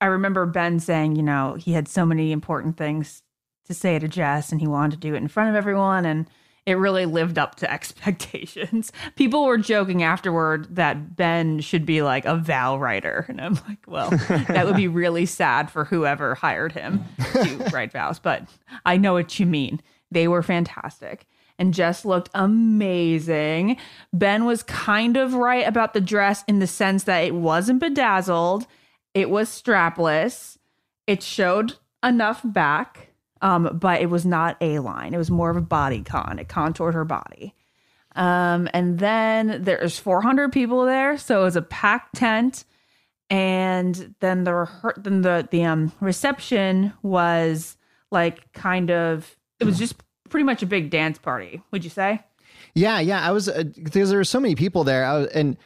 I 0.00 0.06
remember 0.06 0.44
Ben 0.46 0.80
saying, 0.80 1.16
you 1.16 1.22
know, 1.22 1.54
he 1.54 1.72
had 1.72 1.88
so 1.88 2.04
many 2.04 2.32
important 2.32 2.76
things 2.76 3.22
to 3.66 3.74
say 3.74 3.98
to 3.98 4.08
Jess 4.08 4.52
and 4.52 4.60
he 4.60 4.66
wanted 4.66 4.92
to 5.00 5.08
do 5.08 5.14
it 5.14 5.18
in 5.18 5.28
front 5.28 5.50
of 5.50 5.56
everyone. 5.56 6.04
And 6.04 6.28
it 6.66 6.74
really 6.74 7.06
lived 7.06 7.38
up 7.38 7.54
to 7.56 7.70
expectations. 7.72 8.92
People 9.16 9.44
were 9.44 9.58
joking 9.58 10.02
afterward 10.02 10.74
that 10.74 11.16
Ben 11.16 11.60
should 11.60 11.86
be 11.86 12.02
like 12.02 12.24
a 12.24 12.36
vow 12.36 12.76
writer. 12.76 13.26
And 13.28 13.40
I'm 13.40 13.54
like, 13.68 13.86
well, 13.86 14.10
that 14.10 14.66
would 14.66 14.76
be 14.76 14.88
really 14.88 15.26
sad 15.26 15.70
for 15.70 15.84
whoever 15.84 16.34
hired 16.34 16.72
him 16.72 17.04
to 17.32 17.70
write 17.72 17.92
vows. 17.92 18.18
But 18.18 18.48
I 18.84 18.96
know 18.96 19.12
what 19.12 19.38
you 19.38 19.46
mean. 19.46 19.80
They 20.10 20.28
were 20.28 20.42
fantastic. 20.42 21.26
And 21.58 21.72
Jess 21.72 22.04
looked 22.04 22.30
amazing. 22.34 23.76
Ben 24.12 24.44
was 24.44 24.62
kind 24.64 25.16
of 25.16 25.34
right 25.34 25.66
about 25.66 25.94
the 25.94 26.00
dress 26.00 26.44
in 26.48 26.58
the 26.58 26.66
sense 26.66 27.04
that 27.04 27.20
it 27.20 27.34
wasn't 27.34 27.80
bedazzled. 27.80 28.66
It 29.14 29.30
was 29.30 29.48
strapless. 29.48 30.58
It 31.06 31.22
showed 31.22 31.74
enough 32.02 32.40
back, 32.44 33.12
um, 33.40 33.78
but 33.80 34.00
it 34.00 34.10
was 34.10 34.26
not 34.26 34.56
A 34.60 34.80
line. 34.80 35.14
It 35.14 35.18
was 35.18 35.30
more 35.30 35.50
of 35.50 35.56
a 35.56 35.62
body 35.62 36.02
con. 36.02 36.38
It 36.38 36.48
contoured 36.48 36.94
her 36.94 37.04
body. 37.04 37.54
Um, 38.16 38.68
and 38.72 38.98
then 38.98 39.62
there's 39.62 39.98
400 39.98 40.52
people 40.52 40.84
there, 40.84 41.18
so 41.18 41.40
it 41.40 41.44
was 41.44 41.56
a 41.56 41.62
packed 41.62 42.16
tent. 42.16 42.64
And 43.30 44.14
then 44.20 44.44
the 44.44 44.68
then 44.96 45.22
the 45.22 45.48
the 45.50 45.64
um 45.64 45.92
reception 46.00 46.92
was 47.02 47.76
like 48.10 48.52
kind 48.52 48.90
of 48.90 49.34
it 49.58 49.64
was 49.64 49.78
just 49.78 49.96
pretty 50.28 50.44
much 50.44 50.62
a 50.62 50.66
big 50.66 50.90
dance 50.90 51.18
party. 51.18 51.62
Would 51.70 51.84
you 51.84 51.90
say? 51.90 52.22
Yeah, 52.74 53.00
yeah. 53.00 53.26
I 53.26 53.30
was 53.30 53.48
uh, 53.48 53.64
because 53.82 54.08
there 54.10 54.18
were 54.18 54.24
so 54.24 54.40
many 54.40 54.54
people 54.54 54.84
there. 54.84 55.04
I 55.04 55.18
was, 55.18 55.26
and 55.28 55.56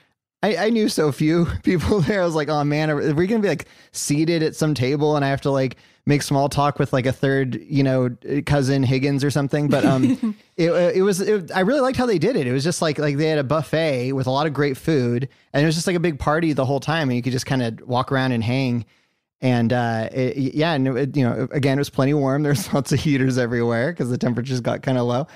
I, 0.42 0.56
I 0.56 0.70
knew 0.70 0.88
so 0.88 1.10
few 1.10 1.46
people 1.62 2.00
there. 2.00 2.22
I 2.22 2.24
was 2.24 2.34
like, 2.34 2.48
oh 2.48 2.64
man, 2.64 2.90
are, 2.90 2.98
are 2.98 3.14
we 3.14 3.26
gonna 3.26 3.42
be 3.42 3.48
like 3.48 3.66
seated 3.92 4.42
at 4.42 4.54
some 4.54 4.74
table 4.74 5.16
and 5.16 5.24
I 5.24 5.28
have 5.28 5.40
to 5.42 5.50
like 5.50 5.76
make 6.06 6.22
small 6.22 6.48
talk 6.48 6.78
with 6.78 6.92
like 6.92 7.06
a 7.06 7.12
third, 7.12 7.60
you 7.62 7.82
know, 7.82 8.10
cousin 8.46 8.82
Higgins 8.82 9.24
or 9.24 9.30
something? 9.30 9.68
But 9.68 9.84
um, 9.84 10.36
it 10.56 10.70
it 10.70 11.02
was 11.02 11.20
it, 11.20 11.50
I 11.54 11.60
really 11.60 11.80
liked 11.80 11.98
how 11.98 12.06
they 12.06 12.18
did 12.18 12.36
it. 12.36 12.46
It 12.46 12.52
was 12.52 12.64
just 12.64 12.82
like 12.82 12.98
like 12.98 13.16
they 13.16 13.28
had 13.28 13.38
a 13.38 13.44
buffet 13.44 14.12
with 14.12 14.26
a 14.26 14.30
lot 14.30 14.46
of 14.46 14.52
great 14.52 14.76
food, 14.76 15.28
and 15.52 15.62
it 15.62 15.66
was 15.66 15.74
just 15.74 15.86
like 15.86 15.96
a 15.96 16.00
big 16.00 16.18
party 16.18 16.52
the 16.52 16.66
whole 16.66 16.80
time, 16.80 17.08
and 17.08 17.16
you 17.16 17.22
could 17.22 17.32
just 17.32 17.46
kind 17.46 17.62
of 17.62 17.80
walk 17.86 18.12
around 18.12 18.32
and 18.32 18.44
hang. 18.44 18.84
And 19.40 19.72
uh, 19.72 20.08
it, 20.12 20.54
yeah, 20.54 20.72
and 20.72 20.88
it, 20.88 21.16
you 21.16 21.22
know, 21.24 21.46
again, 21.52 21.78
it 21.78 21.80
was 21.80 21.90
plenty 21.90 22.14
warm. 22.14 22.42
There's 22.44 22.72
lots 22.72 22.92
of 22.92 23.00
heaters 23.00 23.38
everywhere 23.38 23.92
because 23.92 24.10
the 24.10 24.18
temperatures 24.18 24.60
got 24.60 24.82
kind 24.82 24.98
of 24.98 25.06
low. 25.06 25.26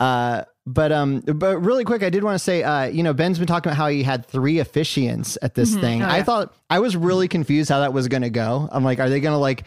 Uh, 0.00 0.42
but 0.66 0.92
um, 0.92 1.20
but 1.20 1.58
really 1.58 1.84
quick, 1.84 2.02
I 2.02 2.10
did 2.10 2.24
want 2.24 2.36
to 2.36 2.38
say, 2.38 2.62
uh, 2.62 2.84
you 2.86 3.02
know, 3.02 3.12
Ben's 3.12 3.38
been 3.38 3.46
talking 3.46 3.70
about 3.70 3.76
how 3.76 3.88
he 3.88 4.02
had 4.02 4.26
three 4.26 4.56
officiants 4.56 5.36
at 5.42 5.54
this 5.54 5.74
thing. 5.74 6.02
Oh, 6.02 6.08
I 6.08 6.22
thought 6.22 6.54
I 6.70 6.78
was 6.78 6.96
really 6.96 7.28
confused 7.28 7.68
how 7.68 7.80
that 7.80 7.92
was 7.92 8.08
going 8.08 8.22
to 8.22 8.30
go. 8.30 8.68
I'm 8.72 8.82
like, 8.82 8.98
are 8.98 9.10
they 9.10 9.20
going 9.20 9.34
to 9.34 9.38
like 9.38 9.64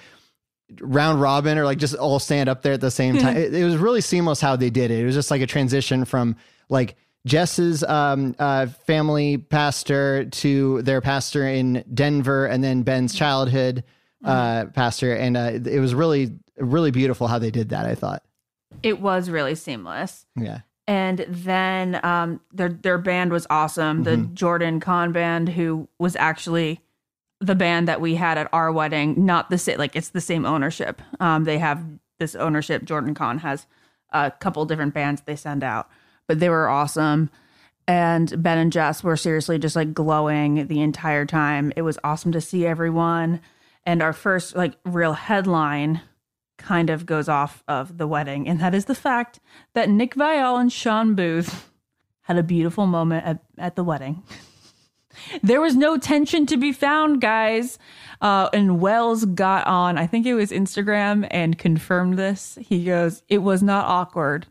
round 0.82 1.22
robin 1.22 1.58
or 1.58 1.64
like 1.64 1.78
just 1.78 1.96
all 1.96 2.20
stand 2.20 2.50
up 2.50 2.62
there 2.62 2.74
at 2.74 2.82
the 2.82 2.92
same 2.92 3.18
time? 3.20 3.38
it, 3.38 3.54
it 3.54 3.64
was 3.64 3.78
really 3.78 4.02
seamless 4.02 4.42
how 4.42 4.56
they 4.56 4.72
did 4.72 4.90
it. 4.90 5.00
It 5.00 5.06
was 5.06 5.16
just 5.16 5.30
like 5.32 5.42
a 5.42 5.48
transition 5.48 6.04
from 6.04 6.36
like 6.68 6.96
Jess's 7.28 7.84
um, 7.84 8.36
uh, 8.40 8.68
family 8.86 9.38
pastor 9.38 10.26
to 10.26 10.82
their 10.82 11.02
pastor 11.02 11.48
in 11.48 11.84
Denver, 11.94 12.46
and 12.46 12.64
then 12.64 12.84
Ben's 12.84 13.14
childhood 13.14 13.84
uh, 14.24 14.66
pastor, 14.74 15.14
and 15.14 15.38
uh, 15.38 15.52
it 15.66 15.80
was 15.80 15.94
really 15.94 16.32
really 16.58 16.90
beautiful 16.90 17.28
how 17.28 17.38
they 17.38 17.52
did 17.52 17.70
that. 17.70 17.86
I 17.86 17.94
thought, 17.94 18.24
It 18.82 19.00
was 19.00 19.30
really 19.30 19.54
seamless. 19.56 20.26
yeah. 20.36 20.62
And 20.88 21.26
then 21.28 22.00
um, 22.04 22.40
their 22.54 22.70
their 22.70 22.98
band 22.98 23.32
was 23.32 23.46
awesome. 23.50 24.04
The 24.04 24.18
Jordan 24.18 24.80
Kahn 24.80 25.12
band, 25.12 25.50
who 25.50 25.90
was 26.00 26.16
actually 26.16 26.80
the 27.42 27.56
band 27.56 27.90
that 27.90 28.00
we 28.00 28.16
had 28.16 28.38
at 28.38 28.48
our 28.54 28.72
wedding, 28.72 29.26
not 29.26 29.50
the 29.50 29.58
same. 29.58 29.78
Like 29.78 29.98
it's 29.98 30.10
the 30.10 30.22
same 30.22 30.46
ownership. 30.46 31.02
Um, 31.20 31.44
they 31.44 31.58
have 31.58 31.84
this 32.20 32.36
ownership. 32.36 32.86
Jordan 32.86 33.14
Kahn 33.14 33.40
has 33.40 33.68
a 34.12 34.32
couple 34.32 34.64
different 34.66 34.94
bands 34.94 35.22
they 35.26 35.36
send 35.36 35.62
out, 35.62 35.90
but 36.28 36.40
they 36.40 36.50
were 36.50 36.70
awesome. 36.70 37.30
And 37.88 38.42
Ben 38.44 38.58
and 38.58 38.72
Jess 38.72 39.04
were 39.04 39.16
seriously 39.16 39.58
just 39.58 39.76
like 39.76 39.94
glowing 39.94 40.68
the 40.68 40.82
entire 40.82 41.26
time. 41.26 41.72
It 41.76 41.84
was 41.84 41.98
awesome 42.04 42.34
to 42.34 42.42
see 42.42 42.66
everyone. 42.66 43.40
And 43.86 44.02
our 44.02 44.14
first 44.14 44.56
like 44.56 44.78
real 44.86 45.14
headline 45.14 46.02
kind 46.58 46.90
of 46.90 47.06
goes 47.06 47.30
off 47.30 47.64
of 47.68 47.98
the 47.98 48.08
wedding, 48.08 48.48
and 48.48 48.60
that 48.60 48.76
is 48.76 48.86
the 48.86 48.96
fact 48.96 49.40
that 49.74 49.90
Nick 49.90 50.16
Viall 50.16 50.60
and 50.60 50.74
Shawn 50.74 51.16
Booth 51.16 51.70
had 52.22 52.38
a 52.38 52.44
beautiful 52.44 52.88
moment 52.88 53.26
at, 53.26 53.40
at 53.58 53.76
the 53.76 53.84
wedding. 53.84 54.24
there 55.44 55.62
was 55.62 55.76
no 55.76 55.98
tension 55.98 56.46
to 56.48 56.58
be 56.58 56.74
found, 56.74 57.22
guys. 57.22 57.80
Uh, 58.20 58.50
and 58.52 58.82
Wells 58.82 59.26
got 59.26 59.66
on, 59.68 59.98
I 59.98 60.08
think 60.08 60.26
it 60.26 60.34
was 60.34 60.52
Instagram, 60.52 61.28
and 61.32 61.58
confirmed 61.58 62.18
this. 62.18 62.58
He 62.60 62.84
goes, 62.84 63.24
It 63.30 63.40
was 63.40 63.64
not 63.64 63.86
awkward. 63.86 64.48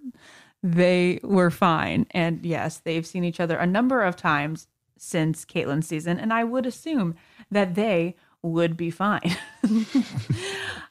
They 0.63 1.21
were 1.23 1.51
fine. 1.51 2.07
And 2.11 2.45
yes, 2.45 2.79
they've 2.79 3.07
seen 3.07 3.25
each 3.25 3.41
other 3.41 3.57
a 3.57 3.67
number 3.67 4.03
of 4.03 4.17
times 4.17 4.67
since 4.99 5.45
Kaitlyn's 5.45 5.87
season, 5.87 6.19
and 6.19 6.33
I 6.33 6.45
would 6.45 6.67
assume 6.67 7.15
that 7.51 7.75
they 7.75 8.17
would 8.43 8.77
be 8.77 8.91
fine. 8.91 9.37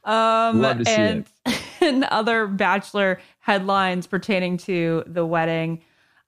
um, 0.03 0.61
Love 0.61 0.79
to 0.79 0.85
see 0.85 0.91
and, 0.91 1.25
and 1.81 2.03
other 2.05 2.47
Bachelor 2.47 3.19
headlines 3.39 4.07
pertaining 4.07 4.57
to 4.57 5.03
the 5.07 5.25
wedding. 5.25 5.81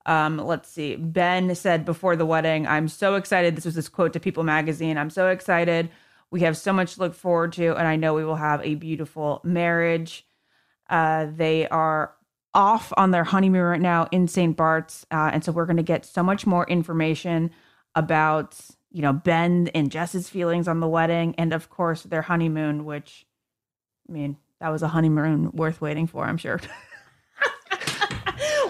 Um, 0.06 0.38
let's 0.38 0.70
see. 0.70 0.96
Ben 0.96 1.54
said 1.54 1.84
before 1.84 2.16
the 2.16 2.26
wedding, 2.26 2.66
I'm 2.66 2.88
so 2.88 3.14
excited. 3.14 3.56
This 3.56 3.66
was 3.66 3.74
this 3.74 3.88
quote 3.88 4.14
to 4.14 4.20
People 4.20 4.42
magazine. 4.42 4.96
I'm 4.96 5.10
so 5.10 5.28
excited. 5.28 5.90
We 6.30 6.40
have 6.40 6.56
so 6.56 6.72
much 6.72 6.94
to 6.94 7.00
look 7.00 7.14
forward 7.14 7.52
to, 7.54 7.74
and 7.76 7.86
I 7.86 7.96
know 7.96 8.14
we 8.14 8.24
will 8.24 8.36
have 8.36 8.64
a 8.64 8.74
beautiful 8.74 9.40
marriage. 9.44 10.26
Uh, 10.88 11.26
they 11.34 11.68
are 11.68 12.14
off 12.54 12.92
on 12.96 13.10
their 13.10 13.24
honeymoon 13.24 13.62
right 13.62 13.80
now 13.80 14.08
in 14.10 14.28
St. 14.28 14.56
Bart's. 14.56 15.06
Uh, 15.10 15.30
and 15.32 15.44
so 15.44 15.52
we're 15.52 15.66
going 15.66 15.76
to 15.76 15.82
get 15.82 16.04
so 16.04 16.22
much 16.22 16.46
more 16.46 16.66
information 16.68 17.50
about, 17.94 18.58
you 18.90 19.02
know, 19.02 19.12
Ben 19.12 19.68
and 19.74 19.90
Jess's 19.90 20.28
feelings 20.28 20.68
on 20.68 20.80
the 20.80 20.88
wedding 20.88 21.34
and, 21.38 21.52
of 21.52 21.70
course, 21.70 22.02
their 22.02 22.22
honeymoon, 22.22 22.84
which, 22.84 23.26
I 24.08 24.12
mean, 24.12 24.36
that 24.60 24.70
was 24.70 24.82
a 24.82 24.88
honeymoon 24.88 25.52
worth 25.52 25.80
waiting 25.80 26.06
for, 26.06 26.24
I'm 26.24 26.36
sure. 26.38 26.60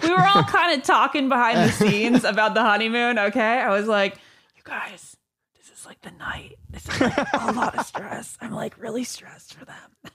we 0.03 0.11
were 0.11 0.21
all 0.21 0.45
kind 0.45 0.79
of 0.79 0.87
talking 0.87 1.29
behind 1.29 1.59
the 1.59 1.73
scenes 1.73 2.25
about 2.25 2.55
the 2.55 2.63
honeymoon, 2.63 3.19
okay? 3.19 3.61
I 3.61 3.71
was 3.71 3.87
like, 3.87 4.15
you 4.57 4.63
guys, 4.65 5.17
this 5.57 5.71
is 5.71 5.87
like 5.87 6.01
the 6.03 6.11
night. 6.13 6.57
This 6.71 6.89
is 6.89 7.01
like 7.01 7.17
a 7.17 7.53
lot 7.53 7.79
of 7.79 7.87
stress. 7.87 8.37
I'm 8.41 8.53
like 8.53 8.79
really 8.79 9.05
stressed 9.05 9.55
for 9.55 9.65
them. 9.65 10.13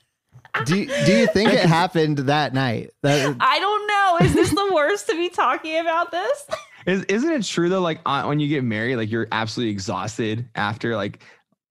Do, 0.65 0.85
do 0.85 1.17
you 1.17 1.27
think 1.27 1.49
it 1.53 1.65
happened 1.65 2.19
that 2.19 2.53
night? 2.53 2.91
That, 3.01 3.35
I 3.39 3.59
don't 3.59 3.87
know. 3.87 4.25
Is 4.27 4.33
this 4.33 4.49
the 4.51 4.71
worst 4.73 5.07
to 5.07 5.13
be 5.13 5.29
talking 5.29 5.79
about 5.79 6.11
this? 6.11 6.47
Is, 6.85 7.03
isn't 7.05 7.31
it 7.31 7.43
true 7.45 7.69
though? 7.69 7.79
Like 7.79 8.01
uh, 8.05 8.23
when 8.25 8.41
you 8.41 8.49
get 8.49 8.63
married, 8.63 8.97
like 8.97 9.09
you're 9.09 9.27
absolutely 9.31 9.71
exhausted 9.71 10.49
after. 10.53 10.97
Like 10.97 11.23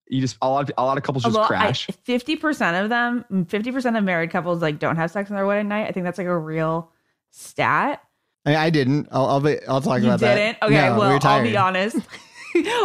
you 0.08 0.22
just 0.22 0.38
a 0.40 0.48
lot 0.48 0.68
of 0.68 0.74
a 0.78 0.84
lot 0.84 0.96
of 0.96 1.04
couples 1.04 1.24
just 1.24 1.36
Although 1.36 1.46
crash. 1.48 1.86
Fifty 2.04 2.34
percent 2.36 2.82
of 2.82 2.88
them, 2.88 3.44
fifty 3.46 3.72
percent 3.72 3.96
of 3.98 4.04
married 4.04 4.30
couples 4.30 4.62
like 4.62 4.78
don't 4.78 4.96
have 4.96 5.10
sex 5.10 5.30
on 5.30 5.36
their 5.36 5.44
wedding 5.46 5.68
night. 5.68 5.86
I 5.86 5.92
think 5.92 6.04
that's 6.04 6.16
like 6.16 6.26
a 6.26 6.38
real 6.38 6.90
stat. 7.30 8.00
I, 8.46 8.56
I 8.56 8.70
didn't. 8.70 9.08
I'll 9.12 9.26
I'll, 9.26 9.40
be, 9.40 9.58
I'll 9.68 9.82
talk 9.82 10.00
You 10.00 10.06
about 10.08 10.20
didn't? 10.20 10.58
that. 10.60 10.66
Okay, 10.66 10.74
No, 10.74 10.98
well, 10.98 11.12
were 11.12 11.18
I'll 11.22 11.42
be 11.42 11.56
honest. 11.58 11.98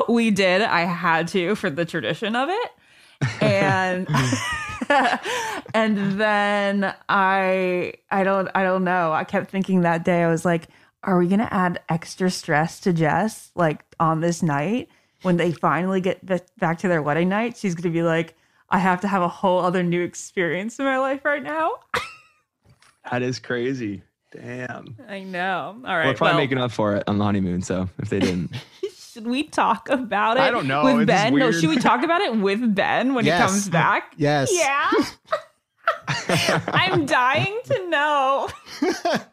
we 0.09 0.29
did. 0.29 0.61
I 0.63 0.81
had 0.81 1.29
to 1.29 1.55
for 1.55 1.69
the 1.69 1.85
tradition 1.85 2.35
of 2.35 2.49
it. 2.49 2.71
And 3.41 4.05
and 5.73 6.19
then 6.19 6.93
I 7.09 7.93
I 8.09 8.23
don't 8.23 8.49
I 8.55 8.63
don't 8.63 8.83
know. 8.83 9.11
I 9.13 9.23
kept 9.23 9.51
thinking 9.51 9.81
that 9.81 10.05
day 10.05 10.23
I 10.23 10.29
was 10.29 10.45
like, 10.45 10.67
are 11.03 11.17
we 11.17 11.27
going 11.27 11.39
to 11.39 11.53
add 11.53 11.79
extra 11.89 12.29
stress 12.29 12.79
to 12.81 12.93
Jess 12.93 13.51
like 13.55 13.83
on 13.99 14.19
this 14.19 14.43
night 14.43 14.89
when 15.21 15.37
they 15.37 15.51
finally 15.51 16.01
get 16.01 16.25
back 16.57 16.79
to 16.79 16.87
their 16.87 17.01
wedding 17.01 17.29
night? 17.29 17.57
She's 17.57 17.75
going 17.75 17.83
to 17.83 17.89
be 17.89 18.03
like, 18.03 18.35
I 18.69 18.79
have 18.79 19.01
to 19.01 19.07
have 19.07 19.21
a 19.21 19.27
whole 19.27 19.59
other 19.59 19.83
new 19.83 20.03
experience 20.03 20.79
in 20.79 20.85
my 20.85 20.97
life 20.97 21.23
right 21.23 21.43
now. 21.43 21.71
that 23.11 23.21
is 23.21 23.39
crazy. 23.39 24.01
Damn. 24.31 24.97
I 25.07 25.21
know. 25.21 25.81
All 25.85 25.97
right. 25.97 26.07
We're 26.07 26.13
probably 26.15 26.33
well, 26.33 26.43
making 26.43 26.57
up 26.57 26.71
for 26.71 26.95
it 26.97 27.03
on 27.07 27.17
the 27.17 27.23
honeymoon. 27.23 27.61
So 27.61 27.89
if 27.99 28.09
they 28.09 28.19
didn't, 28.19 28.51
Should 29.17 29.25
we 29.25 29.41
talk 29.41 29.89
about 29.89 30.37
it? 30.37 30.41
I 30.41 30.51
don't 30.51 30.67
know. 30.67 30.83
With 30.83 30.97
It's 31.01 31.07
Ben? 31.07 31.33
No, 31.33 31.49
should 31.51 31.69
we 31.69 31.77
talk 31.77 32.03
about 32.03 32.21
it 32.21 32.37
with 32.37 32.75
Ben 32.75 33.15
when 33.15 33.25
Yes. 33.25 33.39
he 33.39 33.47
comes 33.47 33.67
back? 33.69 34.13
Yes. 34.15 34.51
Yeah. 34.53 34.91
I'm 36.67 37.07
dying 37.07 37.59
to 37.63 37.89
know. 37.89 38.47
but 39.01 39.25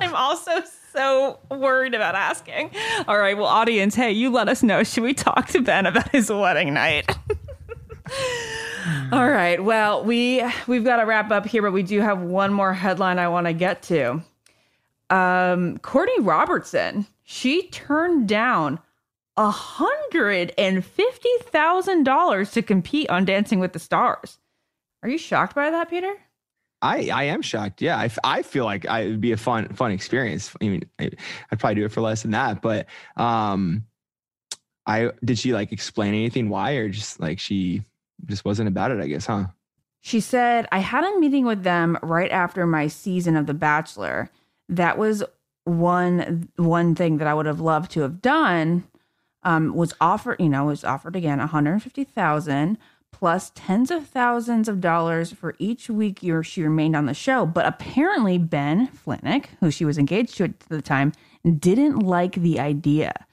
I'm 0.00 0.16
also 0.16 0.50
so 0.92 1.38
worried 1.48 1.94
about 1.94 2.16
asking. 2.16 2.72
All 3.06 3.20
right, 3.20 3.36
well, 3.36 3.46
audience, 3.46 3.94
hey, 3.94 4.10
you 4.10 4.30
let 4.30 4.48
us 4.48 4.64
know. 4.64 4.82
Should 4.82 5.04
we 5.04 5.14
talk 5.14 5.46
to 5.50 5.60
Ben 5.60 5.86
about 5.86 6.08
his 6.08 6.28
wedding 6.28 6.74
night? 6.74 7.08
All 9.12 9.30
right. 9.30 9.62
Well, 9.62 10.02
we 10.02 10.42
we've 10.66 10.82
got 10.82 10.96
to 10.96 11.04
wrap 11.04 11.30
up 11.30 11.46
here, 11.46 11.62
but 11.62 11.72
we 11.72 11.84
do 11.84 12.00
have 12.00 12.20
one 12.20 12.52
more 12.52 12.74
headline 12.74 13.20
I 13.20 13.28
want 13.28 13.46
to 13.46 13.52
get 13.52 13.80
to. 13.84 14.24
Um, 15.08 15.78
Courtney 15.78 16.18
Robertson, 16.18 17.06
she 17.22 17.68
turned 17.68 18.26
down 18.26 18.80
a 19.38 19.50
hundred 19.50 20.52
and 20.58 20.84
fifty 20.84 21.30
thousand 21.42 22.02
dollars 22.02 22.50
to 22.50 22.60
compete 22.60 23.08
on 23.08 23.24
Dancing 23.24 23.60
with 23.60 23.72
the 23.72 23.78
Stars. 23.78 24.38
Are 25.02 25.08
you 25.08 25.16
shocked 25.16 25.54
by 25.54 25.70
that, 25.70 25.88
Peter? 25.88 26.12
I 26.82 27.08
I 27.08 27.22
am 27.24 27.40
shocked. 27.40 27.80
Yeah, 27.80 27.96
I, 27.96 28.10
I 28.24 28.42
feel 28.42 28.64
like 28.64 28.86
I, 28.86 29.02
it'd 29.02 29.20
be 29.20 29.32
a 29.32 29.36
fun 29.36 29.68
fun 29.74 29.92
experience. 29.92 30.54
I 30.60 30.68
mean, 30.68 30.82
I, 30.98 31.10
I'd 31.50 31.58
probably 31.60 31.76
do 31.76 31.84
it 31.84 31.92
for 31.92 32.00
less 32.00 32.22
than 32.22 32.32
that. 32.32 32.60
But 32.60 32.86
um, 33.16 33.84
I 34.86 35.12
did 35.24 35.38
she 35.38 35.54
like 35.54 35.72
explain 35.72 36.14
anything 36.14 36.48
why, 36.48 36.72
or 36.72 36.88
just 36.88 37.20
like 37.20 37.38
she 37.38 37.82
just 38.26 38.44
wasn't 38.44 38.68
about 38.68 38.90
it? 38.90 39.00
I 39.00 39.06
guess, 39.06 39.26
huh? 39.26 39.46
She 40.00 40.20
said, 40.20 40.66
I 40.72 40.78
had 40.78 41.04
a 41.04 41.18
meeting 41.20 41.44
with 41.44 41.62
them 41.62 41.98
right 42.02 42.30
after 42.30 42.66
my 42.66 42.88
season 42.88 43.36
of 43.36 43.46
The 43.46 43.54
Bachelor. 43.54 44.30
That 44.68 44.98
was 44.98 45.22
one 45.64 46.48
one 46.56 46.94
thing 46.94 47.18
that 47.18 47.28
I 47.28 47.34
would 47.34 47.46
have 47.46 47.60
loved 47.60 47.92
to 47.92 48.00
have 48.00 48.20
done. 48.20 48.84
Um, 49.44 49.74
was 49.74 49.94
offered, 50.00 50.40
you 50.40 50.48
know, 50.48 50.64
was 50.64 50.82
offered 50.82 51.14
again 51.14 51.38
150,000 51.38 52.78
plus 53.12 53.50
tens 53.54 53.90
of 53.90 54.06
thousands 54.06 54.68
of 54.68 54.80
dollars 54.80 55.32
for 55.32 55.54
each 55.58 55.88
week 55.88 56.22
year 56.22 56.42
she 56.42 56.62
remained 56.62 56.96
on 56.96 57.06
the 57.06 57.14
show. 57.14 57.46
But 57.46 57.66
apparently 57.66 58.38
Ben 58.38 58.88
Flajnik, 58.88 59.46
who 59.60 59.70
she 59.70 59.84
was 59.84 59.98
engaged 59.98 60.36
to 60.36 60.44
at 60.44 60.60
the 60.60 60.82
time, 60.82 61.12
didn't 61.58 62.00
like 62.00 62.34
the 62.34 62.60
idea. 62.60 63.26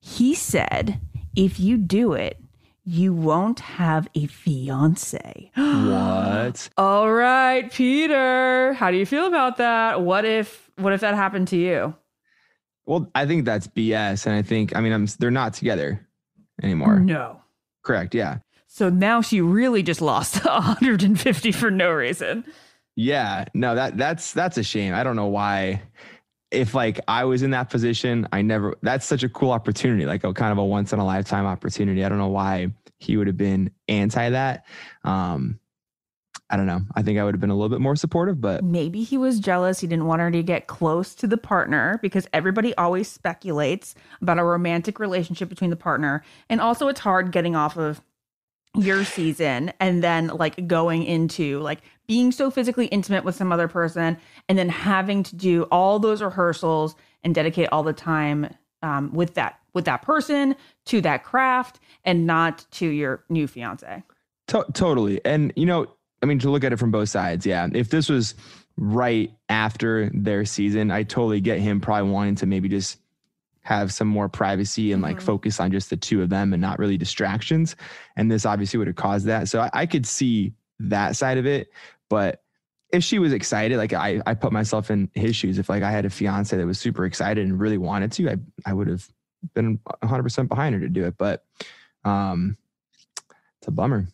He 0.00 0.34
said, 0.34 1.00
if 1.34 1.58
you 1.58 1.76
do 1.76 2.12
it, 2.12 2.38
you 2.84 3.14
won't 3.14 3.60
have 3.60 4.08
a 4.14 4.26
fiance. 4.26 5.50
what? 5.54 6.68
All 6.76 7.12
right, 7.12 7.70
Peter. 7.72 8.72
How 8.74 8.90
do 8.90 8.96
you 8.96 9.06
feel 9.06 9.26
about 9.26 9.58
that? 9.58 10.02
What 10.02 10.24
if 10.24 10.70
what 10.76 10.92
if 10.92 11.00
that 11.00 11.14
happened 11.14 11.48
to 11.48 11.56
you? 11.56 11.94
Well, 12.86 13.10
I 13.14 13.26
think 13.26 13.44
that's 13.44 13.68
BS, 13.68 14.26
and 14.26 14.34
I 14.34 14.42
think 14.42 14.74
I 14.76 14.80
mean 14.80 14.92
I'm 14.92 15.06
they're 15.18 15.30
not 15.30 15.54
together 15.54 16.06
anymore. 16.62 16.98
No. 16.98 17.40
Correct? 17.82 18.14
Yeah. 18.14 18.38
So 18.66 18.88
now 18.88 19.20
she 19.20 19.40
really 19.40 19.82
just 19.82 20.00
lost 20.00 20.44
150 20.44 21.52
for 21.52 21.70
no 21.70 21.90
reason. 21.90 22.44
Yeah, 22.96 23.46
no, 23.54 23.74
that 23.74 23.96
that's 23.96 24.32
that's 24.32 24.58
a 24.58 24.62
shame. 24.62 24.94
I 24.94 25.02
don't 25.02 25.16
know 25.16 25.26
why. 25.26 25.82
If 26.50 26.74
like 26.74 27.00
I 27.08 27.24
was 27.24 27.42
in 27.42 27.52
that 27.52 27.70
position, 27.70 28.28
I 28.32 28.42
never. 28.42 28.76
That's 28.82 29.06
such 29.06 29.22
a 29.22 29.28
cool 29.28 29.52
opportunity, 29.52 30.04
like 30.04 30.24
a 30.24 30.34
kind 30.34 30.52
of 30.52 30.58
a 30.58 30.64
once 30.64 30.92
in 30.92 30.98
a 30.98 31.04
lifetime 31.04 31.46
opportunity. 31.46 32.04
I 32.04 32.10
don't 32.10 32.18
know 32.18 32.28
why 32.28 32.72
he 32.98 33.16
would 33.16 33.26
have 33.26 33.38
been 33.38 33.70
anti 33.88 34.30
that. 34.30 34.66
Um, 35.04 35.58
I 36.52 36.56
don't 36.56 36.66
know. 36.66 36.82
I 36.94 37.02
think 37.02 37.18
I 37.18 37.24
would 37.24 37.34
have 37.34 37.40
been 37.40 37.48
a 37.48 37.54
little 37.54 37.70
bit 37.70 37.80
more 37.80 37.96
supportive, 37.96 38.38
but 38.38 38.62
Maybe 38.62 39.02
he 39.02 39.16
was 39.16 39.40
jealous. 39.40 39.80
He 39.80 39.86
didn't 39.86 40.04
want 40.04 40.20
her 40.20 40.30
to 40.30 40.42
get 40.42 40.66
close 40.66 41.14
to 41.16 41.26
the 41.26 41.38
partner 41.38 41.98
because 42.02 42.28
everybody 42.34 42.74
always 42.76 43.08
speculates 43.08 43.94
about 44.20 44.38
a 44.38 44.44
romantic 44.44 45.00
relationship 45.00 45.48
between 45.48 45.70
the 45.70 45.76
partner. 45.76 46.22
And 46.50 46.60
also, 46.60 46.88
it's 46.88 47.00
hard 47.00 47.32
getting 47.32 47.56
off 47.56 47.78
of 47.78 48.02
your 48.76 49.02
season 49.04 49.72
and 49.80 50.04
then 50.04 50.28
like 50.28 50.66
going 50.66 51.04
into 51.04 51.58
like 51.60 51.80
being 52.06 52.30
so 52.32 52.50
physically 52.50 52.86
intimate 52.86 53.24
with 53.24 53.34
some 53.34 53.50
other 53.50 53.68
person 53.68 54.18
and 54.48 54.58
then 54.58 54.68
having 54.68 55.22
to 55.22 55.36
do 55.36 55.62
all 55.64 55.98
those 55.98 56.22
rehearsals 56.22 56.94
and 57.24 57.34
dedicate 57.34 57.68
all 57.72 57.82
the 57.82 57.92
time 57.92 58.48
um, 58.82 59.10
with 59.12 59.34
that 59.34 59.58
with 59.74 59.86
that 59.86 60.02
person 60.02 60.54
to 60.84 61.00
that 61.00 61.24
craft 61.24 61.80
and 62.04 62.26
not 62.26 62.66
to 62.72 62.86
your 62.86 63.24
new 63.30 63.46
fiance. 63.46 64.02
To- 64.48 64.66
totally. 64.74 65.24
And, 65.24 65.52
you 65.56 65.64
know, 65.64 65.86
I 66.22 66.26
mean, 66.26 66.38
to 66.40 66.50
look 66.50 66.64
at 66.64 66.72
it 66.72 66.78
from 66.78 66.90
both 66.90 67.08
sides, 67.08 67.44
yeah. 67.44 67.68
If 67.72 67.90
this 67.90 68.08
was 68.08 68.34
right 68.76 69.30
after 69.48 70.10
their 70.14 70.44
season, 70.44 70.90
I 70.90 71.02
totally 71.02 71.40
get 71.40 71.58
him 71.58 71.80
probably 71.80 72.10
wanting 72.10 72.36
to 72.36 72.46
maybe 72.46 72.68
just 72.68 72.98
have 73.62 73.92
some 73.92 74.08
more 74.08 74.28
privacy 74.28 74.92
and 74.92 75.02
like 75.02 75.18
Mhm. 75.18 75.22
focus 75.22 75.60
on 75.60 75.70
just 75.70 75.90
the 75.90 75.96
two 75.96 76.22
of 76.22 76.30
them 76.30 76.52
and 76.52 76.60
not 76.60 76.78
really 76.78 76.96
distractions. 76.96 77.76
And 78.16 78.30
this 78.30 78.44
obviously 78.46 78.78
would 78.78 78.86
have 78.88 78.96
caused 78.96 79.26
that. 79.26 79.48
So 79.48 79.60
I, 79.60 79.70
I 79.72 79.86
could 79.86 80.06
see 80.06 80.52
that 80.80 81.16
side 81.16 81.38
of 81.38 81.46
it. 81.46 81.70
But 82.08 82.42
if 82.92 83.04
she 83.04 83.18
was 83.18 83.32
excited, 83.32 83.76
like 83.78 83.92
I, 83.92 84.20
I 84.26 84.34
put 84.34 84.52
myself 84.52 84.90
in 84.90 85.10
his 85.14 85.36
shoes. 85.36 85.58
If 85.58 85.68
like 85.68 85.82
I 85.82 85.90
had 85.92 86.04
a 86.04 86.10
fiance 86.10 86.56
that 86.56 86.66
was 86.66 86.78
super 86.78 87.04
excited 87.04 87.46
and 87.46 87.58
really 87.58 87.78
wanted 87.78 88.12
to, 88.12 88.30
I, 88.30 88.36
I 88.66 88.72
would 88.72 88.88
have 88.88 89.06
been 89.54 89.78
100% 90.02 90.48
behind 90.48 90.74
her 90.74 90.80
to 90.80 90.88
do 90.88 91.04
it. 91.04 91.16
But 91.16 91.44
um, 92.04 92.56
it's 93.60 93.68
a 93.68 93.70
bummer. 93.70 94.06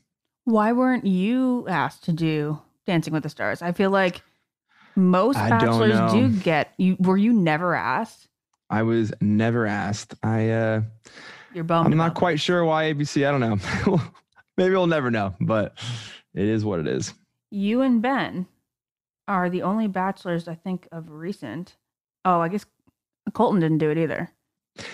Why 0.49 0.73
weren't 0.73 1.05
you 1.05 1.69
asked 1.69 2.05
to 2.05 2.12
do 2.15 2.59
Dancing 2.87 3.12
with 3.12 3.23
the 3.23 3.29
Stars? 3.29 3.61
I 3.61 3.73
feel 3.73 3.91
like 3.91 4.23
most 4.97 5.37
I 5.37 5.51
bachelors 5.51 6.11
do 6.11 6.31
get 6.31 6.73
you. 6.79 6.97
Were 7.01 7.19
you 7.19 7.35
never 7.35 7.75
asked? 7.75 8.29
I 8.70 8.83
was 8.83 9.12
never 9.20 9.66
asked. 9.66 10.15
I 10.23 10.49
uh 10.49 10.81
You're 11.53 11.65
bummed. 11.65 11.93
I'm 11.93 11.99
not 11.99 12.15
quite 12.15 12.41
sure 12.41 12.65
why 12.65 12.85
ABC. 12.85 13.29
I 13.29 13.31
don't 13.31 13.41
know. 13.41 14.01
Maybe 14.57 14.70
we'll 14.70 14.87
never 14.87 15.11
know, 15.11 15.35
but 15.39 15.77
it 16.33 16.47
is 16.47 16.65
what 16.65 16.81
it 16.81 16.89
is. 16.89 17.12
You 17.51 17.83
and 17.83 18.01
Ben 18.01 18.47
are 19.29 19.51
the 19.51 19.61
only 19.61 19.87
bachelors 19.87 20.49
I 20.49 20.55
think 20.55 20.89
of 20.91 21.11
recent. 21.11 21.77
Oh, 22.25 22.41
I 22.41 22.49
guess 22.49 22.65
Colton 23.35 23.61
didn't 23.61 23.79
do 23.79 23.91
it 23.91 23.99
either. 23.99 24.31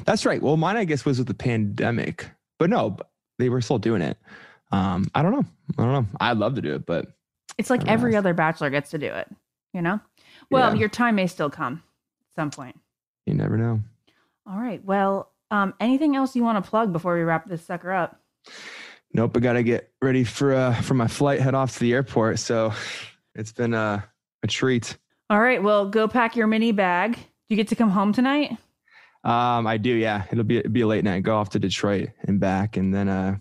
That's 0.05 0.27
right. 0.27 0.43
Well, 0.43 0.57
mine 0.57 0.77
I 0.77 0.85
guess 0.85 1.05
was 1.05 1.19
with 1.19 1.29
the 1.29 1.33
pandemic, 1.35 2.29
but 2.59 2.71
no, 2.71 2.97
they 3.39 3.51
were 3.51 3.61
still 3.61 3.79
doing 3.79 4.03
it. 4.03 4.19
Um, 4.75 5.07
I 5.15 5.23
don't 5.23 5.33
know. 5.33 5.45
I 5.79 5.83
don't 5.83 5.93
know. 5.93 6.07
I'd 6.21 6.39
love 6.39 6.55
to 6.57 6.63
do 6.63 6.75
it, 6.75 6.85
but 6.87 7.07
It's 7.59 7.71
like 7.71 7.87
every 7.87 8.13
asked. 8.15 8.19
other 8.19 8.35
bachelor 8.35 8.71
gets 8.71 8.91
to 8.91 8.99
do 8.99 9.07
it, 9.07 9.29
you 9.73 9.83
know? 9.83 10.01
Well, 10.51 10.73
Yeah. 10.75 10.81
your 10.81 10.89
time 10.89 11.15
may 11.17 11.27
still 11.27 11.51
come 11.51 11.83
at 12.31 12.35
some 12.35 12.51
point. 12.51 12.79
you 13.27 13.35
never 13.35 13.57
know. 13.57 13.81
All 14.47 14.59
right. 14.59 14.85
Well, 14.85 15.31
um, 15.51 15.73
anything 15.81 16.17
else 16.17 16.37
you 16.37 16.43
want 16.43 16.63
to 16.63 16.69
plug 16.69 16.93
before 16.93 17.15
we 17.15 17.23
wrap 17.23 17.49
this 17.49 17.65
sucker 17.65 17.91
up? 17.93 18.21
Nope. 19.15 19.37
I 19.37 19.41
got 19.41 19.53
to 19.55 19.63
get 19.63 19.91
ready 20.03 20.25
for 20.25 20.53
uh 20.55 20.75
for 20.83 20.95
my 20.95 21.07
flight. 21.07 21.41
Head 21.41 21.55
off 21.55 21.73
to 21.75 21.81
the 21.81 21.93
airport. 21.93 22.39
So 22.41 22.73
it's 23.35 23.53
been 23.53 23.73
uh, 23.73 24.03
a 24.43 24.47
treat. 24.47 24.99
All 25.31 25.41
right. 25.41 25.63
Well, 25.63 25.89
go 25.89 26.09
pack 26.09 26.37
your 26.37 26.47
mini 26.49 26.73
bag. 26.73 27.15
Do 27.15 27.21
you 27.49 27.57
get 27.57 27.69
to 27.69 27.77
come 27.77 27.91
home 27.91 28.13
tonight? 28.13 28.51
Um, 29.23 29.67
I 29.67 29.77
do. 29.79 29.91
Yeah, 29.91 30.25
it'll 30.31 30.45
be 30.45 30.59
it'll 30.59 30.73
be 30.73 30.83
a 30.83 30.87
late 30.87 31.05
night. 31.05 31.23
Go 31.23 31.37
off 31.37 31.51
to 31.51 31.59
Detroit 31.59 32.11
and 32.25 32.39
back, 32.41 32.77
and 32.77 32.93
then 32.93 33.09
uh, 33.09 33.39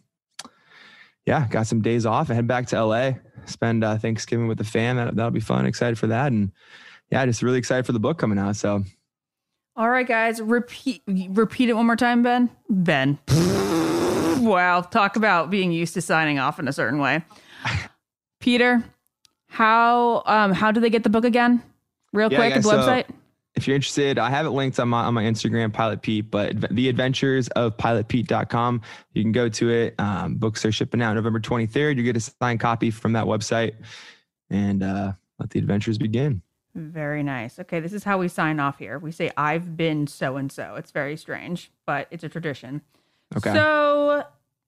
yeah, 1.26 1.48
got 1.50 1.68
some 1.68 1.82
days 1.82 2.06
off 2.06 2.30
and 2.30 2.36
head 2.36 2.48
back 2.48 2.68
to 2.68 2.84
LA. 2.86 3.14
Spend 3.46 3.84
uh, 3.84 3.98
Thanksgiving 3.98 4.48
with 4.48 4.58
the 4.58 4.64
fam. 4.64 4.96
That 4.98 5.16
that'll 5.16 5.32
be 5.32 5.40
fun. 5.40 5.66
Excited 5.66 5.98
for 6.00 6.08
that, 6.08 6.32
and 6.32 6.52
yeah, 7.12 7.26
just 7.26 7.42
really 7.44 7.58
excited 7.60 7.86
for 7.86 7.92
the 7.92 8.00
book 8.00 8.18
coming 8.18 8.38
out. 8.40 8.56
So 8.56 8.84
All 9.76 9.90
right, 9.90 10.08
guys. 10.08 10.42
Repeat 10.42 11.04
repeat 11.08 11.70
it 11.70 11.74
one 11.74 11.86
more 11.86 11.96
time, 11.96 12.24
Ben. 12.24 12.50
Ben. 12.70 13.20
wow. 14.44 14.82
Talk 14.82 15.16
about 15.16 15.50
being 15.50 15.72
used 15.72 15.94
to 15.96 16.02
signing 16.02 16.40
off 16.40 16.60
in 16.60 16.68
a 16.68 16.74
certain 16.74 17.00
way. 17.00 17.24
Peter, 18.40 18.84
How 19.50 20.24
um 20.26 20.52
how 20.54 20.72
do 20.72 20.80
they 20.80 20.90
get 20.90 21.04
the 21.04 21.10
book 21.10 21.26
again? 21.26 21.62
Real 22.14 22.32
Yeah, 22.32 22.38
quick, 22.38 22.54
the 22.56 22.64
so 22.64 22.78
website. 22.78 23.06
If 23.56 23.68
you're 23.68 23.76
interested, 23.76 24.18
I 24.18 24.30
have 24.30 24.46
it 24.46 24.50
linked 24.50 24.80
on 24.80 24.90
my 24.90 25.04
on 25.04 25.14
my 25.14 25.24
Instagram, 25.24 25.72
Pilot 25.72 26.02
Pete. 26.02 26.32
But 26.32 26.74
the 26.74 26.90
Adventures 26.90 27.48
of 27.50 27.78
PilotPete.com, 27.78 28.82
you 29.14 29.24
can 29.24 29.32
go 29.32 29.48
to 29.50 29.70
it. 29.70 29.96
Um, 30.00 30.36
books 30.36 30.66
are 30.66 30.72
shipping 30.72 31.02
out 31.02 31.14
November 31.14 31.40
23rd. 31.40 31.98
You 31.98 32.04
get 32.04 32.18
a 32.18 32.20
signed 32.20 32.60
copy 32.60 32.90
from 32.90 33.14
that 33.14 33.26
website, 33.26 33.76
and 34.50 34.82
uh, 34.82 35.14
let 35.40 35.52
the 35.52 35.60
adventures 35.60 35.98
begin. 35.98 36.42
Very 36.76 37.22
nice. 37.22 37.60
Okay, 37.60 37.80
this 37.80 37.94
is 37.94 38.04
how 38.04 38.18
we 38.18 38.28
sign 38.28 38.60
off 38.60 38.80
here. 38.80 38.98
We 38.98 39.12
say 39.12 39.30
I've 39.38 39.78
been 39.78 40.08
so 40.08 40.38
and 40.38 40.52
so. 40.52 40.74
It's 40.76 40.90
very 40.90 41.16
strange, 41.16 41.72
but 41.86 42.08
it's 42.10 42.24
a 42.24 42.30
tradition. 42.30 42.82
Okay. 43.38 43.54
So 43.54 44.24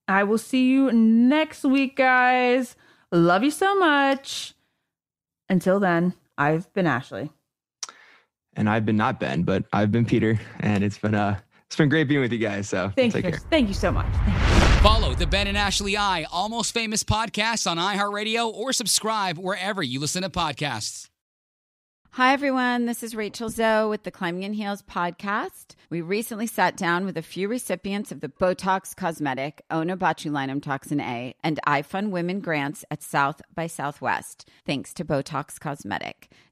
I 0.06 0.22
will 0.22 0.38
see 0.38 0.68
you 0.70 0.92
next 0.92 1.64
week, 1.64 1.96
guys. 1.96 2.76
Love 3.10 3.42
you 3.42 3.50
so 3.50 3.74
much. 3.76 4.54
Until 5.48 5.80
then, 5.80 6.14
I've 6.38 6.72
been 6.72 6.86
Ashley. 6.86 7.30
And 8.56 8.68
I've 8.68 8.84
been 8.84 8.96
not 8.96 9.20
Ben, 9.20 9.42
but 9.42 9.64
I've 9.72 9.92
been 9.92 10.04
Peter, 10.04 10.40
and 10.60 10.82
it's 10.82 10.98
been 10.98 11.14
uh 11.14 11.38
it's 11.66 11.76
been 11.76 11.88
great 11.88 12.04
being 12.04 12.20
with 12.20 12.32
you 12.32 12.38
guys. 12.38 12.68
So 12.68 12.92
Thank 12.96 13.12
take 13.12 13.24
you. 13.24 13.30
care. 13.32 13.40
Thank 13.50 13.68
you 13.68 13.74
so 13.74 13.90
much. 13.92 14.06
Follow 14.82 15.14
the 15.14 15.26
Ben 15.26 15.46
and 15.48 15.56
Ashley 15.56 15.96
I 15.96 16.24
Almost 16.30 16.72
Famous 16.72 17.02
podcast 17.02 17.68
on 17.68 17.76
iHeartRadio 17.76 18.52
or 18.52 18.72
subscribe 18.72 19.36
wherever 19.36 19.82
you 19.82 19.98
listen 19.98 20.22
to 20.22 20.30
podcasts. 20.30 21.08
Hi, 22.12 22.32
everyone. 22.32 22.86
This 22.86 23.02
is 23.02 23.14
Rachel 23.14 23.50
Zoe 23.50 23.90
with 23.90 24.04
the 24.04 24.10
Climbing 24.10 24.44
in 24.44 24.54
Heels 24.54 24.80
podcast. 24.80 25.74
We 25.90 26.00
recently 26.00 26.46
sat 26.46 26.74
down 26.74 27.04
with 27.04 27.18
a 27.18 27.22
few 27.22 27.46
recipients 27.46 28.10
of 28.10 28.20
the 28.20 28.30
Botox 28.30 28.96
Cosmetic, 28.96 29.60
Onabotulinum 29.70 30.62
Toxin 30.62 30.98
A, 31.00 31.34
and 31.44 31.60
iFund 31.66 32.10
Women 32.10 32.40
grants 32.40 32.86
at 32.90 33.02
South 33.02 33.42
by 33.54 33.66
Southwest, 33.66 34.48
thanks 34.64 34.94
to 34.94 35.04
Botox 35.04 35.60
Cosmetic. 35.60 36.30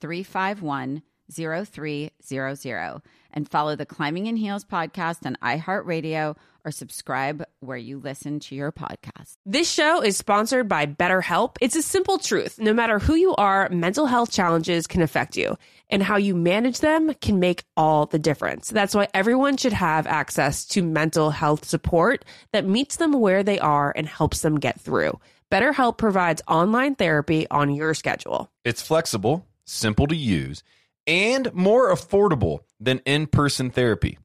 351 0.00 1.02
0300 1.32 3.02
and 3.32 3.48
follow 3.48 3.76
the 3.76 3.86
Climbing 3.86 4.26
in 4.26 4.36
Heels 4.36 4.64
podcast 4.64 5.26
on 5.26 5.36
iHeartRadio 5.42 6.36
or 6.64 6.70
subscribe 6.70 7.44
where 7.60 7.76
you 7.76 7.98
listen 7.98 8.40
to 8.40 8.54
your 8.54 8.72
podcast. 8.72 9.36
This 9.44 9.70
show 9.70 10.02
is 10.02 10.16
sponsored 10.16 10.68
by 10.68 10.86
BetterHelp. 10.86 11.56
It's 11.60 11.76
a 11.76 11.82
simple 11.82 12.18
truth. 12.18 12.58
No 12.58 12.72
matter 12.72 12.98
who 12.98 13.14
you 13.14 13.34
are, 13.36 13.68
mental 13.68 14.06
health 14.06 14.32
challenges 14.32 14.86
can 14.86 15.02
affect 15.02 15.36
you, 15.36 15.56
and 15.90 16.02
how 16.02 16.16
you 16.16 16.34
manage 16.34 16.80
them 16.80 17.14
can 17.14 17.38
make 17.38 17.64
all 17.76 18.06
the 18.06 18.18
difference. 18.18 18.70
That's 18.70 18.94
why 18.94 19.08
everyone 19.14 19.56
should 19.56 19.74
have 19.74 20.06
access 20.06 20.64
to 20.66 20.82
mental 20.82 21.30
health 21.30 21.64
support 21.64 22.24
that 22.52 22.66
meets 22.66 22.96
them 22.96 23.12
where 23.12 23.42
they 23.42 23.60
are 23.60 23.92
and 23.94 24.08
helps 24.08 24.40
them 24.40 24.58
get 24.58 24.80
through. 24.80 25.20
BetterHelp 25.52 25.98
provides 25.98 26.42
online 26.48 26.96
therapy 26.96 27.46
on 27.50 27.72
your 27.72 27.94
schedule. 27.94 28.50
It's 28.64 28.82
flexible, 28.82 29.46
simple 29.66 30.06
to 30.06 30.16
use, 30.16 30.62
and 31.06 31.52
more 31.52 31.92
affordable 31.92 32.60
than 32.80 33.00
in 33.00 33.26
person 33.26 33.70
therapy. 33.70 34.18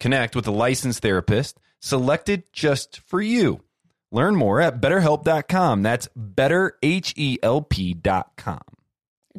Connect 0.00 0.36
with 0.36 0.46
a 0.46 0.52
licensed 0.52 1.02
therapist 1.02 1.58
selected 1.80 2.44
just 2.52 3.00
for 3.00 3.20
you. 3.20 3.62
Learn 4.10 4.36
more 4.36 4.60
at 4.60 4.80
betterhelp.com. 4.80 5.82
That's 5.82 6.08
betterhelp.com. 6.16 8.60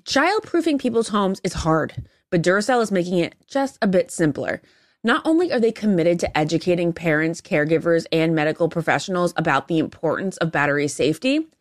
Childproofing 0.02 0.80
people's 0.80 1.10
homes 1.10 1.42
is 1.44 1.54
hard, 1.54 2.08
but 2.30 2.42
Duracell 2.42 2.82
is 2.82 2.92
making 2.92 3.20
it 3.20 3.36
just 3.48 3.78
a 3.82 3.88
bit 3.88 4.12
simpler. 4.12 4.62
Not 5.04 5.22
only 5.26 5.52
are 5.52 5.60
they 5.60 5.72
committed 5.72 6.20
to 6.20 6.38
educating 6.38 6.94
parents, 6.94 7.42
caregivers, 7.42 8.06
and 8.12 8.36
medical 8.36 8.70
professionals 8.70 9.34
about 9.38 9.68
the 9.68 9.80
importance 9.80 10.38
of 10.38 10.52
battery 10.52 10.88
safety, 10.88 11.48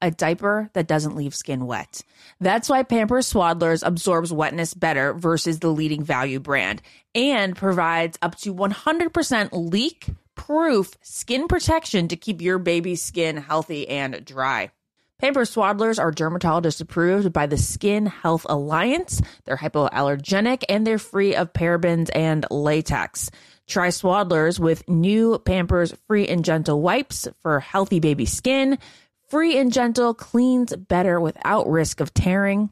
A 0.00 0.10
diaper 0.10 0.70
that 0.74 0.86
doesn't 0.86 1.16
leave 1.16 1.34
skin 1.34 1.66
wet. 1.66 2.02
That's 2.40 2.68
why 2.68 2.82
Pampers 2.82 3.32
Swaddlers 3.32 3.86
absorbs 3.86 4.32
wetness 4.32 4.74
better 4.74 5.12
versus 5.12 5.58
the 5.58 5.70
leading 5.70 6.04
value 6.04 6.40
brand 6.40 6.82
and 7.14 7.56
provides 7.56 8.18
up 8.22 8.36
to 8.38 8.54
100% 8.54 9.48
leak 9.52 10.06
proof 10.34 10.96
skin 11.02 11.48
protection 11.48 12.08
to 12.08 12.16
keep 12.16 12.40
your 12.40 12.58
baby's 12.58 13.02
skin 13.02 13.36
healthy 13.36 13.88
and 13.88 14.24
dry. 14.24 14.70
Pampers 15.18 15.52
Swaddlers 15.52 15.98
are 15.98 16.12
dermatologist 16.12 16.80
approved 16.80 17.32
by 17.32 17.46
the 17.46 17.58
Skin 17.58 18.06
Health 18.06 18.46
Alliance. 18.48 19.20
They're 19.44 19.56
hypoallergenic 19.56 20.62
and 20.68 20.86
they're 20.86 21.00
free 21.00 21.34
of 21.34 21.52
parabens 21.52 22.08
and 22.14 22.46
latex. 22.52 23.28
Try 23.66 23.88
Swaddlers 23.88 24.60
with 24.60 24.88
new 24.88 25.40
Pampers 25.40 25.92
Free 26.06 26.28
and 26.28 26.44
Gentle 26.44 26.80
wipes 26.80 27.26
for 27.40 27.58
healthy 27.58 27.98
baby 27.98 28.26
skin. 28.26 28.78
Free 29.28 29.58
and 29.58 29.70
Gentle 29.70 30.14
cleans 30.14 30.74
better 30.74 31.20
without 31.20 31.68
risk 31.68 32.00
of 32.00 32.14
tearing. 32.14 32.70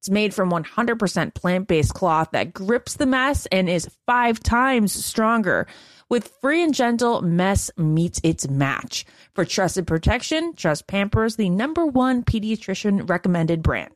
It's 0.00 0.10
made 0.10 0.34
from 0.34 0.50
100% 0.50 1.32
plant 1.32 1.68
based 1.68 1.94
cloth 1.94 2.30
that 2.32 2.52
grips 2.52 2.94
the 2.94 3.06
mess 3.06 3.46
and 3.52 3.68
is 3.68 3.88
five 4.04 4.40
times 4.40 4.92
stronger. 4.92 5.68
With 6.08 6.32
Free 6.40 6.60
and 6.60 6.74
Gentle, 6.74 7.22
mess 7.22 7.70
meets 7.76 8.20
its 8.24 8.48
match. 8.48 9.06
For 9.34 9.44
trusted 9.44 9.86
protection, 9.86 10.54
trust 10.54 10.88
Pampers, 10.88 11.36
the 11.36 11.48
number 11.50 11.86
one 11.86 12.24
pediatrician 12.24 13.08
recommended 13.08 13.62
brand. 13.62 13.94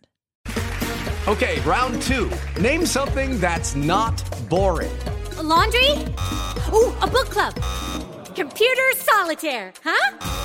Okay, 1.27 1.61
round 1.63 2.01
two. 2.03 2.31
Name 2.61 2.87
something 2.87 3.41
that's 3.41 3.75
not 3.75 4.23
boring. 4.49 4.97
A 5.39 5.43
laundry? 5.43 5.91
Ooh, 6.73 6.95
a 7.03 7.09
book 7.09 7.31
club. 7.31 7.57
Computer 8.37 8.93
solitaire, 8.95 9.73
huh? 9.83 10.45